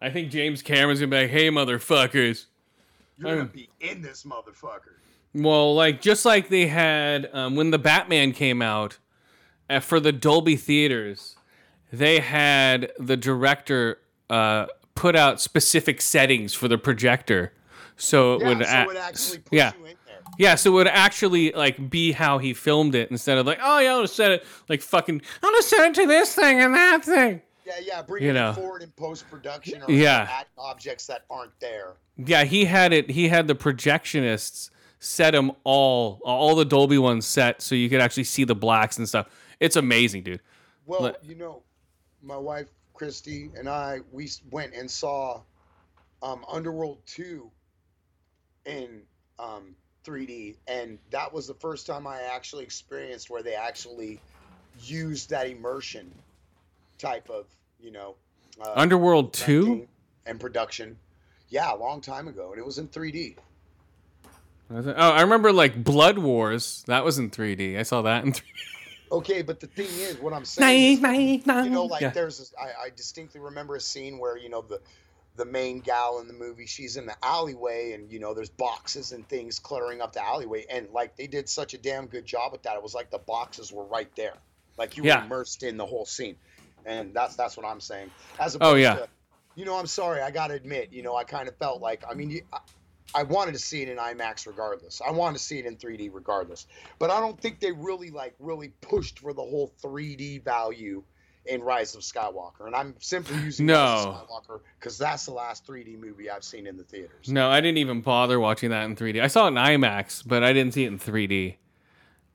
I 0.00 0.10
think 0.10 0.30
James 0.30 0.62
Cameron's 0.62 1.00
gonna 1.00 1.10
be 1.10 1.22
like, 1.22 1.30
"Hey, 1.30 1.48
motherfuckers." 1.50 2.46
You're 3.18 3.30
gonna 3.30 3.40
Um, 3.42 3.46
be 3.48 3.68
in 3.80 4.02
this 4.02 4.24
motherfucker. 4.24 4.94
Well, 5.34 5.74
like 5.74 6.00
just 6.00 6.24
like 6.24 6.48
they 6.48 6.66
had 6.68 7.28
um, 7.32 7.56
when 7.56 7.70
the 7.70 7.78
Batman 7.78 8.32
came 8.32 8.62
out 8.62 8.98
uh, 9.68 9.80
for 9.80 9.98
the 10.00 10.12
Dolby 10.12 10.56
theaters, 10.56 11.36
they 11.92 12.20
had 12.20 12.92
the 12.98 13.16
director 13.16 13.98
uh, 14.30 14.66
put 14.94 15.14
out 15.16 15.40
specific 15.40 16.00
settings 16.00 16.54
for 16.54 16.68
the 16.68 16.78
projector, 16.78 17.52
so 17.96 18.34
it 18.34 18.40
Yeah, 18.42 18.48
would 18.48 18.58
so 18.58 18.72
a- 18.72 18.98
actually 18.98 19.38
yeah. 19.50 19.72
you 19.78 19.84
in 19.86 19.96
there. 20.06 20.18
yeah, 20.38 20.54
so 20.54 20.70
it 20.70 20.74
would 20.74 20.86
actually 20.88 21.52
like 21.52 21.90
be 21.90 22.12
how 22.12 22.38
he 22.38 22.54
filmed 22.54 22.94
it 22.94 23.10
instead 23.10 23.38
of 23.38 23.46
like, 23.46 23.58
oh 23.62 23.78
yeah, 23.78 23.90
I'll 23.92 24.02
just 24.02 24.16
set 24.16 24.30
it 24.32 24.44
like 24.68 24.82
fucking, 24.82 25.22
I'll 25.42 25.52
just 25.52 25.68
set 25.68 25.90
it 25.90 25.94
to 25.94 26.06
this 26.06 26.34
thing 26.34 26.60
and 26.60 26.74
that 26.74 27.04
thing. 27.04 27.42
Yeah, 27.66 27.74
yeah, 27.82 28.02
bring 28.02 28.22
You 28.22 28.30
it 28.30 28.34
know. 28.34 28.52
forward 28.52 28.82
in 28.82 28.90
post 28.92 29.28
production 29.30 29.82
or 29.82 29.90
Yeah. 29.90 30.28
add 30.30 30.46
objects 30.56 31.06
that 31.08 31.24
aren't 31.28 31.58
there. 31.58 31.94
Yeah, 32.16 32.44
he 32.44 32.64
had 32.64 32.92
it. 32.92 33.10
He 33.10 33.28
had 33.28 33.48
the 33.48 33.56
projectionists 33.56 34.70
set 35.00 35.32
them 35.32 35.52
all, 35.64 36.20
all 36.24 36.54
the 36.54 36.64
Dolby 36.64 36.98
ones 36.98 37.26
set, 37.26 37.60
so 37.60 37.74
you 37.74 37.88
could 37.90 38.00
actually 38.00 38.24
see 38.24 38.44
the 38.44 38.54
blacks 38.54 38.98
and 38.98 39.08
stuff. 39.08 39.26
It's 39.60 39.76
amazing, 39.76 40.22
dude. 40.22 40.40
Well, 40.86 41.00
Let- 41.02 41.24
you 41.24 41.34
know, 41.34 41.62
my 42.22 42.36
wife 42.36 42.68
Christy 42.96 43.50
and 43.56 43.68
I 43.68 44.00
we 44.10 44.30
went 44.50 44.74
and 44.74 44.90
saw 44.90 45.42
um, 46.22 46.44
Underworld 46.50 46.98
two 47.06 47.50
in 48.64 49.02
um, 49.38 49.76
3D, 50.04 50.56
and 50.66 50.98
that 51.10 51.32
was 51.32 51.46
the 51.46 51.54
first 51.54 51.86
time 51.86 52.06
I 52.06 52.22
actually 52.22 52.64
experienced 52.64 53.28
where 53.28 53.42
they 53.42 53.54
actually 53.54 54.20
used 54.82 55.30
that 55.30 55.48
immersion 55.48 56.10
type 56.98 57.28
of 57.28 57.46
you 57.80 57.90
know 57.90 58.16
uh, 58.60 58.72
Underworld 58.74 59.32
two. 59.32 59.86
and 60.24 60.40
production. 60.40 60.96
Yeah, 61.48 61.72
a 61.72 61.76
long 61.76 62.00
time 62.00 62.26
ago, 62.26 62.50
and 62.50 62.58
it 62.58 62.66
was 62.66 62.78
in 62.78 62.88
3D. 62.88 63.36
Oh, 64.68 64.92
I 64.96 65.20
remember 65.20 65.52
like 65.52 65.84
Blood 65.84 66.18
Wars. 66.18 66.82
That 66.88 67.04
was 67.04 67.18
in 67.18 67.30
3D. 67.30 67.78
I 67.78 67.84
saw 67.84 68.02
that 68.02 68.24
in 68.24 68.32
3D. 68.32 68.42
Okay, 69.12 69.42
but 69.42 69.60
the 69.60 69.68
thing 69.68 69.98
is, 69.98 70.16
what 70.18 70.32
I'm 70.32 70.44
saying, 70.44 70.84
is, 70.84 71.00
you 71.62 71.70
know, 71.70 71.84
like 71.84 72.02
Yeah. 72.02 72.10
there's, 72.10 72.38
this, 72.38 72.52
I, 72.60 72.86
I 72.86 72.90
distinctly 72.90 73.40
remember 73.40 73.76
a 73.76 73.80
scene 73.80 74.18
where 74.18 74.36
you 74.36 74.48
know 74.48 74.62
the, 74.62 74.80
the 75.36 75.44
main 75.44 75.80
gal 75.80 76.18
in 76.20 76.26
the 76.28 76.34
movie, 76.34 76.66
she's 76.66 76.96
in 76.96 77.06
the 77.06 77.16
alleyway, 77.24 77.92
and 77.92 78.10
you 78.12 78.18
know 78.18 78.34
there's 78.34 78.50
boxes 78.50 79.12
and 79.12 79.28
things 79.28 79.58
cluttering 79.58 80.00
up 80.00 80.12
the 80.12 80.24
alleyway, 80.24 80.64
and 80.70 80.88
like 80.90 81.16
they 81.16 81.26
did 81.26 81.48
such 81.48 81.74
a 81.74 81.78
damn 81.78 82.06
good 82.06 82.26
job 82.26 82.52
with 82.52 82.62
that. 82.64 82.76
It 82.76 82.82
was 82.82 82.94
like 82.94 83.10
the 83.10 83.18
boxes 83.18 83.72
were 83.72 83.84
right 83.84 84.14
there, 84.16 84.34
like 84.78 84.96
you 84.96 85.04
were 85.04 85.16
immersed 85.16 85.62
in 85.62 85.76
the 85.76 85.86
whole 85.86 86.06
scene, 86.06 86.36
and 86.84 87.14
that's 87.14 87.36
that's 87.36 87.56
what 87.56 87.66
I'm 87.66 87.80
saying. 87.80 88.10
As 88.40 88.56
Oh, 88.60 88.74
opposed 88.74 88.82
yeah. 88.82 88.94
to, 88.94 89.08
you 89.54 89.64
know, 89.64 89.76
I'm 89.76 89.86
sorry, 89.86 90.20
I 90.22 90.30
gotta 90.30 90.54
admit, 90.54 90.92
you 90.92 91.02
know, 91.02 91.14
I 91.16 91.24
kind 91.24 91.48
of 91.48 91.56
felt 91.58 91.80
like, 91.80 92.04
I 92.10 92.14
mean, 92.14 92.30
you, 92.30 92.42
I, 92.52 92.58
I 93.14 93.22
wanted 93.22 93.52
to 93.52 93.58
see 93.58 93.82
it 93.82 93.88
in 93.88 93.96
IMAX 93.98 94.46
regardless. 94.46 95.00
I 95.06 95.10
wanted 95.10 95.38
to 95.38 95.44
see 95.44 95.58
it 95.58 95.66
in 95.66 95.76
3D 95.76 96.10
regardless. 96.12 96.66
But 96.98 97.10
I 97.10 97.20
don't 97.20 97.40
think 97.40 97.60
they 97.60 97.72
really 97.72 98.10
like 98.10 98.34
really 98.38 98.68
pushed 98.80 99.20
for 99.20 99.32
the 99.32 99.42
whole 99.42 99.72
3D 99.82 100.42
value 100.44 101.02
in 101.46 101.62
Rise 101.62 101.94
of 101.94 102.00
Skywalker. 102.02 102.66
And 102.66 102.74
I'm 102.74 102.94
simply 102.98 103.36
using 103.38 103.68
Rise 103.68 104.04
No. 104.04 104.10
of 104.10 104.28
Skywalker 104.28 104.60
because 104.78 104.98
that's 104.98 105.24
the 105.26 105.32
last 105.32 105.64
3D 105.66 105.98
movie 105.98 106.28
I've 106.28 106.42
seen 106.44 106.66
in 106.66 106.76
the 106.76 106.82
theaters. 106.82 107.28
No, 107.28 107.48
I 107.48 107.60
didn't 107.60 107.78
even 107.78 108.00
bother 108.00 108.40
watching 108.40 108.70
that 108.70 108.84
in 108.84 108.96
3D. 108.96 109.22
I 109.22 109.28
saw 109.28 109.44
it 109.46 109.48
in 109.48 109.54
IMAX, 109.54 110.22
but 110.26 110.42
I 110.42 110.52
didn't 110.52 110.74
see 110.74 110.84
it 110.84 110.88
in 110.88 110.98
3D. 110.98 111.56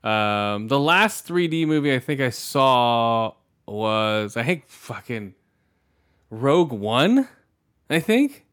Um, 0.04 0.68
the 0.68 0.80
last 0.80 1.28
3D 1.28 1.68
movie 1.68 1.94
I 1.94 2.00
think 2.00 2.22
I 2.22 2.30
saw 2.32 3.34
was 3.68 4.36
I 4.38 4.44
think 4.44 4.68
fucking 4.68 5.36
Rogue 6.30 6.72
One. 6.72 7.28
I 7.90 8.00
think 8.00 8.46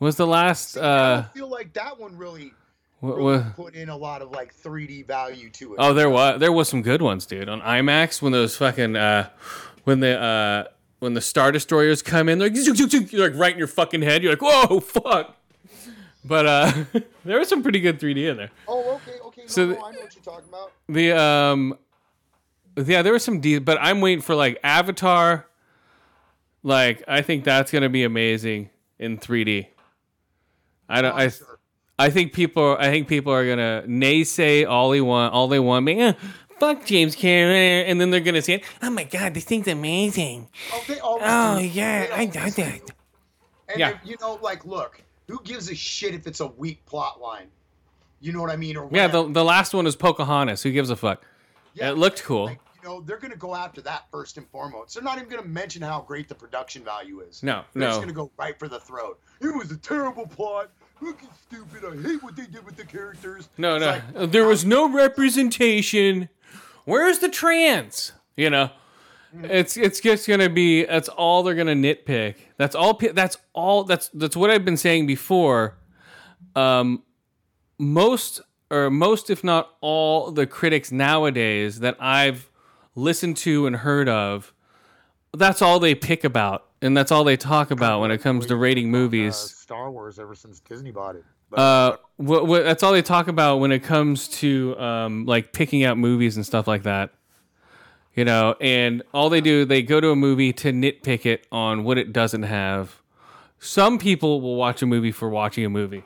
was 0.00 0.16
the 0.16 0.26
last. 0.26 0.76
I 0.76 0.80
Uh, 0.80 1.14
don't 1.22 1.32
feel 1.34 1.48
like 1.48 1.72
that 1.74 1.98
one 1.98 2.16
really, 2.16 2.52
what, 3.00 3.16
really 3.16 3.38
what, 3.38 3.56
put 3.56 3.74
in 3.74 3.88
a 3.88 3.96
lot 3.96 4.22
of 4.22 4.30
like 4.30 4.54
3D 4.54 5.06
value 5.06 5.50
to 5.50 5.74
it. 5.74 5.76
Oh, 5.80 5.92
there 5.94 6.10
was 6.10 6.40
there 6.40 6.52
was 6.52 6.68
some 6.68 6.82
good 6.82 7.02
ones, 7.02 7.26
dude. 7.26 7.48
On 7.48 7.60
IMAX 7.60 8.20
when 8.22 8.32
those 8.32 8.56
fucking 8.56 8.96
uh 8.96 9.28
when 9.84 10.00
the 10.00 10.20
uh 10.20 10.64
when 10.98 11.14
the 11.14 11.20
Star 11.20 11.52
Destroyers 11.52 12.02
come 12.02 12.28
in, 12.28 12.38
they're 12.38 12.48
like, 12.48 12.56
zook, 12.56 12.76
zook, 12.76 12.90
zook, 12.90 13.12
you're 13.12 13.28
like 13.30 13.38
right 13.38 13.52
in 13.52 13.58
your 13.58 13.66
fucking 13.68 14.02
head. 14.02 14.22
You're 14.22 14.32
like, 14.32 14.42
whoa, 14.42 14.80
fuck. 14.80 15.36
But 16.24 16.46
uh 16.46 16.72
there 17.24 17.38
was 17.38 17.48
some 17.48 17.62
pretty 17.62 17.80
good 17.80 18.00
3D 18.00 18.30
in 18.30 18.36
there. 18.36 18.50
Oh, 18.66 18.94
okay, 18.96 19.18
okay. 19.26 19.42
No, 19.42 19.46
So 19.46 19.66
no, 19.66 19.72
the- 19.74 19.78
I 19.80 19.90
know 19.92 20.00
what 20.00 20.14
you're 20.14 20.24
talking 20.24 20.48
about. 20.48 20.72
The 20.88 21.12
um 21.18 21.78
yeah, 22.78 23.00
there 23.02 23.12
was 23.14 23.24
some 23.24 23.40
de- 23.40 23.58
but 23.58 23.78
I'm 23.80 24.00
waiting 24.02 24.20
for 24.22 24.34
like 24.34 24.58
Avatar. 24.62 25.46
Like 26.62 27.02
I 27.08 27.22
think 27.22 27.44
that's 27.44 27.70
gonna 27.70 27.88
be 27.88 28.04
amazing 28.04 28.70
in 28.98 29.18
3D. 29.18 29.68
I 30.88 31.02
don't. 31.02 31.12
Oh, 31.12 31.16
I 31.16 31.28
sure. 31.28 31.58
I 31.98 32.10
think 32.10 32.32
people. 32.32 32.76
I 32.78 32.90
think 32.90 33.08
people 33.08 33.32
are 33.32 33.46
gonna 33.46 33.84
naysay 33.86 34.68
all 34.68 34.90
they 34.90 35.00
want. 35.00 35.32
All 35.34 35.48
they 35.48 35.58
want. 35.60 35.84
Man, 35.84 35.98
eh, 35.98 36.12
fuck 36.60 36.84
James 36.84 37.14
Cameron, 37.16 37.56
eh, 37.56 37.84
and 37.90 38.00
then 38.00 38.10
they're 38.10 38.20
gonna 38.20 38.42
say, 38.42 38.62
"Oh 38.82 38.90
my 38.90 39.04
god, 39.04 39.34
this 39.34 39.44
thing's 39.44 39.66
amazing." 39.68 40.48
Oh, 40.72 40.84
they 40.86 40.98
Oh 41.02 41.58
do. 41.58 41.64
yeah, 41.66 42.08
I 42.12 42.26
do. 42.26 42.38
that. 42.50 42.80
And 43.68 43.78
Yeah. 43.80 43.88
if, 43.90 43.96
you 44.04 44.16
know, 44.20 44.38
like, 44.42 44.64
look, 44.64 45.00
who 45.26 45.40
gives 45.42 45.70
a 45.70 45.74
shit 45.74 46.14
if 46.14 46.26
it's 46.26 46.40
a 46.40 46.46
weak 46.46 46.84
plot 46.86 47.20
line? 47.20 47.48
You 48.20 48.32
know 48.32 48.40
what 48.40 48.50
I 48.50 48.56
mean? 48.56 48.76
Or 48.76 48.88
Yeah, 48.92 49.08
the 49.08 49.28
the 49.28 49.44
last 49.44 49.74
one 49.74 49.86
is 49.86 49.96
Pocahontas. 49.96 50.62
Who 50.62 50.70
gives 50.70 50.90
a 50.90 50.96
fuck? 50.96 51.22
Yeah, 51.74 51.90
it 51.90 51.98
looked 51.98 52.22
cool. 52.24 52.46
Like, 52.46 52.60
know, 52.86 53.00
they're 53.00 53.18
gonna 53.18 53.36
go 53.36 53.54
after 53.54 53.80
that 53.82 54.04
first 54.10 54.36
and 54.38 54.48
foremost. 54.48 54.94
They're 54.94 55.02
not 55.02 55.18
even 55.18 55.28
gonna 55.28 55.42
mention 55.46 55.82
how 55.82 56.00
great 56.00 56.28
the 56.28 56.34
production 56.34 56.84
value 56.84 57.20
is. 57.20 57.42
No, 57.42 57.64
They're 57.74 57.88
just 57.88 58.00
gonna 58.00 58.12
go 58.12 58.30
right 58.38 58.58
for 58.58 58.68
the 58.68 58.80
throat. 58.80 59.18
It 59.40 59.54
was 59.54 59.70
a 59.70 59.76
terrible 59.76 60.26
plot. 60.26 60.70
Fucking 61.00 61.28
stupid. 61.42 61.84
I 61.84 62.08
hate 62.08 62.22
what 62.22 62.36
they 62.36 62.46
did 62.46 62.64
with 62.64 62.76
the 62.76 62.84
characters. 62.84 63.48
No, 63.58 63.76
It's 63.76 63.84
no. 63.84 64.20
like, 64.20 64.30
there 64.32 64.46
was 64.46 64.64
no 64.64 64.88
representation. 64.90 66.28
Where's 66.84 67.18
the 67.18 67.28
trans? 67.28 68.12
You 68.36 68.48
know, 68.50 68.70
it's 69.42 69.76
it's 69.76 70.00
just 70.00 70.26
gonna 70.28 70.48
be. 70.48 70.84
That's 70.84 71.08
all 71.08 71.42
they're 71.42 71.54
gonna 71.54 71.74
nitpick. 71.74 72.36
That's 72.56 72.74
all. 72.74 72.94
That's 73.12 73.36
all. 73.52 73.84
That's 73.84 74.08
that's 74.14 74.36
what 74.36 74.50
I've 74.50 74.64
been 74.64 74.76
saying 74.76 75.06
before. 75.06 75.76
Um, 76.54 77.02
most 77.78 78.40
or 78.70 78.90
most, 78.90 79.28
if 79.30 79.44
not 79.44 79.70
all, 79.80 80.30
the 80.30 80.46
critics 80.46 80.90
nowadays 80.90 81.80
that 81.80 81.96
I've 82.00 82.50
listened 82.96 83.36
to 83.38 83.66
and 83.66 83.76
heard 83.76 84.08
of, 84.08 84.52
that's 85.32 85.62
all 85.62 85.78
they 85.78 85.94
pick 85.94 86.24
about, 86.24 86.64
and 86.82 86.96
that's 86.96 87.12
all 87.12 87.22
they 87.22 87.36
talk 87.36 87.70
about 87.70 88.00
when 88.00 88.10
it 88.10 88.18
comes 88.18 88.46
to 88.46 88.56
rating 88.56 88.90
movies. 88.90 89.34
uh, 89.34 89.48
Star 89.48 89.90
Wars 89.90 90.18
ever 90.18 90.34
since 90.34 90.58
Disney 90.60 90.90
bought 90.90 91.14
it. 91.16 91.24
Uh, 91.52 91.96
what, 92.16 92.46
what, 92.46 92.64
that's 92.64 92.82
all 92.82 92.92
they 92.92 93.02
talk 93.02 93.28
about 93.28 93.58
when 93.58 93.70
it 93.70 93.84
comes 93.84 94.26
to 94.26 94.76
um, 94.80 95.26
like 95.26 95.52
picking 95.52 95.84
out 95.84 95.96
movies 95.96 96.36
and 96.36 96.44
stuff 96.44 96.66
like 96.66 96.82
that. 96.82 97.12
You 98.14 98.24
know, 98.24 98.56
and 98.60 99.02
all 99.12 99.28
they 99.28 99.42
do, 99.42 99.64
they 99.66 99.82
go 99.82 100.00
to 100.00 100.08
a 100.08 100.16
movie 100.16 100.52
to 100.54 100.72
nitpick 100.72 101.26
it 101.26 101.46
on 101.52 101.84
what 101.84 101.98
it 101.98 102.12
doesn't 102.14 102.44
have. 102.44 103.02
some 103.58 103.98
people 103.98 104.40
will 104.40 104.56
watch 104.56 104.80
a 104.82 104.86
movie 104.86 105.12
for 105.12 105.28
watching 105.28 105.64
a 105.66 105.68
movie, 105.68 106.02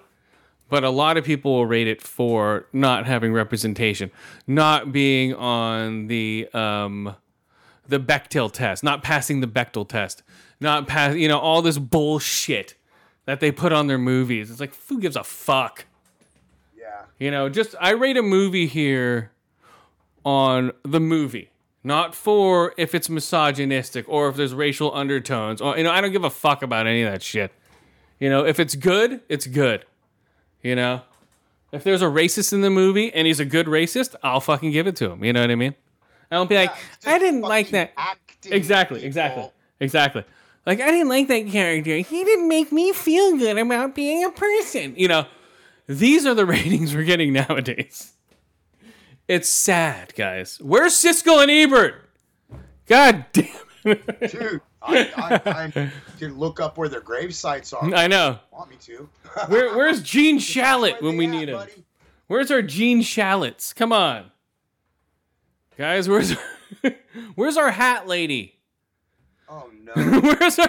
but 0.71 0.85
a 0.85 0.91
lot 0.91 1.17
of 1.17 1.25
people 1.25 1.53
will 1.53 1.67
rate 1.67 1.89
it 1.89 2.01
for 2.01 2.67
not 2.73 3.07
having 3.07 3.33
representation, 3.33 4.11
not 4.47 4.93
being 4.93 5.35
on 5.35 6.07
the 6.07 6.49
um, 6.55 7.17
the 7.87 7.99
Bechdel 7.99 8.51
test, 8.53 8.83
not 8.83 9.03
passing 9.03 9.41
the 9.41 9.49
Bechdel 9.49 9.87
test, 9.89 10.23
not 10.61 10.87
pass, 10.87 11.17
you 11.17 11.29
know, 11.29 11.39
all 11.39 11.61
this 11.61 11.77
bullshit 11.77 12.77
that 13.27 13.41
they 13.41 13.51
put 13.51 13.73
on 13.73 13.89
their 13.89 13.99
movies. 13.99 14.51
It's 14.51 14.61
like 14.61 14.75
who 14.89 15.01
gives 15.01 15.17
a 15.17 15.25
fuck? 15.25 15.87
Yeah. 16.79 17.03
You 17.19 17.31
know, 17.31 17.49
just 17.49 17.75
I 17.81 17.91
rate 17.91 18.17
a 18.17 18.23
movie 18.23 18.67
here 18.67 19.33
on 20.25 20.73
the 20.85 21.01
movie, 21.01 21.51
not 21.83 22.15
for 22.15 22.75
if 22.77 22.95
it's 22.95 23.11
misogynistic 23.11 24.09
or 24.09 24.29
if 24.29 24.37
there's 24.37 24.55
racial 24.55 24.95
undertones. 24.95 25.61
Or 25.61 25.77
you 25.77 25.85
know, 25.85 25.91
I 25.91 26.01
don't 26.01 26.13
give 26.13 26.25
a 26.25 26.31
fuck 26.31 26.63
about 26.63 26.87
any 26.87 27.03
of 27.03 27.11
that 27.11 27.23
shit. 27.23 27.53
You 28.21 28.29
know, 28.29 28.45
if 28.45 28.61
it's 28.61 28.77
good, 28.77 29.23
it's 29.29 29.47
good. 29.47 29.85
You 30.63 30.75
know, 30.77 31.03
if 31.73 31.85
there's 31.85 32.03
a 32.03 32.07
racist 32.07 32.53
in 32.53 32.61
the 32.61 32.71
movie 32.71 33.13
and 33.13 33.27
he's 33.27 33.41
a 33.41 33.45
good 33.45 33.67
racist, 33.67 34.15
I'll 34.23 34.41
fucking 34.41 34.73
give 34.73 34.87
it 34.87 34.97
to 34.97 35.11
him. 35.11 35.25
You 35.25 35.33
know 35.33 35.41
what 35.41 35.51
I 35.51 35.55
mean? 35.55 35.75
I 36.31 36.37
don't 36.37 36.49
be 36.49 36.57
like, 36.57 36.73
I 37.07 37.19
didn't 37.19 37.41
like 37.43 37.71
that. 37.71 37.93
acting 37.97 38.53
Exactly, 38.53 38.99
people. 38.99 39.07
exactly, 39.09 39.51
exactly. 39.81 40.25
Like 40.67 40.81
I 40.81 40.91
didn't 40.91 41.09
like 41.09 41.29
that 41.29 41.49
character. 41.49 41.97
He 41.97 42.25
didn't 42.25 42.49
make 42.49 42.71
me 42.71 42.93
feel 42.93 43.37
good 43.37 43.59
about 43.59 43.95
being 43.95 44.25
a 44.25 44.31
person. 44.31 44.95
You 44.97 45.09
know, 45.09 45.27
these 45.87 46.27
are 46.27 46.35
the 46.35 46.47
ratings 46.47 46.95
we're 46.95 47.05
getting 47.05 47.33
nowadays. 47.33 48.13
It's 49.27 49.49
sad, 49.49 50.15
guys. 50.15 50.59
Where's 50.61 50.93
Siskel 50.95 51.41
and 51.43 51.51
Ebert? 51.51 52.09
God 52.87 53.25
damn 53.33 53.47
it. 53.85 54.33
Dude, 54.33 54.61
I, 54.83 54.99
I, 55.17 55.35
I 55.75 55.91
can 56.19 56.39
look 56.39 56.59
up 56.61 56.79
where 56.79 56.89
their 56.89 57.01
grave 57.01 57.35
sites 57.35 57.73
are. 57.73 57.95
I 57.95 58.07
know. 58.07 58.39
Want 58.53 58.71
me 58.71 58.77
to? 58.83 59.09
Where, 59.49 59.77
where's 59.77 60.03
Gene 60.03 60.39
Shalit 60.39 61.01
when 61.03 61.17
we 61.17 61.27
at, 61.27 61.31
need 61.31 61.49
him? 61.51 61.57
buddy? 61.57 61.85
Where's 62.27 62.51
our 62.51 62.63
Gene 62.63 63.03
Shallots? 63.03 63.73
Come 63.73 63.93
on. 63.93 64.31
Guys, 65.77 66.09
where's 66.09 66.35
where's 67.35 67.57
our 67.57 67.71
hat 67.71 68.07
lady? 68.09 68.59
Oh 69.49 69.71
no! 69.83 69.93
Where's 70.21 70.59
our 70.59 70.69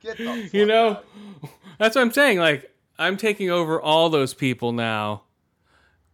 Get 0.00 0.18
the 0.18 0.48
you 0.52 0.66
know 0.66 1.00
that's 1.78 1.96
what 1.96 2.02
i'm 2.02 2.12
saying 2.12 2.38
like 2.38 2.72
i'm 2.98 3.16
taking 3.16 3.50
over 3.50 3.80
all 3.80 4.08
those 4.08 4.34
people 4.34 4.70
now 4.72 5.22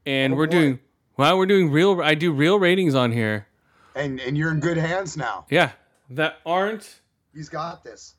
and 0.07 0.33
Oh, 0.33 0.37
we're 0.37 0.47
boy. 0.47 0.51
doing 0.53 0.79
well 1.19 1.37
we're 1.37 1.45
doing 1.47 1.71
real 1.71 2.01
i 2.01 2.15
do 2.15 2.33
real 2.33 2.59
ratings 2.59 2.95
on 2.95 3.13
here 3.13 3.47
And 3.95 4.19
and 4.21 4.37
you're 4.39 4.51
in 4.51 4.61
good 4.61 4.79
hands 4.79 5.17
now. 5.17 5.45
yeah 5.51 5.73
that 6.15 6.37
aren't 6.47 7.01
He's 7.35 7.49
got 7.49 7.83
this. 7.85 8.15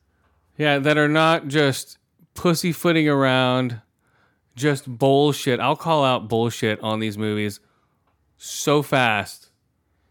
yeah 0.56 0.78
that 0.78 0.96
are 0.98 1.08
not 1.08 1.48
just 1.48 1.98
pussyfooting 2.34 3.08
around 3.08 3.80
just 4.56 4.86
bullshit 4.88 5.60
i'll 5.60 5.76
call 5.76 6.04
out 6.04 6.28
bullshit 6.28 6.80
on 6.80 7.00
these 7.00 7.16
movies 7.18 7.60
so 8.36 8.82
fast 8.82 9.50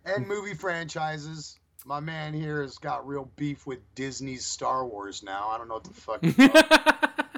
And 0.06 0.28
movie 0.28 0.54
franchises. 0.54 1.60
My 1.86 2.00
man 2.00 2.34
here 2.34 2.62
has 2.62 2.78
got 2.78 3.06
real 3.06 3.30
beef 3.36 3.68
with 3.68 3.80
Disney's 3.94 4.46
Star 4.46 4.86
Wars 4.88 5.22
now. 5.22 5.50
I 5.50 5.58
don't 5.58 5.68
know 5.68 5.74
what 5.74 5.84
the 5.84 5.94
fuck. 5.94 6.24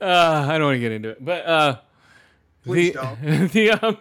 uh, 0.00 0.46
I 0.48 0.58
don't 0.58 0.64
want 0.66 0.76
to 0.76 0.80
get 0.80 0.92
into 0.92 1.10
it, 1.10 1.24
but 1.24 1.46
uh, 1.46 1.76
Please 2.64 2.92
the, 2.92 3.00
don't. 3.00 3.48
the 3.52 3.70
um, 3.72 3.98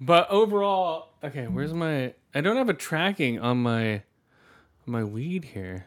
but 0.00 0.30
overall, 0.30 1.10
okay. 1.22 1.46
Where's 1.46 1.74
my? 1.74 2.14
I 2.34 2.40
don't 2.40 2.56
have 2.56 2.68
a 2.68 2.74
tracking 2.74 3.38
on 3.38 3.58
my 3.62 4.02
my 4.86 5.04
weed 5.04 5.44
here. 5.44 5.86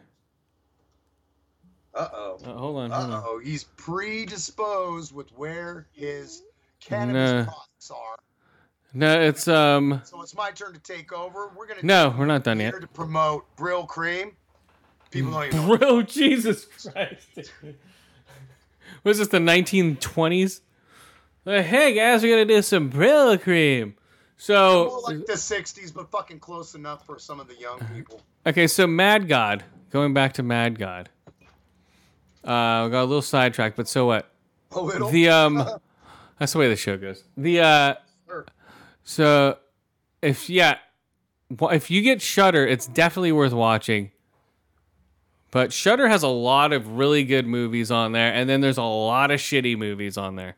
Uh-oh. 1.93 2.37
Uh, 2.45 2.53
hold 2.53 2.77
on, 2.77 2.91
on. 2.91 3.11
Uh-oh. 3.11 3.39
He's 3.43 3.65
predisposed 3.65 5.13
with 5.13 5.29
where 5.35 5.87
his 5.91 6.43
cannabis 6.79 7.45
products 7.45 7.91
are. 7.91 8.19
No, 8.93 9.21
it's 9.21 9.47
um. 9.47 10.01
So 10.03 10.21
it's 10.21 10.35
my 10.35 10.51
turn 10.51 10.73
to 10.73 10.79
take 10.79 11.13
over. 11.13 11.51
We're 11.55 11.67
gonna 11.67 11.81
No, 11.83 12.13
we're 12.17 12.25
not 12.25 12.43
done 12.43 12.59
here 12.59 12.71
yet. 12.73 12.81
to 12.81 12.87
promote 12.87 13.45
Brylcreem. 13.55 14.31
People 15.11 15.31
don't 15.31 15.45
even 15.47 15.67
know. 15.67 15.77
Bro, 15.77 16.01
Jesus 16.03 16.65
Christ! 16.65 17.51
Was 19.03 19.17
this 19.17 19.27
the 19.29 19.39
1920s? 19.39 20.61
Like, 21.43 21.65
hey 21.65 21.93
guys, 21.93 22.21
we're 22.23 22.33
gonna 22.35 22.45
do 22.45 22.61
some 22.61 22.89
Brylcreem. 22.91 23.93
More 24.49 24.89
So 24.89 25.01
like 25.07 25.25
the 25.27 25.33
'60s, 25.33 25.93
but 25.93 26.09
fucking 26.09 26.39
close 26.39 26.73
enough 26.73 27.05
for 27.05 27.19
some 27.19 27.39
of 27.39 27.47
the 27.47 27.55
young 27.55 27.79
people. 27.93 28.21
Okay, 28.45 28.67
so 28.67 28.87
Mad 28.87 29.27
God. 29.27 29.63
Going 29.91 30.13
back 30.13 30.33
to 30.33 30.43
Mad 30.43 30.79
God. 30.79 31.09
Uh, 32.43 32.85
we 32.85 32.91
got 32.91 33.03
a 33.03 33.05
little 33.05 33.21
sidetracked, 33.21 33.75
but 33.75 33.87
so 33.87 34.07
what? 34.07 34.31
A 34.71 34.81
little. 34.81 35.09
The 35.09 35.29
um, 35.29 35.63
that's 36.39 36.53
the 36.53 36.59
way 36.59 36.69
the 36.69 36.75
show 36.75 36.97
goes. 36.97 37.23
The 37.37 37.59
uh, 37.59 37.95
Sure. 38.27 38.45
so 39.03 39.57
if 40.23 40.49
yeah, 40.49 40.77
if 41.49 41.91
you 41.91 42.01
get 42.01 42.21
Shudder, 42.21 42.65
it's 42.65 42.87
definitely 42.87 43.33
worth 43.33 43.53
watching. 43.53 44.11
But 45.51 45.73
Shudder 45.73 46.07
has 46.07 46.23
a 46.23 46.29
lot 46.29 46.71
of 46.71 46.93
really 46.93 47.25
good 47.25 47.45
movies 47.45 47.91
on 47.91 48.13
there, 48.13 48.33
and 48.33 48.49
then 48.49 48.61
there's 48.61 48.77
a 48.77 48.83
lot 48.83 49.29
of 49.29 49.39
shitty 49.39 49.77
movies 49.77 50.17
on 50.17 50.35
there. 50.35 50.55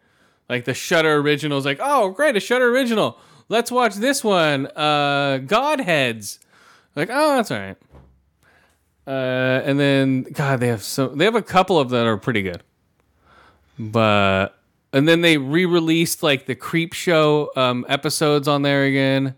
Like 0.48 0.66
the 0.66 0.74
Shudder 0.74 1.16
original 1.16 1.58
is 1.58 1.66
like, 1.66 1.80
oh 1.82 2.12
great, 2.12 2.38
a 2.38 2.40
Shudder 2.40 2.70
original. 2.70 3.18
Let's 3.50 3.72
watch 3.72 3.96
this 3.96 4.24
one. 4.24 4.68
Uh, 4.68 5.40
Godheads. 5.46 6.40
Like, 6.96 7.10
oh, 7.12 7.36
that's 7.36 7.52
all 7.52 7.60
right. 7.60 7.78
Uh, 9.06 9.62
and 9.66 9.80
then 9.80 10.24
God, 10.24 10.60
they 10.60 10.68
have 10.68 10.82
so 10.82 11.08
they 11.10 11.26
have 11.26 11.36
a 11.36 11.42
couple 11.42 11.78
of 11.78 11.90
that 11.90 12.06
are 12.06 12.18
pretty 12.18 12.42
good. 12.42 12.64
But 13.78 14.58
and 14.94 15.08
then 15.08 15.22
they 15.22 15.38
re-released 15.38 16.24
like 16.24 16.46
the 16.46 16.56
Creepshow 16.56 17.56
um, 17.58 17.86
episodes 17.90 18.48
on 18.48 18.62
there 18.62 18.86
again, 18.86 19.36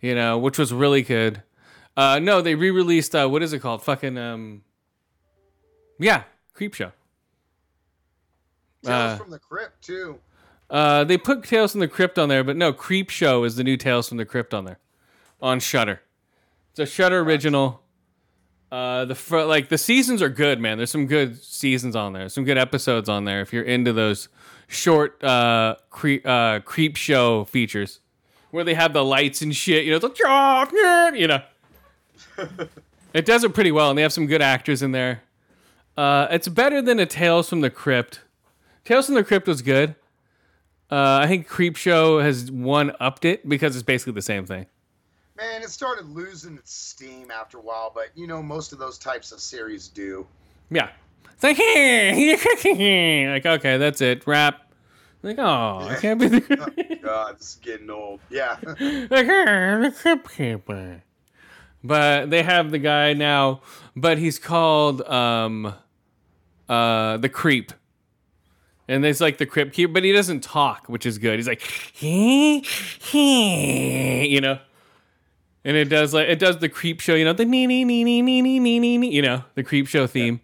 you 0.00 0.14
know, 0.14 0.38
which 0.38 0.58
was 0.58 0.72
really 0.72 1.02
good. 1.02 1.42
Uh, 1.96 2.18
no, 2.18 2.40
they 2.40 2.54
re-released 2.54 3.14
uh, 3.14 3.28
what 3.28 3.42
is 3.42 3.52
it 3.52 3.58
called? 3.58 3.82
Fucking 3.82 4.16
um, 4.16 4.62
yeah, 5.98 6.22
Creepshow. 6.56 6.92
Tales 8.84 8.94
uh, 8.94 9.16
from 9.16 9.30
the 9.30 9.38
Crypt 9.38 9.82
too. 9.82 10.18
Uh, 10.70 11.04
they 11.04 11.16
put 11.16 11.44
Tales 11.44 11.72
from 11.72 11.80
the 11.80 11.88
Crypt 11.88 12.18
on 12.18 12.28
there, 12.28 12.44
but 12.44 12.56
no, 12.56 12.72
Creepshow 12.72 13.46
is 13.46 13.56
the 13.56 13.64
new 13.64 13.76
Tales 13.76 14.08
from 14.08 14.18
the 14.18 14.24
Crypt 14.24 14.52
on 14.52 14.64
there, 14.64 14.78
on 15.40 15.60
Shudder. 15.60 16.02
It's 16.70 16.78
a 16.78 16.86
Shudder 16.86 17.20
original. 17.20 17.82
Uh, 18.70 19.06
the 19.06 19.14
fr- 19.14 19.40
like 19.40 19.70
the 19.70 19.78
seasons 19.78 20.20
are 20.20 20.28
good, 20.28 20.60
man. 20.60 20.76
There's 20.76 20.90
some 20.90 21.06
good 21.06 21.42
seasons 21.42 21.96
on 21.96 22.12
there, 22.12 22.28
some 22.28 22.44
good 22.44 22.58
episodes 22.58 23.08
on 23.08 23.24
there. 23.24 23.40
If 23.40 23.52
you're 23.52 23.64
into 23.64 23.94
those 23.94 24.28
short 24.66 25.22
uh, 25.24 25.76
creep 25.88 26.26
uh, 26.26 26.60
creep 26.60 26.96
show 26.96 27.44
features, 27.44 28.00
where 28.50 28.64
they 28.64 28.74
have 28.74 28.92
the 28.92 29.04
lights 29.04 29.40
and 29.40 29.56
shit, 29.56 29.84
you 29.84 29.90
know, 29.90 29.96
it's 29.96 30.20
like 30.20 31.18
you 31.18 31.26
know. 31.26 31.42
it 33.14 33.24
does 33.24 33.42
it 33.42 33.54
pretty 33.54 33.72
well, 33.72 33.88
and 33.88 33.98
they 33.98 34.02
have 34.02 34.12
some 34.12 34.26
good 34.26 34.42
actors 34.42 34.82
in 34.82 34.92
there. 34.92 35.22
Uh, 35.96 36.28
it's 36.30 36.46
better 36.46 36.82
than 36.82 37.00
a 37.00 37.06
Tales 37.06 37.48
from 37.48 37.62
the 37.62 37.70
Crypt. 37.70 38.20
Tales 38.84 39.06
from 39.06 39.14
the 39.14 39.24
Crypt 39.24 39.46
was 39.46 39.62
good. 39.62 39.94
Uh, 40.90 41.20
I 41.22 41.26
think 41.26 41.48
Creepshow 41.48 42.22
has 42.22 42.50
one 42.50 42.92
upped 42.98 43.24
it 43.24 43.48
because 43.48 43.76
it's 43.76 43.82
basically 43.82 44.14
the 44.14 44.22
same 44.22 44.46
thing. 44.46 44.66
Man, 45.36 45.62
it 45.62 45.70
started 45.70 46.06
losing 46.06 46.56
its 46.56 46.72
steam 46.72 47.30
after 47.30 47.58
a 47.58 47.60
while, 47.60 47.92
but 47.94 48.06
you 48.14 48.26
know 48.26 48.42
most 48.42 48.72
of 48.72 48.78
those 48.78 48.98
types 48.98 49.30
of 49.30 49.40
series 49.40 49.88
do. 49.88 50.26
Yeah. 50.70 50.90
It's 51.32 51.44
like, 51.44 51.56
hey, 51.56 53.28
like, 53.30 53.46
okay, 53.46 53.76
that's 53.76 54.00
it. 54.00 54.26
Wrap. 54.26 54.72
Like, 55.22 55.38
oh, 55.38 55.86
I 55.88 55.96
can't 56.00 56.20
be 56.20 56.26
Oh. 56.56 56.66
God, 57.02 57.38
this 57.38 57.50
is 57.50 57.58
getting 57.62 57.90
old. 57.90 58.20
Yeah. 58.30 58.56
like, 58.64 58.76
hey, 58.78 59.78
the 59.80 59.94
Crypt 59.96 60.36
Keeper. 60.36 61.02
But 61.84 62.30
they 62.30 62.42
have 62.42 62.70
the 62.70 62.78
guy 62.78 63.12
now, 63.12 63.60
but 63.94 64.18
he's 64.18 64.38
called 64.38 65.02
um, 65.02 65.74
uh, 66.68 67.16
the 67.18 67.28
Creep. 67.28 67.72
And 68.88 69.04
there's 69.04 69.20
like 69.20 69.36
the 69.38 69.44
Crypt 69.46 69.74
Keeper, 69.74 69.92
but 69.92 70.02
he 70.04 70.12
doesn't 70.12 70.40
talk, 70.42 70.86
which 70.88 71.04
is 71.04 71.18
good. 71.18 71.38
He's 71.38 71.46
like, 71.46 71.60
he, 71.92 72.60
he, 72.60 74.26
you 74.26 74.40
know. 74.40 74.58
And 75.64 75.76
it 75.76 75.86
does 75.90 76.14
like 76.14 76.28
it 76.28 76.38
does 76.38 76.58
the 76.58 76.68
creep 76.70 77.00
show, 77.00 77.14
you 77.14 77.24
know, 77.26 77.34
the 77.34 77.44
nee 77.44 77.66
nee 77.66 77.84
nee 77.84 78.02
nee 78.02 78.22
nee 78.22 78.40
nee 78.40 78.58
nee 78.60 78.78
nee, 78.78 78.96
nee, 78.98 79.10
you 79.10 79.20
know, 79.20 79.44
the 79.54 79.62
creep 79.62 79.86
show 79.86 80.06
theme, 80.06 80.40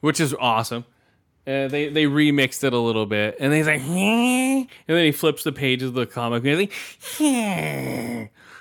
which 0.00 0.18
is 0.20 0.32
awesome. 0.40 0.86
Uh, 1.46 1.68
they 1.68 1.90
they 1.90 2.04
remixed 2.04 2.64
it 2.64 2.72
a 2.72 2.78
little 2.78 3.04
bit, 3.04 3.36
and 3.38 3.52
then 3.52 3.58
he's 3.58 3.66
like, 3.66 3.82
and 3.82 4.66
then 4.86 5.04
he 5.04 5.12
flips 5.12 5.42
the 5.44 5.52
pages 5.52 5.88
of 5.88 5.94
the 5.94 6.06
comic, 6.06 6.42
and 6.46 6.58
he's 6.58 6.70
like, 6.70 6.72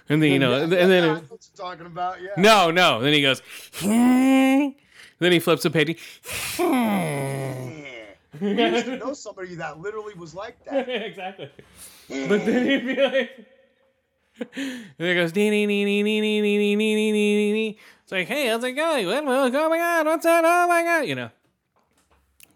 and 0.09 0.21
then 0.21 0.23
you 0.23 0.39
know, 0.39 0.63
and 0.63 0.69
then 0.73 0.89
yeah, 0.89 1.17
it- 1.17 1.31
what 1.31 1.47
you're 1.55 1.65
talking 1.65 1.85
about. 1.85 2.21
Yeah. 2.21 2.31
no, 2.35 2.71
no, 2.71 2.99
then 2.99 3.13
he 3.13 3.21
goes, 3.21 3.41
then 3.79 4.75
he 5.19 5.39
flips 5.39 5.63
the 5.63 5.69
page. 5.69 5.97
We 8.41 8.51
used 8.51 8.85
to 8.85 8.97
know 8.97 9.13
somebody 9.13 9.55
that 9.55 9.79
literally 9.79 10.13
was 10.15 10.33
like 10.33 10.63
that. 10.65 10.89
exactly. 10.89 11.49
But 12.09 12.45
then 12.45 12.65
he'd 12.65 12.85
be 12.85 13.01
like, 13.01 13.47
it 14.97 15.15
goes, 15.15 15.31
dee, 15.31 15.49
dee, 15.49 15.65
dee, 15.67 15.85
dee, 15.85 16.03
dee, 16.03 16.21
dee, 16.21 16.41
dee, 16.41 16.57
dee, 16.57 16.75
dee, 16.75 16.95
dee, 16.95 17.11
dee, 17.11 17.53
dee. 17.53 17.79
It's 18.03 18.11
like, 18.11 18.27
hey, 18.27 18.47
how's 18.47 18.63
it 18.63 18.71
going? 18.71 19.05
Oh 19.07 19.21
my 19.69 19.77
god, 19.77 20.05
what's 20.05 20.23
that? 20.23 20.43
Oh 20.45 20.67
my 20.67 20.83
god, 20.83 21.01
you 21.01 21.15
know. 21.15 21.29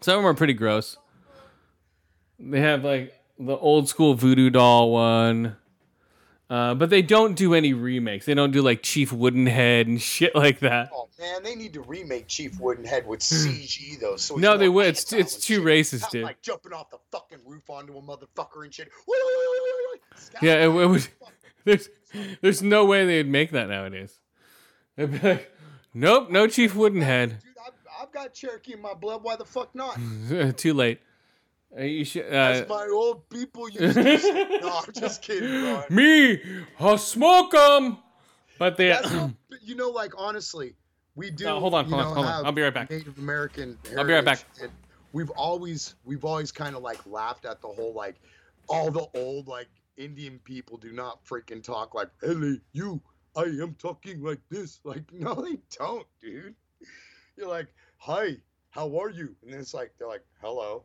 Some 0.00 0.16
of 0.16 0.18
them 0.18 0.26
are 0.26 0.34
pretty 0.34 0.52
gross. 0.54 0.96
They 2.38 2.60
have 2.60 2.84
like 2.84 3.14
the 3.38 3.56
old 3.56 3.88
school 3.88 4.14
voodoo 4.14 4.50
doll 4.50 4.92
one. 4.92 5.56
Uh, 6.50 6.74
but 6.74 6.88
they 6.88 7.02
don't 7.02 7.34
do 7.34 7.52
any 7.52 7.74
remakes. 7.74 8.24
They 8.24 8.32
don't 8.32 8.52
do 8.52 8.62
like 8.62 8.82
Chief 8.82 9.10
Woodenhead 9.10 9.82
and 9.82 10.00
shit 10.00 10.34
like 10.34 10.60
that. 10.60 10.90
Oh 10.94 11.08
man, 11.18 11.42
they 11.42 11.54
need 11.54 11.74
to 11.74 11.82
remake 11.82 12.26
Chief 12.26 12.52
Woodenhead 12.58 13.04
with 13.04 13.20
CG 13.20 14.00
though. 14.00 14.16
So 14.16 14.36
No, 14.36 14.56
they 14.56 14.68
would. 14.70 14.86
It's- 14.86 15.12
it's 15.12 15.36
too 15.36 15.60
racist, 15.60 16.02
Not 16.02 16.10
dude. 16.10 16.24
Like 16.24 16.40
jumping 16.40 16.72
off 16.72 16.88
the 16.90 16.96
fucking 17.12 17.40
roof 17.44 17.68
onto 17.68 17.98
a 17.98 18.00
motherfucker 18.02 18.64
and 18.64 18.72
shit. 18.72 18.88
Wait, 19.06 19.18
wait, 19.26 19.36
wait, 19.36 19.48
wait, 19.52 19.72
wait, 19.92 20.00
wait. 20.32 20.42
Yeah, 20.42 20.64
it, 20.64 20.68
it 20.70 20.86
would. 20.86 21.06
There's, 21.64 21.88
there's 22.40 22.62
no 22.62 22.86
way 22.86 23.04
they'd 23.04 23.28
make 23.28 23.50
that 23.50 23.68
nowadays. 23.68 24.18
They'd 24.96 25.10
be 25.12 25.18
like, 25.18 25.52
nope, 25.92 26.30
no 26.30 26.46
Chief 26.46 26.72
Woodenhead. 26.72 27.28
Dude, 27.42 27.52
I've, 27.66 27.72
I've 28.04 28.12
got 28.12 28.32
Cherokee 28.32 28.72
in 28.72 28.80
my 28.80 28.94
blood. 28.94 29.22
Why 29.22 29.36
the 29.36 29.44
fuck 29.44 29.74
not? 29.74 29.98
Too 30.56 30.72
late. 30.72 31.00
Uh, 31.76 31.82
you 31.82 32.04
should. 32.04 32.24
Uh, 32.32 32.36
As 32.36 32.68
my 32.68 32.88
old 32.92 33.28
people 33.28 33.68
used 33.68 33.94
to 33.94 34.18
say. 34.18 34.58
No, 34.62 34.80
I'm 34.86 34.92
just 34.92 35.20
kidding, 35.22 35.48
bro. 35.48 35.84
me, 35.90 36.40
I'll 36.80 36.96
smoke 36.98 37.54
'em. 37.54 37.98
But 38.58 38.76
they. 38.76 38.90
But 39.50 39.62
you 39.62 39.74
know, 39.74 39.90
like 39.90 40.12
honestly, 40.16 40.74
we 41.14 41.30
do. 41.30 41.46
Uh, 41.48 41.60
hold 41.60 41.74
on, 41.74 41.84
hold 41.86 42.00
on, 42.00 42.14
hold 42.14 42.26
on. 42.26 42.46
I'll 42.46 42.52
be 42.52 42.62
right 42.62 42.72
back. 42.72 42.90
Native 42.90 43.18
American. 43.18 43.78
I'll 43.96 44.04
be 44.04 44.12
right 44.14 44.24
back. 44.24 44.44
We've 45.12 45.30
always, 45.30 45.94
we've 46.04 46.24
always 46.24 46.52
kind 46.52 46.76
of 46.76 46.82
like 46.82 46.98
laughed 47.06 47.46
at 47.46 47.62
the 47.62 47.68
whole 47.68 47.94
like, 47.94 48.16
all 48.68 48.90
the 48.90 49.06
old 49.14 49.46
like 49.48 49.68
Indian 49.96 50.38
people 50.44 50.76
do 50.76 50.92
not 50.92 51.24
freaking 51.24 51.62
talk 51.62 51.94
like, 51.94 52.08
"Hello, 52.20 52.56
you, 52.72 53.00
I 53.36 53.42
am 53.44 53.74
talking 53.78 54.22
like 54.22 54.40
this." 54.50 54.80
Like, 54.84 55.02
no, 55.12 55.34
they 55.34 55.58
don't, 55.78 56.06
dude. 56.20 56.54
You're 57.36 57.48
like, 57.48 57.68
"Hi, 57.98 58.36
how 58.70 58.98
are 58.98 59.10
you?" 59.10 59.34
And 59.42 59.52
then 59.52 59.60
it's 59.60 59.74
like 59.74 59.92
they're 59.98 60.08
like, 60.08 60.24
"Hello." 60.42 60.84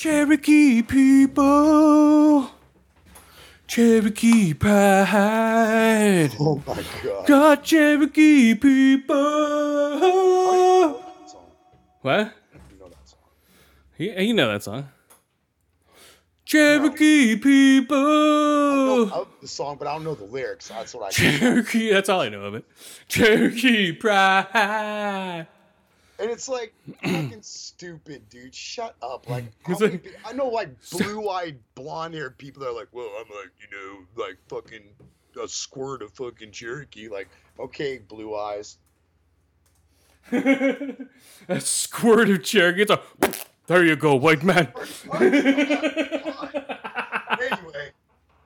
Cherokee 0.00 0.80
people. 0.80 2.50
Cherokee 3.66 4.54
pride. 4.54 6.30
Oh 6.40 6.62
my 6.66 6.82
god. 7.04 7.26
Got 7.26 7.62
Cherokee 7.64 8.54
people. 8.54 9.14
That 10.94 11.30
song. 11.30 11.42
What? 12.00 12.32
You 12.70 12.78
know 12.78 12.88
that 12.88 13.06
song. 13.06 13.18
You, 13.98 14.12
you 14.12 14.32
know 14.32 14.48
that 14.50 14.62
song. 14.62 14.88
Cherokee 16.46 17.36
people. 17.36 17.98
I 17.98 19.04
know 19.04 19.28
the 19.42 19.48
song, 19.48 19.76
but 19.78 19.86
I 19.86 19.92
don't 19.92 20.04
know 20.04 20.14
the 20.14 20.24
lyrics. 20.24 20.68
That's 20.68 20.94
what 20.94 21.08
I. 21.08 21.10
Cherokee, 21.38 21.92
that's 21.92 22.08
all 22.08 22.22
I 22.22 22.30
know 22.30 22.44
of 22.44 22.54
it. 22.54 22.64
Cherokee 23.08 23.92
pride. 23.92 25.46
And 26.20 26.30
it's 26.30 26.48
like 26.48 26.74
fucking 27.02 27.42
stupid, 27.42 28.28
dude. 28.28 28.54
Shut 28.54 28.94
up. 29.02 29.28
Like, 29.28 29.44
how 29.62 29.72
It's 29.72 29.80
many 29.80 29.92
like- 29.94 30.04
pe- 30.04 30.10
I 30.24 30.32
know 30.32 30.48
like 30.48 30.68
blue-eyed, 30.90 31.58
blonde-haired 31.74 32.36
people 32.38 32.62
that 32.62 32.68
are 32.70 32.74
like, 32.74 32.88
well, 32.92 33.10
I'm 33.18 33.28
like, 33.34 33.50
you 33.60 33.68
know, 33.76 34.22
like 34.22 34.36
fucking 34.48 34.82
a 35.42 35.48
squirt 35.48 36.02
of 36.02 36.12
fucking 36.12 36.50
Cherokee. 36.52 37.08
Like, 37.08 37.28
okay, 37.58 37.98
blue 37.98 38.36
eyes. 38.36 38.76
a 40.32 41.60
squirt 41.60 42.28
of 42.28 42.42
Cherokee. 42.44 42.82
It's 42.82 42.90
a, 42.90 43.00
there 43.66 43.84
you 43.84 43.96
go, 43.96 44.14
white 44.16 44.42
man. 44.42 44.72
Anyway, 47.40 47.90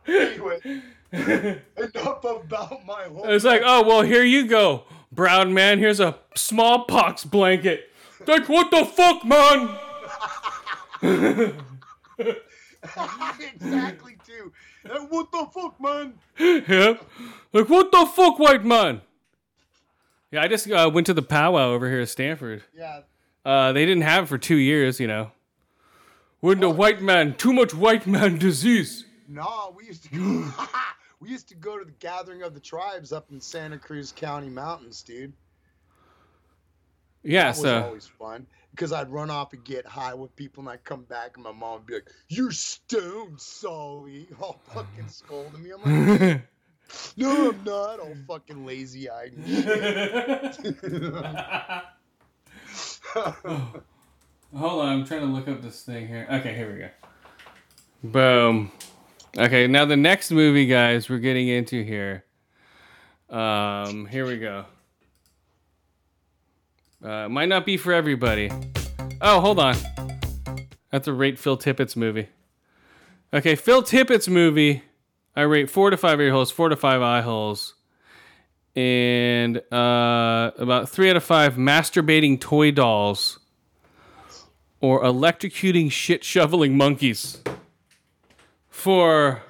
anyway, 0.07 1.61
enough 1.77 2.25
about 2.25 2.87
my 2.87 3.05
whole. 3.05 3.25
It's 3.29 3.45
like, 3.45 3.63
oh 3.65 3.83
well, 3.87 4.03
here 4.03 4.23
you 4.23 4.47
go, 4.47 4.85
brown 5.15 5.55
man. 5.55 5.79
Here's 5.79 6.01
a 6.01 6.17
smallpox 6.35 7.25
blanket. 7.25 7.91
Like, 8.27 8.49
what 8.49 8.71
the 8.71 8.85
fuck, 8.85 9.25
man? 9.25 9.77
exactly, 13.55 14.17
too. 14.27 14.53
And 14.85 15.11
what 15.11 15.31
the 15.33 15.47
fuck, 15.53 15.81
man? 15.81 16.15
yeah. 16.39 16.95
Like, 17.53 17.69
what 17.69 17.93
the 17.93 18.07
fuck, 18.07 18.39
white 18.39 18.65
man? 18.65 19.03
Yeah, 20.31 20.43
I 20.43 20.49
just 20.49 20.71
uh, 20.71 20.91
went 20.93 21.07
to 21.07 21.15
the 21.15 21.23
powwow 21.23 21.71
over 21.73 21.89
here 21.89 22.01
at 22.01 22.09
Stanford. 22.09 22.63
Yeah, 22.77 23.01
Uh, 23.45 23.73
they 23.73 23.85
didn't 23.87 24.03
have 24.03 24.25
it 24.25 24.27
for 24.29 24.39
two 24.39 24.57
years, 24.57 24.99
you 24.99 25.07
know. 25.07 25.31
When 26.41 26.61
the 26.61 26.69
white 26.71 27.01
man, 27.01 27.35
too 27.37 27.53
much 27.53 27.73
white 27.75 28.07
man 28.07 28.39
disease. 28.39 29.05
Nah, 29.29 29.71
we 29.71 29.87
used 29.87 30.05
to. 30.11 30.53
we 31.25 31.31
used 31.31 31.49
to 31.49 31.55
go 31.55 31.79
to 31.79 31.85
the 31.87 31.93
gathering 31.93 32.43
of 32.43 32.53
the 32.53 32.61
tribes 32.61 33.11
up 33.11 33.31
in 33.31 33.41
Santa 33.41 33.79
Cruz 33.79 34.13
County 34.15 34.51
mountains, 34.51 35.03
dude. 35.03 35.33
Yeah, 37.23 37.51
That 37.51 37.59
was 37.59 37.73
always 37.73 38.07
fun 38.07 38.47
because 38.73 38.93
I'd 38.93 39.11
run 39.11 39.31
off 39.31 39.55
and 39.55 39.65
get 39.65 39.87
high 39.87 40.13
with 40.13 40.37
people, 40.37 40.61
and 40.61 40.69
I'd 40.69 40.85
come 40.85 41.05
back, 41.05 41.37
and 41.37 41.45
my 41.45 41.53
mom 41.53 41.79
would 41.79 41.87
be 41.87 41.95
like, 41.95 42.11
"You're 42.29 42.53
stoned, 42.53 43.41
Sully," 43.41 44.29
all 44.43 44.61
fucking 44.75 45.09
scolding 45.09 45.63
me. 45.63 45.71
I'm 45.71 45.81
like, 45.81 46.43
"No, 47.17 47.49
I'm 47.49 47.65
not." 47.65 48.01
All 48.01 48.15
fucking 48.29 48.67
lazy 48.67 49.09
eyed 49.09 49.33
shit. 49.47 50.57
Hold 54.55 54.83
on, 54.83 54.89
I'm 54.89 55.07
trying 55.07 55.21
to 55.21 55.27
look 55.27 55.49
up 55.49 55.63
this 55.63 55.83
thing 55.83 56.07
here. 56.07 56.27
Okay, 56.31 56.55
here 56.55 56.71
we 56.71 56.79
go. 56.81 56.91
Boom. 58.03 58.71
Okay, 59.37 59.67
now 59.67 59.85
the 59.85 59.97
next 59.97 60.31
movie, 60.31 60.67
guys, 60.67 61.11
we're 61.11 61.19
getting 61.19 61.49
into 61.49 61.83
here. 61.83 62.25
Um, 63.29 64.07
here 64.07 64.25
we 64.27 64.39
go. 64.39 64.65
Uh, 67.03 67.29
might 67.29 67.49
not 67.49 67.67
be 67.67 67.77
for 67.77 67.93
everybody. 67.93 68.49
Oh, 69.21 69.41
hold 69.41 69.59
on. 69.59 69.75
That's 70.93 71.09
a 71.09 71.13
rate 71.13 71.37
Phil 71.37 71.57
Tippett's 71.57 71.97
movie. 71.97 72.29
Okay, 73.33 73.57
Phil 73.57 73.83
Tippett's 73.83 74.29
movie. 74.29 74.85
I 75.35 75.43
rate 75.43 75.69
four 75.69 75.91
to 75.91 75.97
five 75.97 76.21
ear 76.21 76.31
holes, 76.31 76.53
four 76.53 76.69
to 76.69 76.77
five 76.77 77.03
eye 77.03 77.23
holes, 77.23 77.75
and 78.77 79.57
uh, 79.73 80.53
about 80.57 80.89
three 80.89 81.11
out 81.11 81.17
of 81.17 81.25
five 81.25 81.55
masturbating 81.55 82.41
toy 82.41 82.71
dolls 82.71 83.41
or 84.81 85.03
electrocuting 85.03 85.91
shit 85.91 86.23
shoveling 86.23 86.77
monkeys 86.77 87.43
for 88.75 89.41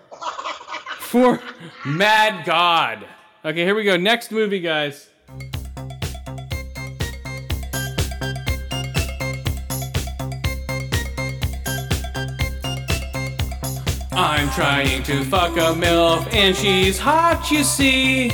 for 0.99 1.41
Mad 1.85 2.45
God. 2.45 3.07
Okay, 3.45 3.65
here 3.65 3.75
we 3.75 3.83
go. 3.83 3.97
Next 3.97 4.31
movie, 4.31 4.61
guys. 4.61 5.09
I'm 14.13 14.49
trying 14.51 15.03
to 15.05 15.25
fuck 15.25 15.57
a 15.57 15.75
MILF 15.75 16.33
and 16.33 16.55
she's 16.55 16.99
hot, 16.99 17.51
you 17.51 17.65
see. 17.65 18.29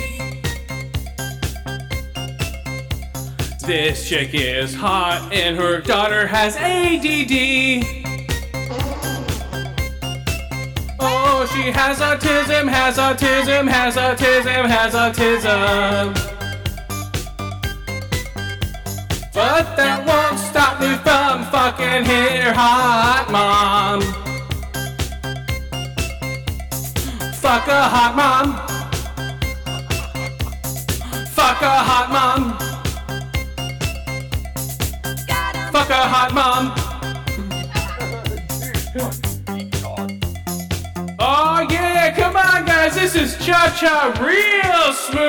This 3.66 4.08
chick 4.08 4.30
is 4.34 4.74
hot 4.74 5.30
and 5.32 5.56
her 5.56 5.80
daughter 5.80 6.26
has 6.26 6.56
ADD. 6.56 7.99
She 11.52 11.70
has 11.72 11.98
autism, 11.98 12.68
has 12.68 12.96
autism, 12.96 13.68
has 13.68 13.96
autism, 13.96 14.66
has 14.68 14.94
autism. 14.94 16.14
But 19.34 19.76
that 19.76 20.06
won't 20.06 20.38
stop 20.38 20.80
me 20.80 20.94
from 21.04 21.44
fucking 21.50 22.04
her 22.04 22.52
hot 22.52 23.26
mom. 23.30 24.00
Fuck 27.34 27.66
a 27.66 27.88
hot 27.94 28.14
mom. 28.14 28.54
Fuck 31.34 31.62
a 31.62 31.82
hot 31.90 32.10
mom. 32.16 32.58
Fuck 35.72 35.90
a 35.90 36.02
hot 36.14 36.32
mom. 36.32 36.74
Come 42.16 42.36
on 42.36 42.64
guys, 42.64 42.94
this 42.94 43.14
is 43.14 43.36
Cha 43.36 43.70
Cha 43.78 44.10
real 44.20 44.92
smooth. 44.92 45.20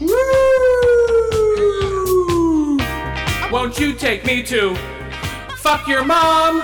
Woo! 0.00 0.36
Won't 3.52 3.78
you 3.78 3.92
take 3.92 4.24
me 4.24 4.42
to 4.42 4.74
fuck 5.56 5.86
your 5.86 6.04
mom? 6.04 6.62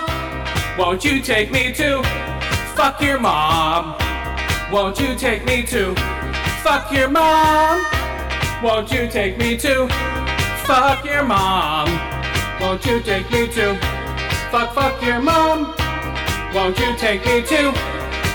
Won't 0.77 1.05
you 1.05 1.23
take 1.23 1.53
me 1.53 1.73
to 1.75 2.03
fuck 2.75 3.01
your 3.01 3.21
mom? 3.21 3.97
Won't 4.73 4.99
you 4.99 5.15
take 5.15 5.45
me 5.45 5.63
to 5.67 5.95
fuck 6.63 6.91
your 6.91 7.09
mom? 7.09 7.85
Won't 8.65 8.91
you 8.91 9.07
take 9.09 9.39
me 9.39 9.57
to 9.59 9.87
fuck 10.65 11.05
your 11.05 11.23
mom? 11.23 11.89
Won't 12.61 12.85
you 12.85 13.01
take 13.01 13.31
me 13.31 13.47
to 13.49 13.79
fuck 14.51 14.75
fuck 14.75 15.01
your 15.03 15.21
mom? 15.21 15.75
Won't 16.55 16.79
you 16.79 16.95
take 16.97 17.25
me 17.25 17.41
to 17.41 17.73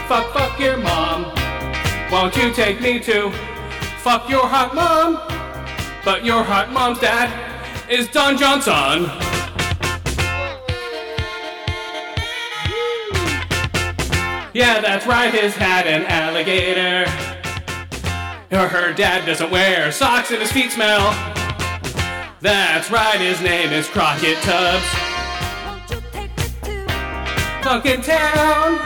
fuck 0.07 0.34
fuck 0.34 0.60
your 0.60 0.76
mom? 0.77 1.26
Won't 2.11 2.35
you 2.35 2.52
take 2.52 2.81
me 2.81 2.99
to 3.02 3.30
fuck 3.99 4.27
your 4.27 4.48
hot 4.48 4.73
mom? 4.73 5.22
But 6.03 6.26
your 6.26 6.44
hot 6.44 6.72
mom's 6.72 6.99
dad 6.99 7.30
is 7.88 8.07
Don 8.07 8.35
Johnson. 8.35 9.03
Yeah, 14.52 14.81
that's 14.81 15.06
right, 15.06 15.31
his 15.31 15.56
hat 15.56 15.85
an 15.85 16.03
alligator. 16.06 17.03
Or 18.52 18.68
her 18.68 18.94
dad 18.94 19.27
doesn't 19.27 19.52
wear 19.52 19.91
socks 19.91 20.31
and 20.31 20.39
his 20.39 20.52
feet 20.52 20.72
smell. 20.72 21.11
That's 22.41 22.89
right, 22.89 23.19
his 23.19 23.39
name 23.41 23.72
is 23.72 23.88
Crockett 23.88 24.38
Tubbs. 24.38 24.96
Fucking 27.63 28.01
town. 28.01 28.79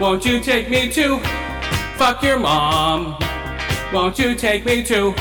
Won't 0.00 0.24
you 0.24 0.40
take 0.40 0.68
me 0.68 0.90
to 0.92 1.18
fuck 1.96 2.22
your 2.22 2.38
mom? 2.38 3.16
Won't 3.92 4.18
you 4.18 4.34
take 4.34 4.64
me 4.64 4.82
to 4.84 5.12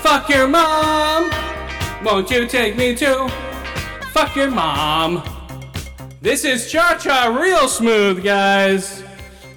fuck 0.00 0.28
your 0.28 0.46
mom? 0.46 1.30
Won't 2.04 2.30
you 2.30 2.46
take 2.46 2.76
me 2.76 2.94
to 2.96 3.28
fuck 4.12 4.36
your 4.36 4.50
mom? 4.50 5.22
This 6.20 6.44
is 6.44 6.70
Cha 6.70 6.98
Cha 6.98 7.28
Real 7.28 7.68
Smooth, 7.68 8.22
guys. 8.24 9.02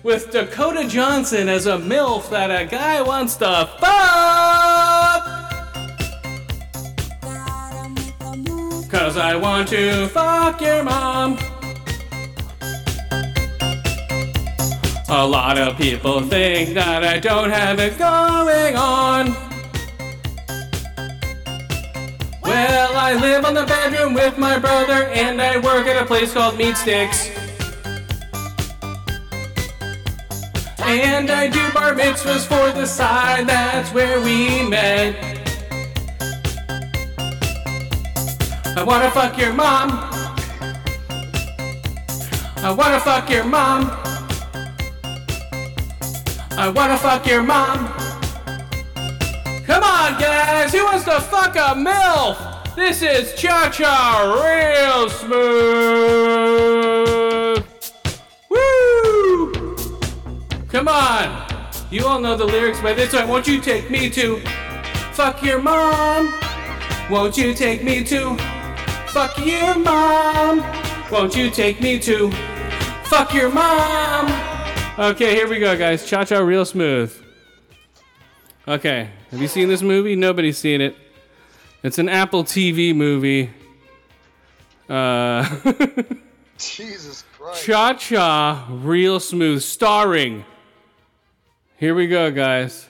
With 0.03 0.31
Dakota 0.31 0.87
Johnson 0.87 1.49
as 1.49 1.65
a 1.65 1.77
MILF 1.77 2.29
that 2.29 2.49
a 2.49 2.65
guy 2.65 3.01
wants 3.01 3.35
to 3.37 3.69
fuck. 3.79 5.41
Cause 8.89 9.17
I 9.17 9.35
want 9.35 9.69
to 9.69 10.07
fuck 10.09 10.61
your 10.61 10.83
mom. 10.83 11.37
A 15.13 15.27
lot 15.27 15.57
of 15.57 15.75
people 15.75 16.21
think 16.21 16.73
that 16.73 17.03
I 17.03 17.19
don't 17.19 17.49
have 17.49 17.79
it 17.79 17.97
going 17.97 18.77
on. 18.77 19.35
Well, 22.41 22.95
I 22.95 23.19
live 23.19 23.43
on 23.43 23.53
the 23.53 23.65
bedroom 23.65 24.13
with 24.13 24.37
my 24.37 24.57
brother, 24.57 25.07
and 25.11 25.41
I 25.41 25.57
work 25.57 25.85
at 25.87 26.01
a 26.01 26.05
place 26.05 26.33
called 26.33 26.57
Meat 26.57 26.77
Sticks. 26.77 27.29
And 30.79 31.29
I 31.29 31.49
do 31.49 31.59
bar 31.73 31.93
mitzvahs 31.93 32.47
for 32.47 32.71
the 32.71 32.85
side, 32.85 33.47
that's 33.47 33.93
where 33.93 34.21
we 34.21 34.65
met. 34.69 35.13
I 38.77 38.83
wanna 38.87 39.11
fuck 39.11 39.37
your 39.37 39.51
mom. 39.51 39.91
I 42.63 42.71
wanna 42.71 43.01
fuck 43.01 43.29
your 43.29 43.43
mom. 43.43 44.10
I 46.61 46.69
wanna 46.69 46.95
fuck 46.95 47.25
your 47.25 47.41
mom. 47.41 47.87
Come 49.65 49.81
on, 49.81 50.21
guys, 50.21 50.71
who 50.71 50.83
wants 50.85 51.05
to 51.05 51.19
fuck 51.19 51.55
a 51.55 51.73
MILF? 51.73 52.75
This 52.75 53.01
is 53.01 53.33
Cha 53.33 53.71
Cha 53.71 54.29
Real 54.45 55.09
Smooth. 55.09 55.35
Woo! 58.47 59.75
Come 60.67 60.87
on. 60.87 61.47
You 61.89 62.05
all 62.05 62.19
know 62.19 62.37
the 62.37 62.45
lyrics 62.45 62.79
by 62.79 62.93
this 62.93 63.11
time. 63.11 63.27
Won't 63.27 63.47
you 63.47 63.59
take 63.59 63.89
me 63.89 64.07
to 64.11 64.39
fuck 65.13 65.41
your 65.41 65.59
mom? 65.59 66.31
Won't 67.09 67.37
you 67.37 67.55
take 67.55 67.83
me 67.83 68.03
to 68.03 68.37
fuck 69.07 69.35
your 69.43 69.79
mom? 69.79 70.63
Won't 71.11 71.35
you 71.35 71.49
take 71.49 71.81
me 71.81 71.97
to 71.97 72.29
fuck 73.05 73.33
your 73.33 73.49
mom? 73.49 74.50
Okay, 74.99 75.33
here 75.35 75.47
we 75.47 75.57
go, 75.59 75.77
guys. 75.77 76.05
Cha 76.05 76.25
Cha 76.25 76.39
Real 76.39 76.65
Smooth. 76.65 77.13
Okay, 78.67 79.09
have 79.31 79.41
you 79.41 79.47
seen 79.47 79.69
this 79.69 79.81
movie? 79.81 80.15
Nobody's 80.15 80.57
seen 80.57 80.81
it. 80.81 80.95
It's 81.81 81.97
an 81.97 82.09
Apple 82.09 82.43
TV 82.43 82.93
movie. 82.93 83.49
Uh, 84.89 85.43
Jesus 86.57 87.23
Christ. 87.37 87.65
Cha 87.65 87.93
Cha 87.93 88.67
Real 88.69 89.19
Smooth, 89.19 89.61
starring. 89.63 90.43
Here 91.77 91.95
we 91.95 92.07
go, 92.07 92.29
guys. 92.29 92.87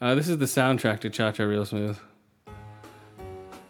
Uh, 0.00 0.14
this 0.14 0.28
is 0.28 0.38
the 0.38 0.46
soundtrack 0.46 1.00
to 1.00 1.10
Cha 1.10 1.32
Cha 1.32 1.44
Real 1.44 1.66
Smooth. 1.66 1.98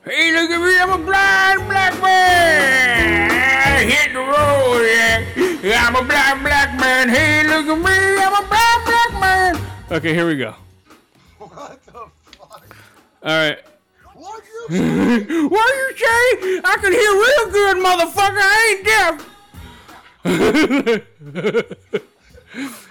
Hey, 0.04 0.32
look 0.32 0.50
at 0.50 0.60
me, 0.62 0.78
I'm 0.78 1.00
a 1.00 1.04
blind 1.04 1.68
black 1.68 2.00
man. 2.00 3.88
Hit 3.88 4.12
the 4.12 4.20
road, 4.20 4.82
yeah. 4.86 5.45
I'm 5.64 5.96
a 5.96 6.02
black 6.04 6.42
black 6.42 6.78
man. 6.78 7.08
Hey, 7.08 7.42
look 7.46 7.66
at 7.66 7.78
me, 7.78 8.22
I'm 8.22 8.44
a 8.44 8.48
black 8.48 8.84
black 8.84 9.12
man. 9.20 9.56
Okay, 9.90 10.12
here 10.14 10.26
we 10.26 10.36
go. 10.36 10.54
What 11.38 11.84
the 11.86 11.92
fuck? 11.92 12.66
All 13.22 13.30
right. 13.30 13.58
What 14.14 14.42
you 14.70 15.48
What 15.48 15.74
you 15.76 15.96
say? 15.96 16.60
I 16.64 16.76
can 16.80 16.92
hear 16.92 17.12
real 17.12 17.50
good, 17.52 17.76
motherfucker. 17.78 18.40
I 18.42 18.74
ain't 18.74 18.84
deaf. 18.84 19.32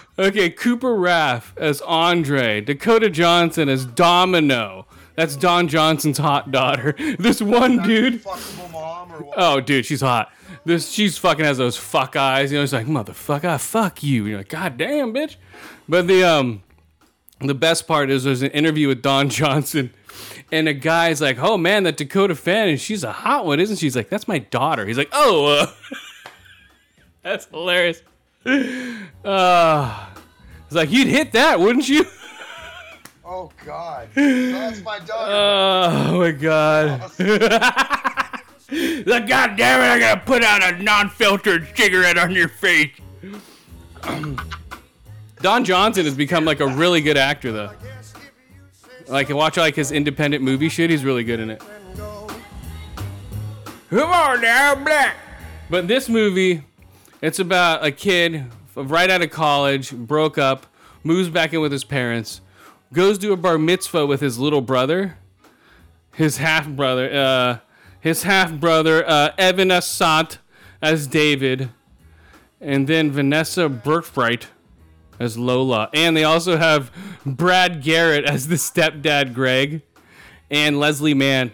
okay, 0.18 0.50
Cooper 0.50 0.94
Raiff 0.94 1.52
as 1.56 1.80
Andre, 1.82 2.60
Dakota 2.60 3.10
Johnson 3.10 3.68
as 3.68 3.84
Domino. 3.84 4.86
That's 5.16 5.36
Don 5.36 5.68
Johnson's 5.68 6.18
hot 6.18 6.50
daughter. 6.50 6.94
This 7.18 7.40
one 7.40 7.82
dude. 7.82 8.24
mom 8.72 9.12
or 9.12 9.22
what? 9.22 9.34
Oh, 9.38 9.60
dude, 9.60 9.86
she's 9.86 10.00
hot. 10.00 10.30
This 10.66 10.90
she's 10.90 11.16
fucking 11.16 11.44
has 11.44 11.58
those 11.58 11.76
fuck 11.76 12.16
eyes. 12.16 12.50
You 12.50 12.58
know, 12.58 12.64
it's 12.64 12.72
like 12.72 12.86
motherfucker, 12.86 13.60
fuck 13.60 14.02
you. 14.02 14.26
You're 14.26 14.38
like, 14.38 14.48
god 14.48 14.76
damn, 14.76 15.14
bitch. 15.14 15.36
But 15.88 16.08
the 16.08 16.24
um, 16.24 16.64
the 17.38 17.54
best 17.54 17.86
part 17.86 18.10
is 18.10 18.24
there's 18.24 18.42
an 18.42 18.50
interview 18.50 18.88
with 18.88 19.00
Don 19.00 19.28
Johnson, 19.28 19.94
and 20.50 20.66
a 20.66 20.74
guy's 20.74 21.20
like, 21.20 21.38
oh 21.38 21.56
man, 21.56 21.84
that 21.84 21.96
Dakota 21.96 22.34
fan, 22.34 22.68
and 22.68 22.80
she's 22.80 23.04
a 23.04 23.12
hot 23.12 23.46
one, 23.46 23.60
isn't 23.60 23.76
she? 23.76 23.86
He's 23.86 23.94
like, 23.94 24.08
that's 24.08 24.26
my 24.26 24.40
daughter. 24.40 24.84
He's 24.84 24.98
like, 24.98 25.10
oh, 25.12 25.46
uh. 25.46 25.66
that's 27.22 27.46
hilarious. 27.46 28.02
Uh, 29.24 30.06
it's 30.66 30.74
like 30.74 30.92
you'd 30.92 31.08
hit 31.08 31.32
that, 31.32 31.58
wouldn't 31.58 31.88
you? 31.88 32.04
Oh 33.28 33.50
God. 33.64 34.08
That's 34.14 34.80
my 34.82 35.00
daughter. 35.00 35.32
Oh 35.32 36.18
my 36.20 36.30
god. 36.30 38.30
Like, 38.70 39.28
God 39.28 39.56
damn 39.56 39.80
it, 39.80 39.84
I 39.84 39.98
gotta 39.98 40.20
put 40.22 40.42
out 40.42 40.62
a 40.62 40.82
non-filtered 40.82 41.68
cigarette 41.76 42.18
on 42.18 42.32
your 42.32 42.48
face. 42.48 42.90
Don 45.40 45.64
Johnson 45.64 46.04
has 46.04 46.14
become 46.14 46.44
like 46.44 46.60
a 46.60 46.66
really 46.66 47.00
good 47.00 47.16
actor 47.16 47.52
though. 47.52 47.72
Like 49.06 49.28
watch 49.28 49.56
like 49.56 49.76
his 49.76 49.92
independent 49.92 50.42
movie 50.42 50.68
shit, 50.68 50.90
he's 50.90 51.04
really 51.04 51.24
good 51.24 51.40
in 51.40 51.50
it. 51.50 51.62
Come 53.90 54.10
on 54.10 54.40
now, 54.40 54.74
black. 54.74 55.16
But 55.70 55.86
this 55.86 56.08
movie, 56.08 56.64
it's 57.22 57.38
about 57.38 57.84
a 57.84 57.92
kid 57.92 58.46
right 58.74 59.08
out 59.08 59.22
of 59.22 59.30
college, 59.30 59.92
broke 59.92 60.38
up, 60.38 60.66
moves 61.04 61.28
back 61.28 61.52
in 61.52 61.60
with 61.60 61.70
his 61.70 61.84
parents, 61.84 62.40
goes 62.92 63.18
to 63.18 63.32
a 63.32 63.36
bar 63.36 63.58
mitzvah 63.58 64.06
with 64.06 64.20
his 64.20 64.38
little 64.38 64.60
brother, 64.60 65.18
his 66.14 66.38
half 66.38 66.68
brother, 66.68 67.12
uh, 67.12 67.58
his 68.06 68.22
half 68.22 68.52
brother 68.52 69.04
uh, 69.04 69.32
Evan 69.36 69.70
Assante 69.70 70.38
as 70.80 71.08
David, 71.08 71.70
and 72.60 72.86
then 72.86 73.10
Vanessa 73.10 73.68
Burghardt 73.68 74.46
as 75.18 75.36
Lola, 75.36 75.90
and 75.92 76.16
they 76.16 76.22
also 76.22 76.56
have 76.56 76.92
Brad 77.26 77.82
Garrett 77.82 78.24
as 78.24 78.46
the 78.46 78.54
stepdad 78.54 79.34
Greg, 79.34 79.82
and 80.52 80.78
Leslie 80.78 81.14
Mann, 81.14 81.50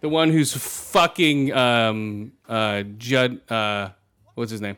the 0.00 0.08
one 0.08 0.30
who's 0.30 0.56
fucking 0.56 1.52
um, 1.52 2.30
uh, 2.48 2.84
Judd. 2.96 3.40
Uh, 3.50 3.88
what's 4.36 4.52
his 4.52 4.60
name? 4.60 4.76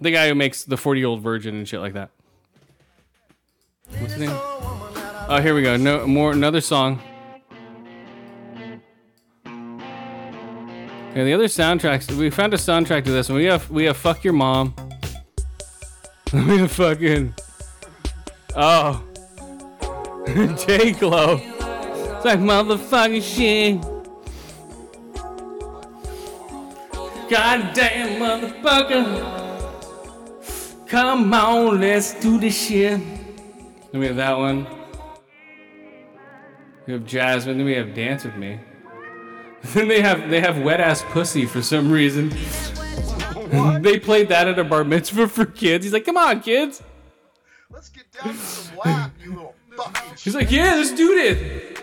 The 0.00 0.10
guy 0.10 0.26
who 0.26 0.34
makes 0.34 0.64
the 0.64 0.76
forty-year-old 0.76 1.22
virgin 1.22 1.54
and 1.54 1.68
shit 1.68 1.78
like 1.78 1.92
that. 1.92 2.10
What's 4.00 4.14
his 4.14 4.22
name? 4.22 4.30
Oh, 4.32 5.38
here 5.40 5.54
we 5.54 5.62
go. 5.62 5.76
No 5.76 6.04
more. 6.04 6.32
Another 6.32 6.60
song. 6.60 7.00
Yeah, 11.14 11.24
the 11.24 11.34
other 11.34 11.44
soundtracks. 11.44 12.10
We 12.10 12.30
found 12.30 12.54
a 12.54 12.56
soundtrack 12.56 13.04
to 13.04 13.10
this 13.10 13.28
one. 13.28 13.36
We 13.36 13.44
have 13.44 13.70
we 13.70 13.84
have 13.84 13.98
"Fuck 13.98 14.24
Your 14.24 14.32
Mom." 14.32 14.74
we 16.32 16.58
have 16.58 16.72
fucking. 16.72 17.34
Oh. 18.56 19.04
J 20.66 20.92
Glow. 20.92 21.38
It's 21.42 22.24
like 22.24 22.38
motherfucking 22.38 23.22
shit. 23.22 23.82
Goddamn 27.28 28.18
motherfucker. 28.18 29.42
Come 30.86 31.34
on, 31.34 31.80
let's 31.80 32.18
do 32.20 32.38
this 32.38 32.56
shit. 32.68 32.98
Then 33.90 34.00
we 34.00 34.06
have 34.06 34.16
that 34.16 34.38
one. 34.38 34.66
We 36.86 36.94
have 36.94 37.04
Jasmine. 37.04 37.58
Then 37.58 37.66
we 37.66 37.74
have 37.74 37.94
Dance 37.94 38.24
with 38.24 38.36
Me. 38.36 38.58
Then 39.74 39.86
they 39.88 40.02
have 40.02 40.28
they 40.28 40.40
have 40.40 40.58
Wet 40.60 40.80
Ass 40.80 41.02
Pussy 41.10 41.46
for 41.46 41.62
some 41.62 41.90
reason. 41.90 42.30
they 43.80 43.98
played 43.98 44.28
that 44.28 44.48
at 44.48 44.58
a 44.58 44.64
bar 44.64 44.82
mitzvah 44.82 45.28
for 45.28 45.46
kids. 45.46 45.84
He's 45.84 45.92
like, 45.92 46.04
"Come 46.04 46.16
on, 46.16 46.40
kids." 46.40 46.82
Let's 47.70 47.88
get 47.88 48.10
down 48.12 48.32
to 48.32 48.38
some 48.38 48.76
lap, 48.84 49.12
you 49.22 49.30
little 49.30 49.54
fucking 49.76 50.14
He's 50.18 50.34
like, 50.34 50.50
"Yeah, 50.50 50.74
let's 50.74 50.92
do 50.92 51.14
this." 51.14 51.78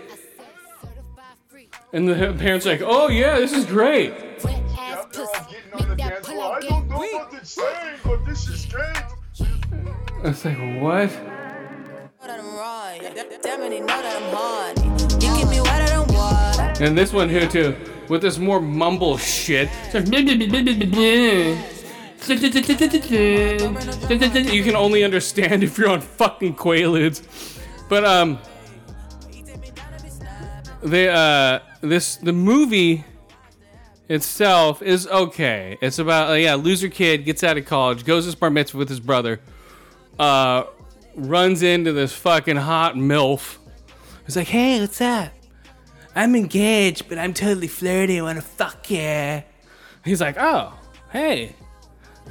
And 1.94 2.08
the 2.08 2.36
parents 2.38 2.66
are 2.66 2.72
like, 2.72 2.82
"Oh 2.84 3.08
yeah, 3.08 3.40
this 3.40 3.54
is 3.54 3.66
great." 3.66 4.10
Yep, 4.10 5.14
they're 5.14 5.26
all 5.26 5.48
getting 5.50 5.74
on 5.74 5.90
the 5.90 5.96
dance 5.96 6.28
floor. 6.28 6.56
I 6.56 6.60
don't 6.60 6.90
know 6.90 6.98
what 6.98 7.32
to 7.32 7.46
say, 7.46 7.96
but 8.04 8.26
this 8.26 8.48
is 8.50 8.66
great. 8.66 8.98
It's 10.24 10.44
like, 10.44 10.58
what? 10.82 11.10
that 12.30 12.40
I'm 12.40 12.56
right. 12.56 13.00
Damn 13.42 13.62
it, 13.62 13.80
know 13.80 13.88
that 13.88 14.22
I'm 14.22 14.36
hard. 14.36 15.19
And 16.80 16.98
this 16.98 17.12
one 17.12 17.30
here 17.30 17.48
too, 17.48 17.76
with 18.08 18.22
this 18.22 18.38
more 18.38 18.62
mumble 18.62 19.18
shit. 19.18 19.70
You 19.94 20.04
can 24.64 24.76
only 24.76 25.04
understand 25.04 25.64
if 25.64 25.78
you're 25.78 25.90
on 25.90 26.02
fucking 26.02 26.56
Quaaludes. 26.56 27.60
But 27.90 28.06
um, 28.06 28.40
the 30.82 31.10
uh, 31.10 31.60
this 31.82 32.16
the 32.16 32.34
movie 32.34 33.04
itself 34.08 34.82
is 34.82 35.08
okay. 35.08 35.78
It's 35.82 36.00
about 36.00 36.32
uh, 36.32 36.34
yeah, 36.34 36.56
loser 36.56 36.90
kid 36.90 37.26
gets 37.26 37.44
out 37.44 37.58
of 37.58 37.66
college, 37.66 38.06
goes 38.06 38.32
to 38.32 38.38
bar 38.38 38.50
mitzvah 38.50 38.78
with 38.78 38.90
his 38.90 39.00
brother, 39.00 39.42
uh, 40.18 40.64
runs 41.16 41.62
into 41.62 41.92
this 41.92 42.14
fucking 42.14 42.58
hot 42.58 42.96
milf. 42.96 43.58
He's 44.26 44.38
like, 44.38 44.48
hey, 44.48 44.80
what's 44.80 45.02
up? 45.02 45.34
I'm 46.16 46.36
engaged, 46.36 47.08
but 47.08 47.18
I'm 47.18 47.34
totally 47.34 47.68
flirty. 47.68 48.20
I 48.20 48.24
wanna 48.24 48.42
fuck 48.42 48.90
ya. 48.90 49.42
He's 50.04 50.22
like, 50.22 50.38
oh, 50.40 50.74
hey, 51.12 51.56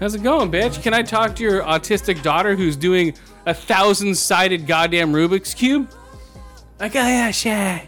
how's 0.00 0.14
it 0.14 0.22
going, 0.22 0.50
bitch? 0.50 0.82
Can 0.82 0.94
I 0.94 1.02
talk 1.02 1.36
to 1.36 1.42
your 1.42 1.62
autistic 1.62 2.22
daughter 2.22 2.56
who's 2.56 2.76
doing 2.76 3.14
a 3.46 3.54
thousand 3.54 4.14
sided 4.16 4.66
goddamn 4.66 5.12
Rubik's 5.12 5.54
Cube? 5.54 5.90
Like, 6.80 6.94
oh 6.96 7.06
yeah, 7.06 7.30
sure. 7.30 7.80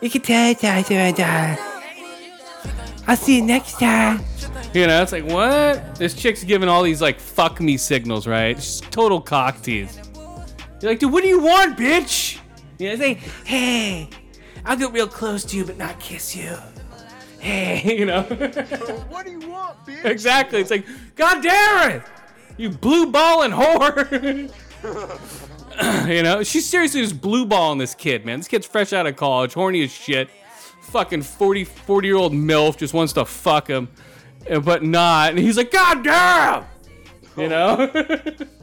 You 0.00 0.10
can 0.10 0.22
tell 0.22 0.50
it 0.50 0.58
to 0.58 0.94
my 0.94 1.12
daughter. 1.12 1.62
I'll 3.06 3.16
see 3.16 3.36
you 3.36 3.42
next 3.42 3.78
time. 3.78 4.20
You 4.74 4.86
know, 4.86 5.00
it's 5.00 5.12
like, 5.12 5.24
what? 5.24 5.94
This 5.94 6.12
chick's 6.12 6.44
giving 6.44 6.68
all 6.68 6.82
these, 6.82 7.00
like, 7.00 7.18
fuck 7.18 7.60
me 7.60 7.76
signals, 7.76 8.26
right? 8.26 8.56
She's 8.60 8.80
total 8.90 9.20
cock 9.20 9.62
tease. 9.62 9.98
You're 10.82 10.90
like, 10.90 10.98
dude, 10.98 11.12
what 11.12 11.22
do 11.22 11.28
you 11.28 11.40
want, 11.40 11.78
bitch? 11.78 12.38
You 12.78 12.90
know, 12.90 12.96
say, 12.96 13.14
hey, 13.44 14.10
I'll 14.66 14.76
get 14.76 14.92
real 14.92 15.06
close 15.06 15.44
to 15.44 15.56
you, 15.56 15.64
but 15.64 15.78
not 15.78 16.00
kiss 16.00 16.34
you. 16.34 16.56
Hey, 17.38 17.96
you 17.98 18.04
know? 18.04 18.22
What 18.22 19.24
do 19.24 19.32
you 19.32 19.48
want, 19.48 19.78
bitch? 19.86 20.04
exactly. 20.04 20.60
It's 20.60 20.70
like, 20.70 20.84
God 21.14 21.42
damn 21.42 21.92
it! 21.92 22.02
You 22.56 22.70
blue 22.70 23.12
balling 23.12 23.52
whore! 23.52 24.50
you 26.08 26.22
know, 26.22 26.42
she's 26.42 26.68
seriously 26.68 27.02
just 27.02 27.20
blue 27.20 27.46
balling 27.46 27.78
this 27.78 27.94
kid, 27.94 28.26
man. 28.26 28.40
This 28.40 28.48
kid's 28.48 28.66
fresh 28.66 28.92
out 28.92 29.06
of 29.06 29.14
college, 29.14 29.54
horny 29.54 29.84
as 29.84 29.92
shit. 29.92 30.28
Fucking 30.80 31.22
40, 31.22 31.64
40 31.64 32.08
year 32.08 32.16
old 32.16 32.32
MILF 32.32 32.76
just 32.76 32.92
wants 32.94 33.12
to 33.12 33.24
fuck 33.24 33.68
him, 33.68 33.88
but 34.64 34.82
not. 34.82 35.30
And 35.30 35.38
he's 35.38 35.56
like, 35.56 35.70
God 35.70 36.02
damn! 36.02 36.64
You 37.36 37.48
know? 37.48 37.92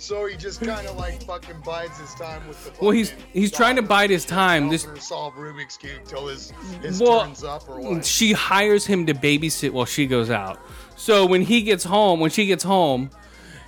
So 0.00 0.24
he 0.26 0.34
just 0.34 0.62
kind 0.62 0.86
of 0.86 0.96
like 0.96 1.22
fucking 1.24 1.60
bides 1.64 1.98
his 1.98 2.14
time 2.14 2.46
with 2.48 2.64
the. 2.64 2.72
Well, 2.82 2.92
he's- 2.92 3.12
he's 3.34 3.52
trying 3.52 3.76
to 3.76 3.82
bide 3.82 4.08
his 4.08 4.24
time. 4.24 4.70
This- 4.70 4.86
solve 4.98 5.34
Rubik's 5.34 5.76
cube 5.76 6.00
till 6.06 6.26
his 6.28 6.52
his 6.82 7.00
Well, 7.00 7.24
turns 7.26 7.44
up 7.44 7.68
or 7.68 7.78
what? 7.80 8.04
she 8.06 8.32
hires 8.32 8.86
him 8.86 9.04
to 9.06 9.14
babysit 9.14 9.72
while 9.72 9.84
she 9.84 10.06
goes 10.06 10.30
out. 10.30 10.58
So 10.96 11.26
when 11.26 11.42
he 11.42 11.60
gets 11.62 11.84
home, 11.84 12.18
when 12.18 12.30
she 12.30 12.46
gets 12.46 12.64
home, 12.64 13.10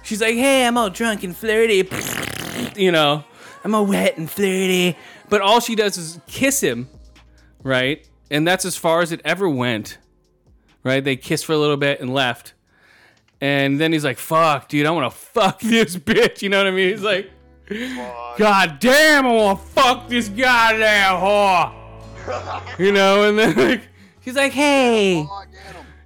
she's 0.03 0.23
like, 0.23 0.35
"Hey, 0.35 0.67
I'm 0.67 0.79
all 0.79 0.89
drunk 0.89 1.23
and 1.23 1.37
flirty, 1.37 1.87
you 2.77 2.91
know, 2.91 3.25
I'm 3.63 3.75
all 3.75 3.85
wet 3.85 4.17
and 4.17 4.31
flirty." 4.31 4.97
But 5.29 5.43
all 5.43 5.61
she 5.61 5.75
does 5.75 5.99
is 5.99 6.19
kiss 6.27 6.63
him, 6.63 6.89
right? 7.63 8.09
And 8.31 8.49
that's 8.49 8.65
as 8.65 8.75
far 8.77 9.03
as 9.03 9.13
it 9.13 9.21
ever 9.25 9.49
went, 9.51 9.99
right? 10.83 11.05
They 11.05 11.17
kissed 11.17 11.45
for 11.45 11.53
a 11.53 11.59
little 11.59 11.77
bit 11.77 12.01
and 12.01 12.13
left. 12.15 12.55
And 13.43 13.79
then 13.81 13.93
he's 13.93 14.05
like, 14.05 14.19
"Fuck, 14.19 14.69
dude, 14.69 14.87
I 14.87 14.91
want 14.93 15.13
to 15.13 15.19
fuck 15.19 15.61
this 15.61 15.97
bitch." 15.97 16.41
You 16.41 16.49
know 16.49 16.59
what 16.59 16.69
I 16.69 16.71
mean? 16.71 16.89
He's 16.91 17.03
like, 17.03 17.31
"God 18.39 18.79
damn, 18.79 19.27
I 19.27 19.33
want 19.33 19.59
to 19.59 19.67
fuck 19.67 20.09
this 20.09 20.29
goddamn 20.29 21.21
whore." 21.21 21.75
you 22.79 22.93
know, 22.93 23.29
and 23.29 23.39
then 23.39 23.55
like 23.57 23.83
he's 24.21 24.37
like, 24.37 24.53
"Hey." 24.53 25.27
Oh. 25.29 25.45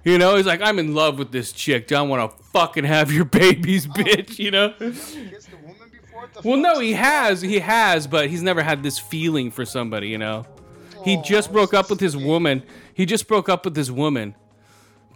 You 0.07 0.17
know, 0.17 0.37
he's 0.37 0.45
like, 0.45 0.61
I'm 0.61 0.79
in 0.79 0.95
love 0.95 1.19
with 1.19 1.33
this 1.33 1.51
chick. 1.51 1.87
Do 1.87 1.97
I 1.97 2.01
want 2.01 2.31
to 2.31 2.43
fucking 2.45 2.85
have 2.85 3.11
your 3.11 3.25
babies, 3.41 3.85
oh, 3.85 3.91
bitch. 3.91 4.39
You 4.39 4.51
know? 4.51 4.69
Kissed 4.79 5.17
a 5.17 5.57
woman 5.57 5.89
before? 5.91 6.21
What 6.21 6.33
the 6.33 6.47
Well, 6.47 6.57
no, 6.57 6.79
he 6.79 6.93
has, 6.93 7.41
he 7.41 7.59
has, 7.59 8.07
but 8.07 8.29
he's 8.29 8.41
never 8.41 8.63
had 8.63 8.83
this 8.83 8.97
feeling 8.97 9.51
for 9.51 9.65
somebody. 9.65 10.07
You 10.07 10.17
know? 10.17 10.45
He 11.03 11.21
just 11.23 11.51
broke 11.51 11.73
up 11.73 11.89
with 11.89 11.99
his 11.99 12.15
oh, 12.15 12.19
woman. 12.19 12.63
He 12.93 13.05
just 13.05 13.27
broke 13.27 13.49
up 13.49 13.65
with 13.65 13.75
his 13.75 13.91
woman. 13.91 14.35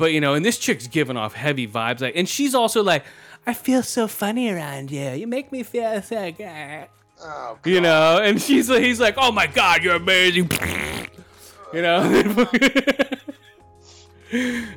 But 0.01 0.13
you 0.13 0.19
know, 0.19 0.33
and 0.33 0.43
this 0.43 0.57
chick's 0.57 0.87
giving 0.87 1.15
off 1.15 1.35
heavy 1.35 1.67
vibes, 1.67 2.01
like, 2.01 2.15
and 2.15 2.27
she's 2.27 2.55
also 2.55 2.81
like, 2.81 3.05
I 3.45 3.53
feel 3.53 3.83
so 3.83 4.07
funny 4.07 4.49
around 4.49 4.89
you. 4.89 5.11
You 5.11 5.27
make 5.27 5.51
me 5.51 5.61
feel 5.61 6.01
so 6.01 6.31
good. 6.31 6.87
Oh, 7.23 7.59
You 7.63 7.81
know, 7.81 8.17
and 8.17 8.41
she's 8.41 8.67
like, 8.67 8.81
he's 8.81 8.99
like, 8.99 9.13
oh 9.19 9.31
my 9.31 9.45
god, 9.45 9.83
you're 9.83 9.97
amazing. 9.97 10.49
You 11.71 11.83
know, 11.83 12.01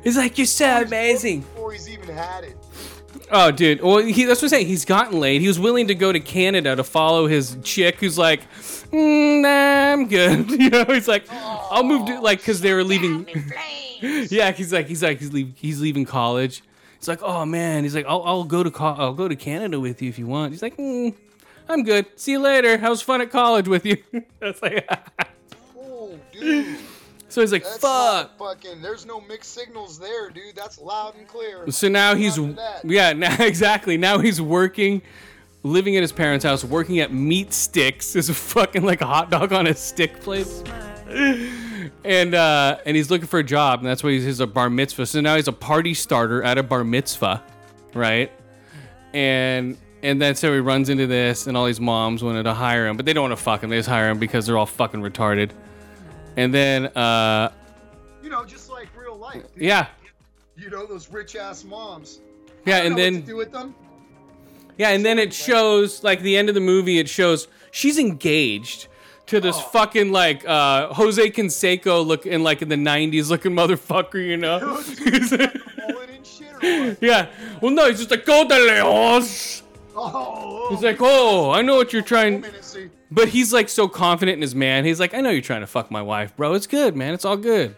he's 0.03 0.15
like, 0.15 0.37
you're 0.37 0.45
so 0.45 0.83
amazing. 0.83 1.39
Before 1.41 1.71
he's 1.71 1.89
even 1.89 2.09
had 2.09 2.43
it. 2.43 2.55
Oh, 3.31 3.49
dude. 3.49 3.81
Well, 3.81 3.97
he, 3.97 4.25
that's 4.25 4.43
what 4.43 4.45
I'm 4.45 4.49
saying. 4.49 4.67
He's 4.67 4.85
gotten 4.85 5.19
laid. 5.19 5.41
He 5.41 5.47
was 5.47 5.59
willing 5.59 5.87
to 5.87 5.95
go 5.95 6.11
to 6.11 6.19
Canada 6.19 6.75
to 6.75 6.83
follow 6.83 7.25
his 7.25 7.57
chick, 7.63 7.95
who's 7.99 8.19
like, 8.19 8.41
mm, 8.95 9.41
nah, 9.41 9.93
I'm 9.93 10.07
good. 10.07 10.49
You 10.59 10.69
know, 10.69 10.85
he's 10.85 11.07
like, 11.07 11.25
I'll 11.31 11.83
move 11.83 12.07
to 12.07 12.19
like 12.21 12.39
because 12.39 12.61
they 12.61 12.73
were 12.73 12.83
leaving. 12.83 13.27
yeah, 14.01 14.51
he's 14.51 14.71
like, 14.73 14.87
he's 14.87 15.03
like, 15.03 15.19
he's 15.19 15.33
leaving, 15.33 15.53
he's 15.57 15.81
leaving 15.81 16.05
college. 16.05 16.63
He's 16.99 17.07
like, 17.07 17.21
oh 17.21 17.45
man. 17.45 17.83
He's 17.83 17.95
like, 17.95 18.05
I'll, 18.07 18.23
I'll 18.23 18.43
go 18.43 18.63
to 18.63 18.71
co- 18.71 18.95
I'll 18.97 19.13
go 19.13 19.27
to 19.27 19.35
Canada 19.35 19.79
with 19.79 20.01
you 20.01 20.09
if 20.09 20.17
you 20.19 20.27
want. 20.27 20.51
He's 20.53 20.61
like, 20.61 20.77
mm, 20.77 21.13
I'm 21.69 21.83
good. 21.83 22.05
See 22.15 22.31
you 22.31 22.39
later. 22.39 22.77
How 22.77 22.89
was 22.91 23.01
fun 23.01 23.21
at 23.21 23.29
college 23.31 23.67
with 23.67 23.85
you? 23.85 23.97
that's 24.39 24.61
like, 24.61 24.87
Oh, 25.77 26.17
dude. 26.31 26.77
so 27.29 27.41
he's 27.41 27.51
like, 27.51 27.63
That's 27.63 27.77
fuck. 27.77 28.37
fucking. 28.37 28.81
There's 28.81 29.05
no 29.05 29.19
mixed 29.21 29.53
signals 29.53 29.99
there, 29.99 30.29
dude. 30.29 30.55
That's 30.55 30.79
loud 30.79 31.15
and 31.17 31.27
clear. 31.27 31.69
So 31.71 31.87
now 31.89 32.15
he's 32.15 32.37
yeah, 32.83 33.13
now 33.13 33.35
exactly. 33.39 33.97
Now 33.97 34.19
he's 34.19 34.41
working, 34.41 35.01
living 35.65 35.97
at 35.97 36.01
his 36.01 36.11
parents' 36.11 36.45
house, 36.45 36.63
working 36.63 36.99
at 36.99 37.11
Meat 37.11 37.51
Sticks. 37.53 38.15
Is 38.15 38.29
a 38.29 38.33
fucking 38.33 38.83
like 38.83 39.01
a 39.01 39.05
hot 39.05 39.29
dog 39.31 39.51
on 39.51 39.67
a 39.67 39.73
stick 39.75 40.19
place. 40.21 40.63
And 42.03 42.33
uh, 42.35 42.77
and 42.85 42.95
he's 42.95 43.09
looking 43.11 43.27
for 43.27 43.39
a 43.39 43.43
job, 43.43 43.79
and 43.79 43.87
that's 43.87 44.03
why 44.03 44.11
he's, 44.11 44.23
he's 44.23 44.39
a 44.39 44.47
bar 44.47 44.69
mitzvah. 44.69 45.05
So 45.05 45.21
now 45.21 45.35
he's 45.35 45.47
a 45.47 45.51
party 45.53 45.93
starter 45.93 46.43
at 46.43 46.57
a 46.57 46.63
bar 46.63 46.83
mitzvah, 46.83 47.43
right? 47.93 48.31
And 49.13 49.77
and 50.03 50.21
then 50.21 50.35
so 50.35 50.53
he 50.53 50.59
runs 50.59 50.89
into 50.89 51.07
this, 51.07 51.47
and 51.47 51.55
all 51.57 51.65
these 51.65 51.79
moms 51.79 52.23
wanted 52.23 52.43
to 52.43 52.53
hire 52.53 52.87
him, 52.87 52.95
but 52.97 53.05
they 53.05 53.13
don't 53.13 53.23
want 53.29 53.37
to 53.37 53.43
fuck 53.43 53.63
him. 53.63 53.69
They 53.69 53.77
just 53.77 53.89
hire 53.89 54.09
him 54.09 54.19
because 54.19 54.45
they're 54.45 54.57
all 54.57 54.65
fucking 54.65 55.01
retarded. 55.01 55.51
And 56.37 56.53
then 56.53 56.87
uh, 56.87 57.51
You 58.21 58.29
know, 58.29 58.43
just 58.45 58.69
like 58.69 58.87
real 58.97 59.15
life. 59.17 59.43
dude. 59.53 59.63
yeah, 59.63 59.87
You 60.57 60.69
know 60.69 60.85
those 60.85 61.09
rich 61.11 61.35
ass 61.35 61.63
moms. 61.63 62.19
yeah, 62.65 62.77
I 62.77 62.77
don't 62.79 62.87
and 62.87 62.95
know 62.97 63.01
then 63.01 63.13
what 63.15 63.21
to 63.21 63.27
do 63.27 63.35
with 63.37 63.51
them. 63.51 63.75
Yeah, 64.77 64.89
and 64.89 65.05
then 65.05 65.19
it 65.19 65.33
shows 65.33 66.03
like 66.03 66.21
the 66.21 66.35
end 66.37 66.49
of 66.49 66.55
the 66.55 66.61
movie. 66.61 66.99
It 66.99 67.07
shows 67.09 67.47
she's 67.71 67.97
engaged 67.97 68.87
to 69.27 69.39
this 69.39 69.59
fucking 69.59 70.11
like 70.11 70.45
uh 70.47 70.93
Jose 70.93 71.29
Canseco 71.31 72.05
look 72.05 72.25
in 72.25 72.43
like 72.43 72.61
in 72.61 72.69
the 72.69 72.75
'90s 72.75 73.29
looking 73.29 73.53
motherfucker, 73.53 74.25
you 74.25 74.37
know? 74.37 74.59
Pulling 74.59 76.09
in 76.15 76.23
shit 76.23 76.53
or 76.55 76.89
what? 76.91 76.97
yeah. 77.01 77.27
Well, 77.61 77.71
no, 77.71 77.87
he's 77.89 77.97
just 77.99 78.11
like 78.11 78.25
go 78.25 78.47
de 78.47 78.55
lejos. 78.55 79.61
Oh, 79.97 80.67
He's 80.71 80.83
like, 80.83 80.97
oh, 80.99 81.51
I 81.51 81.61
know 81.61 81.77
what 81.77 81.93
you're 81.93 82.01
trying. 82.01 82.43
But 83.11 83.29
he's 83.29 83.53
like 83.53 83.69
so 83.69 83.87
confident 83.87 84.35
in 84.35 84.41
his 84.41 84.53
man. 84.53 84.83
He's 84.83 84.99
like, 84.99 85.13
I 85.13 85.21
know 85.21 85.29
you're 85.29 85.41
trying 85.41 85.61
to 85.61 85.67
fuck 85.67 85.89
my 85.89 86.01
wife, 86.01 86.35
bro. 86.35 86.53
It's 86.53 86.67
good, 86.67 86.97
man. 86.97 87.13
It's 87.13 87.23
all 87.23 87.37
good. 87.37 87.77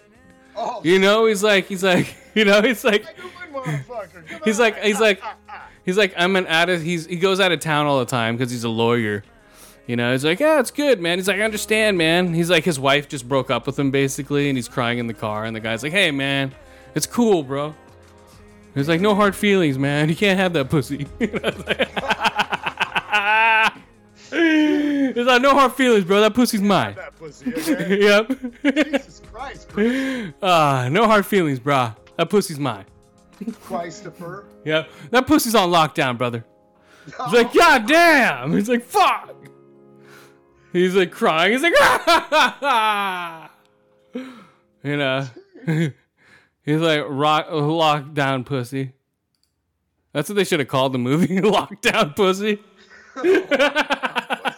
Oh, 0.55 0.81
You 0.83 0.97
know, 0.97 1.27
he's 1.27 1.43
like, 1.43 1.67
he's 1.67 1.83
like, 1.83 2.15
you 2.33 2.43
know, 2.45 2.61
he's 2.63 2.83
like. 2.83 3.05
He's 4.45 4.59
like, 4.59 4.77
he's 4.83 4.99
like, 4.99 5.21
he's 5.87 5.97
like, 5.97 6.13
I'm 6.15 6.35
an 6.35 6.45
out 6.45 6.69
of, 6.69 6.83
he's, 6.83 7.07
he 7.07 7.15
goes 7.15 7.39
out 7.39 7.51
of 7.51 7.59
town 7.59 7.87
all 7.87 7.97
the 7.97 8.05
time 8.05 8.37
because 8.37 8.51
he's 8.51 8.63
a 8.63 8.69
lawyer. 8.69 9.23
You 9.87 9.95
know, 9.95 10.11
he's 10.11 10.25
like, 10.25 10.39
yeah, 10.39 10.59
it's 10.59 10.69
good, 10.69 10.99
man. 10.99 11.17
He's 11.17 11.27
like, 11.27 11.37
I 11.37 11.43
understand, 11.43 11.97
man. 11.97 12.33
He's 12.33 12.51
like, 12.51 12.65
his 12.65 12.79
wife 12.79 13.07
just 13.07 13.27
broke 13.27 13.49
up 13.49 13.65
with 13.65 13.79
him 13.79 13.89
basically, 13.89 14.49
and 14.49 14.57
he's 14.57 14.67
crying 14.67 14.99
in 14.99 15.07
the 15.07 15.13
car, 15.13 15.45
and 15.45 15.55
the 15.55 15.61
guy's 15.61 15.81
like, 15.81 15.93
hey, 15.93 16.11
man, 16.11 16.53
it's 16.93 17.07
cool, 17.07 17.41
bro. 17.41 17.73
He's 18.75 18.89
like, 18.89 19.01
no 19.01 19.15
hard 19.15 19.35
feelings, 19.35 19.79
man. 19.79 20.09
You 20.09 20.15
can't 20.15 20.37
have 20.37 20.53
that 20.53 20.69
pussy. 20.69 21.07
He's 24.29 25.25
like, 25.25 25.41
no 25.41 25.51
hard 25.51 25.73
feelings, 25.73 26.03
bro. 26.03 26.19
That 26.19 26.33
pussy's 26.33 26.61
mine. 26.61 26.95
that 26.95 27.17
pussy. 27.17 27.53
Okay? 27.55 28.01
yep. 28.05 28.27
Jesus 28.61 29.21
Christ, 29.31 29.69
Chris. 29.69 30.33
Ah, 30.43 30.89
no 30.91 31.07
hard 31.07 31.25
feelings, 31.25 31.59
brah. 31.59 31.95
That 32.17 32.29
pussy's 32.29 32.59
mine. 32.59 32.85
Christopher. 33.63 34.45
Yep. 34.67 34.89
That 35.11 35.27
pussy's 35.27 35.55
on 35.55 35.69
lockdown, 35.69 36.17
brother. 36.17 36.43
He's 37.05 37.33
like, 37.33 37.53
God 37.53 37.87
damn. 37.87 38.51
He's 38.51 38.67
like, 38.67 38.83
fuck. 38.83 39.33
He's 40.73 40.93
like 40.93 41.09
crying. 41.09 41.53
He's 41.53 41.61
like, 41.61 41.73
you 44.83 44.97
know. 44.97 45.25
He's 46.65 46.81
like, 46.81 47.05
rock, 47.07 47.47
lockdown 47.47 48.45
pussy. 48.45 48.91
That's 50.11 50.27
what 50.27 50.35
they 50.35 50.43
should 50.43 50.59
have 50.59 50.67
called 50.67 50.93
the 50.93 50.99
movie, 50.99 51.27
Lockdown 51.37 52.13
Pussy. 52.13 52.59
I 53.15 54.53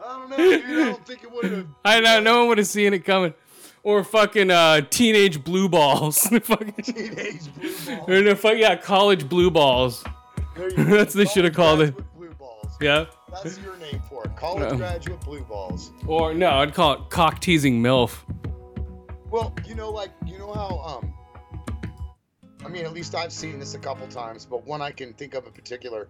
don't 0.00 0.30
know, 0.30 0.36
dude. 0.36 0.64
I 0.64 0.84
don't 0.84 1.06
think 1.06 1.24
it 1.24 1.32
would 1.32 1.44
have. 1.44 1.66
I 1.82 2.00
know, 2.00 2.20
no 2.20 2.40
one 2.40 2.48
would 2.48 2.58
have 2.58 2.66
seen 2.66 2.92
it 2.92 3.06
coming. 3.06 3.32
Or 3.82 4.04
fucking 4.04 4.50
uh, 4.50 4.82
teenage 4.90 5.42
blue 5.42 5.68
balls. 5.68 6.18
fucking, 6.42 6.72
Teenage 6.82 7.54
blue 7.54 7.72
balls. 7.86 8.04
or 8.08 8.20
no, 8.22 8.34
fuck, 8.34 8.56
yeah, 8.56 8.76
college 8.76 9.28
blue 9.28 9.50
balls. 9.50 10.04
That's 10.56 10.76
what 10.76 11.12
they 11.12 11.24
should 11.24 11.44
have 11.44 11.54
called 11.54 11.80
it. 11.80 11.94
Blue 12.16 12.30
balls. 12.34 12.76
Yeah. 12.80 13.06
That's 13.32 13.58
your 13.58 13.76
name 13.78 14.02
for 14.08 14.24
it. 14.24 14.36
College 14.36 14.72
Um, 14.72 14.78
graduate 14.78 15.20
blue 15.20 15.42
balls. 15.42 15.92
Or 16.06 16.34
no, 16.34 16.50
I'd 16.50 16.74
call 16.74 16.94
it 16.94 17.10
cock 17.10 17.40
teasing 17.40 17.80
MILF. 17.82 18.24
Well, 19.30 19.54
you 19.66 19.74
know, 19.74 19.90
like 19.90 20.10
you 20.26 20.38
know 20.38 20.52
how 20.52 20.78
um. 20.80 21.14
I 22.64 22.68
mean, 22.68 22.84
at 22.84 22.92
least 22.92 23.14
I've 23.14 23.32
seen 23.32 23.58
this 23.58 23.74
a 23.74 23.78
couple 23.78 24.06
times, 24.08 24.44
but 24.44 24.66
one 24.66 24.82
I 24.82 24.90
can 24.90 25.14
think 25.14 25.32
of 25.34 25.46
in 25.46 25.52
particular, 25.52 26.08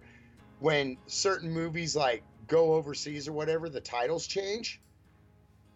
when 0.59 0.97
certain 1.07 1.49
movies 1.49 1.95
like 1.95 2.23
go 2.47 2.73
overseas 2.73 3.27
or 3.27 3.31
whatever, 3.31 3.69
the 3.69 3.79
titles 3.79 4.27
change, 4.27 4.81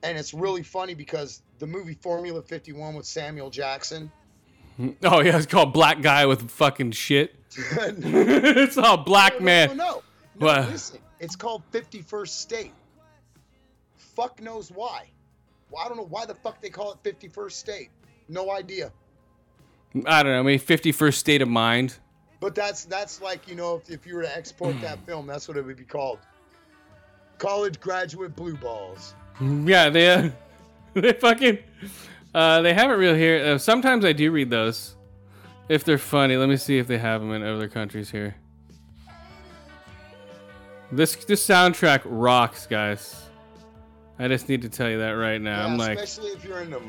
and 0.05 0.17
it's 0.17 0.33
really 0.33 0.63
funny 0.63 0.93
because 0.93 1.41
the 1.59 1.67
movie 1.67 1.95
Formula 1.95 2.41
51 2.41 2.95
with 2.95 3.05
Samuel 3.05 3.49
Jackson. 3.49 4.11
Oh 5.05 5.21
yeah, 5.21 5.37
it's 5.37 5.45
called 5.45 5.71
Black 5.71 6.01
Guy 6.01 6.25
with 6.25 6.51
fucking 6.51 6.91
shit. 6.91 7.33
it's 7.57 8.77
all 8.77 8.97
black 8.97 9.39
man. 9.39 9.77
No, 9.77 10.03
no, 10.37 10.47
no. 10.47 10.61
no 10.61 10.69
listen, 10.69 10.99
it's 11.21 11.37
called 11.37 11.63
51st 11.71 12.27
State. 12.27 12.73
Fuck 13.95 14.41
knows 14.41 14.71
why. 14.71 15.05
Well, 15.71 15.81
I 15.81 15.87
don't 15.87 15.95
know 15.95 16.07
why 16.09 16.25
the 16.25 16.35
fuck 16.35 16.61
they 16.61 16.69
call 16.69 16.91
it 16.91 17.01
51st 17.03 17.51
State. 17.53 17.89
No 18.27 18.51
idea. 18.51 18.91
I 20.05 20.23
don't 20.23 20.33
know, 20.33 20.43
maybe 20.43 20.61
51st 20.61 21.13
State 21.13 21.41
of 21.41 21.47
Mind. 21.47 21.97
But 22.41 22.53
that's 22.53 22.83
that's 22.83 23.21
like 23.21 23.47
you 23.47 23.55
know 23.55 23.77
if, 23.77 23.89
if 23.89 24.05
you 24.05 24.15
were 24.15 24.23
to 24.23 24.37
export 24.37 24.79
that 24.81 24.99
film, 25.05 25.25
that's 25.25 25.47
what 25.47 25.55
it 25.55 25.65
would 25.65 25.77
be 25.77 25.85
called. 25.85 26.19
College 27.37 27.79
graduate 27.79 28.35
blue 28.35 28.57
balls. 28.57 29.15
Yeah, 29.65 29.89
they 29.89 30.09
uh, 30.09 30.29
they 30.93 31.13
fucking 31.13 31.59
uh, 32.33 32.61
they 32.61 32.73
have 32.73 32.89
it 32.89 32.95
real 32.95 33.15
here. 33.15 33.43
Uh, 33.43 33.57
sometimes 33.57 34.05
I 34.05 34.13
do 34.13 34.31
read 34.31 34.49
those 34.49 34.95
if 35.69 35.83
they're 35.83 35.97
funny. 35.97 36.37
Let 36.37 36.49
me 36.49 36.57
see 36.57 36.77
if 36.77 36.87
they 36.87 36.97
have 36.97 37.21
them 37.21 37.31
in 37.31 37.43
other 37.43 37.67
countries 37.67 38.09
here. 38.11 38.35
This 40.91 41.15
this 41.25 41.45
soundtrack 41.45 42.01
rocks, 42.05 42.67
guys. 42.67 43.23
I 44.17 44.29
just 44.29 44.47
need 44.47 44.61
to 44.61 44.69
tell 44.69 44.89
you 44.89 44.99
that 44.99 45.11
right 45.11 45.41
now. 45.41 45.65
I'm 45.65 45.77
like, 45.77 45.99
especially 45.99 46.31
if 46.31 46.45
you're 46.45 46.61
in 46.61 46.69
the 46.69 46.79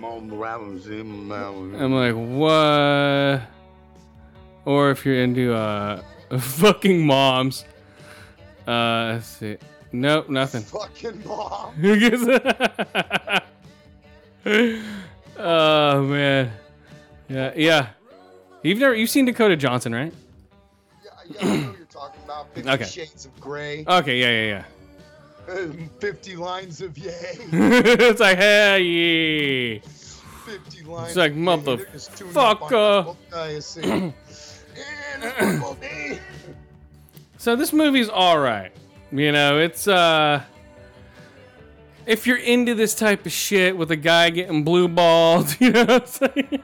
I'm 1.75 1.93
like, 1.93 2.15
what? 2.15 3.43
Or 4.65 4.91
if 4.91 5.05
you're 5.05 5.21
into 5.21 5.53
uh, 5.53 6.03
fucking 6.39 7.05
moms. 7.05 7.65
Uh, 8.67 9.15
let's 9.15 9.27
see. 9.27 9.57
Nope, 9.97 10.29
nothing. 10.29 10.63
fucking 10.65 11.25
mom. 11.25 11.73
oh 15.39 16.03
man, 16.03 16.53
yeah, 17.31 17.53
yeah. 17.57 17.89
You've 18.63 18.79
never 18.79 18.95
you've 18.95 19.09
seen 19.09 19.25
Dakota 19.25 19.57
Johnson, 19.57 19.95
right? 19.95 20.13
Yeah, 21.03 21.11
yeah, 21.25 21.39
I 21.41 21.45
know 21.45 21.69
what 21.69 21.79
you're 21.79 21.87
talking 21.87 22.21
about. 22.25 22.49
Fifty 22.55 22.71
Okay. 22.71 22.85
Shades 22.85 23.25
of 23.25 23.41
Grey. 23.41 23.87
Okay, 23.89 24.21
yeah, 24.21 24.31
yeah, 24.31 24.65
yeah. 25.49 25.73
Fifty 26.01 26.37
lines 26.37 26.83
of 26.83 26.99
yay. 26.99 27.39
it's 27.53 28.21
like 28.21 28.37
hey, 28.37 28.83
yeah. 28.83 29.81
Fifty 30.45 30.83
lines. 30.83 31.09
It's 31.09 31.17
like, 31.17 31.33
of 31.33 31.39
yay. 31.39 31.77
They're 31.77 31.87
just 31.87 32.19
tuning 32.19 32.37
up 32.37 32.61
motherfucker. 32.61 33.05
both 33.07 33.31
guys, 33.31 33.65
see. 33.65 33.83
And 33.83 34.13
Uncle 35.41 35.75
D. 35.81 36.19
So 37.39 37.57
this 37.57 37.73
movie's 37.73 38.11
all 38.11 38.39
right. 38.39 38.73
You 39.13 39.33
know, 39.33 39.59
it's 39.59 39.87
uh 39.87 40.43
if 42.07 42.27
you're 42.27 42.37
into 42.39 42.75
this 42.75 42.95
type 42.95 43.27
of 43.27 43.33
shit 43.33 43.77
with 43.77 43.91
a 43.91 43.97
guy 43.97 44.31
getting 44.31 44.63
blue 44.65 44.89
balled, 44.89 45.57
you 45.61 45.73
know 45.73 45.85
what 45.85 46.21
I'm 46.23 46.35
saying? 46.35 46.63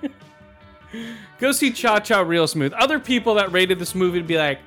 Go 1.38 1.52
see 1.52 1.72
Cha 1.72 1.98
Cha 1.98 2.20
Real 2.20 2.46
Smooth. 2.46 2.72
Other 2.74 3.00
people 3.00 3.34
that 3.34 3.50
rated 3.52 3.78
this 3.78 3.94
movie 3.94 4.18
would 4.18 4.28
be 4.28 4.38
like, 4.38 4.60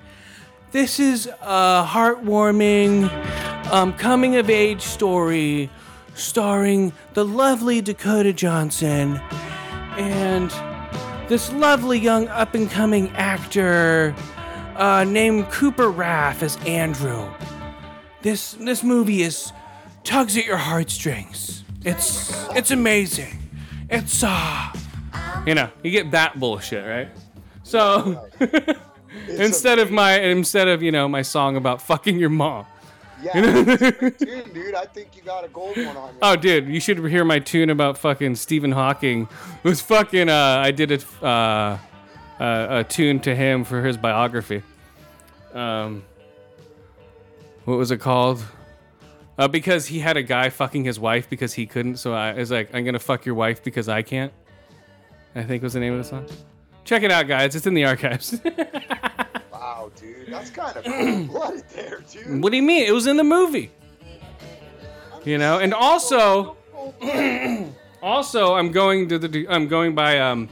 this 0.71 0.99
is 0.99 1.27
a 1.41 1.85
heartwarming 1.87 3.09
um, 3.71 3.93
coming 3.93 4.35
of 4.35 4.49
age 4.49 4.81
story 4.81 5.69
starring 6.15 6.91
the 7.13 7.23
lovely 7.23 7.81
Dakota 7.81 8.33
Johnson 8.33 9.21
and 9.97 10.49
this 11.29 11.51
lovely 11.53 11.99
young 11.99 12.27
up 12.27 12.53
and 12.55 12.69
coming 12.69 13.09
actor 13.11 14.13
uh, 14.75 15.05
named 15.05 15.49
Cooper 15.49 15.89
Raiff 15.89 16.43
as 16.43 16.57
Andrew. 16.65 17.29
This 18.25 18.53
this 18.53 18.81
movie 18.81 19.21
is 19.21 19.53
tugs 20.03 20.35
at 20.35 20.47
your 20.47 20.57
heartstrings. 20.57 21.63
It's 21.83 22.33
it's 22.55 22.71
amazing. 22.71 23.37
It's 23.87 24.23
uh 24.23 24.73
you 25.45 25.53
know, 25.53 25.69
you 25.83 25.91
get 25.91 26.09
that 26.09 26.39
bullshit, 26.39 26.87
right? 26.87 27.07
So 27.61 28.27
instead 29.29 29.77
of 29.77 29.91
my 29.91 30.21
instead 30.21 30.67
of, 30.67 30.81
you 30.81 30.91
know, 30.91 31.07
my 31.07 31.21
song 31.21 31.55
about 31.55 31.83
fucking 31.83 32.17
your 32.17 32.31
mom. 32.31 32.65
Yeah, 33.21 33.33
it's 33.35 34.01
a 34.01 34.25
tune, 34.25 34.53
dude. 34.55 34.73
I 34.73 34.85
think 34.85 35.15
you 35.15 35.21
got 35.21 35.45
a 35.45 35.47
gold 35.49 35.77
one 35.77 35.95
on 35.95 36.13
you. 36.15 36.19
Oh, 36.23 36.35
dude, 36.35 36.67
you 36.67 36.79
should 36.79 36.97
hear 37.05 37.25
my 37.25 37.37
tune 37.37 37.69
about 37.69 37.95
fucking 37.95 38.37
Stephen 38.37 38.71
Hawking. 38.71 39.27
It 39.63 39.69
was 39.69 39.81
fucking. 39.81 40.29
Uh, 40.29 40.63
I 40.65 40.71
did 40.71 40.91
a, 40.91 41.23
uh, 41.23 41.77
uh, 42.39 42.67
a 42.79 42.83
tune 42.83 43.19
to 43.19 43.35
him 43.35 43.63
for 43.65 43.83
his 43.83 43.97
biography. 43.97 44.63
Um, 45.53 46.01
what 47.65 47.77
was 47.77 47.91
it 47.91 47.99
called? 47.99 48.43
Uh, 49.37 49.47
because 49.47 49.87
he 49.87 49.99
had 49.99 50.15
a 50.15 50.23
guy 50.23 50.49
fucking 50.49 50.85
his 50.85 50.99
wife 50.99 51.29
because 51.29 51.53
he 51.53 51.65
couldn't. 51.65 51.97
So 51.97 52.13
I 52.13 52.33
was 52.33 52.51
like, 52.51 52.73
I'm 52.73 52.85
gonna 52.85 52.99
fuck 52.99 53.25
your 53.25 53.35
wife 53.35 53.63
because 53.63 53.89
I 53.89 54.01
can't. 54.01 54.31
I 55.35 55.43
think 55.43 55.61
was 55.61 55.73
the 55.73 55.81
name 55.81 55.93
of 55.93 55.99
the 55.99 56.05
song. 56.05 56.25
Check 56.85 57.03
it 57.03 57.11
out, 57.11 57.27
guys. 57.27 57.55
It's 57.55 57.67
in 57.67 57.73
the 57.73 57.85
archives. 57.85 58.39
Wow, 59.51 59.91
dude, 59.95 60.27
that's 60.29 60.51
kind 60.51 60.77
of 60.77 60.83
cold-blooded 60.85 61.63
there, 61.69 62.03
dude. 62.11 62.41
what 62.43 62.51
do 62.51 62.55
you 62.57 62.61
mean? 62.63 62.85
It 62.85 62.91
was 62.91 63.07
in 63.07 63.17
the 63.17 63.23
movie. 63.23 63.71
You 65.25 65.37
know, 65.37 65.59
and 65.59 65.73
also. 65.73 66.55
also 68.05 68.53
i'm 68.53 68.71
going 68.71 69.09
to 69.09 69.17
the 69.17 69.47
i'm 69.49 69.67
going 69.67 69.95
by 69.95 70.19
um 70.19 70.47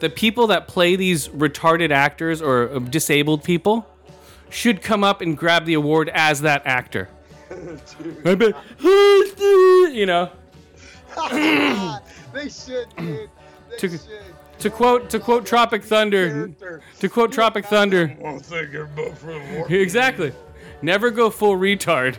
the 0.00 0.10
people 0.10 0.48
that 0.48 0.68
play 0.68 0.94
these 0.94 1.28
retarded 1.28 1.90
actors 1.90 2.42
or 2.42 2.68
uh, 2.68 2.78
disabled 2.78 3.42
people 3.42 3.86
should 4.50 4.82
come 4.82 5.02
up 5.04 5.20
and 5.20 5.36
grab 5.36 5.64
the 5.64 5.74
award 5.74 6.08
as 6.14 6.40
that 6.42 6.62
actor 6.66 7.08
I 8.24 8.34
bet, 8.34 8.54
you 8.82 10.06
know 10.06 10.30
they 12.32 12.48
should, 12.48 12.86
dude. 12.96 13.30
They 13.70 13.76
To- 13.78 13.88
should. 13.88 14.00
to 14.58 14.70
quote 14.70 15.10
to 15.10 15.18
quote 15.20 15.46
tropic 15.46 15.82
thunder 15.84 16.28
Character. 16.30 16.82
to 17.00 17.08
quote 17.08 17.32
tropic 17.32 17.64
thunder 17.66 18.08
One 18.18 18.40
thing 18.40 18.68
you're 18.72 18.86
for 18.88 19.32
the 19.32 19.40
war. 19.56 19.66
exactly 19.72 20.32
never 20.82 21.10
go 21.10 21.30
full 21.30 21.56
retard 21.56 22.16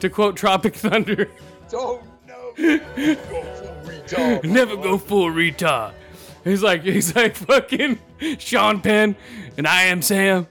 to 0.00 0.10
quote 0.10 0.36
tropic 0.36 0.74
thunder 0.74 1.28
Don't 1.70 2.02
know. 2.26 2.52
Go 2.56 2.78
full 2.78 3.82
retard. 3.84 4.44
Never 4.44 4.76
go 4.76 4.96
full 4.98 5.28
retard. 5.30 5.92
He's 6.44 6.62
like 6.62 6.82
he's 6.82 7.14
like 7.14 7.34
fucking 7.36 7.98
Sean 8.38 8.80
Penn 8.80 9.14
and 9.58 9.66
I 9.66 9.82
am 9.84 10.00
Sam. 10.02 10.46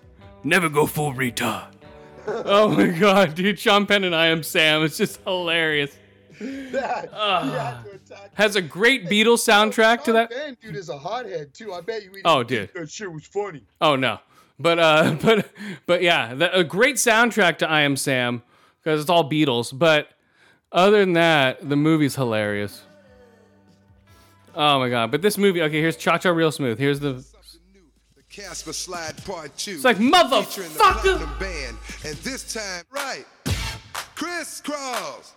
Never 0.46 0.70
go 0.70 0.86
full 0.86 1.12
retard. 1.14 1.66
oh 2.28 2.70
my 2.70 2.88
god, 2.88 3.36
dude! 3.36 3.60
Sean 3.60 3.86
Penn 3.86 4.04
and 4.04 4.16
I 4.16 4.28
Am 4.28 4.44
Sam. 4.44 4.84
It's 4.84 4.98
just 4.98 5.20
hilarious. 5.24 5.98
That, 6.40 7.10
he 7.12 7.50
had 7.52 7.84
to 7.86 7.92
attack. 7.92 8.32
Has 8.34 8.58
a 8.58 8.62
great 8.62 9.06
Beatles 9.06 9.38
soundtrack 9.48 10.04
to 10.04 10.12
that. 10.14 10.30
Man, 10.32 10.58
dude 10.62 10.76
is 10.76 10.90
a 10.90 10.98
hothead 10.98 11.54
too. 11.54 11.72
I 11.74 11.80
bet 11.80 12.04
you. 12.04 12.12
He 12.14 12.22
Oh, 12.26 12.44
didn't 12.44 12.74
dude. 12.74 12.84
that 12.84 12.92
shit 12.92 13.10
was 13.12 13.26
funny. 13.26 13.64
Oh 13.80 13.96
no, 13.96 14.20
but 14.60 14.78
uh, 14.78 15.16
but 15.22 15.48
but 15.86 16.02
yeah, 16.02 16.34
that, 16.36 16.52
a 16.54 16.64
great 16.66 16.98
soundtrack 16.98 17.58
to 17.60 17.70
I 17.70 17.82
Am 17.82 17.96
Sam 17.96 18.44
because 18.84 19.00
it's 19.00 19.10
all 19.10 19.30
Beatles. 19.30 19.78
But 19.78 20.10
other 20.74 21.00
than 21.00 21.14
that, 21.14 21.68
the 21.68 21.78
movie's 21.78 22.16
hilarious. 22.16 22.84
Oh 24.54 24.80
my 24.80 24.90
god! 24.90 25.12
But 25.12 25.22
this 25.22 25.38
movie, 25.38 25.62
okay, 25.62 25.80
here's 25.80 25.96
Cha 25.96 26.18
Cha 26.18 26.30
Real 26.32 26.52
Smooth. 26.52 26.78
Here's 26.78 27.00
the. 27.00 27.24
Casper 28.36 28.74
Slide 28.74 29.16
Part 29.24 29.56
2. 29.56 29.72
It's 29.72 29.86
like 29.86 29.96
motherfucker. 29.96 31.40
Band. 31.40 31.78
And 32.04 32.18
this 32.18 32.54
time, 32.54 32.84
right. 32.92 33.24
Chris 34.14 34.60
Cross. 34.60 35.36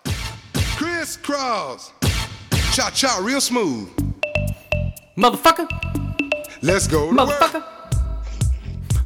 Chris 0.76 1.16
Cross. 1.16 1.92
Cha 2.72 2.90
cha, 2.90 3.20
real 3.22 3.40
smooth. 3.40 3.88
Motherfucker! 5.16 5.68
Let's 6.60 6.88
go. 6.88 7.12
to 7.12 7.16
work. 7.16 7.38
Motherfucker! 7.38 7.64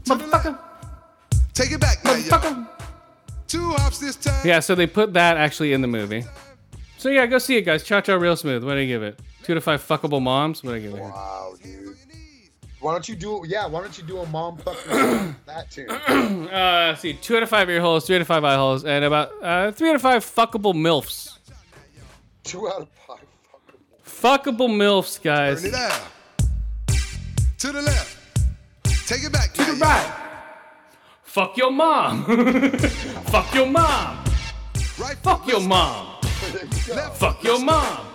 Motherfucker! 0.04 0.58
Take 1.52 1.72
it 1.72 1.80
back. 1.82 1.98
Motherfucker! 2.02 2.66
Two 3.46 3.72
hops 3.72 3.98
this 3.98 4.16
time. 4.16 4.40
Yeah, 4.42 4.60
so 4.60 4.74
they 4.74 4.86
put 4.86 5.12
that 5.12 5.36
actually 5.36 5.74
in 5.74 5.82
the 5.82 5.88
movie. 5.88 6.24
So 6.96 7.10
yeah, 7.10 7.26
go 7.26 7.36
see 7.36 7.58
it, 7.58 7.62
guys. 7.66 7.84
Cha 7.84 8.00
Cha 8.00 8.14
Real 8.14 8.36
Smooth. 8.36 8.64
What 8.64 8.72
do 8.72 8.80
you 8.80 8.86
give 8.86 9.02
it? 9.02 9.20
Two 9.42 9.52
to 9.52 9.60
five 9.60 9.86
fuckable 9.86 10.22
moms. 10.22 10.64
What 10.64 10.70
do 10.70 10.76
I 10.76 10.80
give 10.80 10.94
it? 10.94 11.00
Wow, 11.02 11.56
dude. 11.62 11.96
Why 12.82 12.90
don't 12.90 13.08
you 13.08 13.14
do? 13.14 13.44
Yeah, 13.46 13.68
why 13.68 13.80
don't 13.80 13.96
you 13.96 14.02
do 14.02 14.18
a 14.18 14.26
mom 14.26 14.56
fucking 14.56 15.36
that 15.46 15.70
tune? 15.70 15.88
Uh, 16.52 16.88
let's 16.88 17.00
see, 17.00 17.14
two 17.14 17.36
out 17.36 17.42
of 17.44 17.48
five 17.48 17.70
ear 17.70 17.80
holes, 17.80 18.06
three 18.06 18.16
out 18.16 18.22
of 18.22 18.26
five 18.26 18.42
eye 18.44 18.56
holes, 18.56 18.84
and 18.84 19.04
about 19.04 19.30
uh, 19.40 19.70
three 19.70 19.88
out 19.88 19.94
of 19.94 20.02
five 20.02 20.24
fuckable 20.24 20.74
milfs. 20.74 21.38
Two 22.42 22.68
out 22.68 22.82
of 22.82 22.88
five. 23.06 23.24
Fuckable 24.04 24.68
milfs, 24.68 25.22
guys. 25.22 25.62
Turn 25.62 25.70
it 25.70 25.76
out. 25.76 26.00
To 27.58 27.72
the 27.72 27.82
left. 27.82 28.18
Take 29.06 29.24
it 29.24 29.32
back. 29.32 29.54
To 29.54 29.64
the 29.64 29.72
right. 29.74 30.12
Fuck 31.22 31.56
your 31.56 31.70
mom. 31.70 32.24
Fuck 33.30 33.54
your 33.54 33.66
mom. 33.66 34.24
Right. 34.98 35.16
Fuck 35.22 35.46
your 35.46 35.60
mom. 35.60 36.20
Fuck 37.14 37.44
your 37.44 37.60
mom. 37.60 38.06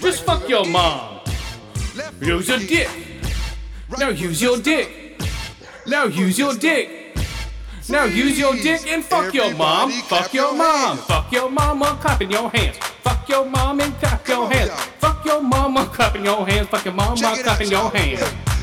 Just 0.00 0.24
fuck 0.24 0.48
your 0.48 0.64
mom. 0.64 1.20
Left 1.94 2.22
Use 2.22 2.48
your 2.48 2.58
dick. 2.58 3.11
Now 3.98 4.08
use 4.08 4.40
your 4.40 4.58
dick. 4.58 5.20
Now 5.86 6.04
use 6.04 6.38
your 6.38 6.54
dick. 6.54 7.16
Now 7.88 8.04
use 8.04 8.38
your 8.38 8.54
dick 8.54 8.86
and 8.86 9.04
fuck 9.04 9.34
your 9.34 9.54
mom. 9.54 9.90
Fuck 9.90 10.32
your 10.32 10.54
mom. 10.54 10.98
Fuck 10.98 11.32
your 11.32 11.50
mama. 11.50 11.98
Clap 12.00 12.22
in 12.22 12.30
your 12.30 12.48
hands. 12.50 12.76
Fuck 12.78 13.28
your 13.28 13.44
mom 13.44 13.80
and 13.80 13.92
clap 13.94 14.26
your 14.26 14.50
hands. 14.50 14.70
Fuck 15.00 15.24
your 15.24 15.42
mama. 15.42 15.86
Clap 15.86 16.16
in 16.16 16.24
your 16.24 16.46
hands. 16.46 16.68
Fuck 16.68 16.84
your 16.84 16.94
mama. 16.94 17.16
Check 17.16 17.38
it 17.38 17.42
Clap 17.42 17.56
out, 17.56 17.64
in 17.64 17.70
your 17.70 17.90
hands. 17.90 18.20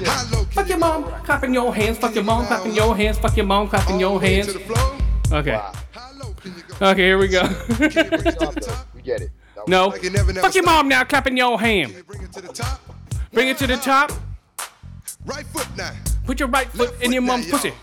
How 0.07 0.23
low 0.31 0.43
can 0.45 0.51
Fuck 0.51 0.69
your 0.69 0.77
mom. 0.77 1.03
go? 1.03 1.09
Clap 1.23 1.43
in 1.43 1.53
your 1.53 1.75
hands. 1.75 1.97
Fuck 1.97 2.15
your 2.15 2.23
mom. 2.23 2.45
Clap 2.47 2.65
in 2.65 2.73
your 2.73 2.95
hands. 2.95 3.17
Fuck 3.19 3.37
your 3.37 3.45
mom. 3.45 3.67
Clap 3.67 3.89
in 3.89 3.99
your 3.99 4.21
hands. 4.21 4.47
To 4.47 4.53
the 4.53 4.59
floor. 4.59 4.97
Okay. 5.39 5.51
How 5.91 6.11
low 6.17 6.33
can 6.33 6.55
you 6.55 6.63
go? 6.79 6.87
Okay, 6.87 7.03
here 7.03 7.17
we 7.17 7.27
go. 7.27 7.41
Can 7.41 7.49
you 7.49 7.77
bring 7.77 7.91
it 7.91 8.39
to 8.39 8.51
the 8.51 8.61
top? 8.61 8.87
We 8.95 9.01
get 9.01 9.21
it. 9.21 9.31
No. 9.67 9.87
Like 9.87 10.03
it 10.03 10.13
never, 10.13 10.33
never 10.33 10.47
Fuck 10.47 10.55
your 10.55 10.63
mom 10.63 10.87
now. 10.87 11.03
Clap 11.03 11.27
in 11.27 11.37
your 11.37 11.59
hand. 11.59 11.89
Can 11.89 11.97
you 11.97 12.03
bring 12.03 12.23
it 13.49 13.57
to 13.57 13.67
the 13.67 13.77
top? 13.77 14.11
Right 15.29 15.45
foot 15.45 15.67
now. 15.77 15.91
Put 16.25 16.39
your 16.39 16.49
right 16.49 16.67
foot 16.67 16.89
Left 16.91 17.03
in 17.03 17.11
your 17.13 17.21
mom's 17.21 17.45
now, 17.45 17.51
pussy. 17.51 17.73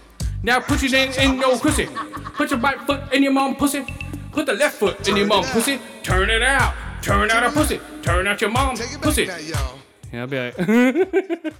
Now 0.42 0.58
put 0.60 0.82
your 0.82 0.90
name 0.90 1.12
in 1.12 1.38
your 1.38 1.56
pussy. 1.58 1.86
Put 2.34 2.50
your 2.50 2.58
right 2.58 2.80
foot 2.80 3.12
in 3.12 3.22
your 3.22 3.32
mom's 3.32 3.56
pussy. 3.56 3.84
Put 4.32 4.46
the 4.46 4.54
left 4.54 4.76
foot 4.78 5.08
in 5.08 5.16
your 5.16 5.26
Turn 5.26 5.28
mom's 5.28 5.50
pussy. 5.50 5.78
Turn 6.02 6.28
it 6.28 6.42
out. 6.42 6.74
Turn 7.02 7.30
out 7.30 7.44
a 7.44 7.50
pussy. 7.52 7.80
Turn 8.02 8.26
out 8.26 8.40
your 8.40 8.50
mom's 8.50 8.80
Take 8.80 8.90
it 8.90 8.94
back 8.94 9.02
pussy. 9.02 9.26
now, 9.26 9.36
y'all. 9.36 9.78
Yeah, 10.12 10.20
I'll 10.22 10.26
be 10.26 10.38
like. 10.38 10.58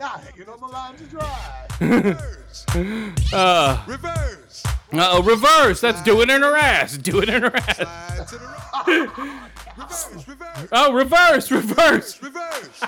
Nah, 0.00 0.18
hanging 0.18 0.48
on 0.48 0.60
the 0.60 0.66
line 0.66 0.94
to 0.96 1.04
dry. 1.04 1.66
Reverse. 1.80 2.66
uh, 3.34 3.84
Reverse. 3.86 4.62
uh, 4.92 5.22
reverse. 5.24 5.80
That's 5.80 6.00
do 6.02 6.20
it 6.22 6.30
in 6.30 6.42
her 6.42 6.56
ass. 6.56 6.96
Do 6.96 7.20
it 7.20 7.28
in 7.28 7.42
her 7.42 7.54
ass. 7.54 8.34
Slide 9.88 10.20
to 10.20 10.26
the 10.26 10.26
right. 10.26 10.26
Reverse. 10.26 10.28
Reverse. 10.28 10.68
Oh, 10.72 10.92
reverse, 10.92 11.50
reverse. 11.50 12.22
Reverse. 12.22 12.80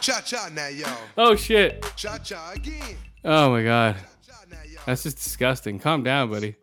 Cha 0.00 0.20
cha 0.24 0.48
now, 0.52 0.68
y'all. 0.68 0.98
Oh 1.16 1.34
shit. 1.36 1.84
Cha 1.96 2.18
cha 2.18 2.52
again. 2.54 2.96
Oh 3.24 3.50
my 3.50 3.62
god. 3.62 3.96
Cha 4.26 4.34
now, 4.50 4.56
y'all. 4.64 4.82
That's 4.86 5.02
just 5.02 5.16
disgusting. 5.18 5.78
Calm 5.78 6.02
down, 6.02 6.30
buddy. 6.30 6.56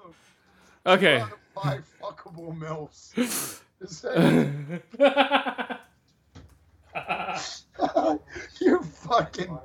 Okay. 0.85 1.23
Five 1.55 1.83
fuckable 2.01 2.57
milfs. 2.57 3.61
You 8.61 8.81
fucking, 8.81 9.57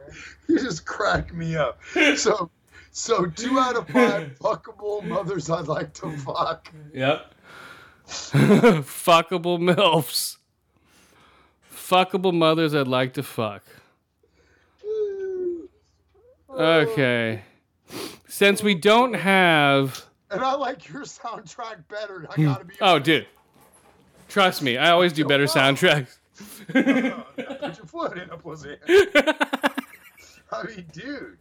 you 0.48 0.58
just 0.58 0.84
crack 0.84 1.32
me 1.34 1.56
up. 1.56 1.80
So, 2.16 2.50
so 2.90 3.26
two 3.26 3.58
out 3.58 3.76
of 3.76 3.88
five 3.88 4.36
fuckable 4.40 5.04
mothers 5.04 5.50
I'd 5.50 5.68
like 5.68 5.92
to 5.94 6.10
fuck. 6.18 6.72
Yep. 6.92 7.34
Fuckable 8.08 9.58
MILFs. 9.58 10.36
Fuckable 11.72 12.34
mothers 12.34 12.74
I'd 12.74 12.88
like 12.88 13.14
to 13.14 13.22
fuck. 13.22 13.62
Okay. 16.50 17.42
Since 18.26 18.62
we 18.62 18.74
don't 18.74 19.14
have. 19.14 20.04
And 20.30 20.42
I 20.42 20.54
like 20.54 20.88
your 20.88 21.02
soundtrack 21.02 21.88
better. 21.88 22.26
I 22.30 22.42
gotta 22.42 22.64
be. 22.64 22.74
Oh, 22.80 22.98
dude. 22.98 23.26
Trust 24.28 24.62
me, 24.62 24.76
I 24.76 24.90
always 24.90 25.14
do 25.14 25.24
better 25.24 25.46
soundtracks. 25.46 26.18
Put 26.68 26.84
your 27.78 27.86
foot 27.86 28.18
in 28.18 28.28
a 28.30 28.36
pussy. 28.36 28.76
I 30.50 30.62
mean, 30.64 30.86
dude. 30.92 31.38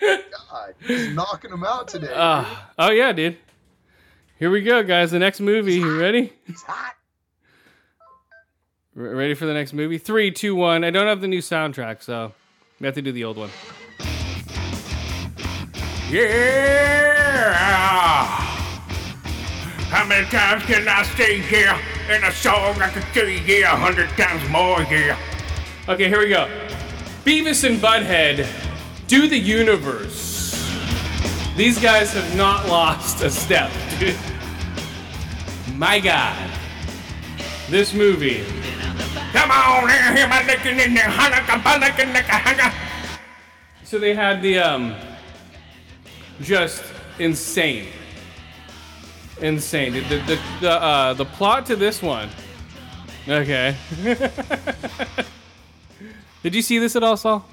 God, 0.00 0.74
he's 0.80 1.14
knocking 1.14 1.50
them 1.50 1.64
out 1.64 1.88
today. 1.88 2.12
Ah, 2.14 2.70
oh, 2.78 2.90
yeah, 2.90 3.12
dude. 3.12 3.38
Here 4.42 4.50
we 4.50 4.60
go, 4.60 4.82
guys. 4.82 5.12
The 5.12 5.20
next 5.20 5.38
movie. 5.38 5.74
You 5.74 6.00
ready? 6.00 6.32
He's 6.48 6.62
hot. 6.62 6.96
R- 8.96 9.14
ready 9.14 9.34
for 9.34 9.46
the 9.46 9.54
next 9.54 9.72
movie? 9.72 9.98
Three, 9.98 10.32
two, 10.32 10.56
one. 10.56 10.82
I 10.82 10.90
don't 10.90 11.06
have 11.06 11.20
the 11.20 11.28
new 11.28 11.38
soundtrack, 11.38 12.02
so 12.02 12.32
we 12.80 12.86
have 12.86 12.94
to 12.96 13.02
do 13.02 13.12
the 13.12 13.22
old 13.22 13.36
one. 13.36 13.50
Yeah! 16.10 17.52
How 19.92 20.04
many 20.08 20.26
times 20.26 20.64
can 20.64 20.88
I 20.88 21.04
stay 21.04 21.38
here 21.38 21.78
in 22.10 22.24
a 22.24 22.32
song 22.32 22.82
I 22.82 22.90
could 22.90 23.04
say 23.14 23.40
yeah 23.46 23.74
a 23.74 23.76
hundred 23.76 24.08
times 24.16 24.42
more 24.48 24.82
yeah? 24.92 25.16
Okay, 25.88 26.08
here 26.08 26.18
we 26.18 26.30
go. 26.30 26.50
Beavis 27.24 27.62
and 27.62 27.78
Butthead 27.78 28.48
do 29.06 29.28
the 29.28 29.38
universe. 29.38 30.68
These 31.56 31.78
guys 31.78 32.12
have 32.14 32.36
not 32.36 32.66
lost 32.68 33.22
a 33.22 33.30
step, 33.30 33.70
dude. 34.00 34.16
My 35.82 35.98
God. 35.98 36.38
This 37.68 37.92
movie. 37.92 38.44
Come 39.32 39.50
on 39.50 39.88
hear 40.16 40.28
my 40.28 40.46
licking 40.46 40.78
in 40.78 40.94
there, 40.94 41.10
hunaka, 41.10 41.60
bunaka, 41.60 42.04
nicka, 42.06 42.38
hunka. 42.38 42.72
So 43.82 43.98
they 43.98 44.14
had 44.14 44.40
the 44.42 44.60
um 44.60 44.94
just 46.40 46.84
insane. 47.18 47.88
Insane. 49.40 49.94
The 49.94 50.00
the 50.02 50.16
the, 50.18 50.38
the, 50.60 50.70
uh, 50.70 51.14
the 51.14 51.24
plot 51.24 51.66
to 51.66 51.74
this 51.74 52.00
one. 52.00 52.28
Okay. 53.28 53.74
Did 56.44 56.54
you 56.54 56.62
see 56.62 56.78
this 56.78 56.94
at 56.94 57.02
all, 57.02 57.16
Saul? 57.16 57.44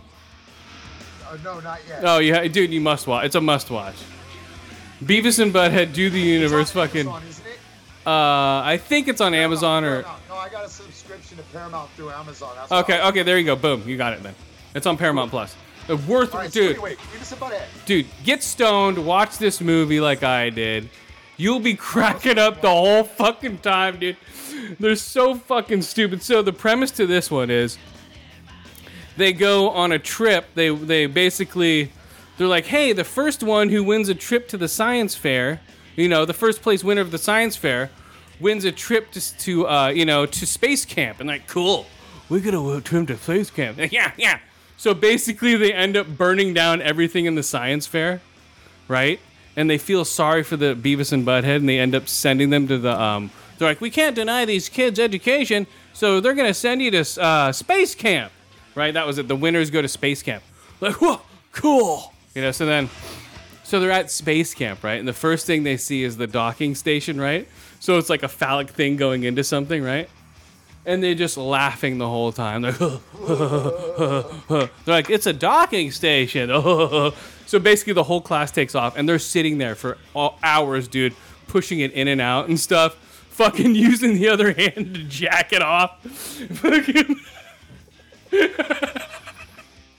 Uh, 1.27 1.35
no, 1.43 1.59
not 1.61 1.79
yet. 1.87 2.03
Oh 2.03 2.19
yeah, 2.19 2.47
dude, 2.47 2.69
you 2.69 2.81
must 2.81 3.07
watch. 3.07 3.25
It's 3.25 3.33
a 3.33 3.41
must 3.41 3.71
watch. 3.71 3.95
Beavis 5.03 5.39
and 5.39 5.51
Butthead 5.51 5.93
do 5.93 6.11
the 6.11 6.21
universe. 6.21 6.69
Fucking. 6.69 7.09
Amazon, 8.05 8.07
isn't 8.07 8.07
it? 8.07 8.07
Uh, 8.07 8.65
I 8.65 8.77
think 8.77 9.07
it's 9.07 9.21
on 9.21 9.33
Amazon 9.33 9.83
or. 9.83 10.01
No, 10.01 10.15
no, 10.29 10.35
I 10.35 10.49
got 10.49 10.65
a 10.65 10.69
subscription 10.69 11.37
to 11.37 11.43
Paramount 11.43 11.89
through 11.91 12.11
Amazon. 12.11 12.53
That's 12.55 12.71
Okay, 12.71 13.01
okay, 13.01 13.23
there 13.23 13.37
you 13.37 13.45
go. 13.45 13.55
Boom, 13.55 13.83
you 13.87 13.97
got 13.97 14.13
it 14.13 14.23
then. 14.23 14.35
It's 14.75 14.85
on 14.85 14.97
Paramount 14.97 15.31
Plus. 15.31 15.55
Uh, 15.89 15.97
Worth, 16.07 16.33
right, 16.33 16.51
so 16.51 16.59
dude, 16.59 16.71
anyway, 16.73 16.95
and 17.13 17.21
Butthead. 17.21 17.63
dude, 17.85 18.05
get 18.23 18.43
stoned, 18.43 19.03
watch 19.03 19.37
this 19.39 19.59
movie 19.59 19.99
like 19.99 20.23
I 20.23 20.49
did. 20.51 20.89
You'll 21.37 21.59
be 21.59 21.73
cracking 21.75 22.37
up 22.37 22.61
the 22.61 22.69
whole 22.69 23.03
fucking 23.03 23.59
time, 23.59 23.99
dude. 23.99 24.17
They're 24.79 24.95
so 24.95 25.35
fucking 25.35 25.81
stupid. 25.81 26.21
So 26.21 26.41
the 26.41 26.53
premise 26.53 26.91
to 26.91 27.07
this 27.07 27.31
one 27.31 27.49
is 27.49 27.77
they 29.17 29.33
go 29.33 29.69
on 29.71 29.91
a 29.91 29.99
trip. 29.99 30.45
They 30.53 30.69
they 30.69 31.05
basically 31.07 31.91
they're 32.37 32.47
like, 32.47 32.65
hey, 32.65 32.93
the 32.93 33.03
first 33.03 33.41
one 33.41 33.69
who 33.69 33.83
wins 33.83 34.09
a 34.09 34.15
trip 34.15 34.47
to 34.49 34.57
the 34.57 34.67
science 34.67 35.15
fair, 35.15 35.59
you 35.99 36.09
know, 36.09 36.25
the 36.25 36.33
first 36.33 36.61
place 36.61 36.83
winner 36.83 37.01
of 37.01 37.11
the 37.11 37.17
science 37.17 37.55
fair, 37.55 37.89
wins 38.39 38.65
a 38.65 38.71
trip 38.71 39.11
to 39.11 39.37
to 39.39 39.67
uh, 39.67 39.87
you 39.89 40.05
know 40.05 40.25
to 40.25 40.45
space 40.45 40.85
camp. 40.85 41.19
And 41.19 41.27
like, 41.27 41.47
cool, 41.47 41.85
we're 42.29 42.41
gonna 42.41 42.79
him 42.79 43.05
to 43.07 43.17
space 43.17 43.51
camp. 43.51 43.79
yeah, 43.91 44.11
yeah. 44.17 44.39
So 44.77 44.93
basically, 44.93 45.55
they 45.55 45.73
end 45.73 45.97
up 45.97 46.07
burning 46.07 46.53
down 46.53 46.81
everything 46.81 47.25
in 47.25 47.35
the 47.35 47.43
science 47.43 47.85
fair, 47.85 48.21
right? 48.87 49.19
and 49.59 49.69
they 49.69 49.77
feel 49.77 50.05
sorry 50.05 50.41
for 50.41 50.55
the 50.55 50.73
Beavis 50.73 51.11
and 51.11 51.25
Butthead, 51.25 51.57
and 51.57 51.67
they 51.67 51.79
end 51.79 51.93
up 51.93 52.07
sending 52.07 52.49
them 52.49 52.65
to 52.69 52.77
the. 52.77 52.99
Um, 52.99 53.29
they're 53.57 53.67
like, 53.67 53.81
we 53.81 53.89
can't 53.89 54.15
deny 54.15 54.45
these 54.45 54.69
kids 54.69 54.99
education, 54.99 55.67
so 55.91 56.21
they're 56.21 56.33
gonna 56.33 56.53
send 56.53 56.81
you 56.81 56.91
to 56.91 57.21
uh, 57.21 57.51
space 57.51 57.93
camp, 57.93 58.31
right? 58.73 58.93
That 58.93 59.05
was 59.05 59.17
it. 59.17 59.27
The 59.27 59.35
winners 59.35 59.69
go 59.69 59.81
to 59.81 59.87
space 59.89 60.23
camp. 60.23 60.43
Like, 60.79 61.01
whoa, 61.01 61.19
cool. 61.51 62.13
You 62.35 62.43
know. 62.43 62.51
So 62.51 62.65
then, 62.65 62.89
so 63.69 63.79
they're 63.79 63.91
at 63.91 64.09
space 64.09 64.55
camp, 64.55 64.83
right? 64.83 64.97
And 64.97 65.07
the 65.07 65.13
first 65.13 65.45
thing 65.45 65.61
they 65.61 65.77
see 65.77 66.03
is 66.03 66.17
the 66.17 66.25
docking 66.25 66.73
station, 66.73 67.21
right? 67.21 67.47
So 67.79 67.99
it's 67.99 68.09
like 68.09 68.23
a 68.23 68.27
phallic 68.27 68.71
thing 68.71 68.95
going 68.95 69.25
into 69.25 69.43
something, 69.43 69.83
right? 69.83 70.09
And 70.87 71.03
they're 71.03 71.13
just 71.13 71.37
laughing 71.37 71.99
the 71.99 72.07
whole 72.07 72.31
time. 72.31 72.63
They're, 72.63 72.71
they're 74.47 74.69
like, 74.87 75.11
it's 75.11 75.27
a 75.27 75.33
docking 75.33 75.91
station. 75.91 76.49
so 77.45 77.59
basically, 77.61 77.93
the 77.93 78.01
whole 78.01 78.21
class 78.21 78.51
takes 78.51 78.73
off, 78.73 78.97
and 78.97 79.07
they're 79.07 79.19
sitting 79.19 79.59
there 79.59 79.75
for 79.75 79.99
hours, 80.41 80.87
dude, 80.87 81.13
pushing 81.45 81.81
it 81.81 81.91
in 81.91 82.07
and 82.07 82.19
out 82.19 82.47
and 82.47 82.59
stuff. 82.59 82.95
Fucking 83.39 83.75
using 83.75 84.15
the 84.15 84.29
other 84.29 84.51
hand 84.51 84.95
to 84.95 85.03
jack 85.03 85.53
it 85.53 85.61
off. 85.61 86.03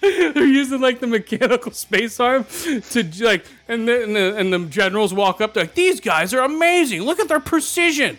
They're 0.00 0.46
using 0.46 0.80
like 0.80 1.00
the 1.00 1.06
mechanical 1.06 1.72
space 1.72 2.18
arm 2.20 2.46
to 2.90 3.10
like, 3.20 3.44
and 3.70 3.86
the, 3.86 4.02
and 4.02 4.16
the 4.16 4.36
and 4.36 4.52
the 4.52 4.58
generals 4.66 5.14
walk 5.14 5.40
up. 5.40 5.54
They're 5.54 5.64
like, 5.64 5.74
"These 5.74 6.00
guys 6.00 6.34
are 6.34 6.40
amazing. 6.40 7.02
Look 7.02 7.20
at 7.20 7.28
their 7.28 7.40
precision." 7.40 8.18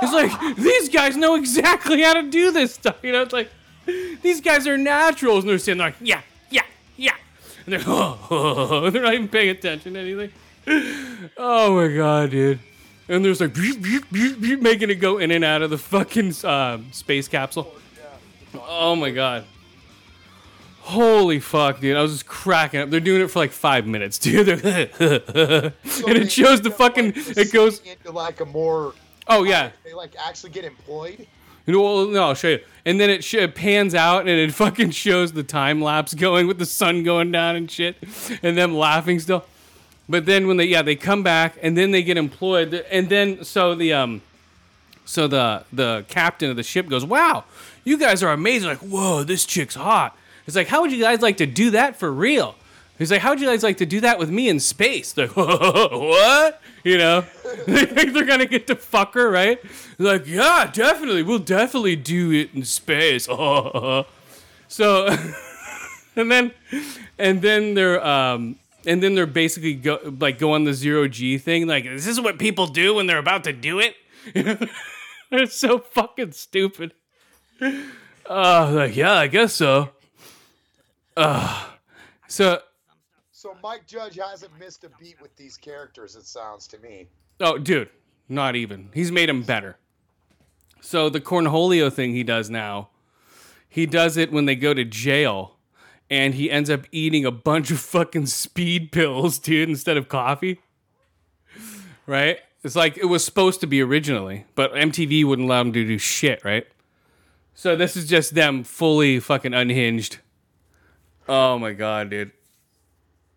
It's 0.00 0.12
like 0.12 0.56
these 0.56 0.88
guys 0.88 1.16
know 1.16 1.34
exactly 1.34 2.02
how 2.02 2.14
to 2.14 2.22
do 2.22 2.52
this 2.52 2.74
stuff. 2.74 2.96
You 3.02 3.12
know, 3.12 3.22
it's 3.22 3.32
like 3.32 3.50
these 4.22 4.40
guys 4.40 4.66
are 4.66 4.78
naturals, 4.78 5.44
and 5.44 5.50
they're 5.50 5.58
sitting 5.58 5.78
there 5.78 5.88
like, 5.88 5.96
"Yeah, 6.00 6.22
yeah, 6.50 6.62
yeah," 6.96 7.14
and 7.66 7.72
they're 7.72 7.82
oh, 7.86 8.88
they're 8.90 9.02
not 9.02 9.14
even 9.14 9.28
paying 9.28 9.50
attention 9.50 9.94
to 9.94 10.00
anything. 10.00 10.32
Oh 11.36 11.74
my 11.74 11.94
god, 11.94 12.30
dude! 12.30 12.60
And 13.08 13.24
there's 13.24 13.40
like 13.40 13.56
making 13.56 14.90
it 14.90 15.00
go 15.00 15.18
in 15.18 15.30
and 15.30 15.42
out 15.42 15.62
of 15.62 15.70
the 15.70 15.78
fucking 15.78 16.34
um, 16.44 16.92
space 16.92 17.26
capsule. 17.26 17.74
Oh 18.54 18.94
my 18.94 19.10
god. 19.10 19.44
Holy 20.88 21.38
fuck, 21.38 21.80
dude. 21.80 21.98
I 21.98 22.00
was 22.00 22.12
just 22.12 22.26
cracking 22.26 22.80
up. 22.80 22.88
They're 22.88 22.98
doing 22.98 23.20
it 23.20 23.30
for 23.30 23.40
like 23.40 23.52
five 23.52 23.86
minutes, 23.86 24.18
dude. 24.26 24.48
and 24.48 24.62
it 24.98 26.32
shows 26.32 26.62
the 26.62 26.70
fucking. 26.70 27.12
It 27.14 27.52
goes. 27.52 27.80
into 27.80 28.10
like 28.10 28.40
a 28.40 28.46
more. 28.46 28.94
Oh, 29.26 29.44
yeah. 29.44 29.70
They 29.84 29.92
like 29.92 30.12
actually 30.18 30.48
get 30.48 30.64
employed. 30.64 31.26
Well, 31.66 32.06
no, 32.06 32.28
I'll 32.28 32.34
show 32.34 32.48
you. 32.48 32.60
And 32.86 32.98
then 32.98 33.10
it, 33.10 33.22
sh- 33.22 33.34
it 33.34 33.54
pans 33.54 33.94
out 33.94 34.20
and 34.20 34.30
it 34.30 34.50
fucking 34.54 34.92
shows 34.92 35.32
the 35.32 35.42
time 35.42 35.82
lapse 35.82 36.14
going 36.14 36.46
with 36.46 36.58
the 36.58 36.64
sun 36.64 37.02
going 37.02 37.32
down 37.32 37.54
and 37.54 37.70
shit, 37.70 37.96
and 38.42 38.56
them 38.56 38.74
laughing 38.74 39.20
still. 39.20 39.44
But 40.08 40.24
then 40.24 40.46
when 40.46 40.56
they 40.56 40.64
yeah 40.64 40.80
they 40.80 40.96
come 40.96 41.22
back 41.22 41.58
and 41.60 41.76
then 41.76 41.90
they 41.90 42.02
get 42.02 42.16
employed 42.16 42.72
and 42.90 43.10
then 43.10 43.44
so 43.44 43.74
the 43.74 43.92
um 43.92 44.22
so 45.04 45.28
the 45.28 45.64
the 45.70 46.06
captain 46.08 46.48
of 46.48 46.56
the 46.56 46.62
ship 46.62 46.88
goes 46.88 47.04
wow 47.04 47.44
you 47.84 47.98
guys 47.98 48.22
are 48.22 48.32
amazing 48.32 48.70
like 48.70 48.78
whoa 48.78 49.22
this 49.22 49.44
chick's 49.44 49.74
hot. 49.74 50.16
It's 50.48 50.56
like 50.56 50.66
how 50.66 50.80
would 50.80 50.90
you 50.90 51.02
guys 51.02 51.20
like 51.20 51.36
to 51.36 51.46
do 51.46 51.72
that 51.72 51.96
for 51.96 52.10
real? 52.10 52.54
He's 52.98 53.12
like, 53.12 53.20
how'd 53.20 53.38
you 53.38 53.46
guys 53.46 53.62
like 53.62 53.76
to 53.76 53.86
do 53.86 54.00
that 54.00 54.18
with 54.18 54.30
me 54.30 54.48
in 54.48 54.58
space? 54.58 55.12
They're 55.12 55.26
like, 55.26 55.36
what? 55.36 56.62
You 56.82 56.96
know, 56.96 57.20
they 57.66 57.84
think 57.84 58.14
they're 58.14 58.24
gonna 58.24 58.46
get 58.46 58.66
to 58.68 58.74
fuck 58.74 59.12
her, 59.12 59.30
right? 59.30 59.60
They're 59.98 60.14
like, 60.14 60.26
yeah, 60.26 60.70
definitely, 60.72 61.22
we'll 61.22 61.38
definitely 61.38 61.96
do 61.96 62.32
it 62.32 62.54
in 62.54 62.64
space. 62.64 63.24
so, 64.68 65.06
and 66.16 66.32
then, 66.32 66.52
and 67.18 67.42
then 67.42 67.74
they're, 67.74 68.04
um, 68.04 68.56
and 68.86 69.02
then 69.02 69.14
they're 69.14 69.26
basically 69.26 69.74
go 69.74 69.98
like 70.18 70.38
go 70.38 70.52
on 70.52 70.64
the 70.64 70.72
zero 70.72 71.08
G 71.08 71.36
thing. 71.36 71.66
Like, 71.66 71.84
this 71.84 72.06
is 72.06 72.18
what 72.18 72.38
people 72.38 72.66
do 72.68 72.94
when 72.94 73.06
they're 73.06 73.18
about 73.18 73.44
to 73.44 73.52
do 73.52 73.80
it. 73.80 73.96
it's 75.30 75.56
so 75.56 75.78
fucking 75.78 76.32
stupid. 76.32 76.94
Oh, 77.60 78.72
like 78.72 78.96
yeah, 78.96 79.12
I 79.12 79.26
guess 79.26 79.52
so. 79.52 79.90
Uh, 81.18 81.64
so 82.28 82.60
So 83.32 83.56
Mike 83.60 83.88
Judge 83.88 84.16
hasn't 84.16 84.56
missed 84.56 84.84
a 84.84 84.90
beat 85.00 85.20
with 85.20 85.34
these 85.36 85.56
characters. 85.56 86.14
It 86.14 86.24
sounds 86.26 86.68
to 86.68 86.78
me. 86.78 87.08
Oh, 87.40 87.58
dude, 87.58 87.88
not 88.28 88.54
even. 88.54 88.90
He's 88.94 89.10
made 89.10 89.28
him 89.28 89.42
better. 89.42 89.78
So 90.80 91.08
the 91.08 91.20
cornholio 91.20 91.92
thing 91.92 92.12
he 92.12 92.22
does 92.22 92.50
now, 92.50 92.90
he 93.68 93.84
does 93.84 94.16
it 94.16 94.30
when 94.30 94.44
they 94.44 94.54
go 94.54 94.72
to 94.74 94.84
jail, 94.84 95.56
and 96.08 96.34
he 96.34 96.52
ends 96.52 96.70
up 96.70 96.86
eating 96.92 97.24
a 97.24 97.32
bunch 97.32 97.72
of 97.72 97.80
fucking 97.80 98.26
speed 98.26 98.92
pills, 98.92 99.40
dude, 99.40 99.68
instead 99.68 99.96
of 99.96 100.08
coffee. 100.08 100.60
Right? 102.06 102.38
It's 102.62 102.76
like 102.76 102.96
it 102.96 103.06
was 103.06 103.24
supposed 103.24 103.60
to 103.60 103.66
be 103.66 103.82
originally, 103.82 104.46
but 104.54 104.72
MTV 104.72 105.24
wouldn't 105.24 105.46
allow 105.46 105.62
him 105.62 105.72
to 105.72 105.84
do 105.84 105.98
shit, 105.98 106.44
right? 106.44 106.66
So 107.54 107.74
this 107.74 107.96
is 107.96 108.08
just 108.08 108.34
them 108.34 108.62
fully 108.62 109.18
fucking 109.18 109.52
unhinged. 109.52 110.18
Oh 111.28 111.58
my 111.58 111.72
god, 111.72 112.10
dude. 112.10 112.32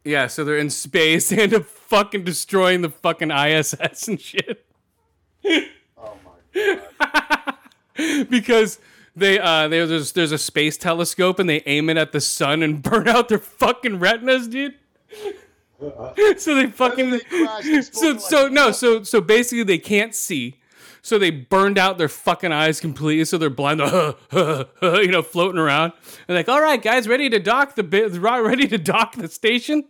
Yeah, 0.03 0.27
so 0.27 0.43
they're 0.43 0.57
in 0.57 0.69
space. 0.69 1.29
They 1.29 1.37
end 1.43 1.53
up 1.53 1.65
fucking 1.65 2.23
destroying 2.23 2.81
the 2.81 2.89
fucking 2.89 3.29
ISS 3.31 4.07
and 4.07 4.19
shit. 4.19 4.65
Oh 5.97 6.17
my 6.25 6.79
god. 6.99 8.27
because 8.29 8.79
they 9.15 9.39
uh 9.39 9.67
they, 9.67 9.85
there's 9.85 10.13
there's 10.13 10.31
a 10.31 10.37
space 10.37 10.77
telescope 10.77 11.37
and 11.39 11.49
they 11.49 11.61
aim 11.65 11.89
it 11.89 11.97
at 11.97 12.11
the 12.13 12.21
sun 12.21 12.63
and 12.63 12.81
burn 12.83 13.07
out 13.07 13.29
their 13.29 13.37
fucking 13.39 13.99
retinas, 13.99 14.47
dude. 14.47 14.75
so 16.37 16.55
they 16.55 16.67
fucking 16.67 17.09
they 17.11 17.19
crash 17.19 17.65
so 17.91 18.17
so 18.17 18.43
like- 18.43 18.51
no 18.53 18.71
so 18.71 19.03
so 19.03 19.19
basically 19.21 19.63
they 19.63 19.77
can't 19.77 20.15
see. 20.15 20.60
So 21.01 21.17
they 21.17 21.31
burned 21.31 21.77
out 21.79 21.97
their 21.97 22.09
fucking 22.09 22.51
eyes 22.51 22.79
completely, 22.79 23.25
so 23.25 23.37
they're 23.37 23.49
blind, 23.49 23.79
you 24.31 25.11
know, 25.11 25.21
floating 25.23 25.59
around. 25.59 25.93
And 26.27 26.37
like, 26.37 26.49
all 26.49 26.61
right, 26.61 26.81
guys, 26.81 27.07
ready 27.07 27.29
to 27.29 27.39
dock 27.39 27.75
the 27.75 27.83
bit, 27.83 28.13
ready 28.13 28.67
to 28.67 28.77
dock 28.77 29.15
the 29.15 29.27
station. 29.27 29.85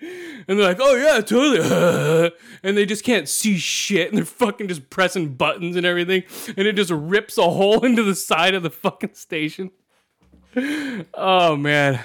And 0.00 0.58
they're 0.58 0.66
like, 0.66 0.80
oh 0.80 0.96
yeah, 0.96 1.20
totally. 1.20 2.32
and 2.62 2.76
they 2.76 2.84
just 2.84 3.04
can't 3.04 3.28
see 3.28 3.56
shit. 3.58 4.08
And 4.08 4.18
they're 4.18 4.24
fucking 4.24 4.68
just 4.68 4.90
pressing 4.90 5.34
buttons 5.34 5.76
and 5.76 5.86
everything. 5.86 6.24
And 6.56 6.66
it 6.66 6.76
just 6.76 6.90
rips 6.90 7.38
a 7.38 7.48
hole 7.50 7.84
into 7.84 8.02
the 8.02 8.14
side 8.14 8.54
of 8.54 8.62
the 8.62 8.70
fucking 8.70 9.14
station. 9.14 9.70
Oh 11.14 11.56
man. 11.56 12.00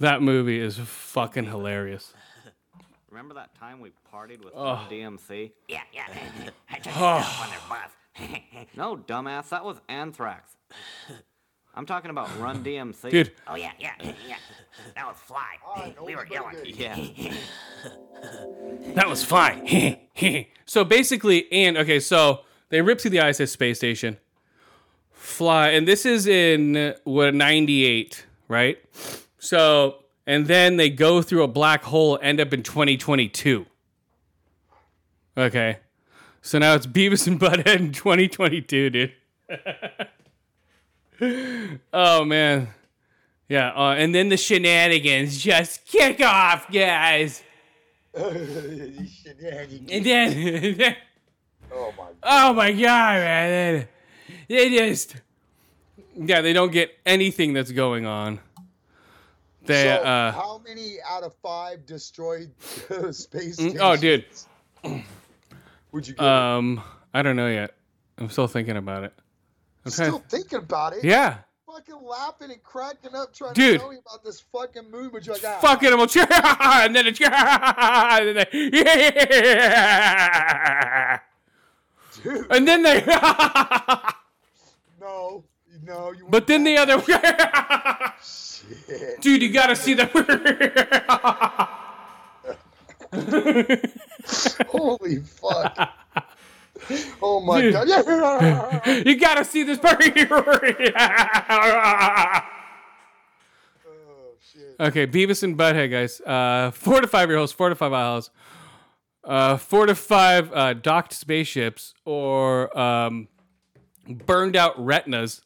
That 0.00 0.22
movie 0.22 0.60
is 0.60 0.78
fucking 0.78 1.44
hilarious. 1.44 2.12
Remember 3.14 3.34
that 3.34 3.54
time 3.54 3.78
we 3.78 3.92
partied 4.12 4.44
with 4.44 4.52
Oh. 4.56 4.84
DMC? 4.90 5.52
Yeah, 5.68 5.82
yeah. 5.92 6.06
I 6.68 6.78
tried 6.80 6.94
to 6.94 7.00
on 7.00 7.50
their 7.50 7.60
bus. 7.68 8.66
No, 8.76 8.96
dumbass, 8.96 9.50
that 9.50 9.64
was 9.64 9.80
Anthrax. 9.88 10.56
I'm 11.76 11.86
talking 11.86 12.10
about 12.10 12.28
Run 12.40 12.64
DMC. 12.64 13.10
Dude, 13.10 13.30
oh, 13.46 13.54
yeah, 13.54 13.70
yeah, 13.78 13.92
yeah. 14.02 14.34
That 14.96 15.06
was 15.06 15.16
Fly. 15.18 15.58
we 16.04 16.16
were 16.16 16.26
yelling. 16.26 16.56
Yeah. 16.64 16.96
that 18.94 19.08
was 19.08 19.24
fine. 19.24 19.96
so 20.66 20.82
basically, 20.82 21.46
and 21.52 21.76
okay, 21.78 22.00
so 22.00 22.40
they 22.70 22.82
rip 22.82 23.00
through 23.00 23.12
the 23.12 23.24
ISS 23.24 23.52
space 23.52 23.78
station, 23.78 24.16
fly, 25.12 25.68
and 25.68 25.86
this 25.86 26.04
is 26.04 26.26
in 26.26 26.96
what 27.04 27.32
'98, 27.32 28.26
right? 28.48 28.78
So, 29.38 30.03
and 30.26 30.46
then 30.46 30.76
they 30.76 30.90
go 30.90 31.22
through 31.22 31.42
a 31.42 31.48
black 31.48 31.84
hole, 31.84 32.18
end 32.22 32.40
up 32.40 32.52
in 32.52 32.62
2022. 32.62 33.66
Okay, 35.36 35.78
so 36.42 36.58
now 36.58 36.74
it's 36.74 36.86
Beavis 36.86 37.26
and 37.26 37.40
Butthead 37.40 37.76
in 37.76 37.92
2022, 37.92 38.90
dude. 38.90 39.12
oh 41.92 42.24
man, 42.24 42.68
yeah, 43.48 43.72
uh, 43.74 43.94
and 43.94 44.14
then 44.14 44.28
the 44.28 44.36
shenanigans 44.36 45.42
just 45.42 45.84
kick 45.86 46.20
off, 46.20 46.70
guys. 46.70 47.42
Shenanigans. 48.14 49.90
And 49.90 50.04
then, 50.04 50.96
Oh 51.72 51.92
my. 51.98 52.06
oh 52.22 52.52
my 52.52 52.70
god, 52.70 53.18
man. 53.18 53.88
They 54.48 54.70
just, 54.70 55.16
yeah, 56.14 56.40
they 56.40 56.52
don't 56.52 56.70
get 56.70 56.92
anything 57.04 57.52
that's 57.52 57.72
going 57.72 58.06
on. 58.06 58.38
They, 59.66 59.84
so 59.84 59.94
uh, 60.02 60.32
how 60.32 60.60
many 60.66 60.96
out 61.08 61.22
of 61.22 61.34
five 61.42 61.86
destroyed 61.86 62.50
space 62.60 62.90
Mm, 62.92 63.14
stations? 63.14 63.76
oh, 63.80 63.96
dude. 63.96 64.24
Would 65.92 66.08
you? 66.08 66.18
Um, 66.18 66.82
I 67.14 67.22
don't 67.22 67.36
know 67.36 67.48
yet. 67.48 67.74
I'm 68.18 68.28
still 68.30 68.46
thinking 68.48 68.76
about 68.76 69.04
it. 69.04 69.12
I'm. 69.84 69.90
Still 69.90 70.18
thinking 70.28 70.58
about 70.58 70.92
it? 70.94 71.04
yeah, 71.04 71.38
Fucking 71.66 72.02
laughing 72.02 72.50
and 72.52 72.62
cracking 72.62 73.14
up 73.16 73.32
trying 73.34 73.52
Dude. 73.54 73.72
to 73.74 73.78
tell 73.78 73.90
me 73.90 73.96
about 74.06 74.22
this 74.22 74.40
fucking 74.52 74.90
movie, 74.90 75.08
but 75.12 75.26
you're 75.26 75.34
like, 75.34 75.44
ah, 75.44 75.58
fucking 75.60 75.90
them, 75.90 75.98
and 76.00 76.94
then 76.94 77.06
it's 77.06 77.20
and 77.24 78.36
then 78.36 78.46
they, 78.52 78.70
yeah, 79.64 81.18
dude, 82.22 82.46
and 82.50 82.68
then 82.68 82.82
they, 82.82 83.02
no, 85.00 85.44
no, 85.82 86.12
you. 86.12 86.26
but 86.28 86.46
then 86.46 86.62
the 86.64 86.76
other, 86.78 86.98
Shit. 88.86 89.20
dude, 89.20 89.42
you 89.42 89.52
gotta 89.52 89.76
see 89.76 89.94
the. 89.94 90.06
Holy 94.68 95.16
fuck. 95.18 95.90
Oh 97.22 97.40
my 97.40 97.60
Dude. 97.60 97.72
god. 97.72 97.88
Yeah. 97.88 99.02
you 99.06 99.18
gotta 99.18 99.44
see 99.44 99.62
this 99.62 99.78
part. 99.78 100.00
okay, 104.80 105.06
Beavis 105.06 105.42
and 105.42 105.56
Butthead, 105.56 105.90
guys. 105.90 106.20
Uh, 106.20 106.70
four 106.72 107.00
to 107.00 107.06
five 107.06 107.28
year 107.28 107.38
olds, 107.38 107.52
four 107.52 107.68
to 107.68 107.74
five 107.74 107.92
miles, 107.92 108.30
uh, 109.24 109.56
four 109.56 109.86
to 109.86 109.94
five 109.94 110.52
uh, 110.52 110.74
docked 110.74 111.12
spaceships, 111.12 111.94
or 112.04 112.76
um, 112.78 113.28
burned 114.08 114.56
out 114.56 114.82
retinas. 114.84 115.42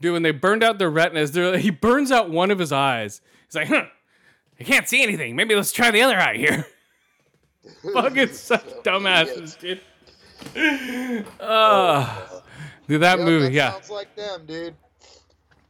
Dude, 0.00 0.12
when 0.14 0.22
they 0.22 0.30
burned 0.30 0.62
out 0.62 0.78
their 0.78 0.90
retinas, 0.90 1.32
they're, 1.32 1.58
he 1.58 1.70
burns 1.70 2.10
out 2.10 2.30
one 2.30 2.50
of 2.50 2.58
his 2.58 2.72
eyes. 2.72 3.20
He's 3.46 3.54
like, 3.54 3.68
huh, 3.68 3.84
I 4.58 4.64
can't 4.64 4.88
see 4.88 5.02
anything. 5.02 5.36
Maybe 5.36 5.54
let's 5.54 5.72
try 5.72 5.90
the 5.90 6.02
other 6.02 6.18
eye 6.18 6.36
here. 6.36 6.66
Fucking 7.92 8.28
such 8.32 8.64
dumbasses, 8.82 9.58
dude. 9.58 9.80
Uh, 11.38 12.16
dude, 12.88 13.02
that 13.02 13.18
Yep, 13.18 13.26
movie, 13.26 13.44
that 13.46 13.52
yeah. 13.52 13.72
Sounds 13.72 13.90
like 13.90 14.14
them, 14.16 14.46
dude. 14.46 14.74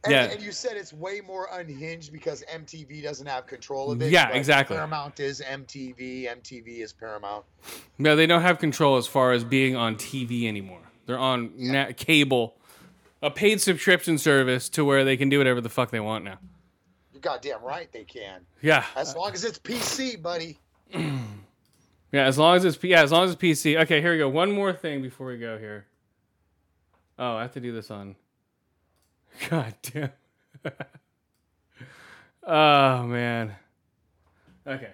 And, 0.03 0.11
Yeah. 0.13 0.23
and 0.31 0.41
you 0.41 0.51
said 0.51 0.77
it's 0.77 0.93
way 0.93 1.21
more 1.21 1.47
unhinged 1.51 2.11
because 2.11 2.43
MTV 2.51 3.03
doesn't 3.03 3.27
have 3.27 3.45
control 3.45 3.91
of 3.91 4.01
it. 4.01 4.11
Yeah, 4.11 4.29
exactly. 4.29 4.75
Paramount 4.75 5.19
is 5.19 5.41
MTV. 5.41 6.27
MTV 6.27 6.79
is 6.81 6.91
Paramount. 6.93 7.45
No, 7.99 8.15
they 8.15 8.25
don't 8.25 8.41
have 8.41 8.57
control 8.57 8.97
as 8.97 9.05
far 9.05 9.31
as 9.31 9.43
being 9.43 9.75
on 9.75 9.95
TV 9.97 10.47
anymore. 10.47 10.81
They're 11.05 11.19
on 11.19 11.51
na- 11.55 11.91
cable, 11.95 12.55
a 13.21 13.29
paid 13.29 13.61
subscription 13.61 14.17
service 14.17 14.69
to 14.69 14.83
where 14.83 15.03
they 15.05 15.17
can 15.17 15.29
do 15.29 15.37
whatever 15.37 15.61
the 15.61 15.69
fuck 15.69 15.91
they 15.91 15.99
want 15.99 16.23
now. 16.23 16.39
You're 17.13 17.21
goddamn 17.21 17.61
right 17.61 17.91
they 17.91 18.03
can. 18.03 18.41
Yeah, 18.61 18.85
As 18.95 19.15
long 19.15 19.33
as 19.33 19.43
it's 19.43 19.59
PC, 19.59 20.21
buddy. 20.21 20.59
yeah. 20.93 21.19
As 22.13 22.37
long 22.37 22.57
as 22.57 22.65
it's 22.65 22.83
yeah, 22.83 23.01
as 23.01 23.11
long 23.11 23.25
as 23.25 23.31
it's 23.31 23.41
PC. 23.41 23.79
Okay, 23.81 24.01
here 24.01 24.11
we 24.11 24.17
go. 24.17 24.29
One 24.29 24.51
more 24.51 24.73
thing 24.73 25.01
before 25.01 25.27
we 25.27 25.37
go 25.37 25.57
here. 25.57 25.85
Oh, 27.17 27.35
I 27.35 27.43
have 27.43 27.53
to 27.53 27.59
do 27.59 27.71
this 27.71 27.91
on. 27.91 28.15
God 29.49 29.73
damn. 29.81 30.11
oh 32.43 33.03
man. 33.03 33.55
Okay. 34.65 34.91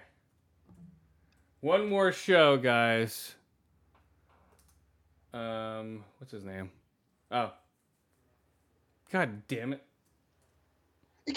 One 1.60 1.88
more 1.88 2.12
show, 2.12 2.56
guys. 2.56 3.34
Um, 5.34 6.04
what's 6.18 6.32
his 6.32 6.44
name? 6.44 6.70
Oh. 7.30 7.52
God 9.12 9.42
damn 9.48 9.72
it. 9.72 9.82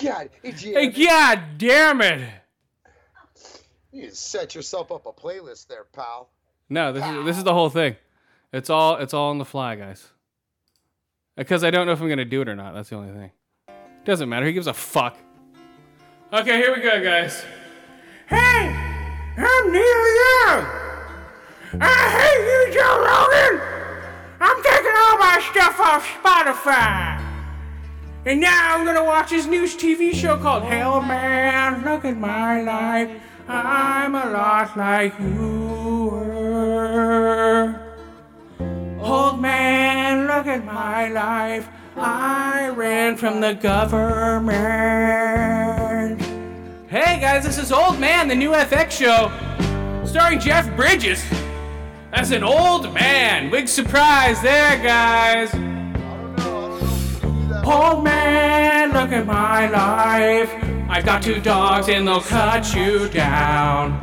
God, 0.03 0.30
it's 0.43 0.61
Hey, 0.61 0.88
God 0.88 1.41
damn 1.57 2.02
it! 2.02 2.30
You 3.91 4.10
set 4.11 4.56
yourself 4.56 4.91
up 4.91 5.06
a 5.06 5.11
playlist 5.11 5.68
there, 5.68 5.85
pal. 5.91 6.30
No, 6.69 6.93
this 6.93 7.06
is 7.06 7.26
this 7.26 7.38
is 7.38 7.43
the 7.43 7.53
whole 7.53 7.69
thing. 7.69 7.98
It's 8.53 8.69
all 8.69 8.95
it's 8.98 9.14
all 9.14 9.30
on 9.30 9.38
the 9.38 9.45
fly, 9.45 9.76
guys. 9.76 10.07
Because 11.35 11.64
I 11.64 11.72
don't 11.72 11.85
know 11.85 11.93
if 11.93 12.02
I'm 12.02 12.10
gonna 12.10 12.26
do 12.26 12.41
it 12.41 12.49
or 12.49 12.56
not. 12.56 12.73
That's 12.73 12.89
the 12.89 12.95
only 12.95 13.11
thing. 13.14 13.31
Doesn't 14.06 14.30
matter. 14.30 14.45
Who 14.45 14.52
gives 14.53 14.68
a 14.68 14.73
fuck? 14.73 15.18
Okay, 16.34 16.57
here 16.57 16.73
we 16.73 16.81
go, 16.81 17.03
guys. 17.03 17.43
Hey, 18.27 18.73
I'm 19.38 19.72
Neil 19.72 19.84
Young. 19.84 20.65
I 21.80 22.10
hate 22.19 22.69
you, 22.69 22.73
Joe 22.73 22.98
Rogan. 22.99 23.61
I'm 24.39 24.64
taking 24.64 24.95
all 24.95 25.18
my 25.18 25.41
stuff 25.52 25.80
off 25.80 26.06
Spotify. 26.23 27.31
And 28.23 28.39
now 28.39 28.76
I'm 28.77 28.85
gonna 28.85 29.03
watch 29.03 29.31
this 29.31 29.48
new 29.48 29.64
TV 29.64 30.14
show 30.14 30.38
called 30.38 30.61
Hell 30.64 31.02
Man. 31.02 31.84
Look 31.84 32.06
at 32.06 32.15
my 32.15 32.61
life. 32.61 33.10
I'm 33.48 34.14
a 34.14 34.30
lot 34.30 34.77
like 34.77 35.19
you 35.19 36.10
were. 36.11 37.81
Old 38.99 39.41
man, 39.41 40.27
look 40.27 40.45
at 40.45 40.64
my 40.64 41.07
life. 41.07 41.68
I 41.98 42.69
ran 42.69 43.18
from 43.18 43.41
the 43.41 43.56
government. 43.56 44.52
Hey 46.89 47.19
guys, 47.19 47.43
this 47.43 47.57
is 47.57 47.72
Old 47.72 47.99
Man, 47.99 48.27
the 48.27 48.35
new 48.35 48.52
FX 48.52 48.91
show, 48.91 49.31
starring 50.06 50.39
Jeff 50.39 50.69
Bridges 50.76 51.26
as 52.14 52.30
an 52.31 52.43
old 52.43 52.93
man. 52.93 53.49
Big 53.49 53.68
surprise 53.68 54.39
there, 54.43 54.77
guys. 54.84 55.70
Old 57.63 58.03
man, 58.03 58.91
look 58.91 59.11
at 59.11 59.25
my 59.27 59.69
life. 59.69 60.51
I've 60.89 61.05
got 61.05 61.21
two 61.21 61.39
dogs 61.39 61.89
and 61.89 62.07
they'll 62.07 62.19
cut 62.19 62.73
you 62.75 63.07
down. 63.09 63.93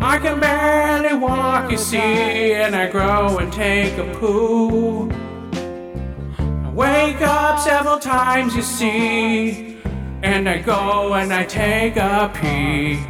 I 0.00 0.18
can 0.18 0.38
barely 0.38 1.14
walk, 1.14 1.70
you 1.72 1.78
see, 1.78 2.52
and 2.54 2.76
I 2.76 2.88
grow 2.88 3.38
and 3.38 3.52
take 3.52 3.98
a 3.98 4.04
poo. 4.14 5.10
I 5.10 6.70
wake 6.72 7.20
up 7.20 7.58
several 7.58 7.98
times, 7.98 8.54
you 8.54 8.62
see, 8.62 9.78
and 10.22 10.48
I 10.48 10.58
go 10.58 11.14
and 11.14 11.32
I 11.32 11.44
take 11.44 11.96
a 11.96 12.30
pee. 12.32 13.00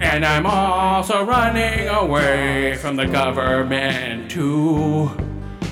And 0.00 0.24
I'm 0.24 0.46
also 0.46 1.24
running 1.24 1.88
away 1.88 2.76
from 2.76 2.94
the 2.94 3.06
government 3.06 4.30
too. 4.30 5.10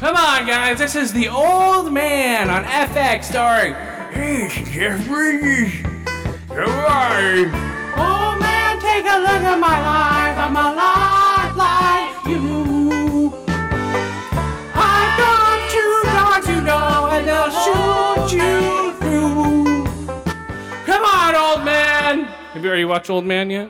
Come 0.01 0.15
on, 0.15 0.47
guys, 0.47 0.79
this 0.79 0.95
is 0.95 1.13
the 1.13 1.27
old 1.27 1.93
man 1.93 2.51
on 2.51 2.63
FX 2.63 3.25
starring. 3.25 3.75
Hey, 4.13 4.47
it's 4.47 4.71
Jeff 4.71 5.05
Bridges. 5.09 5.73
Goodbye. 6.47 7.43
Old 7.99 8.39
man, 8.39 8.79
take 8.79 9.05
a 9.05 9.19
look 9.19 9.43
at 9.43 9.59
my 9.59 9.81
life. 9.83 10.39
I'm 10.39 10.55
a 10.55 10.73
lot 10.77 11.57
like 11.57 12.27
you. 12.29 13.33
I've 14.77 15.19
got 15.19 15.69
two 15.73 16.01
dogs, 16.05 16.49
you 16.49 16.61
know, 16.61 17.09
and 17.11 17.27
they'll 17.27 17.51
shoot 17.51 18.37
you 18.37 18.93
through. 19.01 19.85
Come 20.87 21.05
on, 21.05 21.35
old 21.35 21.65
man. 21.65 22.23
Have 22.53 22.63
you 22.63 22.69
already 22.69 22.85
watched 22.85 23.11
Old 23.11 23.27
Man 23.27 23.51
yet? 23.51 23.69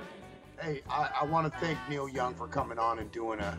Hey, 0.61 0.83
I, 0.91 1.09
I 1.23 1.25
want 1.25 1.51
to 1.51 1.59
thank 1.59 1.79
Neil 1.89 2.07
Young 2.07 2.35
for 2.35 2.47
coming 2.49 2.79
on 2.79 2.99
and 2.99 3.11
doing 3.13 3.41
a 3.41 3.59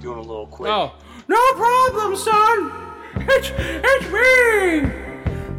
doing 0.00 0.18
a 0.18 0.22
little 0.22 0.46
quick. 0.46 0.70
Oh, 0.70 0.92
No 1.28 1.52
problem, 1.52 2.16
son. 2.16 2.72
It's 3.16 3.52
it's 3.54 4.06
me. 4.06 4.90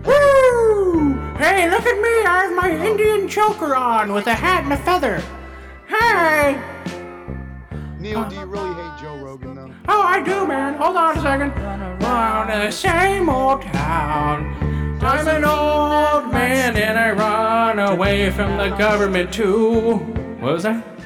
Woo! 0.04 1.14
Hey, 1.38 1.70
look 1.70 1.86
at 1.86 1.98
me. 2.02 2.26
I 2.26 2.46
have 2.46 2.56
my 2.56 2.72
Indian 2.72 3.28
choker 3.28 3.76
on 3.76 4.12
with 4.12 4.26
a 4.26 4.34
hat 4.34 4.64
and 4.64 4.74
a 4.74 4.78
feather. 4.78 5.22
Hey. 5.88 6.60
Neil, 8.00 8.28
do 8.28 8.36
you 8.36 8.46
really 8.46 8.74
hate 8.74 9.00
Joe 9.00 9.18
Rogan 9.18 9.56
though? 9.56 9.72
Oh, 9.88 10.02
I 10.02 10.24
do, 10.24 10.48
man. 10.48 10.74
Hold 10.76 10.98
on 10.98 11.18
a 11.18 11.22
second. 11.22 11.52
Round 12.02 12.50
the 12.50 12.72
same 12.72 13.30
old 13.30 13.62
town. 13.62 15.00
I'm 15.02 15.28
an 15.28 15.46
old 15.46 16.34
man 16.34 16.76
and 16.78 16.98
I 16.98 17.12
run 17.12 17.78
away 17.78 18.32
from 18.32 18.58
the 18.58 18.70
government 18.76 19.32
too. 19.32 19.98
What 20.40 20.54
was 20.54 20.64
that? 20.64 20.99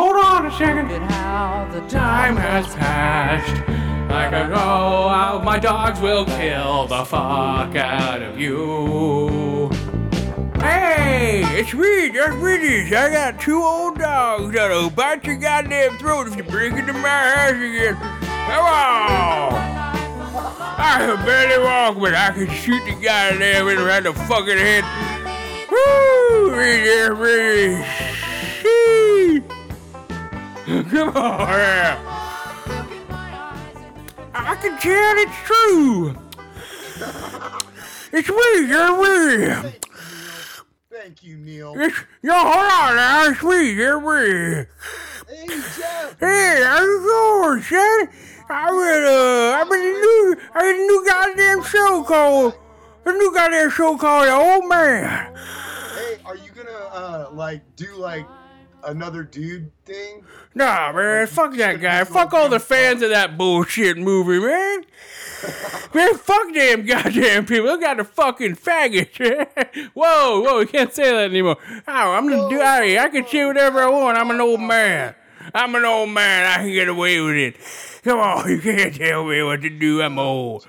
Hold 0.00 0.16
on 0.16 0.46
a 0.46 0.50
second. 0.52 0.88
The 0.88 1.86
time 1.90 2.34
has 2.34 2.66
passed. 2.74 3.52
I 4.10 4.30
can 4.30 4.48
go 4.48 4.56
out, 4.56 5.44
my 5.44 5.58
dogs 5.58 6.00
will 6.00 6.24
kill 6.24 6.86
the 6.86 7.04
fuck 7.04 7.76
out 7.76 8.22
of 8.22 8.40
you. 8.40 9.68
Hey, 10.58 11.42
it's 11.52 11.74
me, 11.74 12.10
Jeff 12.12 12.30
Bridges. 12.38 12.90
I 12.94 13.10
got 13.10 13.42
two 13.42 13.62
old 13.62 13.98
dogs 13.98 14.54
that'll 14.54 14.88
bite 14.88 15.22
your 15.26 15.36
goddamn 15.36 15.98
throat 15.98 16.28
if 16.28 16.36
you 16.36 16.44
break 16.44 16.72
into 16.72 16.94
my 16.94 17.34
house 17.34 17.50
again. 17.50 17.94
Come 17.96 18.64
on! 18.64 19.52
I 20.78 20.96
can 21.00 21.26
barely 21.26 21.62
walk, 21.62 21.98
but 22.00 22.14
I 22.14 22.30
can 22.30 22.48
shoot 22.48 22.82
the 22.86 22.92
goddamn 23.04 23.68
in 23.68 23.78
right 23.84 24.02
the 24.02 24.14
fucking 24.14 24.56
head. 24.56 24.82
Woo! 25.70 26.52
Jeff 26.56 27.18
Bridges. 27.18 28.19
Shee. 30.70 30.84
Come 30.90 31.08
on. 31.16 31.48
I 34.32 34.56
can 34.62 34.78
tell 34.78 35.18
it's 35.18 35.36
true. 35.44 36.16
It's 38.12 38.28
me, 38.28 38.68
Jeff 38.68 38.96
Bridges. 38.96 39.80
Thank 40.90 41.22
you, 41.22 41.38
Neil. 41.38 41.74
It's, 41.76 41.96
yo, 42.22 42.32
hold 42.34 42.70
on 42.70 42.96
now. 42.96 43.30
It's 43.30 43.42
me, 43.42 43.76
Jeff 43.76 44.02
Bridges. 44.02 44.66
Hey, 45.28 45.46
Jeff. 45.48 46.20
Hey, 46.20 46.62
how 46.64 46.82
you 46.82 47.00
going, 47.02 47.62
son? 47.62 48.08
I'm 48.48 48.74
in, 48.74 49.04
uh, 49.04 49.58
I'm 49.60 49.72
in 49.72 49.80
a 49.80 49.92
new, 50.00 50.36
I'm 50.54 50.64
in 50.64 50.74
a 50.74 50.78
new 50.78 51.04
goddamn 51.06 51.62
show 51.64 52.04
called, 52.04 52.54
a 53.06 53.12
new 53.12 53.32
goddamn 53.32 53.70
show 53.70 53.96
called 53.96 54.26
The 54.26 54.32
Old 54.32 54.68
Man. 54.68 55.34
Hey, 55.34 56.16
are 56.24 56.36
you 56.36 56.50
gonna 56.52 56.70
uh 56.70 57.30
like 57.32 57.62
do 57.76 57.94
like 57.94 58.26
another 58.84 59.22
dude 59.22 59.70
thing. 59.84 60.24
Nah, 60.54 60.92
man, 60.92 61.26
fuck 61.26 61.54
that 61.56 61.80
guy. 61.80 62.04
Fuck 62.04 62.32
all 62.32 62.48
the 62.48 62.60
fans 62.60 63.02
of 63.02 63.10
that 63.10 63.38
bullshit 63.38 63.96
movie, 63.96 64.38
man. 64.38 64.84
Man, 65.94 66.14
fuck 66.14 66.52
them 66.52 66.84
goddamn 66.84 67.46
people. 67.46 67.66
Look 67.66 67.82
at 67.82 67.96
the 67.96 68.04
fucking 68.04 68.56
faggots. 68.56 69.88
whoa, 69.94 70.40
whoa, 70.40 70.60
you 70.60 70.66
can't 70.66 70.92
say 70.92 71.10
that 71.10 71.30
anymore. 71.30 71.56
Oh, 71.88 72.12
I'm 72.12 72.28
gonna 72.28 72.48
do 72.48 72.58
hey, 72.58 72.98
I 72.98 73.08
can 73.08 73.26
say 73.26 73.44
whatever 73.44 73.80
I 73.80 73.88
want. 73.88 74.18
I'm 74.18 74.30
an 74.30 74.40
old 74.40 74.60
man. 74.60 75.14
I'm 75.54 75.74
an 75.74 75.84
old 75.84 76.10
man. 76.10 76.46
I 76.46 76.62
can 76.62 76.72
get 76.72 76.88
away 76.88 77.20
with 77.20 77.36
it. 77.36 77.56
Come 78.02 78.18
on, 78.20 78.48
you 78.50 78.60
can't 78.60 78.94
tell 78.94 79.24
me 79.24 79.42
what 79.42 79.62
to 79.62 79.70
do. 79.70 80.02
I'm 80.02 80.18
old. 80.18 80.66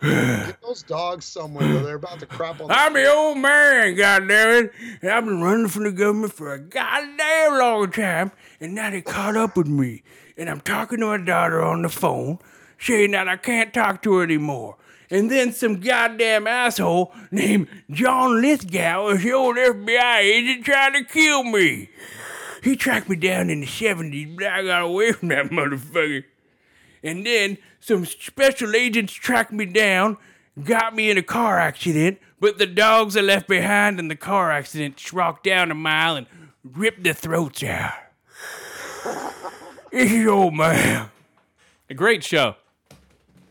Get 0.00 0.60
those 0.62 0.82
dogs 0.82 1.24
somewhere. 1.24 1.66
though. 1.66 1.84
They're 1.84 1.96
about 1.96 2.20
to 2.20 2.26
crap 2.26 2.60
on. 2.60 2.68
The 2.68 2.74
I'm 2.74 2.92
the 2.92 3.12
old 3.12 3.38
man, 3.38 3.94
goddamn 3.94 4.64
it. 4.64 4.72
And 5.02 5.10
I've 5.10 5.24
been 5.24 5.42
running 5.42 5.68
from 5.68 5.84
the 5.84 5.92
government 5.92 6.32
for 6.32 6.52
a 6.52 6.58
goddamn 6.58 7.58
long 7.58 7.90
time, 7.90 8.32
and 8.60 8.74
now 8.74 8.90
they 8.90 9.02
caught 9.02 9.36
up 9.36 9.56
with 9.56 9.68
me. 9.68 10.02
And 10.36 10.50
I'm 10.50 10.60
talking 10.60 11.00
to 11.00 11.06
my 11.06 11.18
daughter 11.18 11.62
on 11.62 11.82
the 11.82 11.88
phone, 11.88 12.38
saying 12.78 13.12
that 13.12 13.28
I 13.28 13.36
can't 13.36 13.72
talk 13.72 14.02
to 14.02 14.14
her 14.16 14.24
anymore. 14.24 14.76
And 15.10 15.30
then 15.30 15.52
some 15.52 15.80
goddamn 15.80 16.46
asshole 16.46 17.14
named 17.30 17.68
John 17.90 18.40
Lithgow 18.40 19.08
is 19.08 19.22
the 19.22 19.32
old 19.32 19.56
FBI 19.56 20.18
agent 20.18 20.64
trying 20.64 20.94
to 20.94 21.04
kill 21.04 21.44
me. 21.44 21.90
He 22.62 22.76
tracked 22.76 23.08
me 23.10 23.16
down 23.16 23.50
in 23.50 23.60
the 23.60 23.66
70s, 23.66 24.36
but 24.36 24.46
I 24.46 24.64
got 24.64 24.82
away 24.82 25.12
from 25.12 25.28
that 25.28 25.50
motherfucker. 25.50 26.24
And 27.02 27.26
then 27.26 27.58
some 27.84 28.06
special 28.06 28.74
agents 28.74 29.12
tracked 29.12 29.52
me 29.52 29.66
down, 29.66 30.16
got 30.62 30.96
me 30.96 31.10
in 31.10 31.18
a 31.18 31.22
car 31.22 31.58
accident, 31.58 32.18
but 32.40 32.56
the 32.56 32.64
dogs 32.64 33.14
I 33.14 33.20
left 33.20 33.46
behind 33.46 33.98
in 33.98 34.08
the 34.08 34.16
car 34.16 34.50
accident 34.50 35.12
walked 35.12 35.44
down 35.44 35.70
a 35.70 35.74
mile 35.74 36.16
and 36.16 36.26
ripped 36.64 37.04
their 37.04 37.12
throats 37.12 37.62
out. 37.62 37.92
This 39.92 40.10
is 40.10 40.26
old 40.26 40.54
man. 40.54 41.10
A 41.90 41.94
great 41.94 42.24
show. 42.24 42.56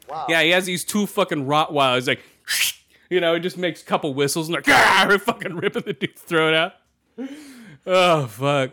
Wow. 0.10 0.26
Yeah, 0.28 0.42
he 0.42 0.50
has 0.50 0.66
these 0.66 0.84
two 0.84 1.06
fucking 1.06 1.46
Rottweilers, 1.46 2.08
like, 2.08 2.24
you 3.12 3.22
know, 3.22 3.36
he 3.36 3.40
just 3.40 3.60
makes 3.60 3.84
a 3.84 3.86
couple 3.86 4.16
whistles 4.16 4.48
and 4.48 4.56
like, 4.56 4.68
ah, 4.68 5.16
fucking 5.24 5.58
ripping 5.58 5.84
the 5.84 5.94
dude's 5.94 6.22
throat 6.22 6.56
out. 6.56 6.74
Oh, 7.86 8.26
fuck. 8.26 8.72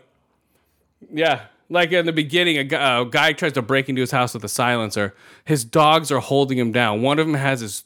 Yeah. 1.13 1.41
Like 1.71 1.93
in 1.93 2.05
the 2.05 2.11
beginning, 2.11 2.57
a 2.57 2.65
guy, 2.65 2.99
a 2.99 3.05
guy 3.05 3.31
tries 3.31 3.53
to 3.53 3.61
break 3.61 3.87
into 3.87 4.01
his 4.01 4.11
house 4.11 4.33
with 4.33 4.43
a 4.43 4.49
silencer. 4.49 5.15
His 5.45 5.63
dogs 5.63 6.11
are 6.11 6.19
holding 6.19 6.57
him 6.57 6.73
down. 6.73 7.01
One 7.01 7.17
of 7.17 7.25
them 7.25 7.35
has 7.35 7.61
his 7.61 7.85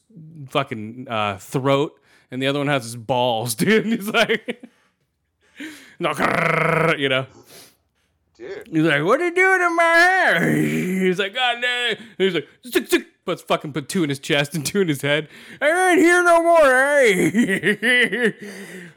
fucking 0.49 1.06
uh, 1.07 1.38
throat, 1.38 1.94
and 2.32 2.41
the 2.41 2.48
other 2.48 2.57
one 2.57 2.68
has 2.68 2.84
his 2.84 2.95
balls, 2.95 3.53
dude. 3.56 3.86
And 3.86 3.94
he's 3.94 4.10
like, 4.10 4.66
no, 5.99 6.14
you 6.98 7.10
know. 7.10 7.28
Dude. 8.34 8.68
He's 8.72 8.82
like, 8.82 9.03
what 9.03 9.22
are 9.22 9.28
you 9.28 9.36
doing 9.36 9.62
in 9.62 9.76
my 9.76 9.84
hair? 9.84 10.52
He's 10.52 11.20
like, 11.20 11.36
God 11.36 11.62
damn 11.62 11.91
it. 11.91 11.99
He's 12.18 12.34
like, 12.34 12.48
stick, 12.66 12.88
stick. 12.88 13.07
Puts 13.24 13.44
fucking 13.44 13.74
put 13.74 13.88
two 13.88 14.03
in 14.03 14.10
his 14.10 14.20
chest 14.20 14.56
and 14.56 14.66
two 14.66 14.82
in 14.82 14.88
his 14.88 15.02
head. 15.02 15.30
I 15.60 15.91
ain't 15.91 15.99
here 15.99 16.24
no 16.24 16.44
more, 16.44 16.64
hey. 16.64 18.34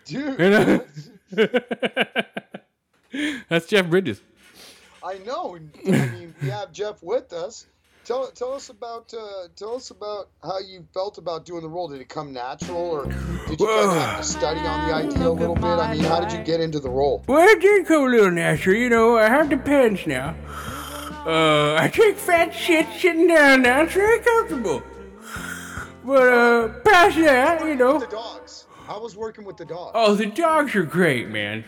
Dude. 0.05 0.39
You 0.39 0.51
know? 0.51 0.85
That's 3.49 3.67
Jeff 3.67 3.87
Bridges. 3.89 4.21
I 5.09 5.17
know. 5.25 5.57
I 5.57 5.91
mean, 5.91 6.35
we 6.43 6.49
have 6.51 6.71
Jeff 6.71 7.03
with 7.03 7.33
us. 7.33 7.67
Tell 8.05 8.31
tell 8.31 8.53
us 8.53 8.69
about 8.69 9.13
uh, 9.15 9.49
tell 9.57 9.75
us 9.75 9.91
about 9.91 10.29
how 10.43 10.59
you 10.59 10.87
felt 10.93 11.17
about 11.17 11.47
doing 11.47 11.63
the 11.63 11.69
role. 11.69 11.89
Did 11.89 12.01
it 12.03 12.09
come 12.11 12.33
natural, 12.33 12.77
or 12.77 13.05
did 13.05 13.59
you 13.61 13.67
kind 13.67 13.91
of 13.91 13.97
have 13.97 14.19
to 14.19 14.25
study 14.39 14.61
on 14.61 14.89
the 14.89 14.95
idea 14.95 15.29
a 15.29 15.31
little 15.31 15.55
bit? 15.55 15.65
I 15.65 15.95
mean, 15.95 16.05
how 16.05 16.21
did 16.21 16.33
you 16.33 16.45
get 16.45 16.61
into 16.61 16.79
the 16.79 16.91
role? 16.91 17.25
Well, 17.27 17.47
it 17.49 17.61
did 17.61 17.87
come 17.87 18.05
a 18.05 18.11
little 18.11 18.31
natural, 18.31 18.77
you 18.77 18.91
know. 18.91 19.17
I 19.17 19.29
have 19.29 19.49
the 19.49 19.57
pants 19.57 20.07
now. 20.07 20.37
Uh, 21.27 21.75
I 21.75 21.91
take 21.93 22.17
fat 22.17 22.55
shit 22.55 22.87
sitting 22.99 23.29
down 23.29 23.63
now. 23.63 23.83
It's 23.83 23.95
very 23.95 24.21
comfortable. 24.21 24.83
But, 26.05 26.29
uh, 26.33 26.69
past 26.87 27.17
that, 27.17 27.67
you 27.67 27.75
know. 27.75 27.99
The 27.99 28.07
dogs. 28.07 28.65
How 28.89 29.01
was 29.03 29.15
working 29.17 29.45
with 29.45 29.59
the 29.59 29.67
dogs? 29.67 29.93
Oh, 29.95 30.15
the 30.15 30.25
dogs 30.27 30.75
are 30.75 30.83
great, 30.83 31.29
man. 31.29 31.63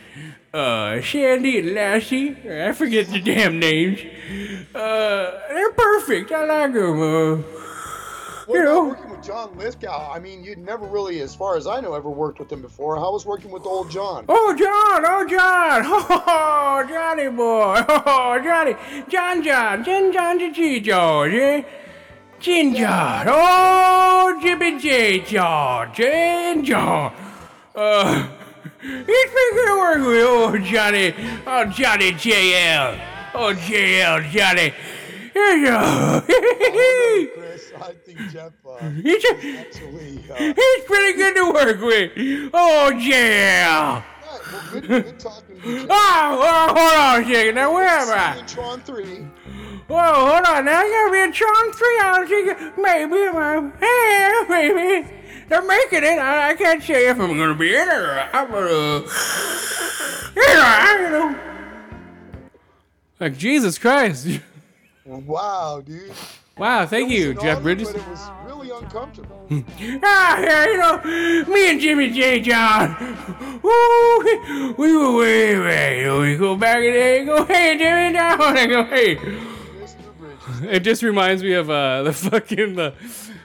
Uh, 0.55 1.03
Sandy 1.03 1.59
and 1.59 1.75
Lassie. 1.75 2.35
I 2.51 2.73
forget 2.73 3.09
the 3.09 3.21
damn 3.21 3.59
names. 3.59 4.01
Uh, 4.75 5.39
they're 5.51 5.73
perfect. 5.73 6.33
I 6.33 6.45
like 6.47 6.73
them. 6.73 7.01
Uh, 7.03 7.37
What 8.47 8.55
you 8.57 8.65
know. 8.65 8.85
working 8.89 9.11
with 9.11 9.23
John 9.23 9.57
Lithgow? 9.59 10.11
I 10.11 10.19
mean, 10.19 10.43
you'd 10.43 10.57
never 10.59 10.87
really, 10.87 11.21
as 11.21 11.35
far 11.35 11.59
as 11.59 11.67
I 11.67 11.81
know, 11.81 11.93
ever 11.93 12.09
worked 12.09 12.39
with 12.39 12.51
him 12.51 12.63
before. 12.63 12.97
How 12.97 13.13
was 13.13 13.27
working 13.27 13.51
with 13.51 13.67
old 13.67 13.91
John? 13.91 14.25
Oh, 14.27 14.57
John! 14.57 15.05
Oh, 15.07 15.27
John! 15.29 15.83
Oh, 16.33 16.87
Johnny 16.89 17.29
boy! 17.29 17.85
Oh, 18.07 18.41
Johnny! 18.43 18.75
John 19.11 19.43
John! 19.45 19.85
John 19.85 20.11
John 20.11 20.39
to 20.39 20.51
G 20.51 20.81
George, 20.81 21.35
eh? 21.35 21.39
Jin 21.39 21.39
John! 21.39 21.39
Oh, 21.39 21.39
Jimmy 21.39 21.39
J 21.39 21.39
George! 21.39 21.59
Jin 21.61 21.69
John! 21.69 21.90
Uh, 27.75 28.29
he's 28.81 29.05
pretty 29.05 29.53
good 29.53 29.67
to 29.67 29.77
work 29.79 29.99
with. 29.99 30.25
Oh, 30.27 30.59
Johnny! 30.59 31.15
Oh, 31.47 31.65
Johnny 31.67 32.13
JL! 32.13 33.01
Oh, 33.35 33.55
JL, 33.55 34.31
Johnny! 34.31 34.73
Here 35.33 35.57
you 35.57 35.67
go! 35.67 36.23
Chris, 37.35 37.73
I 37.81 37.93
think 38.05 38.19
Jeff 38.31 38.53
uh, 38.67 38.89
He's, 38.91 39.25
actually. 39.25 40.25
Uh, 40.31 40.37
he's 40.37 40.85
pretty 40.87 41.17
good 41.19 41.37
to 41.37 41.53
work 41.53 41.81
with! 41.81 42.51
Oh, 42.53 42.91
right, 44.23 44.41
well, 44.53 44.63
good, 44.73 44.89
good 44.89 45.21
talking 45.21 45.61
to 45.61 45.69
you, 45.69 45.79
Jeff. 45.81 45.89
Oh, 45.91 46.39
oh, 46.43 46.67
hold 46.69 46.95
on 46.95 47.23
a 47.23 47.35
second. 47.35 47.55
Now, 47.55 47.73
where 47.75 47.87
am 47.87 48.09
I? 48.09 48.39
in 48.39 48.47
Tron 48.47 48.81
3. 48.81 49.27
Whoa, 49.91 49.97
hold 49.99 50.47
on. 50.47 50.65
Now, 50.67 50.79
I 50.79 50.89
gotta 50.89 51.11
be 51.11 51.19
a 51.19 51.33
Tron 51.33 51.73
3. 51.73 51.87
I 52.01 52.25
think 52.29 52.79
maybe, 52.79 53.17
hey, 53.81 54.45
maybe. 54.49 55.09
They're 55.49 55.63
making 55.63 56.05
it. 56.05 56.17
I, 56.21 56.51
I 56.51 56.55
can't 56.55 56.81
say 56.81 57.09
if 57.09 57.19
I'm 57.19 57.37
gonna 57.37 57.57
be 57.57 57.75
in 57.75 57.89
it 57.89 57.93
or 57.93 58.15
not, 58.15 58.51
but, 58.53 58.71
uh, 58.71 59.01
you 60.37 60.47
know, 60.47 60.63
I, 60.65 60.99
you 61.03 61.11
know. 61.11 61.39
Like, 63.19 63.37
Jesus 63.37 63.79
Christ. 63.79 64.29
Wow, 65.05 65.83
dude. 65.85 66.13
Wow, 66.57 66.87
thank 66.87 67.11
you, 67.11 67.35
Jeff 67.35 67.61
Bridges. 67.61 67.91
But 67.91 68.01
it 68.01 68.09
was 68.09 68.31
really 68.47 68.71
uncomfortable. 68.71 69.49
Ah, 70.05 70.39
yeah, 70.39 70.67
you 70.67 70.77
know, 70.77 71.53
me 71.53 71.71
and 71.73 71.81
Jimmy 71.81 72.11
J. 72.11 72.39
John, 72.39 72.95
woo, 73.65 74.75
we 74.79 74.97
were 74.97 75.17
way, 75.17 75.59
way, 75.59 76.21
we 76.21 76.37
go 76.37 76.55
back 76.55 76.79
and 76.79 77.27
go, 77.27 77.45
hey, 77.45 77.77
Jimmy 77.77 78.13
John, 78.17 78.41
I 78.57 78.67
go, 78.67 78.85
hey. 78.85 79.19
It 80.63 80.81
just 80.81 81.03
reminds 81.03 81.43
me 81.43 81.53
of 81.55 81.71
uh, 81.71 82.03
the 82.05 82.13
fucking 82.13 82.77
the 82.77 82.95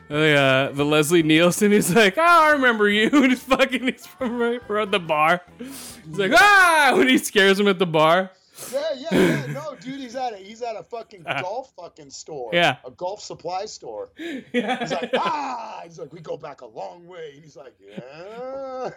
the, 0.07 0.33
uh, 0.35 0.71
the 0.71 0.85
Leslie 0.85 1.23
Nielsen. 1.23 1.71
He's 1.71 1.93
like, 1.93 2.17
oh, 2.17 2.21
I 2.21 2.51
remember 2.51 2.87
you. 2.89 3.09
And 3.13 3.31
he's 3.31 3.41
fucking 3.41 3.83
he's 3.83 4.05
from 4.05 4.37
right 4.37 4.61
we're 4.69 4.85
the 4.85 4.99
bar. 4.99 5.41
He's 5.57 6.17
like, 6.17 6.31
ah, 6.33 6.93
when 6.95 7.07
he 7.07 7.17
scares 7.17 7.59
him 7.59 7.67
at 7.67 7.79
the 7.79 7.87
bar. 7.87 8.31
Yeah, 8.71 8.93
yeah, 8.95 9.07
yeah. 9.11 9.45
No, 9.47 9.75
dude, 9.75 9.99
he's 9.99 10.15
at 10.15 10.33
a 10.33 10.37
he's 10.37 10.61
at 10.61 10.75
a 10.75 10.83
fucking 10.83 11.23
golf 11.23 11.73
fucking 11.75 12.09
store. 12.09 12.51
Yeah. 12.53 12.77
A 12.85 12.91
golf 12.91 13.21
supply 13.21 13.65
store. 13.65 14.09
Yeah. 14.17 14.79
He's 14.79 14.91
like, 14.91 15.11
ah. 15.15 15.81
He's 15.83 15.99
like, 15.99 16.13
we 16.13 16.21
go 16.21 16.37
back 16.37 16.61
a 16.61 16.67
long 16.67 17.05
way. 17.07 17.33
And 17.35 17.43
he's 17.43 17.57
like, 17.57 17.75
yeah. 17.81 18.89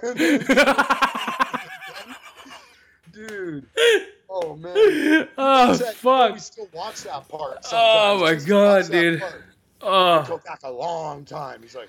Dude. 3.27 3.67
Oh 4.31 4.55
man. 4.57 5.27
oh 5.39 5.73
Said, 5.73 5.95
fuck. 5.95 6.35
We 6.35 6.39
still 6.39 6.69
watch 6.75 7.03
that 7.05 7.27
part. 7.31 7.65
Oh 7.73 8.21
my 8.21 8.35
Just 8.35 8.47
god, 8.47 8.91
dude. 8.91 9.23
Oh, 9.81 10.23
Go 10.29 10.37
back 10.45 10.61
a 10.65 10.71
long 10.71 11.25
time. 11.25 11.63
He's 11.63 11.75
like, 11.75 11.89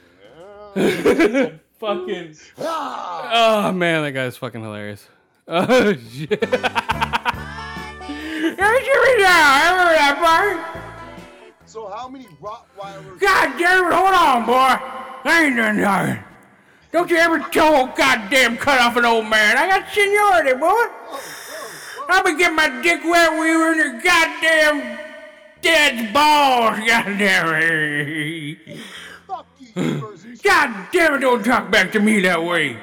yeah. 0.78 1.50
fucking. 1.82 2.38
ah. 2.60 3.68
Oh 3.68 3.72
man, 3.74 4.04
that 4.04 4.14
guy's 4.14 4.38
fucking 4.38 4.62
hilarious. 4.64 5.06
Oh 5.50 5.94
shit. 5.94 6.30
Hey, 8.50 8.78
Jimmy 8.86 9.14
John, 9.20 9.74
remember 9.74 9.94
that 9.98 10.16
part? 10.20 10.58
So 11.66 11.90
how 11.90 12.08
many 12.08 12.26
Rottweilers? 12.42 13.20
God 13.20 13.58
damn 13.60 13.86
it, 13.86 13.94
hold 13.94 14.14
on, 14.14 14.46
boy. 14.46 14.78
I 15.30 15.44
ain't 15.46 15.58
done 15.58 15.82
nothing. 15.82 16.24
Don't 16.92 17.10
you 17.12 17.18
ever 17.18 17.40
toe 17.40 17.86
a 17.86 17.94
goddamn 17.96 18.58
cut 18.58 18.80
off 18.82 18.96
an 18.98 19.06
old 19.06 19.26
man. 19.28 19.58
I 19.58 19.68
got 19.68 19.90
seniority, 19.90 20.54
boy. 20.54 20.96
I'll 22.10 22.24
be 22.24 22.36
getting 22.38 22.56
my 22.56 22.82
dick 22.82 23.02
wet 23.04 23.32
when 23.38 23.48
you 23.48 23.60
were 23.60 23.72
in 23.74 23.78
your 23.78 24.02
goddamn 24.02 24.98
dad's 25.62 26.12
balls, 26.12 26.80
goddamn 26.80 27.54
it. 27.54 28.80
Fuck 29.28 29.46
you, 29.60 29.68
you 29.76 30.00
person. 30.00 30.38
God 30.44 30.88
damn 30.92 31.14
it, 31.14 31.20
don't 31.20 31.44
talk 31.46 31.70
back 31.70 31.92
to 31.92 32.00
me 32.00 32.22
that 32.22 32.44
way. 32.44 32.74
Hey, 32.74 32.80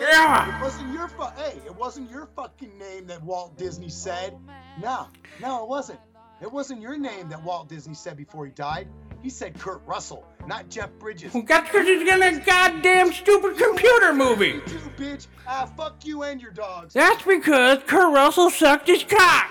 Yeah. 0.00 0.58
It 0.58 0.62
wasn't 0.62 0.92
your 0.92 1.08
fu- 1.08 1.22
Hey, 1.36 1.60
it 1.64 1.74
wasn't 1.76 2.10
your 2.10 2.26
fucking 2.34 2.76
name 2.76 3.06
that 3.06 3.22
Walt 3.22 3.56
Disney 3.56 3.88
said. 3.88 4.36
No, 4.82 5.06
no, 5.40 5.62
it 5.62 5.68
wasn't. 5.68 6.00
It 6.42 6.50
wasn't 6.50 6.80
your 6.82 6.98
name 6.98 7.28
that 7.28 7.42
Walt 7.44 7.68
Disney 7.68 7.94
said 7.94 8.16
before 8.16 8.44
he 8.44 8.50
died. 8.52 8.88
He 9.22 9.30
said 9.30 9.58
Kurt 9.58 9.82
Russell, 9.86 10.24
not 10.46 10.68
Jeff 10.68 10.90
Bridges. 10.98 11.32
That's 11.32 11.68
because 11.70 11.86
he's 11.86 12.08
in 12.08 12.22
a 12.22 12.40
goddamn 12.40 13.12
stupid 13.12 13.56
computer 13.56 14.14
movie. 14.14 14.46
You 14.46 14.60
too, 14.60 14.78
bitch. 14.96 15.26
Ah, 15.46 15.68
fuck 15.76 16.04
you 16.04 16.22
and 16.22 16.40
your 16.40 16.52
dogs. 16.52 16.94
That's 16.94 17.22
because 17.22 17.78
Kurt 17.86 18.14
Russell 18.14 18.50
sucked 18.50 18.86
his 18.86 19.02
cock. 19.04 19.50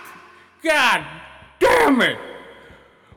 God 0.64 1.06
damn 1.60 2.02
it. 2.02 2.18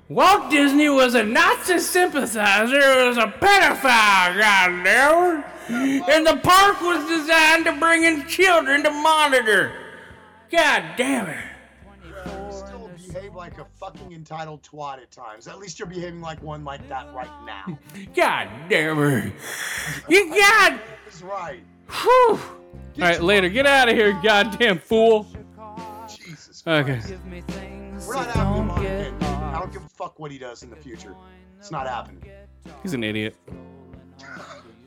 Walt 0.08 0.50
Disney 0.50 0.88
was 0.88 1.14
a 1.14 1.22
Nazi 1.22 1.78
sympathizer, 1.78 3.02
he 3.02 3.08
was 3.08 3.18
a 3.18 3.26
pedophile, 3.26 4.38
god 4.38 4.84
damn 4.84 5.44
it. 5.68 6.08
And 6.08 6.26
the 6.26 6.38
park 6.42 6.80
was 6.80 7.06
designed 7.06 7.66
to 7.66 7.72
bring 7.78 8.04
in 8.04 8.26
children 8.26 8.82
to 8.84 8.90
monitor. 8.90 9.70
God 10.50 10.82
damn 10.96 11.26
it. 11.26 11.44
You 13.08 13.12
still 13.12 13.22
behave 13.22 13.34
like 13.36 13.58
a 13.58 13.64
fucking 13.64 14.12
entitled 14.12 14.62
twat 14.62 14.98
at 14.98 15.10
times. 15.10 15.48
At 15.48 15.58
least 15.58 15.78
you're 15.78 15.88
behaving 15.88 16.20
like 16.20 16.42
one 16.42 16.62
like 16.62 16.86
that 16.88 17.12
right 17.14 17.30
now. 17.46 17.78
God 18.14 18.48
damn 18.68 18.98
it. 19.02 19.32
You 20.08 20.28
got. 20.34 20.78
That's 21.04 21.22
right. 21.22 21.62
Whew. 21.88 22.38
Alright, 22.96 23.22
later. 23.22 23.48
Get 23.48 23.64
out 23.66 23.88
of 23.88 23.94
here, 23.94 24.12
goddamn 24.22 24.78
fool. 24.78 25.26
Jesus. 26.08 26.62
Okay. 26.66 27.00
We're 28.06 28.14
not 28.14 28.26
having 28.26 28.62
him 28.62 28.70
on 28.70 28.84
again. 28.84 29.14
I 29.22 29.58
don't 29.58 29.72
give 29.72 29.84
a 29.84 29.88
fuck 29.88 30.18
what 30.18 30.30
he 30.30 30.38
does 30.38 30.62
in 30.62 30.68
the 30.68 30.76
future. 30.76 31.14
It's 31.58 31.70
not 31.70 31.86
happening. 31.86 32.22
He's 32.82 32.92
an 32.92 33.04
idiot. 33.04 33.34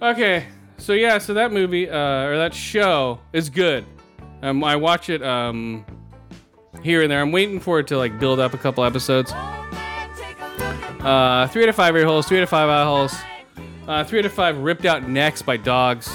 Okay, 0.02 0.46
so 0.78 0.94
yeah, 0.94 1.18
so 1.18 1.34
that 1.34 1.52
movie 1.52 1.90
uh, 1.90 1.96
or 1.96 2.38
that 2.38 2.54
show 2.54 3.20
is 3.34 3.50
good. 3.50 3.86
Um, 4.42 4.64
I 4.64 4.76
watch 4.76 5.10
it 5.10 5.22
um, 5.24 5.86
here 6.84 7.02
and 7.02 7.12
there. 7.12 7.22
I'm 7.22 7.32
waiting 7.32 7.60
for 7.60 7.80
it 7.80 7.88
to 7.88 7.98
like 7.98 8.20
build 8.20 8.40
up 8.40 8.54
a 8.54 8.58
couple 8.58 8.84
episodes. 8.84 9.32
Uh, 11.02 11.48
three 11.52 11.66
to 11.66 11.74
five 11.74 11.96
ear 11.96 12.06
holes, 12.06 12.28
three 12.28 12.40
to 12.40 12.46
five 12.48 12.70
eye 12.70 12.84
holes, 12.84 13.16
uh, 13.88 14.04
three 14.04 14.22
to 14.22 14.30
five 14.30 14.58
ripped 14.58 14.86
out 14.86 15.08
necks 15.08 15.42
by 15.42 15.58
dogs. 15.58 16.12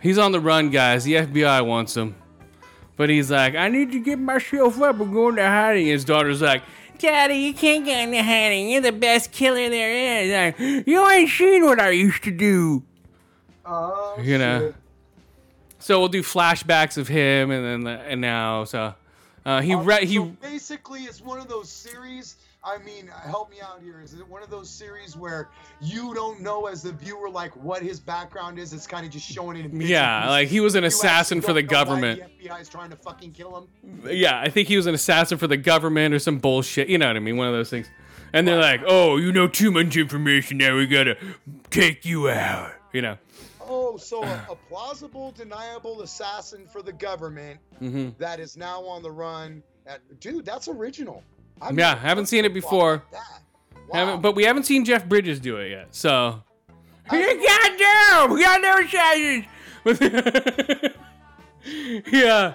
He's 0.00 0.18
on 0.18 0.32
the 0.32 0.40
run, 0.40 0.70
guys. 0.70 1.04
The 1.04 1.14
FBI 1.14 1.64
wants 1.66 1.96
him. 1.96 2.16
But 2.96 3.10
he's 3.10 3.30
like, 3.30 3.54
I 3.54 3.68
need 3.68 3.92
to 3.92 4.00
get 4.00 4.18
myself 4.18 4.80
up 4.80 5.00
and 5.00 5.12
go 5.12 5.28
into 5.28 5.42
hiding. 5.42 5.86
His 5.86 6.04
daughter's 6.04 6.40
like, 6.40 6.62
Daddy, 6.98 7.34
you 7.34 7.52
can't 7.54 7.84
get 7.84 8.08
into 8.08 8.22
hiding. 8.22 8.70
You're 8.70 8.80
the 8.80 8.92
best 8.92 9.32
killer 9.32 9.68
there 9.68 10.22
is. 10.22 10.32
Like, 10.58 10.86
you 10.86 11.08
ain't 11.10 11.28
seen 11.28 11.64
what 11.64 11.78
I 11.78 11.90
used 11.90 12.22
to 12.24 12.30
do. 12.30 12.82
Oh, 13.64 14.16
You 14.22 14.38
know. 14.38 14.74
So 15.78 15.98
we'll 15.98 16.08
do 16.08 16.22
flashbacks 16.22 16.96
of 16.96 17.08
him, 17.08 17.50
and 17.50 17.64
then 17.64 17.84
the, 17.84 18.00
and 18.02 18.20
now 18.20 18.64
so 18.64 18.94
uh, 19.44 19.60
he 19.60 19.74
re- 19.74 20.06
he 20.06 20.16
So 20.16 20.36
basically, 20.42 21.02
it's 21.02 21.20
one 21.20 21.38
of 21.38 21.48
those 21.48 21.70
series. 21.70 22.36
I 22.64 22.78
mean, 22.78 23.08
help 23.24 23.48
me 23.48 23.58
out 23.62 23.80
here. 23.80 24.00
Is 24.00 24.14
it 24.14 24.28
one 24.28 24.42
of 24.42 24.50
those 24.50 24.68
series 24.68 25.16
where 25.16 25.50
you 25.80 26.12
don't 26.14 26.40
know 26.40 26.66
as 26.66 26.82
the 26.82 26.90
viewer 26.90 27.30
like 27.30 27.54
what 27.56 27.80
his 27.80 28.00
background 28.00 28.58
is? 28.58 28.72
It's 28.72 28.88
kind 28.88 29.06
of 29.06 29.12
just 29.12 29.24
showing 29.24 29.56
it 29.56 29.72
yeah, 29.72 30.28
like 30.28 30.48
he 30.48 30.58
was 30.58 30.74
an 30.74 30.82
assassin 30.82 31.40
for 31.40 31.52
the 31.52 31.62
don't 31.62 31.70
know 31.70 31.78
why 31.78 31.84
government. 31.84 32.22
The 32.42 32.48
FBI 32.48 32.60
is 32.60 32.68
trying 32.68 32.90
to 32.90 32.96
fucking 32.96 33.32
kill 33.32 33.56
him. 33.56 34.10
Yeah, 34.10 34.40
I 34.40 34.48
think 34.48 34.66
he 34.66 34.76
was 34.76 34.86
an 34.86 34.96
assassin 34.96 35.38
for 35.38 35.46
the 35.46 35.56
government 35.56 36.12
or 36.12 36.18
some 36.18 36.38
bullshit. 36.38 36.88
You 36.88 36.98
know 36.98 37.06
what 37.06 37.14
I 37.14 37.20
mean? 37.20 37.36
One 37.36 37.46
of 37.46 37.54
those 37.54 37.70
things. 37.70 37.86
And 38.32 38.48
they're 38.48 38.60
like, 38.60 38.80
"Oh, 38.84 39.16
you 39.16 39.30
know 39.30 39.46
too 39.46 39.70
much 39.70 39.96
information. 39.96 40.58
Now 40.58 40.74
we 40.74 40.88
gotta 40.88 41.16
take 41.70 42.04
you 42.04 42.28
out." 42.28 42.72
You 42.92 43.02
know. 43.02 43.18
Oh, 43.68 43.96
so 43.96 44.22
a, 44.22 44.46
a 44.50 44.56
plausible, 44.68 45.32
deniable 45.32 46.02
assassin 46.02 46.66
for 46.66 46.82
the 46.82 46.92
government 46.92 47.58
hmm 47.78 48.10
that 48.18 48.40
is 48.40 48.56
now 48.56 48.82
on 48.84 49.02
the 49.02 49.10
run. 49.10 49.62
At, 49.86 50.00
dude, 50.20 50.44
that's 50.44 50.68
original. 50.68 51.22
I 51.60 51.70
Yeah, 51.70 51.96
haven't 51.96 52.26
seen 52.26 52.44
it 52.44 52.52
before. 52.54 53.02
Haven't, 53.92 54.20
but 54.20 54.34
we 54.34 54.44
haven't 54.44 54.64
seen 54.64 54.84
Jeff 54.84 55.08
Bridges 55.08 55.40
do 55.40 55.56
it 55.58 55.70
yet. 55.70 55.94
So. 55.94 56.42
Goddamn! 57.08 58.38
Goddamn 58.38 58.88
sizes! 58.88 59.44
yeah. 62.12 62.54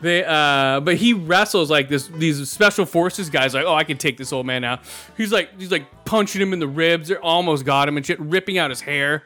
They 0.00 0.24
uh 0.24 0.78
but 0.80 0.94
he 0.94 1.12
wrestles 1.12 1.72
like 1.72 1.88
this 1.88 2.06
these 2.06 2.48
special 2.48 2.86
forces 2.86 3.30
guys 3.30 3.52
like, 3.52 3.64
oh 3.66 3.74
I 3.74 3.82
can 3.82 3.98
take 3.98 4.16
this 4.16 4.32
old 4.32 4.46
man 4.46 4.62
out. 4.62 4.82
He's 5.16 5.32
like 5.32 5.58
he's 5.58 5.72
like 5.72 6.04
punching 6.04 6.40
him 6.40 6.52
in 6.52 6.60
the 6.60 6.68
ribs, 6.68 7.08
they 7.08 7.16
almost 7.16 7.64
got 7.64 7.88
him 7.88 7.96
and 7.96 8.06
shit, 8.06 8.20
ripping 8.20 8.58
out 8.58 8.70
his 8.70 8.80
hair. 8.80 9.24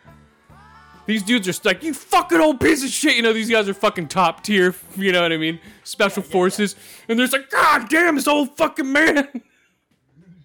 These 1.07 1.25
dudes 1.25 1.49
are 1.49 1.55
like, 1.65 1.83
you 1.83 1.95
fucking 1.95 2.41
old 2.41 2.61
piece 2.61 2.85
of 2.85 2.91
shit. 2.91 3.17
You 3.17 3.23
know, 3.23 3.33
these 3.33 3.51
guys 3.51 3.69
are 3.69 3.75
fucking 3.75 4.09
top 4.09 4.45
tier, 4.45 4.75
you 4.97 5.11
know 5.13 5.23
what 5.23 5.33
I 5.33 5.37
mean? 5.37 5.59
Special 5.85 6.23
forces. 6.23 6.77
And 7.09 7.19
there's 7.19 7.33
like, 7.33 7.51
God 7.51 7.89
damn, 7.89 8.15
this 8.15 8.29
old 8.29 8.57
fucking 8.57 8.91
man. 8.93 9.29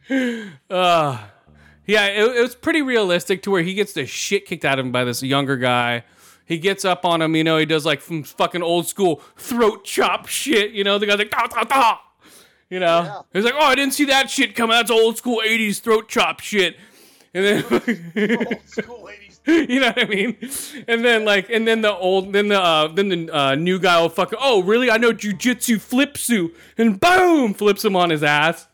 uh 0.70 1.18
yeah, 1.86 2.08
it, 2.08 2.36
it 2.36 2.42
was 2.42 2.54
pretty 2.54 2.82
realistic 2.82 3.42
to 3.44 3.52
where 3.52 3.64
he 3.64 3.74
gets 3.74 3.94
the 3.94 4.06
shit 4.06 4.46
kicked 4.46 4.66
out 4.66 4.78
of 4.78 4.86
him 4.86 4.92
by 4.92 5.06
this 5.06 5.24
younger 5.24 5.56
guy. 5.56 6.04
He 6.46 6.60
gets 6.60 6.86
up 6.86 7.06
on 7.06 7.22
him, 7.22 7.36
you 7.36 7.44
know, 7.44 7.58
he 7.58 7.66
does 7.66 7.86
like 7.86 8.02
some 8.02 8.24
fucking 8.24 8.62
old 8.62 8.88
school 8.88 9.22
throat 9.38 9.86
chop 9.86 10.28
shit, 10.28 10.72
you 10.72 10.84
know, 10.84 10.98
the 10.98 11.06
guy's 11.06 11.18
like, 11.18 11.32
da, 11.32 11.48
da, 11.48 11.64
da. 11.64 11.98
You 12.70 12.82
know? 12.82 13.26
He's 13.32 13.46
like, 13.46 13.54
oh, 13.56 13.66
I 13.66 13.76
didn't 13.76 13.94
see 13.94 14.06
that 14.06 14.30
shit 14.30 14.54
coming. 14.54 14.76
That's 14.76 14.92
old 14.92 15.18
school 15.18 15.42
80s 15.46 15.80
throat 15.80 16.10
chop 16.10 16.42
shit. 16.42 16.76
And 17.34 17.46
then, 17.46 17.64
you 19.70 19.80
know 19.80 19.88
what 19.88 20.02
I 20.02 20.06
mean? 20.06 20.38
And 20.90 21.06
then 21.06 21.24
like, 21.24 21.50
and 21.50 21.66
then 21.66 21.82
the 21.82 21.96
old, 21.96 22.34
then 22.34 22.50
the, 22.50 22.62
uh, 22.62 22.88
then 22.90 23.08
the 23.08 23.30
uh, 23.34 23.56
new 23.56 23.80
guy 23.80 24.02
will 24.02 24.10
fucking, 24.10 24.38
oh, 24.42 24.62
really? 24.62 24.92
I 24.92 24.98
know 24.98 25.14
jujitsu 25.14 25.78
flipsu. 25.78 26.54
And 26.78 27.00
boom, 27.00 27.54
flips 27.54 27.86
him 27.86 27.96
on 27.96 28.10
his 28.10 28.24
ass. 28.24 28.68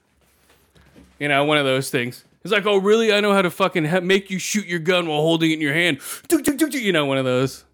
You 1.19 1.27
know, 1.27 1.45
one 1.45 1.59
of 1.59 1.65
those 1.65 1.91
things. 1.91 2.25
It's 2.43 2.51
like, 2.51 2.65
oh, 2.65 2.77
really? 2.77 3.13
I 3.13 3.21
know 3.21 3.33
how 3.33 3.43
to 3.43 3.51
fucking 3.51 3.85
ha- 3.85 3.99
make 3.99 4.31
you 4.31 4.39
shoot 4.39 4.65
your 4.65 4.79
gun 4.79 5.07
while 5.07 5.21
holding 5.21 5.51
it 5.51 5.55
in 5.55 5.61
your 5.61 5.73
hand. 5.73 5.99
You 6.31 6.91
know, 6.91 7.05
one 7.05 7.17
of 7.19 7.25
those. 7.25 7.65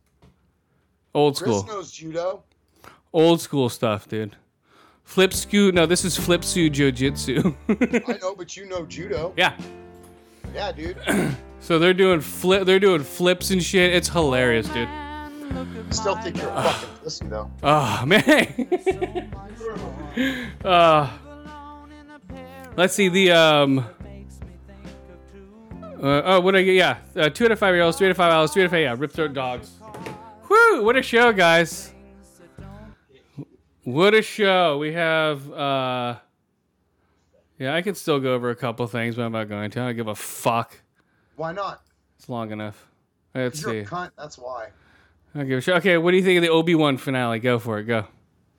Old 1.14 1.38
school. 1.38 1.64
Chris 1.64 1.74
knows 1.74 1.92
judo. 1.92 2.44
Old 3.14 3.42
school 3.42 3.70
stuff, 3.70 4.08
dude. 4.08 4.36
Flip 5.04 5.34
scoot. 5.34 5.74
No, 5.74 5.86
this 5.86 6.06
is 6.06 6.16
flip 6.18 6.44
su 6.44 6.70
jiu-jitsu. 6.70 7.56
I 8.08 8.20
know, 8.22 8.36
but 8.36 8.56
you 8.56 8.68
know 8.68 8.86
judo. 8.86 9.34
yeah. 9.36 9.58
Yeah, 10.54 10.72
dude. 10.72 10.98
So 11.62 11.78
they're 11.78 11.94
doing 11.94 12.22
flip. 12.22 12.66
They're 12.66 12.80
doing 12.80 13.04
flips 13.04 13.52
and 13.52 13.62
shit. 13.62 13.94
It's 13.94 14.08
hilarious, 14.08 14.66
dude. 14.70 14.88
Still 15.90 16.16
think 16.16 16.38
you're 16.38 16.48
a 16.50 16.64
fucking 16.64 16.90
pussy 17.04 17.26
though. 17.28 17.52
Oh 17.62 18.04
man. 18.08 19.30
uh, 20.64 21.12
let's 22.78 22.94
see 22.94 23.10
the 23.10 23.32
um. 23.34 23.80
Uh, 26.02 26.22
oh, 26.24 26.40
what 26.40 26.56
I 26.56 26.64
get? 26.64 26.76
Yeah, 26.76 26.98
uh, 27.22 27.30
two 27.30 27.44
out 27.44 27.52
of 27.52 27.60
five 27.60 27.76
year 27.76 27.84
olds, 27.84 27.98
three 27.98 28.08
out 28.08 28.12
of 28.12 28.18
five 28.18 28.32
hours, 28.32 28.54
three 28.54 28.62
out 28.64 28.68
of 28.68 28.72
five. 28.72 28.82
Yeah, 28.82 28.96
rip 28.98 29.12
throat 29.12 29.34
dogs. 29.34 29.70
Woo! 30.50 30.82
What 30.84 30.96
a 30.96 31.02
show, 31.04 31.34
guys. 31.34 31.92
What 33.84 34.14
a 34.14 34.22
show. 34.22 34.78
We 34.78 34.94
have. 34.94 35.52
uh 35.52 36.16
Yeah, 37.60 37.76
I 37.76 37.82
could 37.82 37.98
still 37.98 38.20
go 38.20 38.34
over 38.34 38.50
a 38.50 38.56
couple 38.56 38.88
things, 38.88 39.16
but 39.16 39.24
I'm 39.24 39.34
not 39.34 39.50
going 39.50 39.70
to. 39.70 39.82
I 39.82 39.86
don't 39.88 39.96
give 39.96 40.08
a 40.08 40.16
fuck. 40.16 40.80
Why 41.36 41.52
not? 41.52 41.82
It's 42.18 42.30
long 42.30 42.52
enough. 42.52 42.88
Let's 43.36 43.64
'Cause 43.64 43.74
you're 43.74 43.86
see. 43.86 43.88
a 43.88 43.96
cunt. 43.96 44.12
That's 44.18 44.38
why. 44.38 44.70
I 45.36 45.40
don't 45.40 45.48
give 45.48 45.58
a 45.60 45.62
shit. 45.62 45.76
Okay, 45.76 45.98
what 45.98 46.12
do 46.12 46.18
you 46.18 46.24
think 46.24 46.38
of 46.38 46.42
the 46.44 46.50
Obi 46.50 46.74
Wan 46.76 46.98
finale? 46.98 47.40
Go 47.40 47.60
for 47.60 47.80
it. 47.80 47.84
Go. 47.84 48.06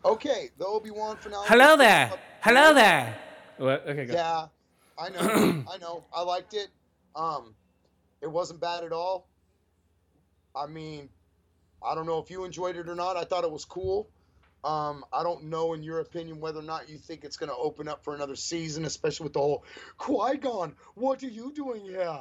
Okay, 0.05 0.51
the 0.59 0.67
Obi 0.67 0.91
Wan 0.91 1.17
finale. 1.17 1.47
Hello 1.49 1.77
there. 1.77 2.13
Hello 2.43 2.73
there. 2.75 3.17
What? 3.57 3.87
Okay, 3.89 4.05
go. 4.07 4.13
Yeah, 4.15 4.47
I 4.99 5.09
know. 5.09 5.65
I 5.73 5.79
know. 5.79 6.05
I 6.15 6.23
liked 6.23 6.55
it. 6.55 6.69
Um, 7.17 7.55
it 8.21 8.31
wasn't 8.31 8.61
bad 8.61 8.85
at 8.85 8.93
all. 8.93 9.29
I 10.55 10.67
mean, 10.67 11.09
I 11.83 11.95
don't 11.95 12.07
know 12.07 12.19
if 12.19 12.31
you 12.31 12.45
enjoyed 12.45 12.77
it 12.77 12.89
or 12.89 12.95
not. 12.95 13.17
I 13.17 13.25
thought 13.25 13.45
it 13.45 13.51
was 13.51 13.65
cool. 13.65 14.09
Um, 14.63 15.05
I 15.13 15.23
don't 15.23 15.45
know, 15.45 15.73
in 15.73 15.83
your 15.83 16.01
opinion, 16.01 16.39
whether 16.39 16.61
or 16.61 16.65
not 16.65 16.89
you 16.89 16.99
think 16.99 17.25
it's 17.25 17.37
going 17.37 17.49
to 17.49 17.57
open 17.57 17.89
up 17.89 18.05
for 18.05 18.15
another 18.15 18.37
season, 18.37 18.85
especially 18.85 19.25
with 19.25 19.33
the 19.33 19.41
whole 19.41 19.65
Qui 19.97 20.37
Gon. 20.37 20.75
What 20.95 21.23
are 21.23 21.29
you 21.29 21.53
doing 21.53 21.83
here? 21.83 22.21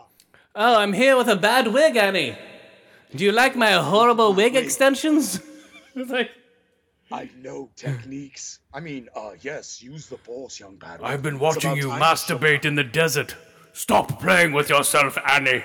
Oh, 0.56 0.78
I'm 0.78 0.94
here 0.94 1.18
with 1.18 1.28
a 1.28 1.36
bad 1.36 1.68
wig, 1.68 1.96
Annie. 1.96 2.38
Do 3.16 3.24
you 3.26 3.32
like 3.32 3.56
my 3.56 3.72
horrible 3.74 4.34
wig 4.34 4.56
extensions? 4.56 5.42
it's 5.96 6.10
like, 6.10 6.32
I 7.12 7.30
know 7.42 7.70
techniques. 7.76 8.60
I 8.74 8.80
mean, 8.80 9.10
uh, 9.16 9.32
yes, 9.42 9.82
use 9.82 10.08
the 10.08 10.18
force, 10.18 10.60
young 10.60 10.78
Padawan. 10.78 11.04
I've 11.04 11.24
been 11.24 11.40
watching 11.40 11.76
you 11.76 11.90
masturbate 11.90 12.66
in 12.66 12.76
the 12.76 12.84
desert. 12.84 13.36
Stop 13.74 14.22
playing 14.22 14.54
with 14.54 14.70
yourself, 14.70 15.18
Annie. 15.28 15.64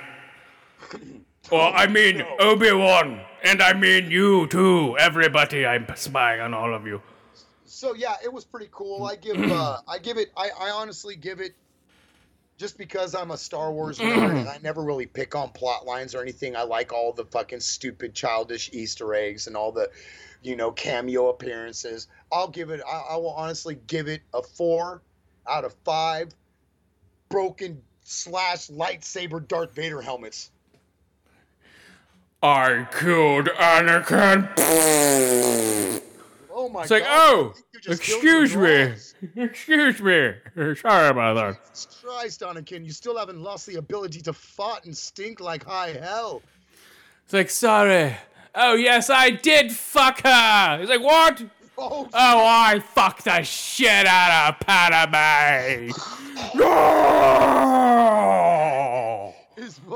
Or 1.50 1.60
I 1.60 1.86
mean 1.86 2.22
Obi-Wan, 2.40 3.20
and 3.42 3.62
I 3.62 3.74
mean 3.74 4.10
you 4.10 4.46
too. 4.48 4.96
Everybody, 4.98 5.66
I'm 5.66 5.86
spying 5.94 6.40
on 6.40 6.54
all 6.54 6.74
of 6.74 6.86
you. 6.86 7.02
So 7.64 7.94
yeah, 7.94 8.16
it 8.24 8.32
was 8.32 8.44
pretty 8.44 8.68
cool. 8.72 9.04
I 9.04 9.16
give 9.16 9.38
uh, 9.38 9.78
I 9.86 9.98
give 9.98 10.16
it 10.16 10.32
I, 10.36 10.50
I 10.58 10.70
honestly 10.70 11.16
give 11.16 11.40
it 11.40 11.54
just 12.56 12.78
because 12.78 13.14
I'm 13.14 13.30
a 13.30 13.36
Star 13.36 13.72
Wars 13.72 13.98
nerd 13.98 14.30
and 14.38 14.48
I 14.48 14.58
never 14.62 14.82
really 14.82 15.06
pick 15.06 15.34
on 15.34 15.50
plot 15.50 15.86
lines 15.86 16.14
or 16.14 16.22
anything, 16.22 16.56
I 16.56 16.62
like 16.62 16.92
all 16.92 17.12
the 17.12 17.24
fucking 17.24 17.60
stupid 17.60 18.14
childish 18.14 18.70
Easter 18.72 19.14
eggs 19.14 19.46
and 19.46 19.56
all 19.56 19.72
the, 19.72 19.90
you 20.42 20.56
know, 20.56 20.70
cameo 20.70 21.28
appearances. 21.28 22.08
I'll 22.32 22.48
give 22.48 22.70
it. 22.70 22.80
I, 22.86 23.02
I 23.10 23.16
will 23.16 23.34
honestly 23.34 23.78
give 23.86 24.08
it 24.08 24.22
a 24.32 24.42
four 24.42 25.02
out 25.48 25.64
of 25.64 25.74
five 25.84 26.34
broken 27.28 27.82
slash 28.04 28.68
lightsaber 28.68 29.46
Darth 29.46 29.74
Vader 29.74 30.00
helmets. 30.00 30.50
I 32.44 32.86
killed 33.00 33.46
Anakin. 33.46 34.50
Oh 36.52 36.68
my 36.68 36.74
god. 36.74 36.82
It's 36.82 36.90
like, 36.90 37.04
god! 37.04 37.10
oh, 37.10 37.48
I 37.48 37.52
think 37.54 37.66
you 37.72 37.80
just 37.80 38.02
killed 38.02 38.22
excuse 38.22 38.54
me, 38.54 39.42
excuse 39.42 40.02
me. 40.02 40.34
Sorry 40.74 41.08
about 41.08 41.34
that. 41.36 41.56
Jesus 41.70 42.02
Christ, 42.04 42.42
Anakin, 42.42 42.84
you 42.84 42.92
still 42.92 43.16
haven't 43.16 43.40
lost 43.40 43.66
the 43.66 43.76
ability 43.76 44.20
to 44.20 44.34
fart 44.34 44.84
and 44.84 44.94
stink 44.94 45.40
like 45.40 45.64
high 45.64 45.92
hell. 45.92 46.42
It's 47.24 47.32
like, 47.32 47.48
sorry. 47.48 48.14
Oh 48.54 48.74
yes, 48.74 49.08
I 49.08 49.30
did 49.30 49.72
fuck 49.72 50.20
her. 50.22 50.78
He's 50.80 50.90
like, 50.90 51.02
what? 51.02 51.42
Oh, 51.78 52.10
Oh, 52.12 52.46
I 52.46 52.80
fucked 52.80 53.24
the 53.24 53.42
shit 53.42 54.04
out 54.06 54.50
of 54.50 54.60
Padme. 54.60 55.90
No! 56.54 57.94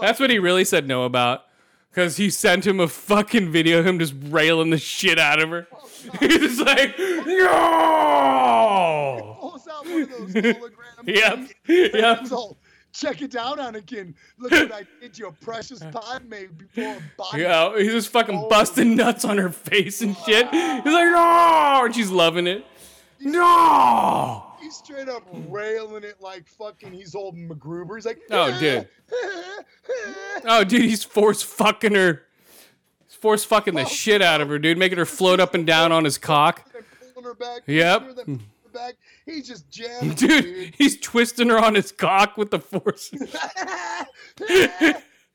That's 0.01 0.19
what 0.19 0.31
he 0.31 0.39
really 0.39 0.65
said 0.65 0.89
no 0.89 1.05
about. 1.05 1.43
Because 1.99 2.17
he 2.17 2.31
sent 2.31 2.65
him 2.65 2.79
a 2.79 2.87
fucking 2.87 3.51
video 3.51 3.81
of 3.81 3.87
him 3.89 3.99
just 3.99 4.15
railing 4.27 4.71
the 4.71 4.79
shit 4.79 5.19
out 5.19 5.43
of 5.43 5.49
her. 5.49 5.67
He's 6.21 6.39
just 6.39 6.61
like, 6.61 6.97
no! 6.97 7.27
pulls 9.41 9.67
out 9.67 9.85
one 9.85 10.03
of 10.03 10.09
those 10.09 10.33
holograms. 10.33 10.77
Yep, 11.05 11.49
yep. 11.95 12.25
Check 12.93 13.21
it 13.23 13.35
out, 13.35 13.59
Anakin. 13.59 14.15
Look 14.39 14.53
what 14.53 14.71
I 14.73 14.87
did 15.01 15.15
to 15.15 15.19
your 15.19 15.33
precious 15.33 15.81
Padme 15.81 16.45
before 16.57 16.99
a 16.99 17.03
body. 17.17 17.43
Yeah, 17.43 17.77
he's 17.77 17.91
just 17.91 18.11
fucking 18.11 18.45
oh. 18.45 18.49
busting 18.49 18.95
nuts 18.95 19.25
on 19.25 19.37
her 19.37 19.51
face 19.51 20.01
and 20.01 20.17
shit. 20.19 20.49
He's 20.51 20.85
like, 20.85 20.85
no! 20.85 21.83
And 21.85 21.93
she's 21.93 22.13
loving 22.13 22.47
it. 22.47 22.65
No! 23.19 24.48
He's 24.61 24.77
straight 24.77 25.09
up 25.09 25.23
railing 25.49 26.05
it 26.05 26.21
like 26.21 26.49
fucking 26.49 26.93
he's 26.93 27.15
old 27.15 27.37
MacGruber. 27.37 27.97
He's 27.97 28.07
like, 28.07 28.21
Oh, 28.31 28.59
dude. 28.61 28.89
Oh, 30.45 30.65
dude, 30.65 30.83
he's 30.83 31.05
force 31.05 31.43
fucking 31.43 31.95
her. 31.95 32.23
He's 33.07 33.17
force 33.17 33.45
fucking 33.45 33.75
the 33.75 33.85
shit 33.87 34.21
out 34.23 34.41
of 34.41 34.49
her, 34.49 34.59
dude, 34.59 34.79
making 34.79 34.99
her 34.99 35.07
float 35.07 35.41
up 35.41 35.55
and 35.55 35.67
down 35.67 35.93
on 35.93 36.05
his 36.05 36.19
cock. 36.19 36.69
pulling 37.15 37.25
her 37.27 37.35
back. 37.35 37.63
Yep. 37.67 38.03
her, 38.03 38.13
then 38.15 38.25
pulling 38.25 38.39
her 38.65 38.71
back. 38.73 38.95
He's 39.27 39.47
just 39.47 39.71
jamming, 39.71 40.15
Dude, 40.15 40.75
he's 40.77 40.99
twisting 41.01 41.49
her 41.51 41.59
on 41.59 41.75
his 41.75 41.93
cock 41.93 42.37
with 42.37 42.51
the 42.51 42.59
force. 42.61 43.11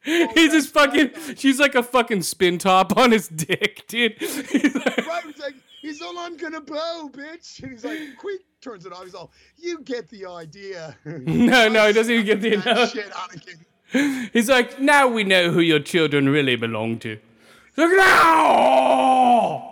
He's 0.05 0.51
just 0.51 0.73
fucking. 0.73 1.11
She's 1.37 1.59
like 1.61 1.75
a 1.75 1.83
fucking 1.83 2.23
spin 2.23 2.57
top 2.57 2.97
on 2.97 3.11
his 3.11 3.29
dick, 3.29 3.85
dude. 3.87 4.21
Like- 4.21 4.97
right? 5.07 5.39
Like, 5.39 5.55
he's 5.83 6.01
all 6.01 6.17
I'm 6.17 6.35
gonna 6.37 6.61
blow, 6.61 7.09
bitch. 7.09 7.61
And 7.61 7.73
he's 7.73 7.85
like, 7.85 7.99
quick, 8.17 8.41
turns 8.61 8.87
it 8.87 8.93
off. 8.93 9.03
He's 9.03 9.13
all, 9.13 9.31
you 9.57 9.81
get 9.81 10.09
the 10.09 10.25
idea. 10.25 10.97
no, 11.05 11.69
no, 11.69 11.87
he 11.87 11.93
doesn't 11.93 12.11
even 12.11 12.25
get 12.25 12.41
the. 12.41 12.57
idea. 12.57 12.87
Shit, 12.87 13.11
Anakin. 13.11 14.29
He's 14.33 14.49
like, 14.49 14.79
now 14.79 15.07
we 15.07 15.23
know 15.23 15.51
who 15.51 15.59
your 15.59 15.79
children 15.79 16.27
really 16.27 16.55
belong 16.55 16.97
to. 16.99 17.19
He's 17.75 17.77
like, 17.77 17.91
no! 17.91 19.69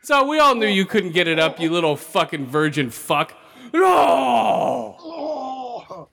So 0.00 0.26
we 0.26 0.38
all 0.38 0.54
knew 0.54 0.66
you 0.66 0.86
couldn't 0.86 1.12
get 1.12 1.28
it 1.28 1.38
up, 1.38 1.60
you 1.60 1.70
little 1.70 1.94
fucking 1.94 2.46
virgin 2.46 2.88
fuck. 2.88 3.34
No! 3.74 4.96
Oh. 4.98 6.08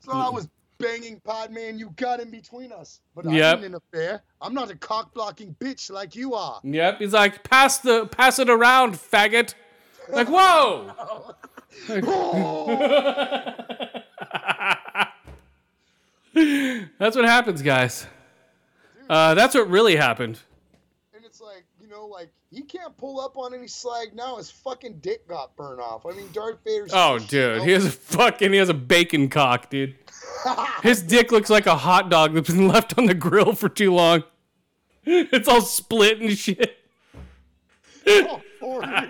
So 0.00 0.12
I 0.12 0.28
was 0.28 0.46
banging 0.78 1.20
Padme 1.20 1.56
and 1.58 1.78
you 1.80 1.90
got 1.96 2.20
in 2.20 2.30
between 2.30 2.72
us. 2.72 3.00
But 3.14 3.26
I 3.26 3.32
Yep. 3.32 3.60
didn't 3.60 3.74
interfere. 3.74 4.22
I'm 4.40 4.54
not 4.54 4.70
a 4.70 4.76
cock 4.76 5.12
blocking 5.14 5.54
bitch 5.60 5.90
like 5.90 6.14
you 6.16 6.34
are. 6.34 6.60
Yep, 6.64 6.98
he's 6.98 7.12
like, 7.12 7.42
pass 7.44 7.78
the, 7.78 8.06
pass 8.06 8.38
it 8.38 8.48
around, 8.50 8.94
faggot. 8.94 9.54
Like, 10.08 10.28
whoa! 10.28 10.92
That's 16.98 17.16
what 17.16 17.24
happens, 17.24 17.62
guys. 17.62 18.06
Uh, 19.08 19.34
that's 19.34 19.54
what 19.54 19.68
really 19.70 19.96
happened. 19.96 20.40
And 21.14 21.24
it's 21.24 21.40
like, 21.40 21.64
you 21.80 21.88
know, 22.06 22.12
like 22.12 22.30
he 22.50 22.62
can't 22.62 22.96
pull 22.96 23.20
up 23.20 23.36
on 23.36 23.54
any 23.54 23.66
slag 23.66 24.14
now. 24.14 24.36
His 24.36 24.50
fucking 24.50 24.98
dick 25.00 25.26
got 25.28 25.56
burned 25.56 25.80
off. 25.80 26.06
I 26.06 26.12
mean, 26.12 26.30
Darth 26.32 26.58
Vader's. 26.64 26.90
Oh, 26.94 27.18
dude, 27.18 27.62
he 27.62 27.72
has 27.72 27.84
a 27.84 27.90
fucking, 27.90 28.52
he 28.52 28.58
has 28.58 28.68
a 28.68 28.74
bacon 28.74 29.28
cock, 29.28 29.70
dude. 29.70 29.96
His 30.82 31.02
dick 31.02 31.32
looks 31.32 31.50
like 31.50 31.66
a 31.66 31.76
hot 31.76 32.10
dog 32.10 32.34
that's 32.34 32.50
been 32.50 32.68
left 32.68 32.96
on 32.98 33.06
the 33.06 33.14
grill 33.14 33.54
for 33.54 33.68
too 33.68 33.92
long. 33.92 34.24
It's 35.08 35.46
all 35.46 35.60
split 35.60 36.20
and 36.20 36.36
shit. 36.36 36.78
oh, 38.08 38.42
Corey. 38.58 39.08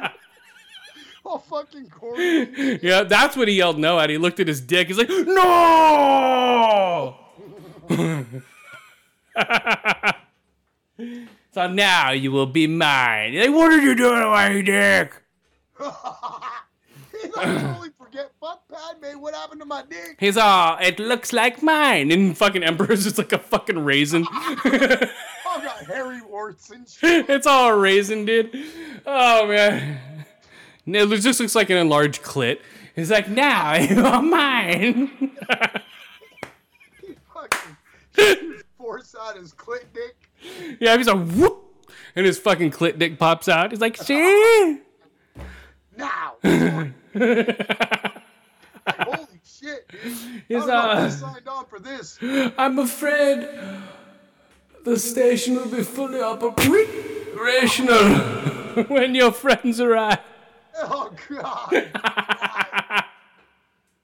oh, 1.24 1.38
fucking 1.38 1.88
Corey. 1.88 2.78
Yeah, 2.82 3.04
that's 3.04 3.34
what 3.34 3.48
he 3.48 3.54
yelled 3.54 3.78
no 3.78 3.98
at. 3.98 4.10
He 4.10 4.18
looked 4.18 4.38
at 4.38 4.46
his 4.46 4.60
dick. 4.60 4.88
He's 4.88 4.98
like, 4.98 5.08
no! 5.08 7.16
So 11.56 11.66
now 11.66 12.10
you 12.10 12.32
will 12.32 12.44
be 12.44 12.66
mine. 12.66 13.34
Like, 13.34 13.48
what 13.48 13.72
are 13.72 13.80
you 13.80 13.94
doing 13.94 14.20
to 14.20 14.26
my 14.26 14.60
dick? 14.60 15.14
Like 17.34 17.60
totally 17.60 17.88
forget. 17.98 18.30
Fuck 18.40 18.62
Padme. 18.68 19.18
What 19.18 19.34
happened 19.34 19.60
to 19.60 19.66
my 19.66 19.82
dick? 19.88 20.16
He's 20.20 20.36
all, 20.36 20.76
it 20.80 20.98
looks 20.98 21.32
like 21.32 21.62
mine. 21.62 22.12
And 22.12 22.36
fucking 22.36 22.62
Emperor's 22.62 23.04
just 23.04 23.18
like 23.18 23.32
a 23.32 23.38
fucking 23.38 23.78
raisin. 23.84 24.26
Oh, 25.48 25.62
got 25.62 25.86
hairy 25.86 26.20
warts 26.20 26.70
and 26.70 26.86
shit. 26.86 27.26
it's 27.30 27.46
all 27.46 27.70
a 27.70 27.76
raisin, 27.76 28.26
dude. 28.26 28.50
Oh, 29.06 29.46
man. 29.46 29.98
It 30.84 31.20
just 31.20 31.40
looks 31.40 31.54
like 31.54 31.70
an 31.70 31.78
enlarged 31.78 32.22
clit. 32.22 32.58
He's 32.94 33.10
like, 33.10 33.30
now 33.30 33.74
you 33.76 34.04
are 34.04 34.20
mine. 34.20 35.10
He 37.00 37.16
fucking 37.32 38.62
force 38.76 39.14
out 39.18 39.38
his 39.38 39.54
clit 39.54 39.84
dick. 39.94 40.25
Yeah, 40.80 40.96
he's 40.96 41.06
like, 41.06 41.26
whoop, 41.28 41.90
and 42.14 42.26
his 42.26 42.38
fucking 42.38 42.70
clit 42.70 42.98
dick 42.98 43.18
pops 43.18 43.48
out. 43.48 43.70
He's 43.70 43.80
like, 43.80 43.96
see? 43.96 44.80
Now. 45.96 46.34
Holy 46.44 46.92
shit, 49.42 49.88
dude. 49.88 50.12
He's, 50.48 50.68
I 50.68 50.92
uh, 50.92 51.10
signed 51.10 51.48
on 51.48 51.64
for 51.64 51.78
this. 51.78 52.18
I'm 52.58 52.78
afraid 52.78 53.48
the 54.84 54.98
station 54.98 55.56
will 55.56 55.68
be 55.68 55.82
fully 55.82 56.20
operational 56.20 58.04
when 58.88 59.14
your 59.14 59.32
friends 59.32 59.80
arrive. 59.80 60.20
Oh, 60.76 61.10
God. 61.28 61.84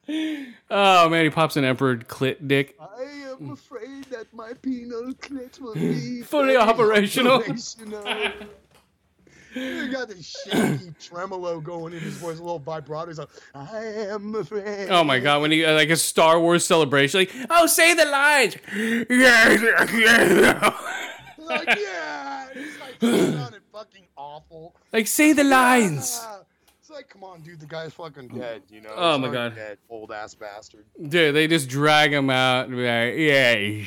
Oh 0.09 1.09
man, 1.09 1.24
he 1.24 1.31
pops 1.31 1.57
an 1.57 1.65
emperor 1.65 1.97
clit 1.97 2.47
dick. 2.49 2.77
I 2.81 3.03
am 3.41 3.53
afraid 3.53 4.05
that 4.11 4.33
my 4.33 4.53
penal 4.55 5.12
clit 5.15 5.61
will 5.61 5.74
be 5.74 6.23
Fully 6.23 6.57
operational. 6.57 7.35
operational. 7.35 8.05
He 9.55 9.89
got 9.89 10.09
this 10.09 10.35
shaky 10.51 10.95
tremolo 10.99 11.61
going 11.61 11.93
in 11.93 12.01
his 12.01 12.15
voice, 12.15 12.39
a 12.39 12.43
little 12.43 12.59
vibrato. 12.59 13.09
He's 13.09 13.19
like, 13.19 13.29
I 13.55 13.85
am 13.85 14.35
afraid. 14.35 14.89
Oh 14.89 15.05
my 15.05 15.19
god, 15.19 15.43
when 15.43 15.51
he 15.51 15.66
like 15.66 15.91
a 15.91 15.97
Star 15.97 16.41
Wars 16.41 16.65
celebration, 16.65 17.20
like, 17.20 17.31
oh, 17.51 17.66
say 17.66 17.93
the 17.93 18.07
lines. 18.07 18.57
Yes, 18.74 19.61
yes. 19.93 20.74
Like, 21.37 21.66
yeah. 21.79 22.49
It's 22.55 22.81
like, 22.81 23.01
sounded 23.03 23.61
fucking 23.70 24.07
awful. 24.16 24.74
Like, 24.91 25.07
say 25.07 25.35
the 25.35 25.45
lines. 25.45 26.19
Ah. 26.23 26.39
Like, 26.93 27.09
come 27.09 27.24
on, 27.24 27.40
dude, 27.40 27.59
the 27.59 27.64
guy's 27.64 27.94
fucking 27.94 28.28
dead, 28.28 28.64
you 28.69 28.82
know? 28.82 28.93
Oh 28.94 29.16
my 29.16 29.31
God. 29.31 29.55
Dead, 29.55 29.78
old 29.89 30.12
ass 30.12 30.35
bastard. 30.35 30.85
Dude, 31.09 31.35
they 31.35 31.47
just 31.47 31.70
drag 31.70 32.12
him 32.12 32.28
out 32.28 32.66
and 32.66 32.77
be 32.77 32.86
like, 32.86 33.14
yeah. 33.16 33.85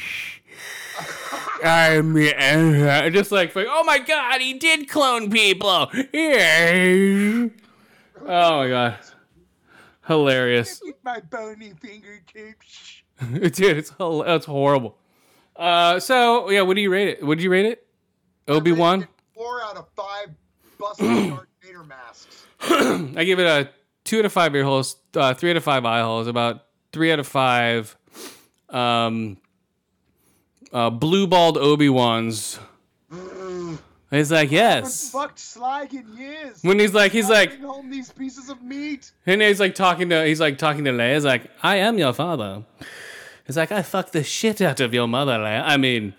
I'm 1.64 2.18
Emperor." 2.18 3.10
just 3.12 3.32
like, 3.32 3.56
like, 3.56 3.68
oh 3.70 3.84
my 3.84 4.00
god, 4.00 4.42
he 4.42 4.56
did 4.56 4.90
clone 4.90 5.30
people. 5.30 5.92
Yeah. 6.14 7.48
Oh 8.22 8.58
my 8.58 8.70
god. 8.70 8.98
Hilarious. 10.08 10.82
My 11.04 11.20
bony 11.20 11.74
fingertips. 11.80 13.04
Dude, 13.32 13.78
it's 13.78 13.92
that's 13.92 14.46
horrible. 14.46 14.98
Uh, 15.56 16.00
so 16.00 16.50
yeah, 16.50 16.62
what 16.62 16.76
do 16.76 16.82
you 16.82 16.90
rate 16.90 17.10
it? 17.10 17.24
Would 17.24 17.40
you 17.42 17.52
rate 17.52 17.68
it? 17.68 17.86
Obi 18.48 18.72
Wan. 18.72 19.08
Four 19.36 19.62
out 19.64 19.78
of 19.78 19.88
five 19.96 20.30
busted 20.80 21.30
Darth 21.30 21.48
Vader 21.62 21.84
masks. 21.84 22.45
I 23.18 23.24
give 23.24 23.40
it 23.40 23.46
a 23.46 23.70
two 24.04 24.20
out 24.20 24.26
of 24.26 24.34
five 24.34 24.56
ear 24.56 24.64
holes, 24.64 24.98
uh, 25.16 25.34
three 25.34 25.52
out 25.52 25.58
of 25.58 25.64
five 25.64 25.86
eye 25.86 26.02
holes, 26.02 26.28
about 26.28 26.66
three 26.92 27.12
out 27.12 27.20
of 27.20 27.28
five. 27.28 27.96
Um, 28.70 29.38
uh, 30.74 30.90
blue 30.90 31.28
balled 31.28 31.58
Obi 31.58 31.90
Wan's. 31.90 32.60
He's 34.12 34.32
like, 34.32 34.52
yes. 34.52 35.12
Fucked 35.12 35.40
Slag 35.40 35.94
in 35.94 36.16
years. 36.16 36.60
When 36.62 36.80
he's 36.80 36.94
like, 36.94 37.12
he's 37.12 37.30
like, 37.30 37.60
home 37.60 37.90
these 37.90 38.12
pieces 38.12 38.50
of 38.50 38.62
meat. 38.62 39.12
And 39.26 39.42
he's 39.42 39.60
like 39.60 39.76
talking 39.76 40.10
to 40.10 40.26
he's 40.26 40.40
like 40.40 40.58
talking 40.58 40.86
to 40.86 40.92
Leia. 40.92 41.16
He's 41.16 41.26
like, 41.26 41.50
I 41.64 41.78
am 41.78 41.98
your 41.98 42.14
father. 42.14 42.64
He's 43.46 43.58
like, 43.58 43.72
I 43.72 43.82
fucked 43.82 44.14
the 44.14 44.24
shit 44.24 44.62
out 44.62 44.80
of 44.80 44.94
your 44.94 45.08
mother, 45.08 45.34
Leia. 45.34 45.64
I 45.66 45.78
mean, 45.78 46.14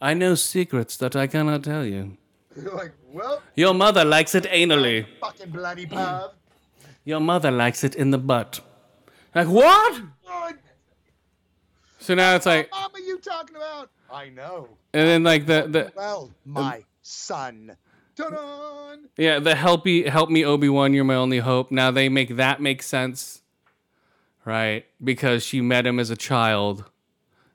I 0.00 0.14
know 0.14 0.34
secrets 0.34 0.96
that 0.96 1.14
I 1.14 1.26
cannot 1.26 1.62
tell 1.62 1.84
you. 1.84 2.16
You're 2.60 2.74
like, 2.74 2.92
well, 3.14 3.42
Your 3.54 3.74
mother 3.74 4.04
likes 4.04 4.34
it 4.34 4.44
anally. 4.44 5.06
fucking 5.20 5.50
bloody 5.50 5.86
pub. 5.86 6.32
Your 7.04 7.20
mother 7.20 7.50
likes 7.50 7.84
it 7.84 7.94
in 7.94 8.10
the 8.10 8.18
butt. 8.18 8.60
Like 9.34 9.48
what? 9.48 10.02
What 10.22 10.56
So 11.98 12.14
now 12.14 12.34
it's 12.36 12.46
like, 12.46 12.70
mom 12.70 12.90
are 12.94 13.00
you 13.00 13.18
talking 13.18 13.56
about? 13.56 13.90
I 14.12 14.28
know. 14.28 14.68
and 14.92 15.08
then 15.08 15.22
like 15.24 15.46
the 15.46 15.66
the 15.68 15.92
Well, 15.96 16.30
my 16.44 16.84
son. 17.02 17.76
Ta-da! 18.16 18.94
yeah 19.16 19.40
the 19.40 19.54
helpy 19.54 20.06
help 20.08 20.30
me 20.30 20.44
Obi 20.44 20.68
Wan, 20.68 20.94
you're 20.94 21.04
my 21.04 21.16
only 21.16 21.38
hope. 21.40 21.70
Now 21.72 21.90
they 21.90 22.08
make 22.08 22.36
that 22.36 22.60
make 22.62 22.80
sense, 22.82 23.42
right? 24.44 24.86
Because 25.02 25.42
she 25.44 25.60
met 25.60 25.84
him 25.86 25.98
as 25.98 26.10
a 26.10 26.16
child. 26.16 26.84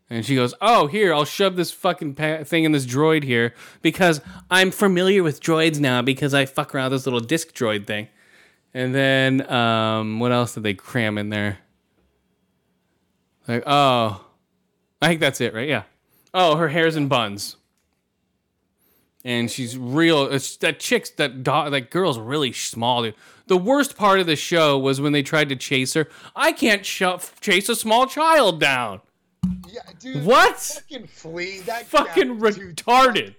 And 0.09 0.25
she 0.25 0.33
goes, 0.35 0.55
"Oh, 0.59 0.87
here, 0.87 1.13
I'll 1.13 1.25
shove 1.25 1.55
this 1.55 1.71
fucking 1.71 2.15
pa- 2.15 2.43
thing 2.43 2.63
in 2.63 2.71
this 2.71 2.85
droid 2.85 3.23
here 3.23 3.53
because 3.83 4.21
I'm 4.49 4.71
familiar 4.71 5.21
with 5.21 5.39
droids 5.41 5.79
now 5.79 6.01
because 6.01 6.33
I 6.33 6.45
fuck 6.45 6.73
around 6.73 6.91
with 6.91 7.01
this 7.01 7.05
little 7.05 7.19
disc 7.19 7.53
droid 7.53 7.85
thing." 7.85 8.07
And 8.73 8.93
then, 8.93 9.51
um, 9.51 10.19
what 10.19 10.31
else 10.31 10.53
did 10.55 10.63
they 10.63 10.73
cram 10.73 11.17
in 11.17 11.29
there? 11.29 11.59
Like, 13.47 13.63
oh, 13.65 14.25
I 15.01 15.07
think 15.07 15.19
that's 15.19 15.41
it, 15.41 15.53
right? 15.53 15.67
Yeah. 15.67 15.83
Oh, 16.33 16.55
her 16.55 16.67
hair's 16.69 16.95
in 16.95 17.07
buns, 17.07 17.55
and 19.25 19.49
she's 19.49 19.77
real. 19.77 20.27
That 20.61 20.79
chick's 20.79 21.09
that 21.11 21.43
dog, 21.43 21.71
that 21.71 21.89
girl's 21.91 22.19
really 22.19 22.51
small. 22.51 23.03
Dude. 23.03 23.15
The 23.47 23.57
worst 23.57 23.97
part 23.97 24.19
of 24.19 24.27
the 24.27 24.35
show 24.35 24.77
was 24.77 25.01
when 25.01 25.11
they 25.11 25.23
tried 25.23 25.49
to 25.49 25.55
chase 25.55 25.93
her. 25.95 26.07
I 26.35 26.51
can't 26.51 26.85
sho- 26.85 27.19
chase 27.41 27.67
a 27.69 27.75
small 27.75 28.05
child 28.05 28.59
down. 28.59 29.01
Yeah, 29.67 29.81
dude. 29.99 30.25
What? 30.25 30.57
Fucking 30.57 31.07
flea. 31.07 31.59
That 31.59 31.85
Fucking 31.85 32.39
guy, 32.39 33.11
dude. 33.13 33.35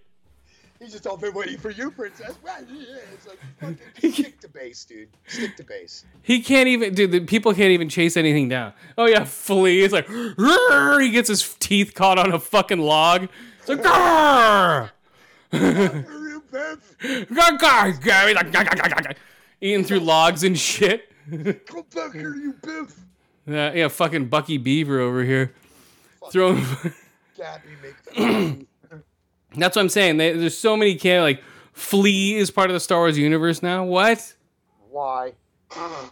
He's 0.79 0.93
just 0.93 1.07
all 1.07 1.19
been 1.19 1.35
waiting 1.35 1.59
for 1.59 1.71
you, 1.71 1.91
princess. 1.91 2.39
It's 2.43 3.27
like 3.27 3.39
fucking 3.61 3.79
stick 4.13 4.41
to 4.41 4.49
bass, 4.49 4.87
dude. 4.87 5.11
Stick 5.27 5.57
to 5.57 5.65
bass. 5.65 6.07
He 6.23 6.41
can't 6.41 6.69
even, 6.69 6.95
dude. 6.95 7.13
The 7.13 7.21
people 7.21 7.53
can't 7.53 7.73
even 7.73 7.91
chase 7.91 8.17
anything 8.17 8.49
down. 8.49 8.73
Oh 8.97 9.05
yeah, 9.05 9.25
flea. 9.25 9.83
It's 9.83 9.93
like 9.93 10.09
he 10.09 11.11
gets 11.11 11.29
his 11.29 11.55
teeth 11.61 11.93
caught 11.95 12.19
on 12.19 12.33
a 12.33 12.39
fucking 12.39 12.79
log. 12.79 13.29
It's 13.59 13.69
like. 13.69 13.83
Grr, 13.83 14.91
eating 19.61 19.85
through 19.85 20.01
logs 20.01 20.45
and 20.45 20.59
shit. 20.59 21.11
Come 21.31 21.85
back 21.95 22.15
here, 22.15 22.35
you 22.35 22.55
Biff. 22.63 22.99
Yeah, 23.47 23.67
uh, 23.67 23.73
yeah, 23.73 23.89
fucking 23.89 24.29
Bucky 24.29 24.59
Beaver 24.59 25.01
over 25.01 25.25
here. 25.25 25.55
Gabby, 27.37 27.69
make 27.83 28.67
That's 29.57 29.77
what 29.77 29.83
I'm 29.83 29.89
saying. 29.89 30.19
They, 30.19 30.33
there's 30.33 30.57
so 30.57 30.77
many 30.77 30.95
can 30.95 31.23
like 31.23 31.43
Flea 31.73 32.37
is 32.37 32.51
part 32.51 32.71
of 32.71 32.75
the 32.75 32.81
Star 32.81 32.99
Wars 32.99 33.19
universe 33.19 33.63
now. 33.63 33.85
What? 33.85 34.35
Why? 34.91 35.33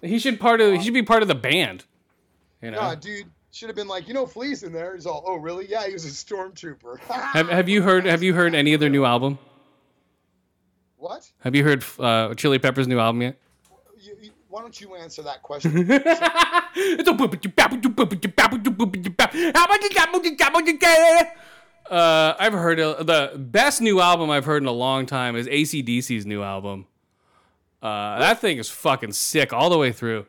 He 0.02 0.18
should 0.18 0.40
part 0.40 0.60
of. 0.60 0.74
He 0.74 0.82
should 0.82 0.94
be 0.94 1.02
part 1.02 1.22
of 1.22 1.28
the 1.28 1.34
band. 1.34 1.84
You 2.62 2.70
know. 2.70 2.80
Nah, 2.80 2.94
dude. 2.94 3.26
Should 3.50 3.70
have 3.70 3.76
been 3.76 3.88
like, 3.88 4.06
you 4.06 4.14
know, 4.14 4.26
Flea's 4.26 4.62
in 4.62 4.72
there. 4.72 4.94
He's 4.94 5.06
all, 5.06 5.24
oh, 5.26 5.34
really? 5.36 5.66
Yeah, 5.66 5.84
he 5.86 5.92
was 5.92 6.04
a 6.04 6.08
stormtrooper. 6.08 7.00
Have 7.08 7.48
Have 7.48 7.68
you 7.68 7.82
heard 7.82 8.04
Have 8.04 8.22
you 8.22 8.34
heard 8.34 8.54
any 8.54 8.72
of 8.72 8.80
their 8.80 8.90
new 8.90 9.04
album? 9.04 9.38
what? 10.96 11.30
Have 11.40 11.54
you 11.54 11.64
heard 11.64 11.84
uh, 11.98 12.34
Chili 12.34 12.58
Peppers' 12.58 12.86
new 12.86 12.98
album 12.98 13.22
yet? 13.22 13.38
Why 14.58 14.62
don't 14.62 14.80
you 14.80 14.96
answer 14.96 15.22
that 15.22 15.40
question? 15.44 15.86
It's 15.88 17.08
a 17.08 17.12
boop-bit 17.12 17.44
you 17.44 17.50
bappa. 17.52 17.78
Uh, 21.88 22.34
I've 22.40 22.52
heard 22.54 22.80
uh, 22.80 23.04
the 23.04 23.38
best 23.38 23.80
new 23.80 24.00
album 24.00 24.30
I've 24.30 24.44
heard 24.44 24.64
in 24.64 24.66
a 24.66 24.72
long 24.72 25.06
time 25.06 25.36
is 25.36 25.46
ACDC's 25.46 26.26
new 26.26 26.42
album. 26.42 26.88
Uh, 27.80 28.18
that 28.18 28.40
thing 28.40 28.58
is 28.58 28.68
fucking 28.68 29.12
sick 29.12 29.52
all 29.52 29.70
the 29.70 29.78
way 29.78 29.92
through. 29.92 30.26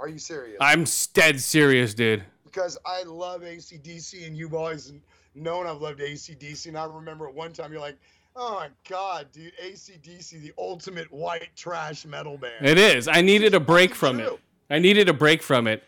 Are 0.00 0.08
you 0.08 0.18
serious? 0.18 0.56
I'm 0.60 0.84
dead 1.12 1.40
serious, 1.40 1.94
dude. 1.94 2.24
because 2.44 2.76
I 2.84 3.04
love 3.04 3.42
ACDC 3.42 4.26
and 4.26 4.36
you've 4.36 4.54
always 4.54 4.92
known 5.36 5.68
I've 5.68 5.80
loved 5.80 6.00
ACDC. 6.00 6.66
And 6.66 6.76
I 6.76 6.86
remember 6.86 7.28
at 7.28 7.34
one 7.34 7.52
time 7.52 7.70
you're 7.70 7.80
like, 7.80 7.98
oh 8.36 8.54
my 8.54 8.68
God, 8.88 9.28
dude, 9.32 9.52
ACDC, 9.62 10.40
the 10.42 10.52
ultimate 10.58 11.10
white 11.12 11.48
trash 11.56 12.04
metal 12.04 12.36
band. 12.38 12.66
It 12.66 12.78
is. 12.78 13.08
I 13.08 13.20
needed 13.20 13.54
a 13.54 13.60
break 13.60 13.94
from 13.94 14.20
it. 14.20 14.38
I 14.70 14.78
needed 14.78 15.08
a 15.08 15.12
break 15.12 15.42
from 15.42 15.66
it. 15.66 15.82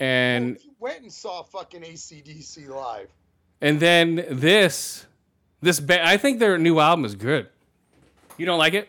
And 0.00 0.56
oh, 0.58 0.62
You 0.64 0.70
went 0.80 1.02
and 1.02 1.12
saw 1.12 1.42
fucking 1.42 1.82
ACDC 1.82 2.68
live. 2.68 3.08
and 3.60 3.78
then 3.80 4.24
this 4.30 5.06
this 5.62 5.80
ba- 5.80 6.06
I 6.06 6.16
think 6.16 6.40
their 6.40 6.58
new 6.58 6.78
album 6.80 7.04
is 7.04 7.14
good. 7.14 7.48
You 8.36 8.44
don't 8.46 8.58
like 8.58 8.74
it? 8.74 8.88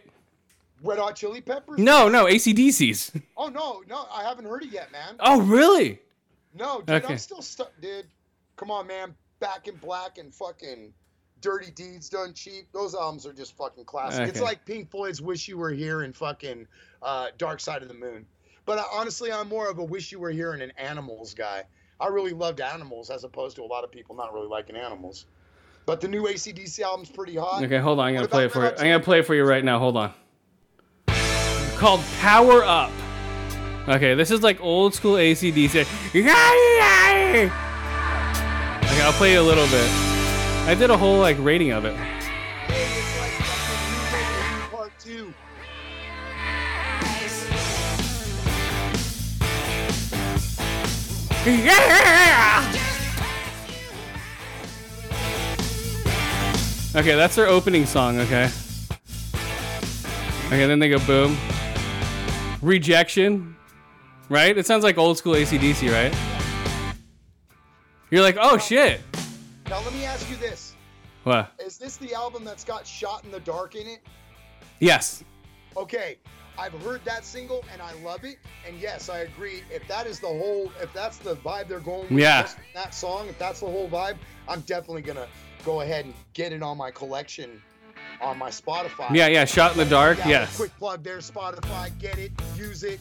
Red 0.83 0.99
Hot 0.99 1.15
Chili 1.15 1.39
Peppers? 1.41 1.79
No, 1.79 2.09
no, 2.09 2.25
ACDC's. 2.25 3.11
Oh, 3.37 3.47
no, 3.49 3.83
no, 3.89 4.07
I 4.11 4.23
haven't 4.23 4.45
heard 4.45 4.63
it 4.63 4.71
yet, 4.71 4.91
man. 4.91 5.15
Oh, 5.19 5.41
really? 5.41 5.99
No, 6.57 6.79
dude, 6.81 6.89
Okay. 7.03 7.13
I'm 7.13 7.17
still 7.17 7.41
stuck, 7.41 7.71
dude. 7.81 8.05
Come 8.55 8.71
on, 8.71 8.87
man. 8.87 9.13
Back 9.39 9.67
in 9.67 9.75
Black 9.75 10.17
and 10.17 10.33
fucking 10.33 10.93
Dirty 11.41 11.71
Deeds 11.71 12.09
Done 12.09 12.33
Cheap. 12.33 12.67
Those 12.73 12.95
albums 12.95 13.25
are 13.25 13.33
just 13.33 13.55
fucking 13.57 13.85
classic. 13.85 14.27
It's 14.27 14.41
like 14.41 14.65
Pink 14.65 14.89
Floyd's 14.89 15.21
Wish 15.21 15.47
You 15.47 15.57
Were 15.57 15.71
Here 15.71 16.01
and 16.01 16.15
fucking 16.15 16.67
uh, 17.01 17.27
Dark 17.37 17.59
Side 17.59 17.81
of 17.81 17.87
the 17.87 17.93
Moon. 17.93 18.25
But 18.65 18.79
uh, 18.79 18.83
honestly, 18.91 19.31
I'm 19.31 19.47
more 19.47 19.69
of 19.69 19.77
a 19.77 19.83
Wish 19.83 20.11
You 20.11 20.19
Were 20.19 20.31
Here 20.31 20.53
and 20.53 20.61
an 20.61 20.71
Animals 20.77 21.33
guy. 21.33 21.63
I 21.99 22.07
really 22.07 22.31
loved 22.31 22.61
Animals 22.61 23.09
as 23.09 23.23
opposed 23.23 23.55
to 23.57 23.63
a 23.63 23.65
lot 23.65 23.83
of 23.83 23.91
people 23.91 24.15
not 24.15 24.33
really 24.33 24.47
liking 24.47 24.75
Animals. 24.75 25.25
But 25.85 26.01
the 26.01 26.07
new 26.07 26.23
ACDC 26.23 26.81
album's 26.81 27.11
pretty 27.11 27.35
hot. 27.35 27.63
Okay, 27.63 27.77
hold 27.77 27.99
on. 27.99 28.07
I'm 28.07 28.15
gonna 28.15 28.27
play 28.27 28.45
it 28.45 28.51
for 28.51 28.63
you. 28.63 28.69
I'm 28.69 28.75
gonna 28.77 28.99
play 28.99 29.19
it 29.19 29.25
for 29.27 29.35
you 29.35 29.43
right 29.43 29.63
now. 29.63 29.77
Hold 29.77 29.97
on. 29.97 30.13
Called 31.77 32.01
Power 32.19 32.63
Up. 32.63 32.91
Okay, 33.87 34.15
this 34.15 34.31
is 34.31 34.41
like 34.41 34.59
old 34.61 34.95
school 34.95 35.15
ACDC. 35.15 35.85
Okay, 38.95 39.01
I'll 39.01 39.11
play 39.13 39.33
you 39.33 39.41
a 39.41 39.43
little 39.43 39.67
bit. 39.67 40.04
I 40.67 40.73
did 40.73 40.89
a 40.89 40.97
whole 40.97 41.19
like 41.19 41.37
rating 41.39 41.71
of 41.71 41.85
it. 41.85 41.95
Hey, 41.95 42.87
it's 42.97 43.19
like 43.19 43.31
fucking 43.43 44.71
Part 44.71 44.91
2. 44.99 45.33
Yeah! 51.45 52.73
Okay, 56.95 57.15
that's 57.15 57.35
their 57.35 57.45
opening 57.47 57.85
song, 57.85 58.17
okay? 58.21 58.49
Okay, 60.47 60.65
then 60.65 60.79
they 60.79 60.89
go 60.89 60.97
boom. 60.99 61.37
Rejection. 62.63 63.55
Right? 64.29 64.57
It 64.57 64.65
sounds 64.65 64.83
like 64.83 64.97
old 64.97 65.19
school 65.19 65.35
ACDC, 65.35 65.91
right? 65.91 66.11
You're 68.09 68.23
like, 68.23 68.37
oh 68.41 68.57
shit. 68.57 69.01
Now, 69.69 69.79
let 69.81 69.93
me 69.93 70.05
ask 70.05 70.29
you 70.29 70.35
this. 70.37 70.75
What? 71.23 71.51
Is 71.59 71.77
this 71.77 71.97
the 71.97 72.13
album 72.13 72.43
that's 72.43 72.63
got 72.63 72.85
Shot 72.85 73.23
in 73.25 73.31
the 73.31 73.39
Dark 73.39 73.75
in 73.75 73.87
it? 73.87 73.99
Yes. 74.79 75.23
Okay, 75.75 76.17
I've 76.57 76.73
heard 76.83 77.03
that 77.05 77.25
single 77.25 77.65
and 77.73 77.81
I 77.81 77.93
love 78.03 78.23
it. 78.23 78.37
And 78.67 78.77
yes, 78.79 79.09
I 79.09 79.19
agree. 79.19 79.63
If 79.71 79.87
that 79.87 80.05
is 80.05 80.19
the 80.19 80.27
whole, 80.27 80.71
if 80.81 80.93
that's 80.93 81.17
the 81.17 81.35
vibe 81.37 81.67
they're 81.67 81.79
going 81.79 82.09
with, 82.09 82.19
Yeah. 82.23 82.47
that 82.75 82.93
song, 82.93 83.27
if 83.27 83.39
that's 83.39 83.59
the 83.61 83.65
whole 83.65 83.89
vibe, 83.89 84.17
I'm 84.47 84.61
definitely 84.61 85.01
gonna 85.01 85.27
go 85.65 85.81
ahead 85.81 86.05
and 86.05 86.13
get 86.33 86.53
it 86.53 86.61
on 86.61 86.77
my 86.77 86.91
collection 86.91 87.61
on 88.21 88.37
my 88.37 88.49
Spotify. 88.49 89.13
Yeah, 89.13 89.27
yeah, 89.27 89.45
Shot 89.45 89.71
in 89.71 89.77
the 89.79 89.85
Dark, 89.85 90.19
Yeah, 90.19 90.27
yes. 90.29 90.55
Quick 90.55 90.77
plug 90.77 91.03
there, 91.03 91.17
Spotify. 91.17 91.97
Get 91.99 92.17
it, 92.19 92.31
use 92.55 92.83
it. 92.83 92.99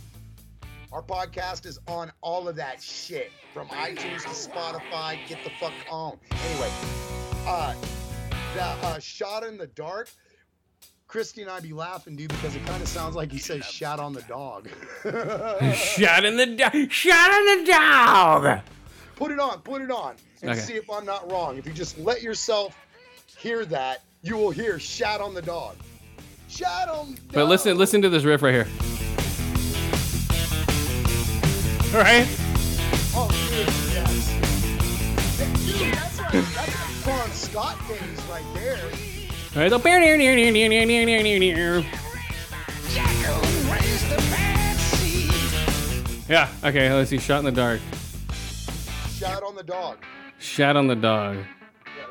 Our 0.95 1.03
podcast 1.03 1.67
is 1.67 1.81
on 1.89 2.13
all 2.21 2.47
of 2.47 2.55
that 2.55 2.81
shit 2.81 3.33
from 3.53 3.67
iTunes 3.67 4.23
to 4.23 4.29
Spotify. 4.29 5.19
Get 5.27 5.43
the 5.43 5.51
fuck 5.59 5.73
on. 5.91 6.17
Anyway, 6.31 6.71
uh, 7.49 7.75
the 8.55 8.63
uh, 8.63 9.01
shot 9.01 9.43
in 9.45 9.59
the 9.59 9.67
dark. 9.67 10.09
Christy 11.09 11.43
and 11.43 11.51
I 11.51 11.59
be 11.59 11.73
laughing, 11.73 12.15
dude, 12.15 12.29
because 12.29 12.55
it 12.55 12.65
kind 12.65 12.81
of 12.81 12.87
sounds 12.87 13.17
like 13.17 13.33
he 13.33 13.39
says 13.39 13.65
"shot 13.65 13.99
on 13.99 14.13
the 14.13 14.23
dog." 14.23 14.69
Shot 15.75 16.25
in 16.25 16.37
the 16.37 16.47
dog. 16.47 16.93
Shot 16.93 17.41
in 17.41 17.65
the 17.65 17.73
dog. 17.73 18.61
put 19.17 19.33
it 19.33 19.41
on, 19.41 19.63
put 19.63 19.83
it 19.83 19.91
on, 19.91 20.15
and 20.43 20.53
Okay. 20.53 20.61
see 20.61 20.75
if 20.75 20.89
I'm 20.89 21.05
not 21.05 21.29
wrong. 21.29 21.59
If 21.59 21.67
you 21.67 21.73
just 21.73 21.99
let 21.99 22.23
yourself 22.23 22.77
hear 23.37 23.65
that, 23.65 24.03
you 24.23 24.37
will 24.37 24.51
hear 24.53 24.79
"shot 24.79 25.21
on 25.21 25.35
the 25.35 25.43
dog." 25.43 25.75
Shot 26.49 26.89
on. 26.89 27.17
The 27.17 27.21
But 27.33 27.47
listen, 27.47 27.77
listen 27.77 28.01
to 28.03 28.09
this 28.09 28.23
riff 28.23 28.43
right 28.43 28.55
here. 28.55 28.94
right. 32.01 32.27
Oh, 33.15 33.29
dude, 33.51 33.69
yes. 33.95 34.35
Dude, 35.65 35.95
that's 35.95 36.19
like, 36.19 36.33
that's 36.33 36.57
like 36.57 37.05
Bon 37.05 37.31
Scott 37.31 37.79
days 37.87 38.21
right 38.29 38.43
there. 38.55 38.79
All 39.55 39.63
right. 39.63 39.69
The 39.69 39.79
Yeah. 46.29 46.49
Okay. 46.65 46.93
Let's 46.93 47.11
see. 47.11 47.19
Shot 47.19 47.39
in 47.39 47.45
the 47.45 47.53
dark. 47.53 47.81
Shout 49.17 49.45
on 49.45 49.55
the 49.55 49.63
dog. 49.63 49.99
Shot 50.41 50.77
on 50.77 50.89
the 50.89 50.97
dog. 50.97 51.37
Yeah, 51.37 51.45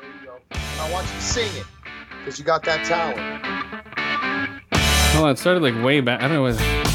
there 0.00 0.10
you 0.18 0.26
go. 0.26 0.38
And 0.50 0.80
I 0.80 0.90
want 0.90 1.06
you 1.08 1.12
to 1.12 1.20
sing 1.20 1.56
it 1.58 1.66
because 2.20 2.38
you 2.38 2.46
got 2.46 2.62
that 2.64 2.86
talent. 2.86 3.18
Hold 5.12 5.26
on. 5.26 5.32
It 5.32 5.38
started 5.38 5.62
like 5.62 5.74
way 5.84 6.00
back. 6.00 6.22
I 6.22 6.28
don't 6.28 6.36
know 6.36 6.42
what. 6.42 6.93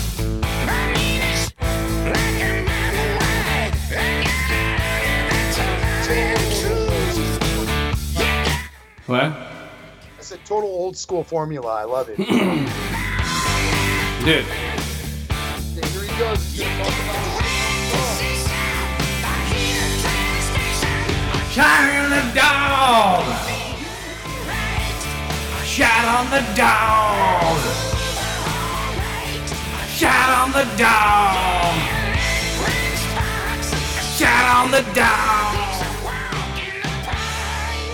What? 9.09 9.23
I 9.23 9.41
said 10.19 10.37
total 10.45 10.69
old 10.69 10.95
school 10.95 11.23
formula. 11.23 11.73
I 11.73 11.83
love 11.83 12.09
it. 12.09 12.17
Dude. 14.23 14.45
Here 14.45 16.03
he 16.03 16.19
goes. 16.19 16.37
He's 16.51 16.61
gonna 16.61 16.83
talk 16.83 16.93
about 16.93 17.39
Shot 21.49 21.89
on 21.89 22.11
the 22.11 22.21
dog. 22.37 23.25
Shot 25.65 26.05
on 26.05 26.29
the 26.29 26.45
dog. 26.53 27.57
Shot 29.89 30.29
on 30.37 30.51
the 30.51 30.65
dog. 30.77 31.73
Shot 34.19 34.45
on 34.55 34.69
the 34.69 34.83
dog. 34.93 35.48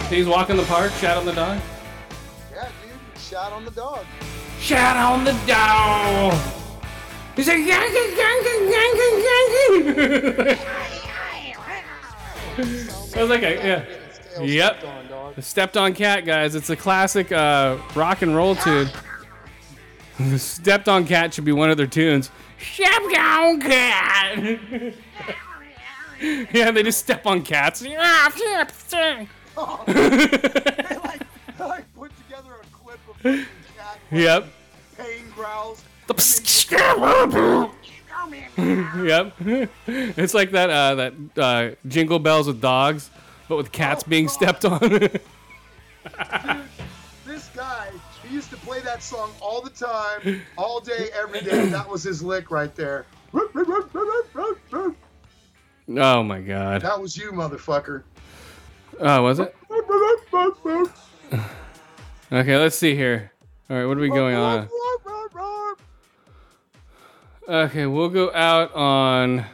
He's 0.10 0.28
walking 0.28 0.56
the 0.58 0.64
park. 0.64 0.92
Shot 0.94 1.18
on 1.18 1.26
the 1.26 1.34
dog. 1.34 1.60
Yeah, 2.52 2.70
dude. 2.82 3.22
Shout 3.22 3.52
on 3.52 3.66
the 3.66 3.72
dog. 3.72 4.06
Shot 4.60 4.98
on 4.98 5.24
the 5.24 5.34
dog. 5.48 6.34
He's 7.36 7.48
like 7.48 7.66
yanking, 7.66 8.18
yanking, 8.18 8.70
yanking, 8.72 9.24
yanking. 9.26 10.68
I 13.16 13.22
was 13.22 13.30
like, 13.30 13.44
a, 13.44 13.56
yeah. 13.56 13.86
Yep. 14.42 15.36
The 15.36 15.42
stepped 15.42 15.76
on 15.76 15.94
cat, 15.94 16.26
guys. 16.26 16.56
It's 16.56 16.70
a 16.70 16.76
classic 16.76 17.32
uh, 17.32 17.78
rock 17.94 18.22
and 18.22 18.36
roll 18.36 18.56
tune. 18.56 18.90
The 20.18 20.40
stepped 20.40 20.88
on 20.88 21.06
cat 21.06 21.34
should 21.34 21.44
be 21.44 21.52
one 21.52 21.70
of 21.70 21.76
their 21.76 21.88
tunes. 21.88 22.32
Stepped 22.58 23.18
on 23.18 23.60
cat. 23.60 24.38
yeah, 26.54 26.72
they 26.72 26.84
just 26.84 27.00
step 27.00 27.26
on 27.26 27.42
cats. 27.42 27.84
I 29.58 31.20
put 31.96 32.12
together 32.18 32.52
a 32.62 32.66
clip 32.76 33.00
of 33.10 33.16
fucking 33.18 33.46
Yep. 34.12 34.46
pain 34.98 35.26
growls. 35.36 35.84
yep. 38.58 39.34
It's 39.88 40.34
like 40.34 40.52
that 40.52 40.70
uh, 40.70 40.96
that 40.96 41.14
uh, 41.38 41.76
jingle 41.88 42.20
bells 42.20 42.48
with 42.48 42.62
dogs, 42.62 43.10
but 43.48 43.58
with 43.58 43.72
cats 43.72 44.04
being 44.04 44.28
stepped 44.28 44.66
on. 44.66 44.80
Dude, 44.90 45.22
This 47.26 47.50
guy, 47.56 47.92
he 48.24 48.34
used 48.34 48.50
to 48.52 48.58
play 48.58 48.80
that 48.82 49.04
song 49.04 49.32
all 49.42 49.62
the 49.62 49.70
time, 49.70 50.42
all 50.58 50.80
day, 50.80 51.10
every 51.14 51.42
day. 51.42 51.66
That 51.68 51.90
was 51.90 52.04
his 52.04 52.24
lick 52.24 52.52
right 52.52 52.74
there. 52.76 53.06
oh 55.98 56.24
my 56.24 56.42
god. 56.42 56.82
That 56.82 57.02
was 57.02 57.18
you, 57.18 57.32
motherfucker. 57.32 58.04
Oh, 59.00 59.22
was 59.24 59.40
it? 59.40 59.56
Okay, 62.32 62.58
let's 62.58 62.76
see 62.76 62.96
here. 62.96 63.32
All 63.70 63.78
right, 63.78 63.86
what 63.86 63.98
are 63.98 64.02
we 64.02 64.10
going 64.10 64.36
on? 64.36 64.68
Okay, 67.48 67.86
we'll 67.86 68.10
go 68.10 68.34
out 68.34 68.74
on. 68.74 69.46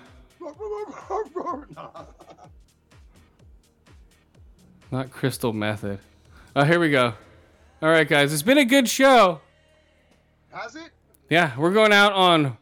Not 4.89 5.11
Crystal 5.11 5.51
Method. 5.51 5.99
Oh, 6.55 6.63
here 6.63 6.79
we 6.79 6.89
go. 6.89 7.13
All 7.81 7.89
right, 7.89 8.07
guys, 8.07 8.31
it's 8.31 8.41
been 8.41 8.57
a 8.57 8.65
good 8.65 8.87
show. 8.89 9.41
Has 10.51 10.75
it? 10.75 10.91
Yeah, 11.29 11.57
we're 11.57 11.73
going 11.73 11.93
out 11.93 12.13
on 12.13 12.57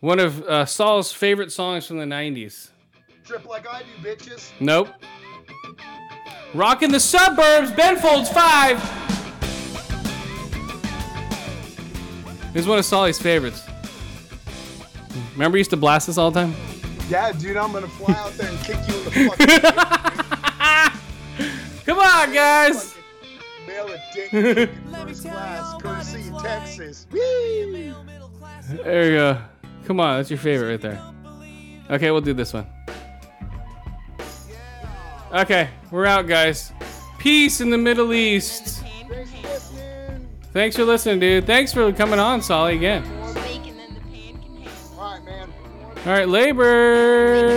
one 0.00 0.18
of 0.18 0.42
uh, 0.42 0.66
Saul's 0.66 1.12
favorite 1.12 1.50
songs 1.50 1.86
from 1.86 1.98
the 1.98 2.04
90s. 2.04 2.70
Trip 3.24 3.46
like 3.46 3.66
I 3.68 3.82
do, 3.82 4.08
bitches. 4.08 4.50
Nope. 4.60 4.88
Rockin' 6.56 6.90
the 6.90 6.98
suburbs, 7.00 7.70
Ben 7.72 7.96
Folds 7.98 8.30
5. 8.30 8.94
This 12.54 12.62
is 12.62 12.66
one 12.68 12.78
of 12.78 12.84
Solly's 12.86 13.18
favorites. 13.18 13.62
Remember, 15.34 15.58
he 15.58 15.60
used 15.60 15.68
to 15.70 15.76
blast 15.76 16.06
this 16.06 16.16
all 16.16 16.30
the 16.30 16.40
time? 16.40 16.54
Yeah, 17.10 17.30
dude, 17.32 17.58
I'm 17.58 17.72
gonna 17.72 17.86
fly 17.88 18.14
out 18.14 18.32
there 18.32 18.48
and 18.48 18.58
kick 18.60 18.78
you 18.88 18.94
in 18.96 19.04
the 19.04 19.10
fucking 21.36 21.84
Come 21.84 21.98
on, 21.98 22.32
guys. 22.32 22.94
mail 23.66 23.88
a 23.88 23.98
dick 24.14 24.32
in 24.32 24.68
first 24.92 25.22
class, 25.24 25.82
courtesy 25.82 26.30
of 26.32 26.42
Texas. 26.42 27.06
Whee! 27.12 27.92
There 28.82 29.04
you 29.10 29.16
go. 29.16 29.38
Come 29.84 30.00
on, 30.00 30.16
that's 30.16 30.30
your 30.30 30.38
favorite 30.38 30.70
right 30.70 30.80
there. 30.80 31.02
Okay, 31.90 32.10
we'll 32.10 32.22
do 32.22 32.32
this 32.32 32.54
one. 32.54 32.66
Okay, 35.36 35.68
we're 35.90 36.06
out, 36.06 36.26
guys. 36.26 36.72
Peace 37.18 37.60
in 37.60 37.68
the 37.68 37.76
Middle 37.76 38.14
East. 38.14 38.82
Thanks 40.54 40.76
for 40.76 40.84
listening, 40.84 41.20
dude. 41.20 41.44
Thanks 41.44 41.74
for 41.74 41.92
coming 41.92 42.18
on, 42.18 42.40
Solly, 42.40 42.74
again. 42.74 43.04
All 43.12 43.34
right, 45.12 45.22
man. 45.26 45.52
All 46.06 46.12
right, 46.12 46.26
labor. 46.26 47.48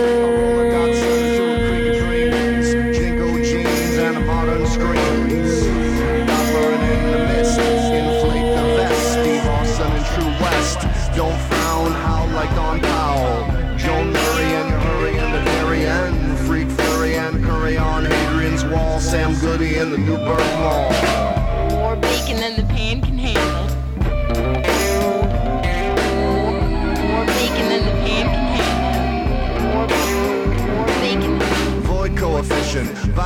Oh 0.74 1.49